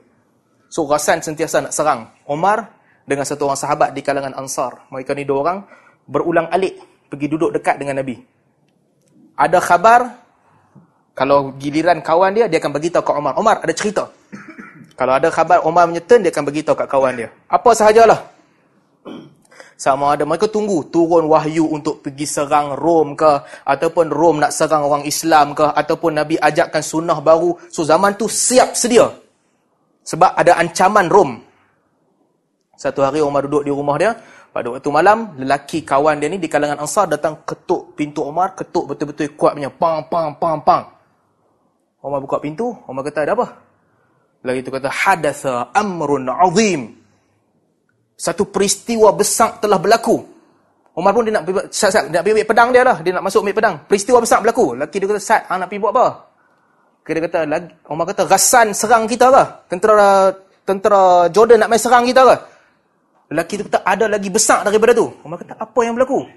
So 0.70 0.86
Ghassan 0.86 1.26
sentiasa 1.26 1.66
nak 1.66 1.74
serang 1.74 2.14
Omar 2.30 2.70
dengan 3.02 3.26
satu 3.26 3.50
orang 3.50 3.58
sahabat 3.58 3.90
di 3.90 4.06
kalangan 4.06 4.38
Ansar. 4.38 4.86
Mereka 4.94 5.10
ni 5.18 5.26
dua 5.26 5.42
orang 5.42 5.58
berulang 6.06 6.46
alik 6.54 6.78
pergi 7.10 7.26
duduk 7.26 7.50
dekat 7.50 7.82
dengan 7.82 7.98
Nabi. 7.98 8.14
Ada 9.34 9.58
khabar, 9.58 10.00
kalau 11.18 11.58
giliran 11.58 11.98
kawan 11.98 12.30
dia, 12.30 12.46
dia 12.46 12.62
akan 12.62 12.70
beritahu 12.70 13.02
ke 13.02 13.10
Umar. 13.10 13.34
Umar, 13.34 13.58
ada 13.58 13.74
cerita. 13.74 14.06
Kalau 14.94 15.16
ada 15.16 15.32
khabar 15.32 15.66
Umar 15.66 15.90
menyeten, 15.90 16.22
dia 16.22 16.30
akan 16.30 16.44
beritahu 16.46 16.76
kat 16.78 16.86
kawan 16.86 17.18
dia. 17.18 17.28
Apa 17.50 17.74
sahajalah. 17.74 18.29
Sama 19.80 20.12
ada 20.12 20.28
mereka 20.28 20.44
tunggu 20.44 20.92
turun 20.92 21.24
wahyu 21.24 21.64
untuk 21.64 22.04
pergi 22.04 22.28
serang 22.28 22.76
Rom 22.76 23.16
ke, 23.16 23.64
ataupun 23.64 24.12
Rom 24.12 24.36
nak 24.44 24.52
serang 24.52 24.84
orang 24.84 25.08
Islam 25.08 25.56
ke, 25.56 25.64
ataupun 25.64 26.20
Nabi 26.20 26.36
ajakkan 26.36 26.84
sunnah 26.84 27.16
baru. 27.24 27.56
So 27.72 27.80
zaman 27.80 28.12
tu 28.20 28.28
siap 28.28 28.76
sedia. 28.76 29.08
Sebab 30.04 30.36
ada 30.36 30.60
ancaman 30.60 31.08
Rom. 31.08 31.40
Satu 32.76 33.00
hari 33.00 33.24
Umar 33.24 33.48
duduk 33.48 33.64
di 33.64 33.72
rumah 33.72 33.96
dia, 33.96 34.12
pada 34.52 34.68
waktu 34.68 34.92
malam, 34.92 35.32
lelaki 35.40 35.80
kawan 35.80 36.20
dia 36.20 36.28
ni 36.28 36.36
di 36.36 36.52
kalangan 36.52 36.84
Ansar 36.84 37.08
datang 37.08 37.40
ketuk 37.48 37.96
pintu 37.96 38.20
Umar, 38.20 38.52
ketuk 38.52 38.84
betul-betul 38.84 39.32
kuat 39.32 39.56
punya. 39.56 39.72
Pang, 39.72 40.04
pang, 40.12 40.36
pang, 40.36 40.60
pang. 40.60 40.84
Umar 42.04 42.20
buka 42.20 42.36
pintu, 42.36 42.68
Umar 42.84 43.00
kata, 43.00 43.24
ada 43.24 43.32
apa? 43.32 43.48
Lagi 44.44 44.60
itu 44.60 44.68
kata, 44.68 44.92
Hadatha 44.92 45.72
amrun 45.72 46.28
azim. 46.28 46.99
Satu 48.20 48.44
peristiwa 48.52 49.08
besar 49.16 49.56
telah 49.64 49.80
berlaku. 49.80 50.20
Umar 50.92 51.16
pun 51.16 51.24
dia 51.24 51.32
nak 51.32 51.48
Sat, 51.72 51.88
Sat, 51.88 52.04
nak 52.12 52.20
pergi 52.20 52.44
pedang 52.44 52.68
dia 52.68 52.84
lah. 52.84 53.00
Dia 53.00 53.16
nak 53.16 53.24
masuk 53.24 53.40
ambil 53.40 53.56
pedang. 53.56 53.74
Peristiwa 53.88 54.20
besar 54.20 54.44
berlaku. 54.44 54.76
Lelaki 54.76 55.00
dia 55.00 55.08
kata, 55.08 55.22
Sat, 55.24 55.48
nak 55.48 55.72
pergi 55.72 55.80
buat 55.80 55.92
apa? 55.96 56.06
Dia 57.08 57.24
kata, 57.24 57.38
Umar 57.88 58.04
kata, 58.12 58.28
Rasan 58.28 58.76
serang 58.76 59.08
kita 59.08 59.32
ke? 59.32 59.44
Tentera 59.72 60.36
tentera 60.68 61.26
Jordan 61.32 61.64
nak 61.64 61.72
main 61.72 61.80
serang 61.80 62.04
kita 62.04 62.22
ke? 62.28 62.36
Lelaki 63.32 63.52
itu 63.56 63.64
kata, 63.72 63.80
ada 63.88 64.04
lagi 64.04 64.28
besar 64.28 64.68
daripada 64.68 64.92
tu. 64.92 65.08
Umar 65.24 65.40
kata, 65.40 65.56
apa 65.56 65.80
yang 65.80 65.96
berlaku? 65.96 66.28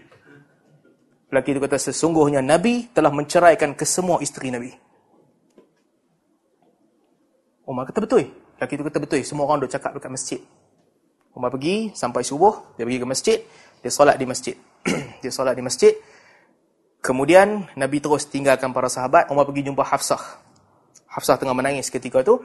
Lelaki 1.35 1.49
itu 1.51 1.61
kata, 1.67 1.77
sesungguhnya 1.83 2.39
Nabi 2.39 2.95
telah 2.95 3.11
menceraikan 3.11 3.75
kesemua 3.75 4.23
isteri 4.23 4.55
Nabi. 4.55 4.71
Umar 7.67 7.91
kata, 7.91 7.99
betul. 7.99 8.31
Lelaki 8.55 8.73
itu 8.79 8.83
kata, 8.87 8.97
betul. 9.03 9.19
Semua 9.27 9.51
orang 9.51 9.59
duduk 9.59 9.75
cakap 9.75 9.91
dekat 9.99 10.09
masjid. 10.15 10.39
Umar 11.33 11.49
pergi, 11.49 11.91
sampai 11.97 12.21
subuh, 12.21 12.77
dia 12.77 12.85
pergi 12.85 13.01
ke 13.01 13.07
masjid, 13.09 13.37
dia 13.81 13.91
solat 13.91 14.15
di 14.21 14.25
masjid. 14.29 14.55
dia 15.21 15.31
solat 15.33 15.57
di 15.57 15.63
masjid. 15.65 15.93
Kemudian, 17.03 17.67
Nabi 17.75 17.97
terus 17.99 18.29
tinggalkan 18.29 18.71
para 18.71 18.87
sahabat. 18.87 19.27
Umar 19.33 19.43
pergi 19.49 19.67
jumpa 19.67 19.83
Hafsah. 19.83 20.21
Hafsah 21.09 21.35
tengah 21.35 21.57
menangis 21.57 21.91
ketika 21.91 22.21
itu. 22.23 22.39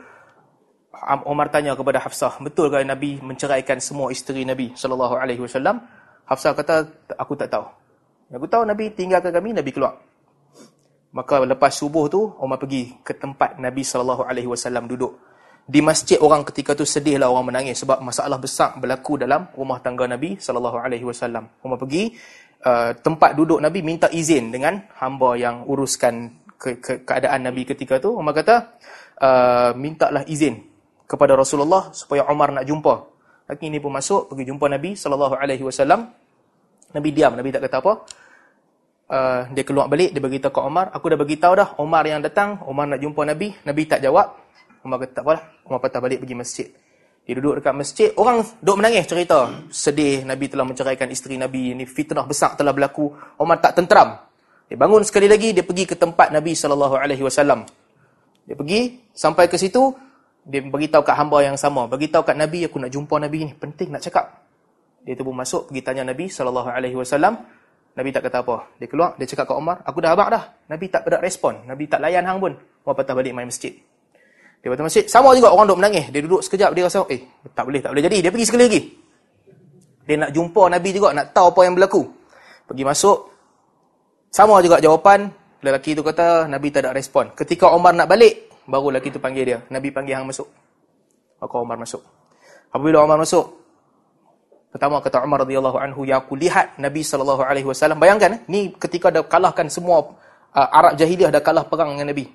Umar 1.29 1.53
tanya 1.53 1.79
kepada 1.79 2.03
Hafsah, 2.03 2.43
betul 2.43 2.75
ke 2.75 2.83
Nabi 2.83 3.23
menceraikan 3.23 3.79
semua 3.79 4.11
isteri 4.11 4.43
Nabi 4.43 4.75
sallallahu 4.75 5.15
alaihi 5.15 5.39
wasallam? 5.39 5.79
Hafsah 6.27 6.59
kata, 6.59 6.91
aku 7.15 7.39
tak 7.39 7.55
tahu. 7.55 7.71
Aku 8.35 8.51
tahu 8.51 8.67
Nabi 8.67 8.93
tinggalkan 8.93 9.31
kami, 9.31 9.55
Nabi 9.55 9.71
keluar. 9.71 9.97
Maka 11.09 11.41
lepas 11.41 11.73
subuh 11.73 12.05
tu 12.13 12.21
Umar 12.37 12.61
pergi 12.61 12.93
ke 13.01 13.17
tempat 13.17 13.57
Nabi 13.57 13.81
sallallahu 13.81 14.29
alaihi 14.29 14.51
wasallam 14.51 14.85
duduk. 14.85 15.17
Di 15.69 15.85
masjid 15.85 16.17
orang 16.17 16.49
ketika 16.49 16.73
tu 16.73 16.89
sedihlah 16.89 17.29
orang 17.29 17.53
menangis 17.53 17.85
sebab 17.85 18.01
masalah 18.01 18.41
besar 18.41 18.81
berlaku 18.81 19.21
dalam 19.21 19.53
rumah 19.53 19.77
tangga 19.85 20.09
Nabi 20.09 20.41
sallallahu 20.41 20.81
alaihi 20.81 21.05
wasallam. 21.05 21.45
Umar 21.61 21.77
pergi 21.77 22.17
uh, 22.65 22.97
tempat 22.97 23.37
duduk 23.37 23.61
Nabi 23.61 23.85
minta 23.85 24.09
izin 24.09 24.49
dengan 24.49 24.81
hamba 24.97 25.37
yang 25.37 25.69
uruskan 25.69 26.41
ke, 26.57 26.81
ke, 26.81 26.93
keadaan 27.05 27.53
Nabi 27.53 27.69
ketika 27.69 28.01
tu. 28.01 28.17
Umar 28.17 28.33
kata, 28.33 28.81
uh, 29.21 29.77
mintalah 29.77 30.25
izin 30.25 30.65
kepada 31.05 31.37
Rasulullah 31.37 31.93
supaya 31.93 32.25
Umar 32.33 32.49
nak 32.49 32.65
jumpa. 32.65 32.95
Laki 33.53 33.69
ini 33.69 33.77
pun 33.77 33.93
masuk 33.93 34.33
pergi 34.33 34.49
jumpa 34.49 34.73
Nabi 34.73 34.97
sallallahu 34.97 35.37
alaihi 35.37 35.69
wasallam. 35.69 36.09
Nabi 36.97 37.09
diam, 37.13 37.37
Nabi 37.37 37.53
tak 37.53 37.69
kata 37.69 37.77
apa. 37.85 37.93
Uh, 39.09 39.41
dia 39.53 39.69
keluar 39.69 39.85
balik, 39.89 40.17
dia 40.17 40.21
beritahu 40.21 40.53
ke 40.53 40.61
Umar, 40.65 40.93
aku 40.93 41.13
dah 41.13 41.17
beritahu 41.17 41.53
dah 41.57 41.69
Umar 41.81 42.05
yang 42.05 42.21
datang, 42.21 42.61
Umar 42.65 42.89
nak 42.89 43.01
jumpa 43.01 43.25
Nabi, 43.25 43.53
Nabi 43.65 43.85
tak 43.85 44.01
jawab. 44.05 44.48
Umar 44.83 45.03
kata 45.03 45.13
tak 45.19 45.25
apalah, 45.27 45.43
Umar 45.67 45.81
patah 45.83 46.01
balik 46.03 46.23
pergi 46.23 46.37
masjid. 46.39 46.69
Dia 47.29 47.37
duduk 47.37 47.61
dekat 47.61 47.75
masjid, 47.77 48.09
orang 48.17 48.41
duduk 48.65 48.77
menangis 48.81 49.05
cerita. 49.05 49.53
Sedih 49.69 50.25
Nabi 50.25 50.49
telah 50.49 50.65
menceraikan 50.65 51.13
isteri 51.13 51.37
Nabi, 51.37 51.77
ini 51.77 51.85
fitnah 51.85 52.25
besar 52.25 52.57
telah 52.57 52.73
berlaku. 52.73 53.13
Umar 53.37 53.61
tak 53.61 53.77
tenteram. 53.77 54.17
Dia 54.69 54.81
bangun 54.81 55.05
sekali 55.05 55.29
lagi, 55.29 55.53
dia 55.53 55.61
pergi 55.61 55.85
ke 55.85 55.97
tempat 55.97 56.33
Nabi 56.33 56.57
wasallam. 56.57 57.69
Dia 58.49 58.57
pergi 58.57 59.13
sampai 59.13 59.45
ke 59.45 59.61
situ, 59.61 59.93
dia 60.49 60.65
beritahu 60.65 61.05
kat 61.05 61.17
hamba 61.21 61.45
yang 61.45 61.61
sama. 61.61 61.85
Beritahu 61.85 62.25
kat 62.25 62.33
Nabi, 62.33 62.65
aku 62.65 62.81
nak 62.81 62.89
jumpa 62.89 63.21
Nabi 63.21 63.45
ni. 63.45 63.53
Penting 63.53 63.93
nak 63.93 64.01
cakap. 64.01 64.49
Dia 65.05 65.13
tu 65.13 65.25
pun 65.25 65.37
masuk, 65.37 65.69
pergi 65.69 65.85
tanya 65.85 66.09
Nabi 66.09 66.33
SAW. 66.33 67.05
Nabi 67.93 68.09
tak 68.09 68.25
kata 68.25 68.41
apa. 68.41 68.57
Dia 68.81 68.89
keluar, 68.89 69.17
dia 69.21 69.29
cakap 69.29 69.53
kat 69.53 69.57
Umar, 69.57 69.85
aku 69.85 70.01
dah 70.01 70.17
abang 70.17 70.33
dah. 70.33 70.57
Nabi 70.69 70.89
tak 70.89 71.05
ada 71.05 71.21
respon. 71.21 71.69
Nabi 71.69 71.85
tak 71.85 72.01
layan 72.01 72.25
hang 72.25 72.41
pun. 72.41 72.57
Umar 72.57 72.97
patah 72.97 73.13
balik 73.13 73.37
main 73.37 73.49
masjid. 73.49 73.77
Dia 74.59 74.69
patah 74.75 74.85
masjid. 74.85 75.05
Sama 75.07 75.33
juga 75.39 75.55
orang 75.55 75.67
duduk 75.71 75.81
menangis. 75.81 76.07
Dia 76.11 76.21
duduk 76.25 76.41
sekejap, 76.43 76.71
dia 76.75 76.83
rasa, 76.87 77.07
eh, 77.09 77.21
tak 77.55 77.65
boleh, 77.69 77.81
tak 77.83 77.91
boleh 77.95 78.05
jadi. 78.05 78.19
Dia 78.27 78.31
pergi 78.35 78.47
sekali 78.47 78.65
lagi. 78.67 78.83
Dia 80.09 80.17
nak 80.19 80.31
jumpa 80.35 80.63
Nabi 80.73 80.91
juga, 80.91 81.15
nak 81.15 81.31
tahu 81.31 81.47
apa 81.53 81.61
yang 81.63 81.75
berlaku. 81.79 82.03
Pergi 82.67 82.83
masuk. 82.83 83.19
Sama 84.35 84.59
juga 84.61 84.83
jawapan. 84.83 85.31
Lelaki 85.63 85.95
tu 85.95 86.03
kata, 86.07 86.47
Nabi 86.47 86.71
tak 86.71 86.87
ada 86.87 86.95
respon. 86.95 87.35
Ketika 87.35 87.71
Umar 87.75 87.91
nak 87.95 88.07
balik, 88.07 88.49
Baru 88.69 88.93
lelaki 88.93 89.09
tu 89.09 89.17
panggil 89.17 89.45
dia. 89.49 89.59
Nabi 89.73 89.89
panggil 89.89 90.21
hang 90.21 90.29
masuk. 90.29 90.45
Maka 91.41 91.57
Umar 91.57 91.81
masuk. 91.81 92.05
Apabila 92.69 93.01
Umar 93.01 93.17
masuk, 93.17 93.65
pertama 94.69 95.01
kata 95.01 95.25
Umar 95.25 95.49
radhiyallahu 95.49 95.81
anhu, 95.81 96.05
"Ya 96.05 96.21
aku 96.21 96.37
lihat 96.37 96.77
Nabi 96.77 97.01
sallallahu 97.01 97.41
alaihi 97.41 97.65
wasallam. 97.65 97.97
Bayangkan 97.97 98.45
ni 98.45 98.77
ketika 98.77 99.09
dah 99.09 99.25
kalahkan 99.25 99.73
semua 99.73 100.13
uh, 100.53 100.69
Arab 100.69 101.01
jahiliah 101.01 101.33
dah 101.33 101.41
kalah 101.41 101.65
perang 101.65 101.97
dengan 101.97 102.13
Nabi. 102.13 102.29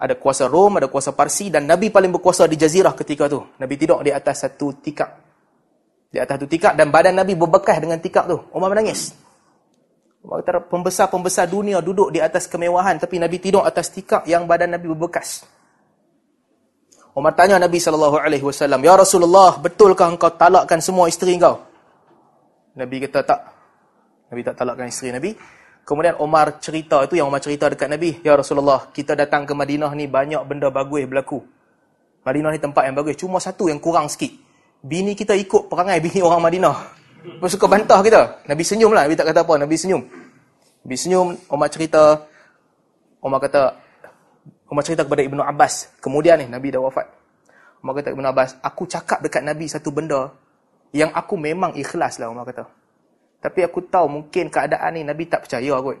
Ada 0.00 0.16
kuasa 0.16 0.48
Rom, 0.48 0.80
ada 0.80 0.88
kuasa 0.88 1.12
Parsi 1.12 1.52
dan 1.52 1.68
Nabi 1.68 1.92
paling 1.92 2.08
berkuasa 2.08 2.48
di 2.48 2.56
jazirah 2.56 2.96
ketika 2.96 3.28
tu. 3.28 3.44
Nabi 3.60 3.76
tidur 3.76 4.00
di 4.00 4.08
atas 4.08 4.48
satu 4.48 4.72
tikar. 4.80 5.12
Di 6.08 6.16
atas 6.16 6.40
satu 6.40 6.48
tikar 6.48 6.72
dan 6.72 6.88
badan 6.88 7.20
Nabi 7.20 7.36
berbekas 7.36 7.76
dengan 7.84 8.00
tikar 8.00 8.24
tu. 8.24 8.40
Umar 8.56 8.72
menangis. 8.72 9.12
Pembesar-pembesar 10.72 11.52
dunia 11.52 11.84
duduk 11.84 12.12
di 12.12 12.20
atas 12.20 12.48
kemewahan 12.48 12.96
tapi 12.96 13.20
Nabi 13.20 13.36
tidur 13.44 13.60
atas 13.60 13.92
tikar 13.92 14.24
yang 14.24 14.48
badan 14.48 14.72
Nabi 14.72 14.88
berbekas. 14.88 15.44
Umar 17.12 17.36
tanya 17.36 17.60
Nabi 17.60 17.76
sallallahu 17.76 18.16
alaihi 18.22 18.44
wasallam, 18.46 18.80
"Ya 18.80 18.96
Rasulullah, 18.96 19.60
betulkah 19.60 20.08
engkau 20.08 20.32
talakkan 20.32 20.80
semua 20.80 21.12
isteri 21.12 21.36
engkau?" 21.36 21.60
Nabi 22.72 23.04
kata 23.04 23.20
tak. 23.26 23.40
Nabi 24.32 24.40
tak 24.46 24.54
talakkan 24.56 24.86
isteri 24.88 25.12
Nabi. 25.12 25.59
Kemudian 25.84 26.14
Umar 26.22 26.62
cerita 26.62 27.02
itu 27.02 27.18
yang 27.18 27.26
Umar 27.26 27.42
cerita 27.42 27.66
dekat 27.66 27.90
Nabi, 27.90 28.22
"Ya 28.22 28.38
Rasulullah, 28.38 28.88
kita 28.94 29.18
datang 29.18 29.42
ke 29.44 29.52
Madinah 29.56 29.90
ni 29.96 30.06
banyak 30.06 30.42
benda 30.46 30.70
bagus 30.70 31.02
berlaku. 31.06 31.42
Madinah 32.22 32.50
ni 32.54 32.60
tempat 32.62 32.86
yang 32.86 32.94
bagus, 32.94 33.18
cuma 33.18 33.42
satu 33.42 33.66
yang 33.66 33.82
kurang 33.82 34.06
sikit. 34.06 34.30
Bini 34.80 35.18
kita 35.18 35.34
ikut 35.34 35.66
perangai 35.66 35.98
bini 35.98 36.22
orang 36.26 36.42
Madinah." 36.42 37.00
Dia 37.20 37.48
suka 37.52 37.68
bantah 37.68 38.00
kita. 38.00 38.44
Nabi 38.48 38.62
senyum 38.64 38.92
lah. 38.96 39.04
Nabi 39.04 39.16
tak 39.16 39.28
kata 39.32 39.44
apa. 39.44 39.54
Nabi 39.60 39.76
senyum. 39.76 40.02
Nabi 40.84 40.96
senyum. 40.96 41.36
Umar 41.52 41.68
cerita. 41.68 42.24
Umar 43.20 43.40
kata. 43.44 43.76
Umar 44.70 44.82
cerita 44.86 45.04
kepada 45.04 45.22
Ibnu 45.24 45.42
Abbas. 45.44 46.00
Kemudian 46.00 46.40
ni 46.40 46.46
Nabi 46.48 46.72
dah 46.72 46.80
wafat. 46.80 47.06
Umar 47.84 47.92
kata 48.00 48.16
Ibnu 48.16 48.24
Abbas. 48.24 48.56
Aku 48.64 48.88
cakap 48.88 49.20
dekat 49.20 49.44
Nabi 49.44 49.68
satu 49.68 49.92
benda. 49.92 50.32
Yang 50.96 51.12
aku 51.12 51.34
memang 51.36 51.76
ikhlas 51.76 52.16
lah 52.16 52.32
Umar 52.32 52.48
kata. 52.48 52.79
Tapi 53.40 53.64
aku 53.64 53.88
tahu 53.88 54.06
mungkin 54.20 54.52
keadaan 54.52 55.00
ni 55.00 55.02
Nabi 55.02 55.24
tak 55.24 55.48
percaya 55.48 55.80
kot. 55.80 55.96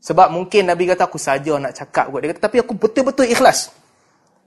Sebab 0.00 0.32
mungkin 0.32 0.68
Nabi 0.68 0.88
kata 0.88 1.04
aku 1.04 1.20
saja 1.20 1.60
nak 1.60 1.76
cakap 1.76 2.08
kot. 2.08 2.24
Dia 2.24 2.32
kata 2.32 2.42
tapi 2.48 2.56
aku 2.64 2.72
betul-betul 2.72 3.28
ikhlas. 3.28 3.72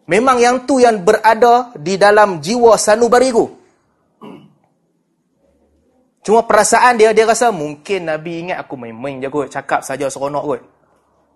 Memang 0.10 0.42
yang 0.42 0.66
tu 0.66 0.82
yang 0.82 0.98
berada 1.06 1.70
di 1.78 1.94
dalam 1.94 2.42
jiwa 2.42 2.74
sanubariku. 2.74 3.60
Cuma 6.26 6.44
perasaan 6.44 7.00
dia, 7.00 7.14
dia 7.16 7.24
rasa 7.24 7.54
mungkin 7.54 8.10
Nabi 8.10 8.50
ingat 8.50 8.66
aku 8.66 8.76
main-main 8.76 9.22
je 9.24 9.30
kot, 9.32 9.48
cakap 9.48 9.86
saja 9.86 10.10
seronok 10.12 10.44
kot. 10.44 10.62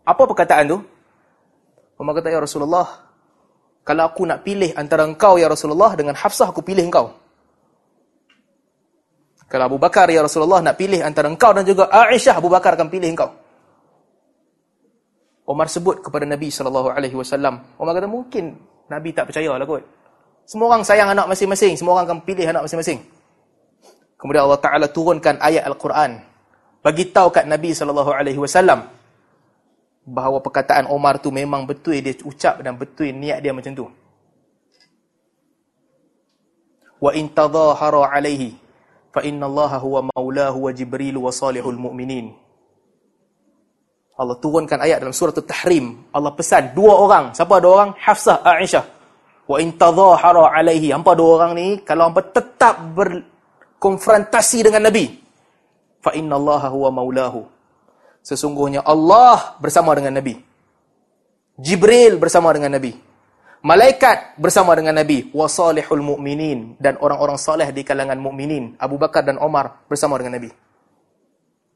Apa 0.04 0.22
perkataan 0.28 0.76
tu? 0.76 0.78
Umar 1.96 2.20
kata, 2.20 2.34
Ya 2.34 2.42
Rasulullah, 2.44 3.08
kalau 3.88 4.12
aku 4.12 4.28
nak 4.28 4.44
pilih 4.44 4.76
antara 4.76 5.08
engkau, 5.08 5.40
Ya 5.40 5.48
Rasulullah, 5.48 5.96
dengan 5.96 6.20
Hafsah, 6.20 6.52
aku 6.52 6.60
pilih 6.60 6.84
engkau. 6.84 7.16
Kalau 9.54 9.70
Abu 9.70 9.78
Bakar, 9.78 10.10
Ya 10.10 10.26
Rasulullah, 10.26 10.66
nak 10.66 10.82
pilih 10.82 11.06
antara 11.06 11.30
engkau 11.30 11.54
dan 11.54 11.62
juga 11.62 11.86
Aisyah, 11.86 12.42
Abu 12.42 12.50
Bakar 12.50 12.74
akan 12.74 12.90
pilih 12.90 13.14
engkau. 13.14 13.30
Umar 15.46 15.70
sebut 15.70 16.02
kepada 16.02 16.26
Nabi 16.26 16.50
SAW. 16.50 16.98
Umar 17.78 17.94
kata, 17.94 18.10
mungkin 18.10 18.58
Nabi 18.90 19.14
tak 19.14 19.30
percaya 19.30 19.54
lah 19.54 19.62
kot. 19.70 19.86
Semua 20.50 20.74
orang 20.74 20.82
sayang 20.82 21.14
anak 21.14 21.30
masing-masing. 21.30 21.78
Semua 21.78 22.02
orang 22.02 22.10
akan 22.10 22.20
pilih 22.26 22.50
anak 22.50 22.66
masing-masing. 22.66 23.06
Kemudian 24.18 24.42
Allah 24.50 24.58
Taala 24.58 24.88
turunkan 24.90 25.38
ayat 25.38 25.70
Al-Quran 25.70 26.18
bagi 26.82 27.12
tahu 27.14 27.30
kat 27.30 27.46
Nabi 27.46 27.76
sallallahu 27.76 28.10
alaihi 28.10 28.40
wasallam 28.40 28.88
bahawa 30.08 30.40
perkataan 30.40 30.88
Omar 30.90 31.20
tu 31.20 31.30
memang 31.30 31.68
betul 31.68 32.00
dia 32.00 32.16
ucap 32.26 32.64
dan 32.64 32.74
betul 32.80 33.12
niat 33.12 33.44
dia 33.44 33.54
macam 33.54 33.76
tu. 33.76 33.86
Wa 37.04 37.12
in 37.14 37.30
tadhahara 37.36 38.16
alaihi 38.16 38.63
fa 39.14 39.22
inna 39.22 39.46
Allah 39.46 39.78
huwa 39.78 40.10
maulahu 40.10 40.68
wa 40.68 40.72
Jibril 40.74 41.22
wa 41.22 41.30
salihul 41.30 41.78
mu'minin. 41.78 42.34
Allah 44.14 44.38
turunkan 44.38 44.78
ayat 44.82 45.02
dalam 45.02 45.14
surah 45.14 45.34
At-Tahrim. 45.34 46.14
Allah 46.14 46.34
pesan 46.34 46.74
dua 46.74 46.94
orang. 46.98 47.26
Siapa 47.34 47.58
dua 47.58 47.72
orang? 47.82 47.92
Hafsah, 47.98 48.46
Aisyah. 48.46 48.86
Wa 49.50 49.58
in 49.58 49.74
tadhahara 49.74 50.54
alaihi. 50.54 50.94
Hampa 50.94 51.18
dua 51.18 51.42
orang 51.42 51.52
ni 51.58 51.68
kalau 51.82 52.10
hampa 52.10 52.22
tetap 52.22 52.78
berkonfrontasi 52.94 54.70
dengan 54.70 54.90
Nabi, 54.90 55.10
fa 56.02 56.14
inna 56.14 56.38
Allah 56.38 56.70
huwa 56.70 56.90
maulahu. 56.94 57.46
Sesungguhnya 58.24 58.86
Allah 58.86 59.58
bersama 59.60 59.92
dengan 59.98 60.16
Nabi. 60.16 60.40
Jibril 61.60 62.18
bersama 62.18 62.54
dengan 62.56 62.78
Nabi. 62.78 63.13
Malaikat 63.64 64.36
bersama 64.36 64.76
dengan 64.76 65.00
Nabi. 65.00 65.32
Wasalihul 65.32 66.04
mu'minin. 66.04 66.76
Dan 66.76 67.00
orang-orang 67.00 67.40
salih 67.40 67.72
di 67.72 67.88
kalangan 67.88 68.20
mu'minin. 68.20 68.76
Abu 68.76 69.00
Bakar 69.00 69.24
dan 69.24 69.40
Omar 69.40 69.88
bersama 69.88 70.20
dengan 70.20 70.36
Nabi. 70.36 70.52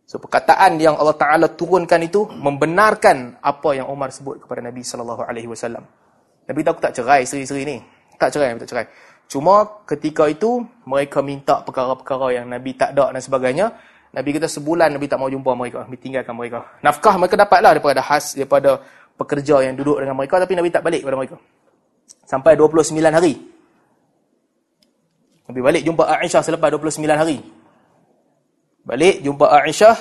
So, 0.03 0.19
perkataan 0.19 0.79
yang 0.83 0.99
Allah 0.99 1.15
Ta'ala 1.15 1.47
turunkan 1.47 2.03
itu 2.03 2.27
membenarkan 2.27 3.39
apa 3.39 3.69
yang 3.71 3.87
Omar 3.87 4.11
sebut 4.11 4.43
kepada 4.43 4.59
Nabi 4.59 4.83
SAW. 4.83 5.83
Nabi 6.47 6.59
tahu 6.63 6.75
tak 6.79 6.91
cerai 6.91 7.23
seri-seri 7.23 7.63
ni. 7.63 7.79
Tak 8.19 8.35
cerai, 8.35 8.55
tak 8.59 8.67
cerai. 8.67 8.87
Cuma 9.31 9.83
ketika 9.87 10.27
itu, 10.27 10.63
mereka 10.83 11.23
minta 11.23 11.63
perkara-perkara 11.63 12.35
yang 12.35 12.51
Nabi 12.51 12.75
tak 12.75 12.99
ada 12.99 13.15
dan 13.15 13.23
sebagainya. 13.23 13.71
Nabi 14.11 14.35
kata 14.35 14.47
sebulan 14.47 14.95
Nabi 14.95 15.07
tak 15.07 15.19
mau 15.23 15.31
jumpa 15.31 15.51
mereka. 15.55 15.87
Nabi 15.87 15.99
tinggalkan 15.99 16.35
mereka. 16.35 16.67
Nafkah 16.83 17.15
mereka 17.15 17.35
dapatlah 17.39 17.79
daripada 17.79 17.99
khas, 18.03 18.35
daripada 18.35 18.83
pekerja 19.15 19.63
yang 19.63 19.75
duduk 19.75 20.03
dengan 20.03 20.15
mereka. 20.19 20.39
Tapi 20.39 20.51
Nabi 20.55 20.67
tak 20.71 20.83
balik 20.83 21.03
kepada 21.03 21.15
mereka. 21.19 21.39
Sampai 22.27 22.55
29 22.55 22.95
hari. 23.07 23.33
Nabi 25.47 25.59
balik 25.63 25.83
jumpa 25.87 26.03
Aisyah 26.07 26.43
selepas 26.43 26.71
29 26.71 27.07
hari. 27.07 27.39
Balik 28.83 29.23
jumpa 29.23 29.47
Aisyah. 29.63 29.95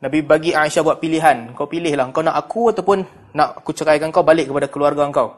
Nabi 0.00 0.18
bagi 0.24 0.56
Aisyah 0.56 0.82
buat 0.84 1.00
pilihan. 1.00 1.52
Kau 1.52 1.68
pilihlah. 1.68 2.08
Kau 2.12 2.24
nak 2.24 2.36
aku 2.36 2.72
ataupun 2.72 3.04
nak 3.36 3.60
aku 3.60 3.76
ceraikan 3.76 4.08
kau 4.08 4.24
balik 4.24 4.48
kepada 4.48 4.68
keluarga 4.68 5.04
kau. 5.12 5.36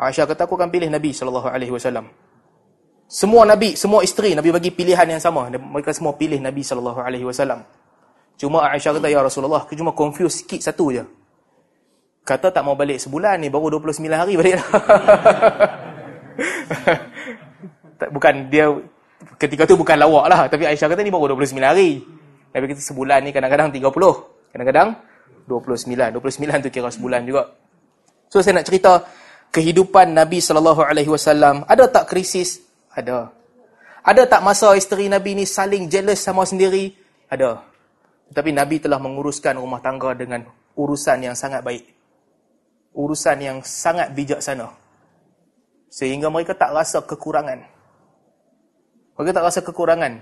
Aisyah 0.00 0.24
kata 0.24 0.48
aku 0.48 0.56
akan 0.56 0.72
pilih 0.72 0.88
Nabi 0.88 1.12
SAW. 1.12 2.08
Semua 3.10 3.42
Nabi, 3.44 3.76
semua 3.76 4.00
isteri 4.00 4.32
Nabi 4.32 4.48
bagi 4.48 4.72
pilihan 4.72 5.04
yang 5.04 5.20
sama. 5.20 5.52
Mereka 5.52 5.92
semua 5.92 6.16
pilih 6.16 6.40
Nabi 6.40 6.64
SAW. 6.64 7.28
Cuma 8.40 8.64
Aisyah 8.72 8.96
kata, 8.96 9.08
Ya 9.12 9.20
Rasulullah, 9.20 9.60
aku 9.68 9.76
cuma 9.76 9.92
confuse 9.92 10.40
sikit 10.40 10.64
satu 10.64 10.88
je 10.88 11.04
kata 12.24 12.52
tak 12.52 12.62
mau 12.62 12.76
balik 12.76 13.00
sebulan 13.00 13.40
ni 13.40 13.48
baru 13.50 13.80
29 13.80 14.06
hari 14.12 14.34
balik 14.38 14.60
bukan 18.14 18.34
dia 18.48 18.70
ketika 19.36 19.68
tu 19.68 19.76
bukan 19.76 19.96
lawak 20.00 20.24
lah 20.28 20.40
tapi 20.48 20.64
Aisyah 20.68 20.88
kata 20.88 21.04
ni 21.04 21.12
baru 21.12 21.36
29 21.36 21.60
hari. 21.60 22.00
Nabi 22.50 22.64
kata 22.74 22.82
sebulan 22.82 23.22
ni 23.22 23.30
kadang-kadang 23.30 23.70
30 23.70 23.86
kadang-kadang 24.50 24.88
29 25.46 26.18
29 26.18 26.64
tu 26.66 26.70
kira 26.72 26.90
sebulan 26.90 27.22
juga. 27.26 27.54
So 28.30 28.42
saya 28.42 28.62
nak 28.62 28.66
cerita 28.66 29.06
kehidupan 29.54 30.14
Nabi 30.14 30.42
SAW 30.42 31.66
ada 31.66 31.84
tak 31.90 32.10
krisis? 32.10 32.62
ada. 32.90 33.30
Ada 34.00 34.26
tak 34.26 34.40
masa 34.42 34.74
isteri 34.74 35.06
Nabi 35.06 35.38
ni 35.38 35.44
saling 35.46 35.86
jealous 35.86 36.24
sama 36.24 36.42
sendiri? 36.42 36.96
ada. 37.30 37.62
Tapi 38.30 38.50
Nabi 38.54 38.82
telah 38.82 38.98
menguruskan 38.98 39.58
rumah 39.58 39.78
tangga 39.82 40.14
dengan 40.14 40.42
urusan 40.74 41.22
yang 41.22 41.34
sangat 41.34 41.62
baik 41.62 41.99
urusan 42.94 43.38
yang 43.40 43.58
sangat 43.62 44.12
bijaksana. 44.14 44.70
Sehingga 45.90 46.30
mereka 46.30 46.54
tak 46.54 46.70
rasa 46.70 47.02
kekurangan. 47.02 47.66
Mereka 49.18 49.30
tak 49.34 49.44
rasa 49.44 49.60
kekurangan. 49.60 50.12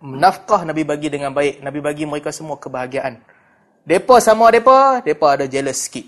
Nafkah 0.00 0.62
Nabi 0.62 0.86
bagi 0.86 1.10
dengan 1.10 1.34
baik. 1.34 1.60
Nabi 1.66 1.78
bagi 1.82 2.04
mereka 2.06 2.30
semua 2.30 2.56
kebahagiaan. 2.60 3.18
Depa 3.86 4.18
sama 4.18 4.50
depa, 4.50 5.02
depa 5.02 5.38
ada 5.38 5.46
jealous 5.46 5.86
sikit. 5.86 6.06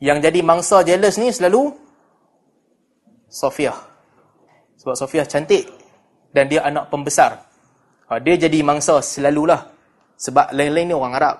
Yang 0.00 0.18
jadi 0.28 0.40
mangsa 0.44 0.84
jealous 0.84 1.16
ni 1.16 1.32
selalu 1.32 1.72
Sofia. 3.28 3.72
Sebab 4.80 4.94
Sofia 4.94 5.24
cantik 5.24 5.64
dan 6.34 6.48
dia 6.48 6.60
anak 6.64 6.92
pembesar. 6.92 7.40
Ha, 8.10 8.20
dia 8.20 8.36
jadi 8.36 8.60
mangsa 8.60 9.00
selalulah. 9.00 9.72
Sebab 10.20 10.52
lain-lain 10.52 10.92
ni 10.92 10.94
orang 10.94 11.14
Arab. 11.16 11.36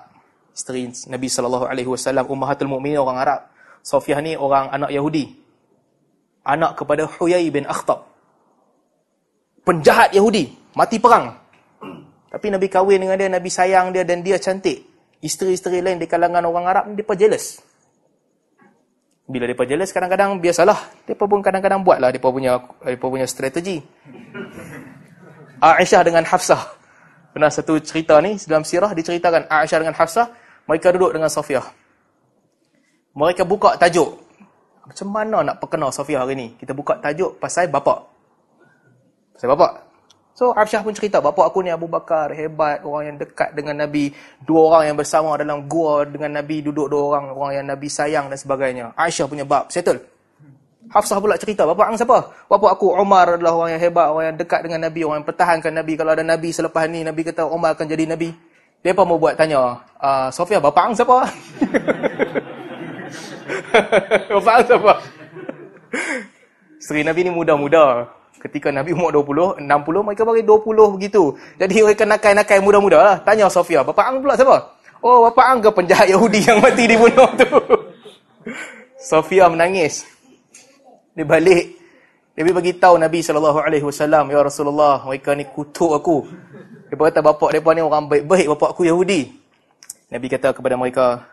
Isteri 0.55 0.87
Nabi 1.11 1.27
SAW, 1.27 2.25
Ummahatul 2.25 2.71
Mu'minin 2.71 2.99
orang 2.99 3.19
Arab. 3.21 3.41
Sofiah 3.85 4.17
ni 4.17 4.33
orang 4.33 4.73
anak 4.73 4.89
Yahudi. 4.89 5.29
Anak 6.41 6.73
kepada 6.73 7.05
Huyai 7.05 7.53
bin 7.53 7.69
Akhtab. 7.69 8.09
Penjahat 9.61 10.09
Yahudi. 10.17 10.49
Mati 10.73 10.97
perang. 10.97 11.37
Tapi 12.33 12.49
Nabi 12.49 12.65
kahwin 12.65 13.05
dengan 13.05 13.15
dia, 13.21 13.29
Nabi 13.29 13.49
sayang 13.53 13.93
dia 13.93 14.01
dan 14.01 14.25
dia 14.25 14.41
cantik. 14.41 14.89
Isteri-isteri 15.21 15.85
lain 15.85 16.01
di 16.01 16.09
kalangan 16.09 16.49
orang 16.49 16.65
Arab 16.65 16.83
ni, 16.89 16.97
mereka 16.97 17.13
jealous. 17.13 17.61
Bila 19.29 19.45
mereka 19.45 19.69
jealous, 19.69 19.93
kadang-kadang 19.93 20.41
biasalah. 20.41 21.05
Mereka 21.05 21.23
pun 21.29 21.39
kadang-kadang 21.45 21.85
buatlah 21.85 22.09
mereka 22.09 22.29
punya, 22.33 22.53
mereka 22.81 23.05
punya 23.05 23.25
strategi. 23.29 23.77
Aisyah 25.61 26.01
dengan 26.01 26.25
Hafsah. 26.25 26.61
Pernah 27.37 27.53
satu 27.53 27.77
cerita 27.85 28.17
ni, 28.17 28.37
dalam 28.49 28.65
sirah 28.65 28.91
diceritakan 28.97 29.45
Aisyah 29.45 29.77
dengan 29.77 29.95
Hafsah, 29.97 30.33
mereka 30.65 30.89
duduk 30.89 31.13
dengan 31.13 31.29
Sofiah 31.29 31.84
mereka 33.15 33.47
buka 33.47 33.79
tajuk. 33.79 34.19
Macam 34.85 35.07
mana 35.09 35.37
nak 35.41 35.57
perkenal 35.63 35.89
Sofia 35.89 36.21
hari 36.21 36.35
ni? 36.35 36.47
Kita 36.59 36.75
buka 36.75 36.99
tajuk 36.99 37.39
pasal 37.41 37.71
bapak. 37.71 38.05
Pasal 39.33 39.49
bapak. 39.55 39.71
So, 40.35 40.51
Afsyah 40.51 40.83
pun 40.83 40.91
cerita, 40.91 41.23
bapak 41.23 41.47
aku 41.47 41.63
ni 41.63 41.71
Abu 41.71 41.87
Bakar, 41.87 42.35
hebat, 42.35 42.83
orang 42.83 43.15
yang 43.15 43.17
dekat 43.23 43.55
dengan 43.55 43.87
Nabi. 43.87 44.11
Dua 44.43 44.67
orang 44.67 44.91
yang 44.91 44.97
bersama 44.99 45.31
dalam 45.39 45.63
gua 45.63 46.03
dengan 46.03 46.43
Nabi, 46.43 46.59
duduk 46.59 46.91
dua 46.91 47.15
orang, 47.15 47.25
orang 47.31 47.51
yang 47.55 47.65
Nabi 47.71 47.87
sayang 47.87 48.27
dan 48.27 48.35
sebagainya. 48.35 48.91
Aisyah 48.99 49.31
punya 49.31 49.47
bab, 49.47 49.71
settle. 49.71 50.03
Hafsah 50.91 51.23
pula 51.23 51.39
cerita, 51.39 51.63
bapak 51.63 51.87
ang 51.87 51.97
siapa? 51.97 52.35
Bapak 52.51 52.77
aku 52.77 52.93
Umar 52.99 53.39
adalah 53.39 53.55
orang 53.55 53.79
yang 53.79 53.83
hebat, 53.87 54.11
orang 54.11 54.25
yang 54.35 54.37
dekat 54.37 54.59
dengan 54.59 54.83
Nabi, 54.83 54.99
orang 55.07 55.23
yang 55.23 55.27
pertahankan 55.31 55.71
Nabi. 55.71 55.93
Kalau 55.95 56.11
ada 56.13 56.21
Nabi 56.27 56.49
selepas 56.51 56.83
ni, 56.91 57.01
Nabi 57.01 57.21
kata 57.23 57.47
Umar 57.47 57.79
akan 57.79 57.87
jadi 57.87 58.03
Nabi. 58.03 58.29
Dia 58.83 58.91
pun 58.91 59.07
mau 59.07 59.17
buat 59.17 59.39
tanya, 59.39 59.87
uh, 60.03 60.29
Sofia, 60.35 60.59
bapak 60.59 60.83
ang 60.83 60.93
siapa? 60.93 61.17
Faham 64.45 64.61
siapa? 64.65 64.93
Seri 66.81 67.01
Nabi 67.01 67.25
ni 67.25 67.31
muda-muda. 67.33 68.09
Ketika 68.37 68.69
Nabi 68.69 68.93
umur 68.93 69.09
20, 69.09 69.57
60, 69.65 70.05
mereka 70.05 70.21
bagi 70.21 70.45
20 70.45 70.95
begitu. 70.99 71.33
Jadi 71.57 71.81
mereka 71.81 72.05
nakai-nakai 72.05 72.61
muda-muda 72.61 72.97
lah. 73.01 73.15
Tanya 73.25 73.49
Sofia, 73.49 73.81
Bapak 73.81 74.05
Ang 74.05 74.21
pula 74.21 74.37
siapa? 74.37 74.57
Oh, 75.01 75.25
Bapak 75.25 75.45
Ang 75.49 75.59
ke 75.65 75.69
penjahat 75.73 76.07
Yahudi 76.13 76.45
yang 76.45 76.61
mati 76.61 76.85
dibunuh 76.85 77.25
tu? 77.41 77.49
Sofia 79.09 79.49
menangis. 79.49 80.05
Dia 81.17 81.25
balik. 81.25 81.73
Dia 82.35 82.51
bagi 82.51 82.75
tahu 82.75 82.99
Nabi 82.99 83.23
SAW, 83.23 84.29
Ya 84.29 84.39
Rasulullah, 84.43 85.01
mereka 85.07 85.33
ni 85.33 85.47
kutuk 85.49 85.95
aku. 85.95 86.27
Dia 86.91 86.99
kata, 86.99 87.25
bapak 87.25 87.49
mereka 87.49 87.71
ni 87.73 87.81
orang 87.81 88.05
baik-baik, 88.11 88.45
bapak 88.53 88.69
aku 88.77 88.85
Yahudi. 88.85 89.33
Nabi 90.11 90.25
kata 90.29 90.53
kepada 90.53 90.75
mereka, 90.77 91.25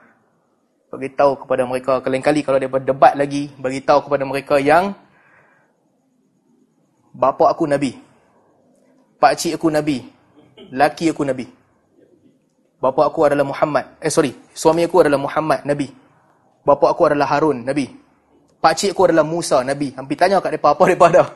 bagi 0.92 1.08
tahu 1.16 1.40
kepada 1.40 1.64
mereka 1.64 2.04
kali-kali 2.04 2.44
kalau 2.44 2.60
dia 2.60 2.68
berdebat 2.68 3.16
lagi 3.16 3.48
bagi 3.56 3.80
tahu 3.80 4.04
kepada 4.04 4.28
mereka 4.28 4.60
yang 4.60 4.92
bapa 7.16 7.48
aku 7.48 7.64
nabi 7.64 7.96
pak 9.16 9.40
cik 9.40 9.56
aku 9.56 9.72
nabi 9.72 10.04
laki 10.72 11.12
aku 11.12 11.22
nabi. 11.22 11.46
Bapa 12.82 13.06
aku 13.06 13.22
adalah 13.28 13.46
Muhammad 13.46 13.84
eh 14.02 14.10
sorry 14.10 14.34
suami 14.56 14.82
aku 14.88 15.06
adalah 15.06 15.20
Muhammad 15.20 15.62
nabi. 15.62 15.92
Bapa 16.66 16.90
aku 16.90 17.06
adalah 17.06 17.30
Harun 17.30 17.62
nabi. 17.62 17.86
Pak 18.58 18.72
cik 18.74 18.90
aku 18.96 19.10
adalah 19.10 19.22
Musa 19.22 19.62
nabi. 19.62 19.94
Hampir 19.94 20.18
tanya 20.18 20.42
kat 20.42 20.58
depa 20.58 20.74
apa 20.74 20.84
depa 20.90 21.06
dah. 21.12 21.28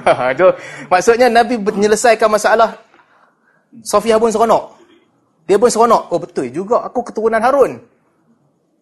Tu 0.38 0.48
maksudnya 0.86 1.26
nabi 1.26 1.58
menyelesaikan 1.58 2.30
masalah. 2.30 2.78
Sofia 3.82 4.18
pun 4.18 4.30
seronok. 4.30 4.78
Dia 5.46 5.58
pun 5.58 5.70
seronok. 5.70 6.10
Oh 6.14 6.18
betul 6.22 6.46
juga. 6.54 6.86
Aku 6.86 7.02
keturunan 7.02 7.42
Harun 7.42 7.82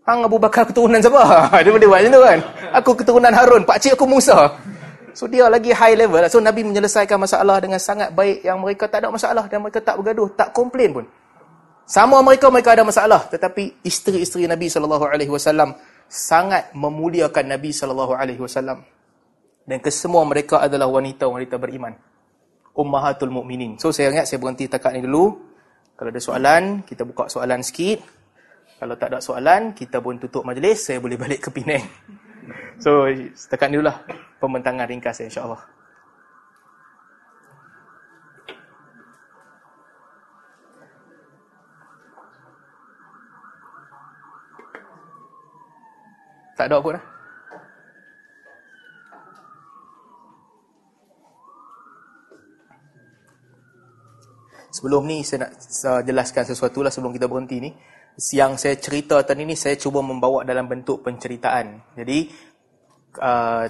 Hang 0.08 0.24
Abu 0.24 0.40
Bakar 0.40 0.64
keturunan 0.64 1.04
siapa? 1.04 1.20
dia 1.60 1.68
boleh 1.68 1.84
buat 1.84 2.00
macam 2.00 2.12
tu 2.16 2.22
kan. 2.24 2.38
Aku 2.80 2.90
keturunan 2.96 3.28
Harun, 3.28 3.68
pak 3.68 3.76
cik 3.76 3.92
aku 3.92 4.08
Musa. 4.08 4.56
So 5.12 5.28
dia 5.28 5.52
lagi 5.52 5.68
high 5.68 6.00
level. 6.00 6.24
So 6.32 6.40
Nabi 6.40 6.64
menyelesaikan 6.64 7.20
masalah 7.20 7.60
dengan 7.60 7.76
sangat 7.76 8.16
baik 8.16 8.40
yang 8.40 8.56
mereka 8.56 8.88
tak 8.88 9.04
ada 9.04 9.12
masalah 9.12 9.44
dan 9.44 9.60
mereka 9.60 9.84
tak 9.84 10.00
bergaduh, 10.00 10.32
tak 10.32 10.56
komplain 10.56 10.96
pun. 10.96 11.04
Sama 11.84 12.24
mereka 12.24 12.48
mereka 12.48 12.72
ada 12.72 12.88
masalah, 12.88 13.28
tetapi 13.28 13.84
isteri-isteri 13.84 14.48
Nabi 14.48 14.72
sallallahu 14.72 15.08
alaihi 15.12 15.28
wasallam 15.28 15.76
sangat 16.08 16.72
memuliakan 16.72 17.44
Nabi 17.44 17.68
sallallahu 17.76 18.16
alaihi 18.16 18.40
wasallam. 18.40 18.80
Dan 19.68 19.84
kesemua 19.84 20.24
mereka 20.24 20.64
adalah 20.64 20.88
wanita-wanita 20.88 21.60
beriman. 21.60 21.92
Ummahatul 22.72 23.28
mukminin. 23.28 23.76
So 23.76 23.92
saya 23.92 24.08
ingat 24.08 24.24
saya 24.24 24.40
berhenti 24.40 24.64
takat 24.72 24.96
ni 24.96 25.04
dulu. 25.04 25.36
Kalau 26.00 26.08
ada 26.08 26.20
soalan, 26.22 26.80
kita 26.88 27.04
buka 27.04 27.28
soalan 27.28 27.60
sikit. 27.60 28.17
Kalau 28.78 28.94
tak 28.94 29.10
ada 29.10 29.18
soalan, 29.18 29.74
kita 29.74 29.98
pun 29.98 30.22
tutup 30.22 30.46
majlis, 30.46 30.86
saya 30.86 31.02
boleh 31.02 31.18
balik 31.18 31.42
ke 31.42 31.50
Penang. 31.50 31.82
So, 32.78 33.10
setakat 33.34 33.74
ni 33.74 33.82
lah 33.82 34.06
pembentangan 34.38 34.86
ringkas 34.86 35.18
insyaAllah. 35.18 35.58
Tak 46.54 46.70
ada 46.70 46.78
kot 46.78 46.94
dah. 46.94 47.04
Sebelum 54.70 55.02
ni 55.10 55.26
saya 55.26 55.50
nak 55.50 55.52
jelaskan 56.06 56.44
sesuatu 56.46 56.86
lah 56.86 56.94
sebelum 56.94 57.10
kita 57.10 57.26
berhenti 57.26 57.58
ni. 57.58 57.70
Yang 58.18 58.52
saya 58.58 58.74
cerita 58.82 59.22
tadi 59.22 59.46
ni 59.46 59.54
saya 59.54 59.78
cuba 59.78 60.02
membawa 60.02 60.42
dalam 60.42 60.66
bentuk 60.66 61.06
penceritaan. 61.06 61.94
Jadi 61.94 62.26
uh, 63.22 63.64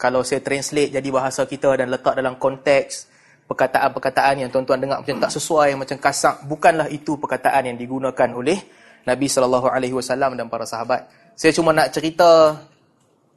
kalau 0.00 0.24
saya 0.24 0.40
translate 0.40 0.96
jadi 0.96 1.08
bahasa 1.12 1.44
kita 1.44 1.76
dan 1.76 1.92
letak 1.92 2.16
dalam 2.16 2.40
konteks 2.40 3.12
perkataan-perkataan 3.44 4.46
yang 4.46 4.48
tuan-tuan 4.48 4.80
dengar 4.80 5.04
macam 5.04 5.18
tak 5.20 5.32
sesuai, 5.36 5.76
macam 5.76 5.98
kasar, 6.00 6.40
bukanlah 6.48 6.88
itu 6.88 7.20
perkataan 7.20 7.68
yang 7.68 7.76
digunakan 7.76 8.30
oleh 8.32 8.56
Nabi 9.04 9.26
sallallahu 9.28 9.68
alaihi 9.68 9.92
wasallam 9.92 10.40
dan 10.40 10.48
para 10.48 10.64
sahabat. 10.64 11.10
Saya 11.36 11.52
cuma 11.52 11.76
nak 11.76 11.92
cerita 11.92 12.62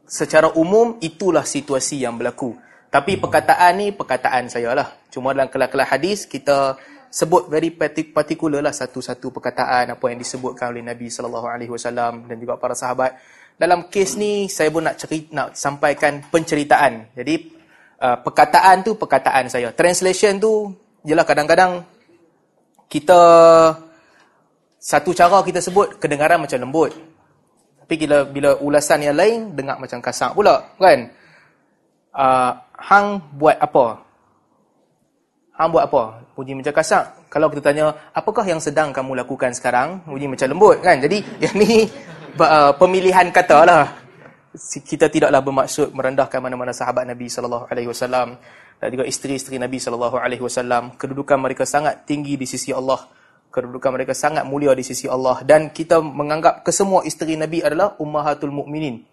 secara 0.07 0.53
umum 0.55 1.01
itulah 1.03 1.43
situasi 1.43 1.99
yang 2.05 2.15
berlaku. 2.15 2.55
Tapi 2.93 3.17
perkataan 3.17 3.81
ni 3.81 3.89
perkataan 3.89 4.53
saya 4.53 4.77
lah. 4.77 4.87
Cuma 5.09 5.33
dalam 5.33 5.49
kelas-kelas 5.49 5.89
hadis 5.89 6.29
kita 6.29 6.77
sebut 7.13 7.45
very 7.45 7.69
particular 8.09 8.57
lah 8.57 8.73
satu-satu 8.73 9.29
perkataan 9.29 9.93
apa 9.93 10.05
yang 10.09 10.17
disebutkan 10.17 10.73
oleh 10.73 10.81
Nabi 10.81 11.13
sallallahu 11.13 11.45
alaihi 11.45 11.69
wasallam 11.69 12.25
dan 12.25 12.41
juga 12.41 12.57
para 12.57 12.73
sahabat. 12.73 13.21
Dalam 13.53 13.85
kes 13.85 14.17
ni 14.17 14.49
saya 14.49 14.73
pun 14.73 14.81
nak 14.81 14.97
cerita 14.97 15.29
nak 15.29 15.47
sampaikan 15.53 16.25
penceritaan. 16.33 17.13
Jadi 17.13 17.53
uh, 18.01 18.17
perkataan 18.17 18.81
tu 18.81 18.97
perkataan 18.97 19.45
saya. 19.45 19.69
Translation 19.77 20.41
tu 20.41 20.73
jelah 21.05 21.21
kadang-kadang 21.21 21.85
kita 22.89 23.21
satu 24.81 25.13
cara 25.13 25.37
kita 25.45 25.61
sebut 25.61 26.01
kedengaran 26.01 26.41
macam 26.41 26.57
lembut. 26.57 26.91
Tapi 27.77 27.93
bila 27.93 28.25
bila 28.25 28.57
ulasan 28.57 29.05
yang 29.05 29.13
lain 29.13 29.53
dengar 29.53 29.77
macam 29.77 30.01
kasar 30.01 30.33
pula, 30.33 30.73
kan? 30.81 31.13
Uh, 32.09 32.51
hang 32.81 33.21
buat 33.37 33.61
apa? 33.61 34.01
Hang 35.63 35.71
buat 35.71 35.87
apa? 35.87 36.19
Bunyi 36.35 36.59
macam 36.59 36.75
kasar. 36.75 37.23
Kalau 37.31 37.47
kita 37.47 37.71
tanya, 37.71 37.95
apakah 38.11 38.43
yang 38.43 38.59
sedang 38.59 38.91
kamu 38.91 39.15
lakukan 39.23 39.55
sekarang? 39.55 40.03
Bunyi 40.03 40.27
macam 40.27 40.51
lembut 40.51 40.83
kan? 40.83 40.99
Jadi 40.99 41.23
yang 41.47 41.55
ni 41.55 41.87
uh, 42.35 42.75
pemilihan 42.75 43.31
kata 43.31 43.63
lah. 43.63 43.87
Kita 44.59 45.07
tidaklah 45.07 45.39
bermaksud 45.39 45.95
merendahkan 45.95 46.43
mana-mana 46.43 46.75
sahabat 46.75 47.07
Nabi 47.07 47.31
SAW 47.31 47.71
dan 48.75 48.87
juga 48.91 49.07
isteri-isteri 49.07 49.55
Nabi 49.55 49.79
SAW. 49.79 50.99
Kedudukan 50.99 51.39
mereka 51.39 51.63
sangat 51.63 52.03
tinggi 52.03 52.35
di 52.35 52.43
sisi 52.43 52.75
Allah. 52.75 52.99
Kedudukan 53.47 53.95
mereka 53.95 54.11
sangat 54.11 54.43
mulia 54.43 54.75
di 54.75 54.83
sisi 54.83 55.07
Allah. 55.07 55.47
Dan 55.47 55.71
kita 55.71 56.03
menganggap 56.03 56.67
kesemua 56.67 57.07
isteri 57.07 57.39
Nabi 57.39 57.63
adalah 57.63 57.95
ummahatul 58.03 58.51
mu'minin 58.51 59.12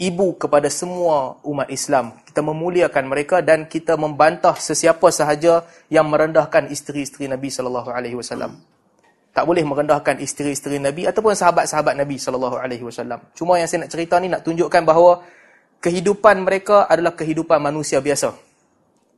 ibu 0.00 0.36
kepada 0.36 0.68
semua 0.72 1.36
umat 1.44 1.68
Islam. 1.68 2.16
Kita 2.24 2.40
memuliakan 2.40 3.04
mereka 3.08 3.44
dan 3.44 3.68
kita 3.68 3.96
membantah 4.00 4.56
sesiapa 4.56 5.08
sahaja 5.12 5.64
yang 5.92 6.08
merendahkan 6.08 6.68
isteri-isteri 6.72 7.28
Nabi 7.28 7.52
sallallahu 7.52 7.92
alaihi 7.92 8.16
wasallam. 8.16 8.56
Tak 9.32 9.48
boleh 9.48 9.64
merendahkan 9.64 10.20
isteri-isteri 10.20 10.76
Nabi 10.76 11.08
ataupun 11.08 11.32
sahabat-sahabat 11.32 11.96
Nabi 11.96 12.20
sallallahu 12.20 12.56
alaihi 12.60 12.84
wasallam. 12.84 13.20
Cuma 13.32 13.56
yang 13.56 13.68
saya 13.68 13.88
nak 13.88 13.92
cerita 13.92 14.20
ni 14.20 14.28
nak 14.28 14.44
tunjukkan 14.44 14.84
bahawa 14.84 15.24
kehidupan 15.80 16.44
mereka 16.44 16.84
adalah 16.84 17.16
kehidupan 17.16 17.58
manusia 17.58 17.98
biasa. 17.98 18.36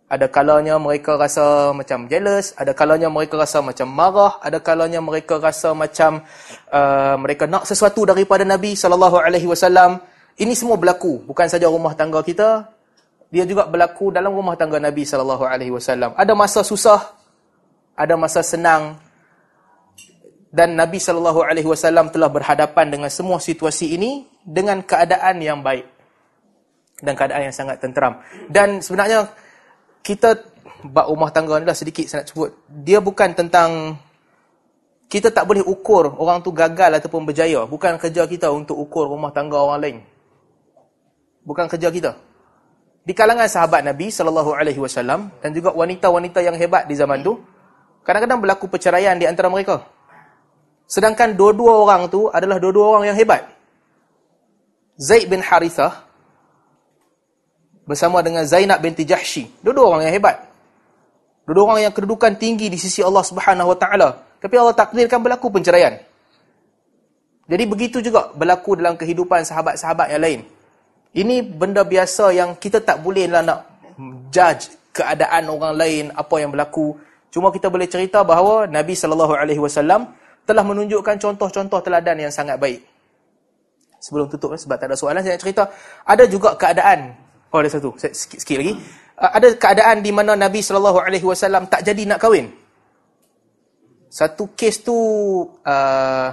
Ada 0.04 0.30
kalanya 0.30 0.78
mereka 0.78 1.18
rasa 1.18 1.74
macam 1.74 2.06
jealous, 2.06 2.54
ada 2.54 2.76
kalanya 2.76 3.10
mereka 3.10 3.40
rasa 3.40 3.58
macam 3.64 3.88
marah, 3.90 4.38
ada 4.38 4.60
kalanya 4.62 5.00
mereka 5.02 5.40
rasa 5.42 5.74
macam 5.74 6.22
uh, 6.70 7.16
mereka 7.18 7.50
nak 7.50 7.66
sesuatu 7.66 8.06
daripada 8.06 8.46
Nabi 8.46 8.78
sallallahu 8.78 9.18
alaihi 9.18 9.48
wasallam. 9.48 9.98
Ini 10.34 10.52
semua 10.58 10.74
berlaku 10.74 11.22
bukan 11.22 11.46
saja 11.46 11.70
rumah 11.70 11.94
tangga 11.94 12.18
kita, 12.18 12.66
dia 13.30 13.46
juga 13.46 13.66
berlaku 13.70 14.10
dalam 14.10 14.34
rumah 14.34 14.58
tangga 14.58 14.82
Nabi 14.82 15.06
sallallahu 15.06 15.46
alaihi 15.46 15.70
wasallam. 15.70 16.10
Ada 16.18 16.38
masa 16.38 16.66
susah, 16.66 17.14
ada 17.94 18.14
masa 18.18 18.42
senang. 18.42 18.98
Dan 20.54 20.78
Nabi 20.78 21.02
sallallahu 21.02 21.42
alaihi 21.42 21.66
wasallam 21.66 22.14
telah 22.14 22.30
berhadapan 22.30 22.86
dengan 22.86 23.10
semua 23.10 23.42
situasi 23.42 23.94
ini 23.98 24.26
dengan 24.46 24.86
keadaan 24.86 25.42
yang 25.42 25.62
baik 25.66 25.82
dan 27.02 27.18
keadaan 27.18 27.50
yang 27.50 27.54
sangat 27.54 27.82
tenteram. 27.82 28.22
Dan 28.46 28.78
sebenarnya 28.78 29.30
kita 30.02 30.38
bab 30.86 31.10
rumah 31.10 31.34
tangga 31.34 31.58
ni 31.58 31.66
lah 31.66 31.74
sedikit 31.74 32.06
saya 32.06 32.22
nak 32.22 32.30
sebut. 32.30 32.50
Dia 32.70 33.02
bukan 33.02 33.34
tentang 33.34 33.98
kita 35.10 35.34
tak 35.34 35.42
boleh 35.46 35.66
ukur 35.66 36.14
orang 36.22 36.38
tu 36.38 36.54
gagal 36.54 37.02
ataupun 37.02 37.26
berjaya. 37.26 37.66
Bukan 37.66 37.98
kerja 37.98 38.22
kita 38.30 38.54
untuk 38.54 38.78
ukur 38.78 39.10
rumah 39.10 39.34
tangga 39.34 39.58
orang 39.58 39.82
lain 39.82 39.98
bukan 41.44 41.68
kerja 41.70 41.92
kita. 41.92 42.16
Di 43.04 43.12
kalangan 43.12 43.44
sahabat 43.44 43.84
Nabi 43.84 44.08
sallallahu 44.08 44.56
alaihi 44.56 44.80
wasallam 44.80 45.28
dan 45.44 45.52
juga 45.52 45.76
wanita-wanita 45.76 46.40
yang 46.40 46.56
hebat 46.56 46.88
di 46.88 46.96
zaman 46.96 47.20
tu, 47.20 47.36
kadang-kadang 48.00 48.40
berlaku 48.40 48.64
perceraian 48.66 49.12
di 49.20 49.28
antara 49.28 49.52
mereka. 49.52 49.84
Sedangkan 50.88 51.36
dua-dua 51.36 51.84
orang 51.84 52.08
tu 52.08 52.32
adalah 52.32 52.56
dua-dua 52.56 52.96
orang 52.96 53.12
yang 53.12 53.18
hebat. 53.20 53.44
Zaid 54.96 55.28
bin 55.28 55.44
Harithah 55.44 56.08
bersama 57.84 58.24
dengan 58.24 58.48
Zainab 58.48 58.80
binti 58.80 59.04
Jahshi, 59.04 59.52
dua-dua 59.60 59.92
orang 59.92 60.08
yang 60.08 60.16
hebat. 60.16 60.48
Dua-dua 61.44 61.76
orang 61.76 61.80
yang 61.84 61.92
kedudukan 61.92 62.40
tinggi 62.40 62.72
di 62.72 62.80
sisi 62.80 63.04
Allah 63.04 63.20
Subhanahu 63.20 63.68
wa 63.68 63.76
taala, 63.76 64.24
tapi 64.40 64.56
Allah 64.56 64.72
takdirkan 64.72 65.20
berlaku 65.20 65.52
perceraian. 65.52 66.00
Jadi 67.44 67.64
begitu 67.68 68.00
juga 68.00 68.32
berlaku 68.32 68.80
dalam 68.80 68.96
kehidupan 68.96 69.44
sahabat-sahabat 69.44 70.16
yang 70.16 70.22
lain. 70.24 70.40
Ini 71.14 71.46
benda 71.46 71.86
biasa 71.86 72.34
yang 72.34 72.58
kita 72.58 72.82
tak 72.82 72.98
boleh 72.98 73.30
lah 73.30 73.42
nak 73.46 73.60
judge 74.34 74.74
keadaan 74.90 75.46
orang 75.46 75.74
lain, 75.78 76.04
apa 76.10 76.34
yang 76.42 76.50
berlaku. 76.50 76.98
Cuma 77.30 77.54
kita 77.54 77.70
boleh 77.70 77.86
cerita 77.86 78.26
bahawa 78.26 78.66
Nabi 78.66 78.98
SAW 78.98 80.10
telah 80.42 80.64
menunjukkan 80.66 81.18
contoh-contoh 81.18 81.78
teladan 81.82 82.18
yang 82.18 82.34
sangat 82.34 82.58
baik. 82.58 82.82
Sebelum 84.02 84.26
tutup, 84.26 84.58
sebab 84.58 84.74
tak 84.74 84.90
ada 84.90 84.98
soalan, 84.98 85.22
saya 85.22 85.38
nak 85.38 85.42
cerita. 85.42 85.62
Ada 86.02 86.26
juga 86.26 86.58
keadaan, 86.58 87.14
oh 87.50 87.58
ada 87.62 87.70
satu, 87.70 87.94
sikit, 87.94 88.38
sikit 88.42 88.58
lagi. 88.58 88.74
Ada 89.14 89.54
keadaan 89.54 90.02
di 90.02 90.10
mana 90.10 90.34
Nabi 90.34 90.62
SAW 90.62 91.70
tak 91.70 91.82
jadi 91.86 92.02
nak 92.10 92.18
kahwin. 92.18 92.50
Satu 94.10 94.54
kes 94.54 94.82
tu, 94.82 94.94
uh, 95.62 96.28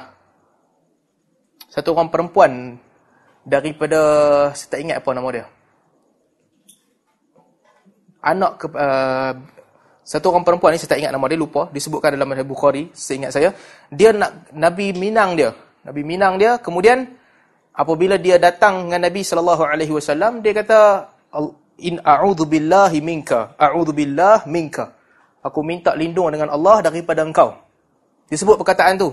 satu 1.69 1.87
orang 1.93 2.09
perempuan 2.13 2.77
daripada 3.41 3.99
saya 4.53 4.67
tak 4.77 4.79
ingat 4.81 4.97
apa 5.01 5.09
nama 5.13 5.29
dia. 5.33 5.45
Anak 8.21 8.51
ke, 8.61 8.65
uh, 8.69 9.33
satu 10.05 10.29
orang 10.29 10.45
perempuan 10.45 10.73
ni 10.73 10.77
saya 10.77 10.93
tak 10.93 11.01
ingat 11.01 11.13
nama 11.13 11.25
dia 11.25 11.39
lupa. 11.39 11.69
Disebutkan 11.73 12.13
dalam 12.13 12.29
Sahih 12.33 12.45
Bukhari 12.45 12.83
seingat 12.93 13.31
saya. 13.33 13.49
Dia 13.89 14.13
nak 14.13 14.53
Nabi 14.53 14.93
Minang 14.93 15.33
dia. 15.33 15.53
Nabi 15.81 16.01
Minang 16.05 16.37
dia 16.37 16.61
kemudian 16.61 17.09
apabila 17.73 18.21
dia 18.21 18.37
datang 18.37 18.85
dengan 18.89 19.09
Nabi 19.09 19.25
sallallahu 19.25 19.63
alaihi 19.65 19.93
wasallam 19.93 20.45
dia 20.45 20.53
kata 20.53 21.09
in 21.81 21.97
a'udzu 21.97 22.45
billahi 22.45 23.01
minka 23.01 23.57
a'udzu 23.57 23.93
billah 23.95 24.45
minka. 24.45 24.93
Aku 25.41 25.65
minta 25.65 25.97
lindung 25.97 26.29
dengan 26.29 26.53
Allah 26.53 26.85
daripada 26.85 27.25
engkau. 27.25 27.57
Disebut 28.29 28.61
perkataan 28.61 29.01
tu 29.01 29.09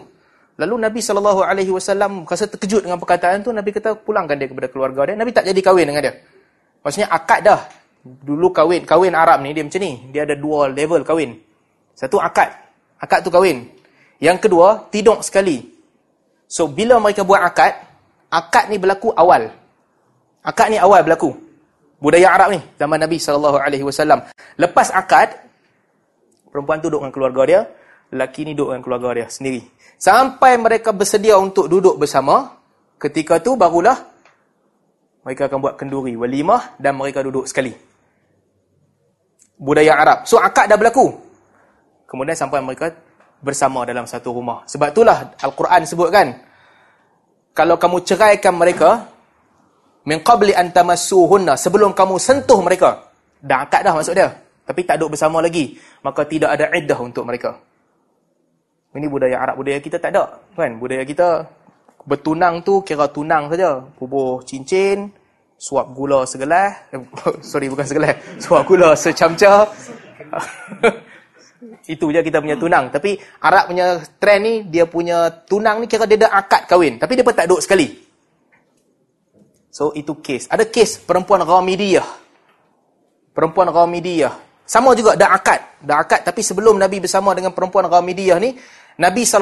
Lalu 0.58 0.74
Nabi 0.90 0.98
SAW 0.98 2.26
rasa 2.26 2.50
terkejut 2.50 2.82
dengan 2.82 2.98
perkataan 2.98 3.46
tu, 3.46 3.54
Nabi 3.54 3.70
kata 3.70 3.94
pulangkan 3.94 4.34
dia 4.34 4.50
kepada 4.50 4.66
keluarga 4.66 5.00
dia. 5.06 5.14
Nabi 5.14 5.30
tak 5.30 5.46
jadi 5.46 5.60
kahwin 5.62 5.86
dengan 5.86 6.02
dia. 6.10 6.14
Maksudnya 6.82 7.08
akad 7.14 7.40
dah. 7.46 7.60
Dulu 8.02 8.50
kahwin, 8.50 8.82
kahwin 8.82 9.14
Arab 9.14 9.38
ni 9.46 9.54
dia 9.54 9.62
macam 9.62 9.78
ni. 9.78 10.10
Dia 10.10 10.26
ada 10.26 10.34
dua 10.34 10.66
level 10.66 11.06
kahwin. 11.06 11.38
Satu 11.94 12.18
akad. 12.18 12.50
Akad 12.98 13.22
tu 13.22 13.30
kahwin. 13.30 13.70
Yang 14.18 14.50
kedua, 14.50 14.90
tidur 14.90 15.22
sekali. 15.22 15.62
So 16.50 16.66
bila 16.66 16.98
mereka 16.98 17.22
buat 17.22 17.38
akad, 17.38 17.78
akad 18.26 18.66
ni 18.66 18.82
berlaku 18.82 19.14
awal. 19.14 19.54
Akad 20.42 20.74
ni 20.74 20.78
awal 20.82 21.06
berlaku. 21.06 21.38
Budaya 22.02 22.34
Arab 22.34 22.58
ni, 22.58 22.60
zaman 22.78 22.98
Nabi 22.98 23.18
SAW. 23.18 23.62
Lepas 24.58 24.90
akad, 24.90 25.38
perempuan 26.50 26.82
tu 26.82 26.90
duduk 26.90 27.06
dengan 27.06 27.14
keluarga 27.14 27.42
dia, 27.46 27.60
lelaki 28.10 28.42
ni 28.42 28.58
duduk 28.58 28.74
dengan 28.74 28.82
keluarga 28.82 29.08
dia 29.22 29.26
sendiri. 29.30 29.62
Sampai 29.98 30.54
mereka 30.54 30.94
bersedia 30.94 31.34
untuk 31.36 31.66
duduk 31.66 31.98
bersama, 31.98 32.54
ketika 33.02 33.42
tu 33.42 33.58
barulah 33.58 33.98
mereka 35.26 35.50
akan 35.50 35.58
buat 35.58 35.74
kenduri, 35.74 36.14
walimah 36.14 36.78
dan 36.78 36.94
mereka 36.94 37.20
duduk 37.20 37.44
sekali. 37.50 37.74
Budaya 39.58 39.98
Arab. 39.98 40.18
So 40.24 40.38
akad 40.38 40.70
dah 40.70 40.78
berlaku. 40.78 41.12
Kemudian 42.08 42.38
sampai 42.38 42.62
mereka 42.62 42.94
bersama 43.42 43.84
dalam 43.84 44.06
satu 44.06 44.32
rumah. 44.32 44.64
Sebab 44.70 44.88
itulah 44.94 45.34
Al-Quran 45.42 45.82
sebutkan, 45.84 46.26
kalau 47.52 47.74
kamu 47.76 48.06
ceraikan 48.06 48.54
mereka, 48.54 49.04
min 50.06 50.22
qabli 50.22 50.54
an 50.54 50.70
tamassuhunna, 50.70 51.58
sebelum 51.58 51.92
kamu 51.92 52.16
sentuh 52.16 52.62
mereka, 52.62 53.10
dah 53.42 53.66
akad 53.66 53.82
dah 53.82 53.92
maksud 53.98 54.14
dia. 54.14 54.30
Tapi 54.62 54.80
tak 54.86 55.02
duduk 55.02 55.18
bersama 55.18 55.42
lagi, 55.42 55.74
maka 56.06 56.22
tidak 56.24 56.54
ada 56.54 56.70
iddah 56.72 56.98
untuk 57.02 57.26
mereka. 57.26 57.67
Ini 58.96 59.04
budaya 59.04 59.36
Arab, 59.44 59.60
budaya 59.60 59.76
kita 59.84 60.00
tak 60.00 60.16
ada. 60.16 60.40
Kan? 60.56 60.80
Budaya 60.80 61.04
kita 61.04 61.44
bertunang 62.08 62.64
tu 62.64 62.80
kira 62.80 63.04
tunang 63.12 63.52
saja. 63.52 63.84
Bubuh 64.00 64.40
cincin, 64.48 65.12
suap 65.60 65.92
gula 65.92 66.24
segelas. 66.24 66.88
Eh, 66.94 67.02
sorry, 67.50 67.68
bukan 67.68 67.84
segelas. 67.84 68.16
Suap 68.44 68.64
gula 68.64 68.96
secamca. 68.96 69.68
Itu 71.90 72.08
je 72.14 72.20
kita 72.22 72.40
punya 72.40 72.56
tunang. 72.56 72.88
Tapi 72.88 73.18
Arab 73.44 73.74
punya 73.74 73.98
trend 74.16 74.42
ni, 74.46 74.54
dia 74.68 74.86
punya 74.86 75.28
tunang 75.44 75.82
ni 75.82 75.86
kira 75.90 76.06
dia 76.06 76.24
ada 76.24 76.40
akad 76.40 76.70
kahwin. 76.70 76.96
Tapi 76.96 77.12
dia 77.18 77.26
pun 77.26 77.34
tak 77.34 77.50
duduk 77.50 77.64
sekali. 77.64 77.88
So, 79.68 79.92
itu 79.92 80.16
kes. 80.22 80.48
Ada 80.48 80.64
kes 80.68 81.02
perempuan 81.02 81.42
Ghamidiyah. 81.44 82.06
Perempuan 83.34 83.68
Ghamidiyah. 83.74 84.48
Sama 84.68 84.92
juga 84.92 85.16
dah 85.16 85.32
akad, 85.32 85.80
dah 85.80 86.04
akad 86.04 86.28
tapi 86.28 86.44
sebelum 86.44 86.76
Nabi 86.76 87.00
bersama 87.00 87.32
dengan 87.32 87.56
perempuan 87.56 87.88
Ghamidiyah 87.88 88.36
ni, 88.36 88.52
Nabi 88.98 89.22
saw 89.22 89.38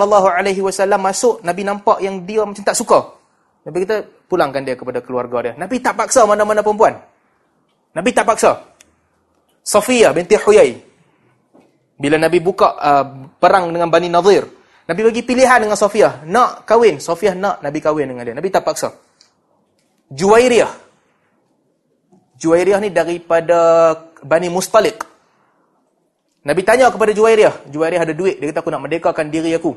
masuk, 1.00 1.40
Nabi 1.40 1.62
nampak 1.64 2.04
yang 2.04 2.28
dia 2.28 2.44
macam 2.44 2.60
tak 2.60 2.76
suka. 2.76 3.16
Nabi 3.64 3.88
kita 3.88 4.04
pulangkan 4.28 4.62
dia 4.62 4.76
kepada 4.76 5.00
keluarga 5.00 5.50
dia. 5.50 5.52
Nabi 5.56 5.80
tak 5.80 5.96
paksa 5.96 6.28
mana-mana 6.28 6.60
perempuan. 6.60 6.94
Nabi 7.96 8.10
tak 8.12 8.28
paksa. 8.28 8.52
Safiyah 9.64 10.12
binti 10.12 10.36
Huyai. 10.36 10.76
Bila 11.96 12.20
Nabi 12.20 12.38
buka 12.44 12.76
uh, 12.76 13.04
perang 13.40 13.72
dengan 13.72 13.88
Bani 13.88 14.12
Nadir, 14.12 14.44
Nabi 14.86 15.00
bagi 15.02 15.24
pilihan 15.24 15.64
dengan 15.64 15.74
Safiyah, 15.74 16.28
nak 16.28 16.68
kahwin, 16.68 17.00
Safiyah 17.00 17.34
nak 17.34 17.64
Nabi 17.64 17.80
kahwin 17.80 18.06
dengan 18.12 18.22
dia. 18.22 18.34
Nabi 18.36 18.52
tak 18.52 18.62
paksa. 18.62 18.92
Juwairiyah. 20.12 20.70
Juwairiyah 22.36 22.78
ni 22.84 22.92
daripada 22.92 23.58
Bani 24.20 24.52
Mustalik. 24.52 25.02
Nabi 26.46 26.62
tanya 26.62 26.86
kepada 26.94 27.10
Juwairiyah. 27.10 27.74
Juwairiyah 27.74 28.02
ada 28.06 28.14
duit. 28.14 28.38
Dia 28.38 28.54
kata, 28.54 28.62
aku 28.62 28.70
nak 28.70 28.82
merdekakan 28.86 29.26
diri 29.34 29.50
aku. 29.58 29.74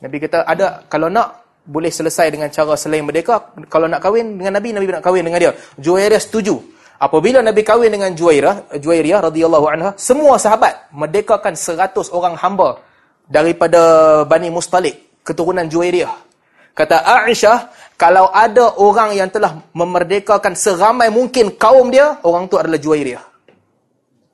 Nabi 0.00 0.16
kata, 0.24 0.48
ada. 0.48 0.88
Kalau 0.88 1.12
nak, 1.12 1.44
boleh 1.68 1.92
selesai 1.92 2.32
dengan 2.32 2.48
cara 2.48 2.72
selain 2.80 3.04
merdeka. 3.04 3.52
Kalau 3.68 3.84
nak 3.84 4.00
kahwin 4.00 4.40
dengan 4.40 4.56
Nabi, 4.56 4.72
Nabi 4.72 4.88
nak 4.88 5.04
kahwin 5.04 5.20
dengan 5.28 5.36
dia. 5.36 5.52
Juwairiyah 5.76 6.22
setuju. 6.24 6.56
Apabila 6.96 7.44
Nabi 7.44 7.60
kahwin 7.60 7.92
dengan 7.92 8.16
Juwairiyah, 8.16 8.80
Juwairiyah 8.80 9.20
radhiyallahu 9.28 9.66
anha, 9.68 9.92
semua 10.00 10.40
sahabat 10.40 10.88
merdekakan 10.96 11.52
seratus 11.52 12.08
orang 12.08 12.40
hamba 12.40 12.80
daripada 13.28 14.24
Bani 14.24 14.48
Mustalik, 14.48 15.20
keturunan 15.20 15.68
Juwairiyah. 15.68 16.24
Kata 16.72 17.04
Aisyah, 17.04 17.68
kalau 18.00 18.32
ada 18.32 18.80
orang 18.80 19.12
yang 19.12 19.28
telah 19.28 19.60
memerdekakan 19.76 20.56
seramai 20.56 21.12
mungkin 21.12 21.52
kaum 21.60 21.92
dia, 21.92 22.16
orang 22.24 22.48
tu 22.48 22.56
adalah 22.56 22.80
Juwairiyah. 22.80 23.27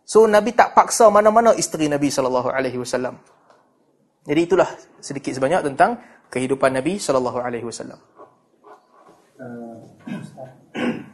So 0.05 0.29
Nabi 0.29 0.53
tak 0.53 0.77
paksa 0.77 1.09
mana-mana 1.09 1.57
isteri 1.57 1.89
Nabi 1.89 2.13
sallallahu 2.13 2.53
alaihi 2.53 2.77
wasallam. 2.77 3.17
Jadi 4.29 4.41
itulah 4.45 4.69
sedikit 5.01 5.33
sebanyak 5.33 5.65
tentang 5.65 5.97
kehidupan 6.29 6.77
Nabi 6.77 7.01
sallallahu 7.01 7.41
alaihi 7.41 7.65
wasallam. 7.65 7.97
Uh, 9.41 9.81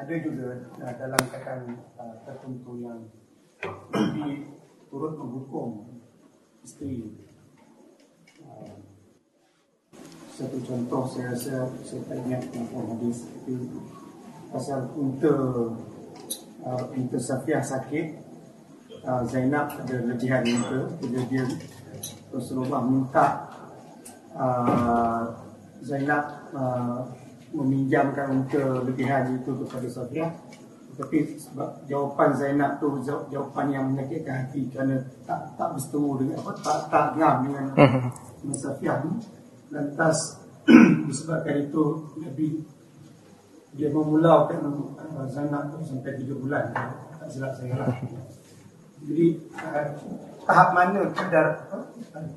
ada 0.00 0.14
juga 0.22 0.70
uh, 0.78 0.94
dalam 0.98 1.22
kata 1.34 1.66
uh, 1.98 2.14
tertentu 2.26 2.78
yang 2.78 3.10
Nabi 3.90 4.46
turut 4.86 5.14
menghukum 5.18 5.98
isteri. 6.62 7.10
Uh, 8.38 8.74
satu 10.32 10.58
contoh 10.62 11.04
saya 11.10 11.34
rasa 11.34 11.68
saya 11.84 12.00
tak 12.08 12.16
ingat 12.24 12.42
hadis 12.54 13.28
itu 13.44 13.82
pasal 14.48 14.88
untuk 14.96 15.91
uh, 16.66 16.84
Unta 16.94 17.18
Safiah 17.18 17.62
sakit 17.62 18.06
uh, 19.06 19.22
Zainab 19.26 19.74
ada 19.82 19.96
lebihan 20.06 20.42
unta 20.46 20.80
Bila 21.02 21.20
dia 21.26 21.44
Rasulullah 22.32 22.80
minta 22.82 23.26
uh, 24.34 25.22
Zainab 25.82 26.24
uh, 26.54 27.02
meminjamkan 27.52 28.32
unta 28.32 28.80
lebihan 28.86 29.28
itu 29.36 29.52
kepada 29.66 29.88
Safiah. 29.90 30.32
Tapi 30.92 31.40
sebab 31.40 31.88
jawapan 31.88 32.36
Zainab 32.36 32.76
tu 32.76 33.00
jawapan 33.04 33.66
yang 33.72 33.84
menyakitkan 33.92 34.44
hati 34.44 34.68
kerana 34.68 35.00
tak 35.24 35.56
tak 35.56 35.72
berseteru 35.72 36.20
dengan 36.20 36.36
apa 36.44 36.52
tak 36.60 36.78
tak 36.92 37.06
ngam 37.16 37.36
dengan 37.48 37.64
dengan 38.44 38.56
Safiah 38.60 38.96
ni 39.00 39.12
lantas 39.72 40.36
disebabkan 41.08 41.64
itu 41.64 41.84
Nabi 42.20 42.60
dia 43.72 43.88
memulaukan 43.88 44.60
uh, 45.00 45.26
Zainab 45.32 45.72
sampai 45.80 46.20
3 46.20 46.28
bulan. 46.36 46.64
Tak 47.16 47.28
silap 47.32 47.52
saya 47.56 47.74
lah. 47.80 47.88
jadi 49.02 49.26
uh, 49.58 49.86
tahap 50.44 50.68
mana 50.76 51.00
kadar 51.16 51.46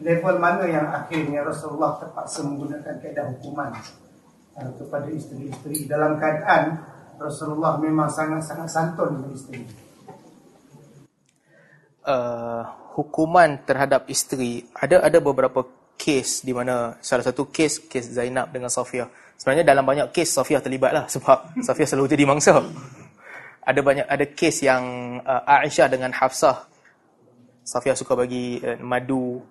level 0.01 0.35
mana 0.39 0.63
yang 0.65 0.87
akhirnya 0.89 1.43
Rasulullah 1.43 1.99
terpaksa 1.99 2.41
menggunakan 2.47 2.95
kaedah 3.03 3.25
hukuman 3.35 3.75
uh, 4.55 4.71
kepada 4.79 5.07
isteri-isteri? 5.11 5.85
Dalam 5.91 6.15
keadaan 6.15 6.79
Rasulullah 7.19 7.79
memang 7.79 8.07
sangat-sangat 8.07 8.67
santun 8.71 9.19
dengan 9.19 9.31
isteri. 9.35 9.63
Uh, 12.05 12.63
hukuman 12.95 13.59
terhadap 13.65 14.05
isteri 14.07 14.61
ada 14.77 15.01
ada 15.01 15.17
beberapa 15.17 15.65
kes 15.97 16.45
di 16.45 16.53
mana 16.53 16.95
salah 17.01 17.25
satu 17.25 17.49
kes 17.49 17.89
kes 17.89 18.13
Zainab 18.13 18.53
dengan 18.53 18.69
Safiyah 18.69 19.24
Sebenarnya 19.35 19.67
dalam 19.67 19.83
banyak 19.83 20.15
kes 20.15 20.39
Safiyah 20.39 20.63
terlibat 20.63 20.91
lah 20.95 21.05
sebab 21.11 21.51
Safiyah 21.67 21.87
selalu 21.87 22.07
jadi 22.15 22.23
mangsa. 22.23 22.55
Ada 23.65 23.79
banyak 23.81 24.07
ada 24.07 24.25
kes 24.31 24.63
yang 24.63 24.83
uh, 25.25 25.43
Aisyah 25.43 25.87
dengan 25.91 26.13
Hafsah. 26.15 26.69
Safiyah 27.65 27.97
suka 27.97 28.15
bagi 28.15 28.61
uh, 28.63 28.79
madu. 28.79 29.43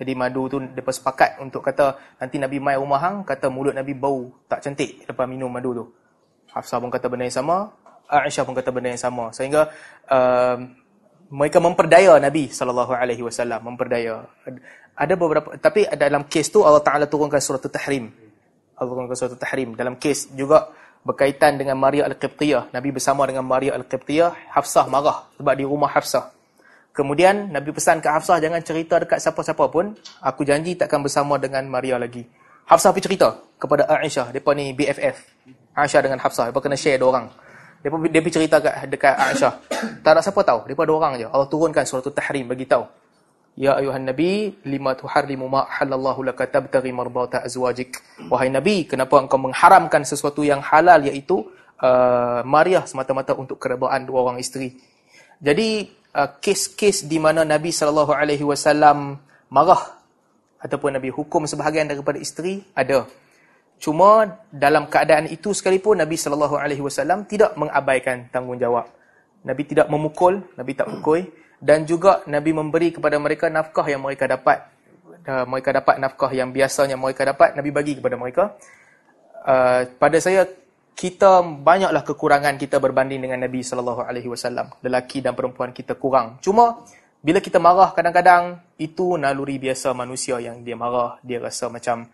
Jadi 0.00 0.12
madu 0.16 0.48
tu 0.48 0.56
depa 0.60 0.90
sepakat 0.96 1.44
untuk 1.44 1.60
kata 1.60 2.16
nanti 2.16 2.40
Nabi 2.40 2.56
mai 2.56 2.80
rumah 2.80 3.04
hang 3.04 3.20
kata 3.20 3.52
mulut 3.52 3.76
Nabi 3.76 3.92
bau 3.92 4.32
tak 4.48 4.64
cantik 4.64 5.04
lepas 5.04 5.28
minum 5.28 5.52
madu 5.52 5.76
tu. 5.76 5.84
Hafsah 6.50 6.82
pun 6.82 6.90
kata 6.90 7.06
benda 7.06 7.28
yang 7.30 7.36
sama, 7.36 7.70
Aisyah 8.10 8.42
pun 8.42 8.58
kata 8.58 8.74
benda 8.74 8.90
yang 8.90 8.98
sama. 8.98 9.30
Sehingga 9.30 9.70
uh, 10.10 10.56
mereka 11.30 11.62
memperdaya 11.62 12.18
Nabi 12.18 12.50
sallallahu 12.50 12.90
alaihi 12.90 13.22
wasallam, 13.22 13.62
memperdaya. 13.62 14.26
Ada 14.98 15.14
beberapa 15.14 15.54
tapi 15.62 15.86
dalam 15.94 16.26
kes 16.26 16.50
tu 16.50 16.66
Allah 16.66 16.82
Taala 16.82 17.06
turunkan 17.06 17.38
surah 17.38 17.62
At-Tahrim. 18.80 19.04
Al-Quran 19.04 19.12
Surah 19.12 19.36
Tahrim 19.36 19.68
dalam 19.76 19.94
kes 20.00 20.32
juga 20.32 20.72
berkaitan 21.04 21.60
dengan 21.60 21.76
Maria 21.76 22.08
Al-Qibtiyah. 22.08 22.72
Nabi 22.72 22.88
bersama 22.92 23.28
dengan 23.28 23.44
Maria 23.44 23.76
Al-Qibtiyah, 23.76 24.56
Hafsah 24.56 24.88
marah 24.88 25.28
sebab 25.36 25.54
di 25.56 25.64
rumah 25.68 25.92
Hafsah. 25.92 26.32
Kemudian 26.90 27.52
Nabi 27.52 27.70
pesan 27.70 28.02
ke 28.02 28.08
Hafsah 28.10 28.42
jangan 28.42 28.60
cerita 28.64 28.98
dekat 28.98 29.22
siapa-siapa 29.22 29.70
pun, 29.70 29.94
aku 30.20 30.42
janji 30.42 30.74
takkan 30.74 31.00
bersama 31.00 31.38
dengan 31.38 31.64
Maria 31.68 31.96
lagi. 31.96 32.26
Hafsah 32.66 32.90
pergi 32.92 33.06
cerita 33.14 33.36
kepada 33.56 33.86
Aisyah, 33.86 34.34
depa 34.34 34.50
ni 34.52 34.74
BFF. 34.74 35.16
Aisyah 35.76 36.00
dengan 36.02 36.18
Hafsah, 36.20 36.50
depa 36.50 36.60
kena 36.60 36.76
share 36.76 36.98
dua 36.98 37.08
orang. 37.14 37.26
Depa 37.80 37.96
dia 38.10 38.20
pergi 38.20 38.34
cerita 38.36 38.56
dekat 38.60 38.90
dekat 38.90 39.14
Aisyah. 39.16 39.52
Tak 40.02 40.10
ada 40.12 40.20
siapa 40.20 40.40
tahu, 40.44 40.68
depa 40.68 40.82
dua 40.84 40.96
orang 41.00 41.12
je. 41.16 41.26
Allah 41.30 41.48
turunkan 41.48 41.86
surah 41.86 42.04
Tahrim 42.10 42.50
bagi 42.50 42.66
tahu. 42.68 42.84
Ya 43.58 43.74
ayuhan 43.76 44.06
nabi 44.06 44.54
lima 44.62 44.94
tuharrimu 44.94 45.50
ma 45.50 45.66
halallahu 45.66 46.22
laka 46.22 46.46
tabtaghi 46.46 46.94
marbata 46.94 47.42
azwajik. 47.42 47.98
Wahai 48.30 48.48
nabi, 48.48 48.86
kenapa 48.86 49.18
engkau 49.18 49.42
mengharamkan 49.42 50.06
sesuatu 50.06 50.46
yang 50.46 50.62
halal 50.62 51.02
iaitu 51.02 51.44
uh, 51.82 52.40
Maria 52.46 52.86
semata-mata 52.86 53.34
untuk 53.34 53.58
keredaan 53.58 54.06
dua 54.06 54.30
orang 54.30 54.38
isteri. 54.38 54.78
Jadi 55.42 55.88
uh, 56.14 56.30
kes-kes 56.38 57.10
di 57.10 57.18
mana 57.18 57.42
Nabi 57.42 57.74
sallallahu 57.74 58.12
alaihi 58.14 58.44
wasallam 58.46 59.18
marah 59.50 59.98
ataupun 60.60 61.00
Nabi 61.00 61.10
hukum 61.10 61.48
sebahagian 61.48 61.90
daripada 61.90 62.20
isteri 62.20 62.62
ada. 62.76 63.08
Cuma 63.80 64.28
dalam 64.52 64.92
keadaan 64.92 65.26
itu 65.32 65.56
sekalipun 65.56 65.96
Nabi 65.96 66.20
sallallahu 66.20 66.60
alaihi 66.60 66.84
wasallam 66.84 67.24
tidak 67.24 67.56
mengabaikan 67.56 68.28
tanggungjawab. 68.28 68.84
Nabi 69.40 69.62
tidak 69.64 69.88
memukul, 69.88 70.44
Nabi 70.52 70.76
tak 70.76 70.92
pukul 70.92 71.24
dan 71.60 71.84
juga 71.84 72.24
Nabi 72.24 72.56
memberi 72.56 72.88
kepada 72.88 73.20
mereka 73.20 73.52
nafkah 73.52 73.84
yang 73.84 74.00
mereka 74.00 74.24
dapat. 74.24 74.64
Uh, 75.20 75.44
mereka 75.44 75.76
dapat 75.76 76.00
nafkah 76.00 76.32
yang 76.32 76.48
biasanya 76.48 76.96
mereka 76.96 77.28
dapat 77.28 77.52
Nabi 77.52 77.68
bagi 77.68 78.00
kepada 78.00 78.16
mereka. 78.16 78.56
Uh, 79.44 79.84
pada 80.00 80.16
saya 80.16 80.48
kita 80.96 81.44
banyaklah 81.44 82.00
kekurangan 82.00 82.56
kita 82.56 82.80
berbanding 82.80 83.20
dengan 83.28 83.44
Nabi 83.44 83.60
sallallahu 83.60 84.08
alaihi 84.08 84.32
wasallam. 84.32 84.72
Lelaki 84.80 85.20
dan 85.20 85.36
perempuan 85.36 85.76
kita 85.76 86.00
kurang. 86.00 86.40
Cuma 86.40 86.80
bila 87.20 87.44
kita 87.44 87.60
marah 87.60 87.92
kadang-kadang 87.92 88.64
itu 88.80 89.20
naluri 89.20 89.60
biasa 89.60 89.92
manusia 89.92 90.40
yang 90.40 90.64
dia 90.64 90.80
marah. 90.80 91.20
Dia 91.20 91.44
rasa 91.44 91.68
macam 91.68 92.08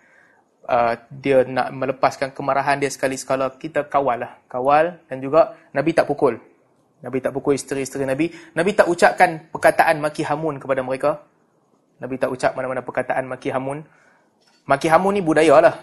uh, 0.67 0.95
dia 1.07 1.47
nak 1.47 1.71
melepaskan 1.71 2.35
kemarahan 2.35 2.83
dia 2.83 2.91
sekali 2.91 3.15
sekala 3.15 3.55
kita 3.55 3.87
kawal 3.87 4.27
lah. 4.27 4.43
Kawal 4.51 4.99
dan 5.07 5.23
juga 5.23 5.55
Nabi 5.71 5.95
tak 5.95 6.11
pukul 6.11 6.56
Nabi 7.07 7.23
tak 7.23 7.31
pukul 7.39 7.55
isteri-isteri 7.55 8.03
Nabi. 8.03 8.27
Nabi 8.59 8.75
tak 8.75 8.91
ucapkan 8.91 9.47
perkataan 9.55 10.03
maki 10.03 10.27
hamun 10.27 10.59
kepada 10.59 10.83
mereka. 10.83 11.23
Nabi 12.03 12.19
tak 12.19 12.35
ucap 12.35 12.59
mana-mana 12.59 12.83
perkataan 12.83 13.31
maki 13.31 13.55
hamun. 13.55 13.87
Maki 14.67 14.91
hamun 14.91 15.15
ni 15.15 15.23
budaya 15.23 15.63
lah. 15.63 15.75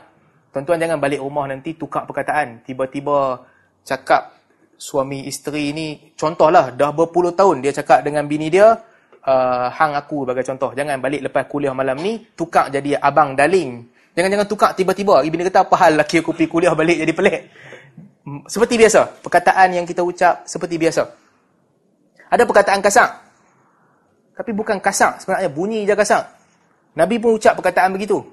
Tuan-tuan 0.51 0.83
jangan 0.83 0.99
balik 0.99 1.23
rumah 1.23 1.47
nanti 1.47 1.79
tukar 1.79 2.03
perkataan. 2.03 2.67
Tiba-tiba 2.67 3.39
cakap 3.87 4.35
suami 4.75 5.23
isteri 5.31 5.71
ni, 5.71 6.11
contohlah 6.19 6.75
dah 6.75 6.91
berpuluh 6.91 7.31
tahun 7.31 7.63
dia 7.63 7.71
cakap 7.71 8.03
dengan 8.03 8.27
bini 8.27 8.51
dia, 8.51 8.75
uh, 9.23 9.67
hang 9.71 9.95
aku 9.95 10.27
sebagai 10.27 10.43
contoh. 10.43 10.75
Jangan 10.75 10.99
balik 10.99 11.23
lepas 11.23 11.47
kuliah 11.47 11.71
malam 11.71 12.03
ni, 12.03 12.19
tukar 12.35 12.67
jadi 12.67 12.99
abang 12.99 13.31
darling. 13.31 13.87
Jangan-jangan 14.11 14.47
tukar 14.51 14.75
tiba-tiba. 14.75 15.23
Bini 15.23 15.47
kata, 15.47 15.63
apa 15.65 15.75
hal 15.87 15.97
laki 16.03 16.19
aku 16.19 16.35
pergi 16.35 16.51
kuliah 16.51 16.75
balik 16.75 16.99
jadi 16.99 17.13
pelik. 17.15 17.41
Seperti 18.47 18.79
biasa. 18.79 19.19
Perkataan 19.19 19.75
yang 19.75 19.85
kita 19.87 19.99
ucap 19.99 20.47
seperti 20.47 20.79
biasa. 20.79 21.03
Ada 22.31 22.43
perkataan 22.47 22.79
kasar. 22.79 23.09
Tapi 24.33 24.51
bukan 24.55 24.79
kasar. 24.79 25.19
Sebenarnya 25.19 25.51
bunyi 25.51 25.83
je 25.83 25.93
kasar. 25.93 26.31
Nabi 26.95 27.19
pun 27.19 27.35
ucap 27.35 27.59
perkataan 27.59 27.91
begitu. 27.93 28.23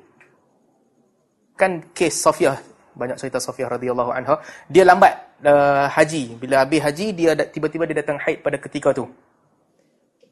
Kan 1.59 1.91
kes 1.93 2.23
Sofiyah. 2.23 2.57
Banyak 2.95 3.19
cerita 3.19 3.43
Sofiyah 3.43 3.77
radhiyallahu 3.77 4.15
anha. 4.15 4.39
Dia 4.71 4.87
lambat 4.87 5.43
uh, 5.45 5.91
haji. 5.91 6.39
Bila 6.39 6.65
habis 6.65 6.81
haji, 6.81 7.07
dia 7.13 7.35
tiba-tiba 7.37 7.85
dia 7.91 8.01
datang 8.01 8.17
haid 8.23 8.41
pada 8.41 8.57
ketika 8.57 8.95
tu. 8.95 9.11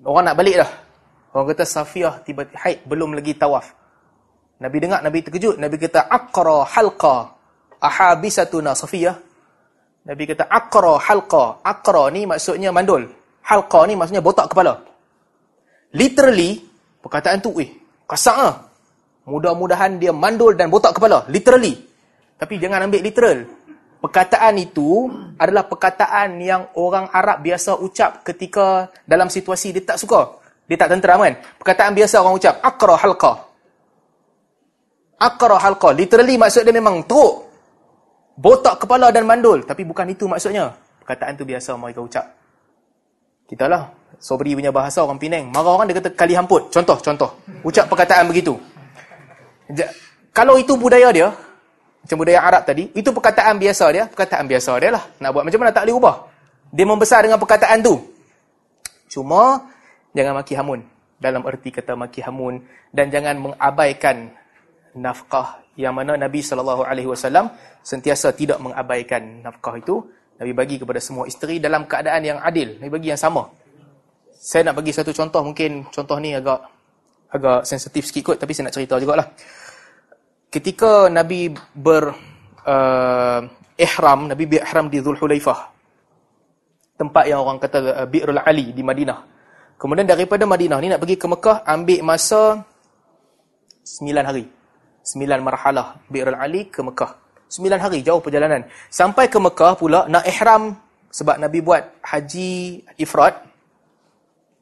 Orang 0.06 0.24
nak 0.24 0.38
balik 0.38 0.62
dah. 0.62 0.70
Orang 1.34 1.50
kata 1.52 1.66
Safiyah 1.66 2.22
tiba-tiba 2.22 2.56
haid 2.62 2.86
belum 2.86 3.12
lagi 3.18 3.34
tawaf. 3.34 3.74
Nabi 4.62 4.76
dengar, 4.80 5.02
Nabi 5.02 5.18
terkejut. 5.20 5.58
Nabi 5.58 5.76
kata, 5.76 6.06
Aqra 6.06 6.64
halqa 6.64 7.36
ahabisatuna 7.82 8.72
Safiyah. 8.72 9.27
Nabi 10.08 10.24
kata, 10.24 10.48
Aqra 10.48 10.96
halqa. 10.96 11.60
Aqra 11.60 12.08
ni 12.08 12.24
maksudnya 12.24 12.72
mandul. 12.72 13.04
Halqa 13.44 13.84
ni 13.84 13.92
maksudnya 13.92 14.24
botak 14.24 14.48
kepala. 14.48 14.80
Literally, 15.92 16.64
perkataan 17.04 17.44
tu, 17.44 17.52
eh, 17.60 17.68
kasar 18.08 18.36
lah. 18.40 18.56
Mudah-mudahan 19.28 20.00
dia 20.00 20.16
mandul 20.16 20.56
dan 20.56 20.72
botak 20.72 20.96
kepala. 20.96 21.28
Literally. 21.28 21.76
Tapi 22.40 22.56
jangan 22.56 22.88
ambil 22.88 23.04
literal. 23.04 23.38
Perkataan 23.98 24.56
itu 24.56 25.10
adalah 25.36 25.68
perkataan 25.68 26.40
yang 26.40 26.72
orang 26.78 27.10
Arab 27.12 27.44
biasa 27.44 27.76
ucap 27.76 28.24
ketika 28.24 28.88
dalam 29.04 29.28
situasi 29.28 29.76
dia 29.76 29.84
tak 29.84 30.00
suka. 30.00 30.38
Dia 30.64 30.80
tak 30.80 30.96
tenteram 30.96 31.20
kan? 31.20 31.34
Perkataan 31.60 31.92
biasa 31.92 32.24
orang 32.24 32.38
ucap. 32.40 32.54
Aqra 32.64 32.94
halqa. 32.96 33.32
Aqra 35.18 35.56
halqa. 35.60 35.88
Literally 35.92 36.40
maksud 36.40 36.64
dia 36.64 36.72
memang 36.72 37.04
teruk. 37.04 37.47
Botak 38.38 38.86
kepala 38.86 39.10
dan 39.10 39.26
mandul. 39.26 39.66
Tapi 39.66 39.82
bukan 39.82 40.06
itu 40.14 40.30
maksudnya. 40.30 40.70
Perkataan 41.02 41.34
tu 41.34 41.42
biasa 41.42 41.74
mereka 41.74 42.06
ucap. 42.06 42.26
Kita 43.50 43.66
lah. 43.66 43.90
Sobri 44.22 44.54
punya 44.54 44.70
bahasa 44.70 45.02
orang 45.02 45.18
Penang. 45.18 45.50
Marah 45.50 45.74
orang 45.74 45.90
dia 45.90 45.98
kata 45.98 46.14
kali 46.14 46.38
hamput. 46.38 46.70
Contoh, 46.70 46.94
contoh. 47.02 47.30
Ucap 47.66 47.90
perkataan 47.90 48.30
begitu. 48.30 48.54
Kalau 50.30 50.54
itu 50.54 50.78
budaya 50.78 51.10
dia, 51.10 51.34
macam 51.98 52.16
budaya 52.22 52.40
Arab 52.46 52.62
tadi, 52.62 52.94
itu 52.94 53.10
perkataan 53.10 53.58
biasa 53.58 53.84
dia, 53.90 54.04
perkataan 54.06 54.46
biasa 54.46 54.70
dia 54.78 54.90
lah. 54.94 55.04
Nak 55.18 55.30
buat 55.34 55.42
macam 55.42 55.58
mana 55.58 55.74
tak 55.74 55.82
boleh 55.90 55.96
ubah. 55.98 56.16
Dia 56.70 56.86
membesar 56.86 57.20
dengan 57.26 57.42
perkataan 57.42 57.82
tu. 57.82 57.98
Cuma, 59.10 59.66
jangan 60.14 60.38
maki 60.38 60.54
hamun. 60.54 60.80
Dalam 61.18 61.42
erti 61.42 61.74
kata 61.74 61.98
maki 61.98 62.22
hamun. 62.22 62.62
Dan 62.94 63.10
jangan 63.10 63.34
mengabaikan 63.42 64.30
nafkah 64.94 65.58
yang 65.78 65.94
mana 65.94 66.18
Nabi 66.18 66.42
SAW 66.42 66.82
sentiasa 67.86 68.34
tidak 68.34 68.58
mengabaikan 68.58 69.46
nafkah 69.46 69.78
itu. 69.78 70.02
Nabi 70.38 70.50
bagi 70.54 70.76
kepada 70.78 70.98
semua 70.98 71.26
isteri 71.30 71.62
dalam 71.62 71.86
keadaan 71.86 72.22
yang 72.22 72.38
adil. 72.42 72.82
Nabi 72.82 72.90
bagi 72.90 73.14
yang 73.14 73.18
sama. 73.18 73.46
Saya 74.34 74.70
nak 74.70 74.82
bagi 74.82 74.90
satu 74.90 75.14
contoh, 75.14 75.42
mungkin 75.46 75.86
contoh 75.90 76.18
ni 76.18 76.34
agak 76.34 76.66
agak 77.30 77.62
sensitif 77.62 78.10
sikit 78.10 78.34
kot, 78.34 78.36
tapi 78.42 78.54
saya 78.54 78.70
nak 78.70 78.74
cerita 78.74 78.98
jugalah. 78.98 79.26
Ketika 80.50 81.06
Nabi 81.10 81.54
ber 81.74 82.10
uh, 82.66 83.40
ihram, 83.78 84.30
Nabi 84.30 84.44
ihram 84.58 84.86
di 84.90 84.98
Zulhulaifah. 84.98 85.78
Tempat 86.98 87.24
yang 87.30 87.46
orang 87.46 87.62
kata 87.62 87.78
uh, 88.02 88.06
Bi'rul 88.10 88.42
Ali 88.42 88.74
di 88.74 88.82
Madinah. 88.82 89.18
Kemudian 89.78 90.10
daripada 90.10 90.42
Madinah 90.42 90.78
ni 90.82 90.90
nak 90.90 90.98
pergi 90.98 91.14
ke 91.14 91.26
Mekah, 91.30 91.62
ambil 91.62 92.02
masa 92.02 92.66
9 93.86 94.10
hari. 94.26 94.57
9 95.08 95.40
marhalah 95.40 96.04
Bi'rul 96.12 96.36
Ali 96.36 96.68
ke 96.68 96.84
Mekah. 96.84 97.16
9 97.48 97.80
hari 97.80 98.04
jauh 98.04 98.20
perjalanan. 98.20 98.68
Sampai 98.92 99.32
ke 99.32 99.40
Mekah 99.40 99.72
pula 99.80 100.04
nak 100.04 100.28
ihram 100.28 100.76
sebab 101.08 101.40
Nabi 101.40 101.64
buat 101.64 102.04
haji 102.04 102.84
ifrat 103.00 103.48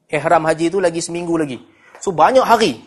ihram 0.07 0.43
haji 0.47 0.71
itu 0.71 0.79
lagi 0.79 1.03
seminggu 1.03 1.35
lagi. 1.35 1.59
So 1.99 2.15
banyak 2.15 2.43
hari. 2.47 2.79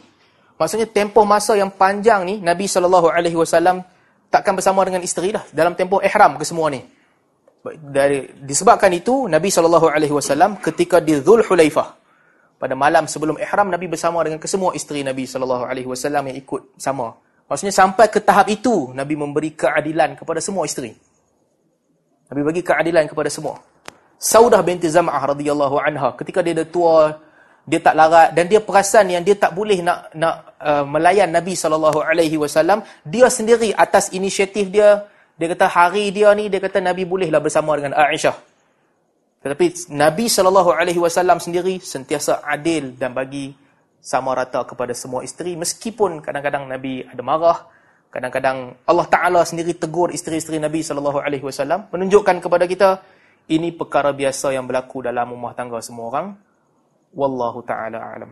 Maksudnya 0.56 0.88
tempoh 0.88 1.24
masa 1.24 1.56
yang 1.56 1.72
panjang 1.72 2.24
ni 2.24 2.40
Nabi 2.40 2.64
saw 2.68 2.84
takkan 4.30 4.54
bersama 4.56 4.84
dengan 4.84 5.04
isteri 5.04 5.32
dah 5.32 5.44
dalam 5.52 5.76
tempoh 5.76 6.00
ihram 6.00 6.40
ke 6.40 6.44
semua 6.48 6.72
ni. 6.72 6.80
Dari 7.64 8.40
disebabkan 8.40 8.88
itu 8.96 9.28
Nabi 9.28 9.52
saw 9.52 9.68
ketika 10.64 11.00
di 11.00 11.20
Zulhulaifah 11.20 11.88
pada 12.60 12.72
malam 12.76 13.04
sebelum 13.08 13.36
ihram 13.40 13.68
Nabi 13.68 13.88
bersama 13.88 14.24
dengan 14.24 14.40
kesemua 14.40 14.72
isteri 14.72 15.04
Nabi 15.04 15.28
saw 15.28 15.44
yang 15.76 16.36
ikut 16.36 16.80
sama. 16.80 17.29
Maksudnya 17.50 17.74
sampai 17.74 18.06
ke 18.06 18.22
tahap 18.22 18.46
itu 18.46 18.94
Nabi 18.94 19.18
memberi 19.18 19.50
keadilan 19.58 20.14
kepada 20.14 20.38
semua 20.38 20.62
isteri. 20.70 20.94
Nabi 22.30 22.46
bagi 22.46 22.62
keadilan 22.62 23.10
kepada 23.10 23.26
semua. 23.26 23.58
Saudah 24.22 24.62
binti 24.62 24.86
Zam'ah 24.86 25.34
radhiyallahu 25.34 25.82
anha 25.82 26.14
ketika 26.14 26.46
dia 26.46 26.54
dah 26.54 26.68
tua 26.70 27.18
dia 27.66 27.80
tak 27.82 27.94
larat 27.98 28.32
dan 28.32 28.46
dia 28.46 28.60
perasan 28.62 29.10
yang 29.12 29.22
dia 29.26 29.36
tak 29.36 29.52
boleh 29.52 29.82
nak 29.84 30.14
nak 30.16 30.34
uh, 30.62 30.84
melayan 30.86 31.28
Nabi 31.28 31.58
sallallahu 31.58 32.00
alaihi 32.00 32.40
wasallam 32.40 32.80
dia 33.04 33.26
sendiri 33.28 33.74
atas 33.76 34.14
inisiatif 34.14 34.72
dia 34.72 35.04
dia 35.36 35.46
kata 35.52 35.66
hari 35.68 36.12
dia 36.12 36.32
ni 36.36 36.48
dia 36.48 36.60
kata 36.60 36.80
Nabi 36.80 37.04
bolehlah 37.04 37.40
bersama 37.40 37.76
dengan 37.76 37.96
Aisyah 37.96 38.36
tetapi 39.40 39.92
Nabi 39.92 40.26
sallallahu 40.28 40.70
alaihi 40.72 41.00
wasallam 41.00 41.40
sendiri 41.40 41.80
sentiasa 41.80 42.44
adil 42.44 42.96
dan 42.96 43.12
bagi 43.12 43.52
sama 44.00 44.32
rata 44.32 44.64
kepada 44.64 44.96
semua 44.96 45.20
isteri 45.20 45.54
meskipun 45.54 46.24
kadang-kadang 46.24 46.64
Nabi 46.66 47.04
ada 47.04 47.20
marah 47.20 47.58
kadang-kadang 48.10 48.74
Allah 48.88 49.06
taala 49.06 49.44
sendiri 49.44 49.76
tegur 49.76 50.10
isteri-isteri 50.10 50.56
Nabi 50.58 50.80
sallallahu 50.80 51.20
alaihi 51.20 51.44
wasallam 51.44 51.86
menunjukkan 51.92 52.40
kepada 52.42 52.64
kita 52.64 53.04
ini 53.50 53.74
perkara 53.74 54.14
biasa 54.14 54.54
yang 54.54 54.62
berlaku 54.70 55.02
dalam 55.02 55.34
rumah 55.34 55.50
tangga 55.58 55.82
semua 55.82 56.06
orang. 56.06 56.26
Wallahu 57.10 57.66
ta'ala 57.66 57.98
a'lam. 57.98 58.30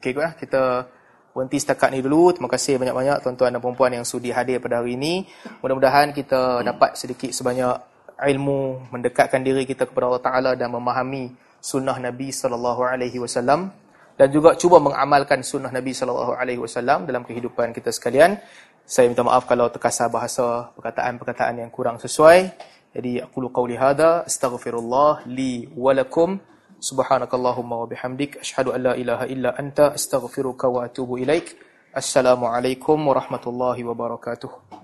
Okey, 0.00 0.16
lah. 0.16 0.32
kita 0.32 0.88
berhenti 1.36 1.60
setakat 1.60 1.92
ni 1.92 2.00
dulu. 2.00 2.32
Terima 2.32 2.48
kasih 2.48 2.80
banyak-banyak 2.80 3.20
tuan-tuan 3.20 3.52
dan 3.52 3.60
puan 3.60 3.92
yang 3.92 4.08
sudi 4.08 4.32
hadir 4.32 4.64
pada 4.64 4.80
hari 4.80 4.96
ini. 4.96 5.28
Mudah-mudahan 5.60 6.16
kita 6.16 6.64
dapat 6.64 6.96
sedikit 6.96 7.28
sebanyak 7.36 7.76
ilmu 8.16 8.88
mendekatkan 8.88 9.44
diri 9.44 9.68
kita 9.68 9.84
kepada 9.84 10.08
Allah 10.08 10.24
Ta'ala 10.24 10.50
dan 10.56 10.72
memahami 10.72 11.36
sunnah 11.64 11.96
Nabi 11.96 12.28
SAW 12.28 13.72
dan 14.20 14.28
juga 14.28 14.52
cuba 14.60 14.76
mengamalkan 14.84 15.40
sunnah 15.40 15.72
Nabi 15.72 15.96
SAW 15.96 17.08
dalam 17.08 17.24
kehidupan 17.24 17.72
kita 17.72 17.88
sekalian. 17.88 18.36
Saya 18.84 19.08
minta 19.08 19.24
maaf 19.24 19.48
kalau 19.48 19.72
terkasar 19.72 20.12
bahasa 20.12 20.68
perkataan-perkataan 20.76 21.64
yang 21.64 21.70
kurang 21.72 21.96
sesuai. 21.96 22.52
Jadi 22.92 23.24
aku 23.24 23.48
qauli 23.48 23.80
hada 23.80 24.28
astaghfirullah 24.28 25.24
li 25.26 25.66
wa 25.72 25.96
lakum 25.96 26.36
subhanakallahumma 26.78 27.80
wa 27.80 27.86
bihamdik 27.88 28.44
asyhadu 28.44 28.76
an 28.76 28.80
la 28.86 28.94
ilaha 28.94 29.24
illa 29.24 29.56
anta 29.56 29.96
astaghfiruka 29.96 30.68
wa 30.68 30.84
atubu 30.84 31.16
ilaik. 31.16 31.56
Assalamualaikum 31.96 33.00
warahmatullahi 33.08 33.82
wabarakatuh. 33.82 34.83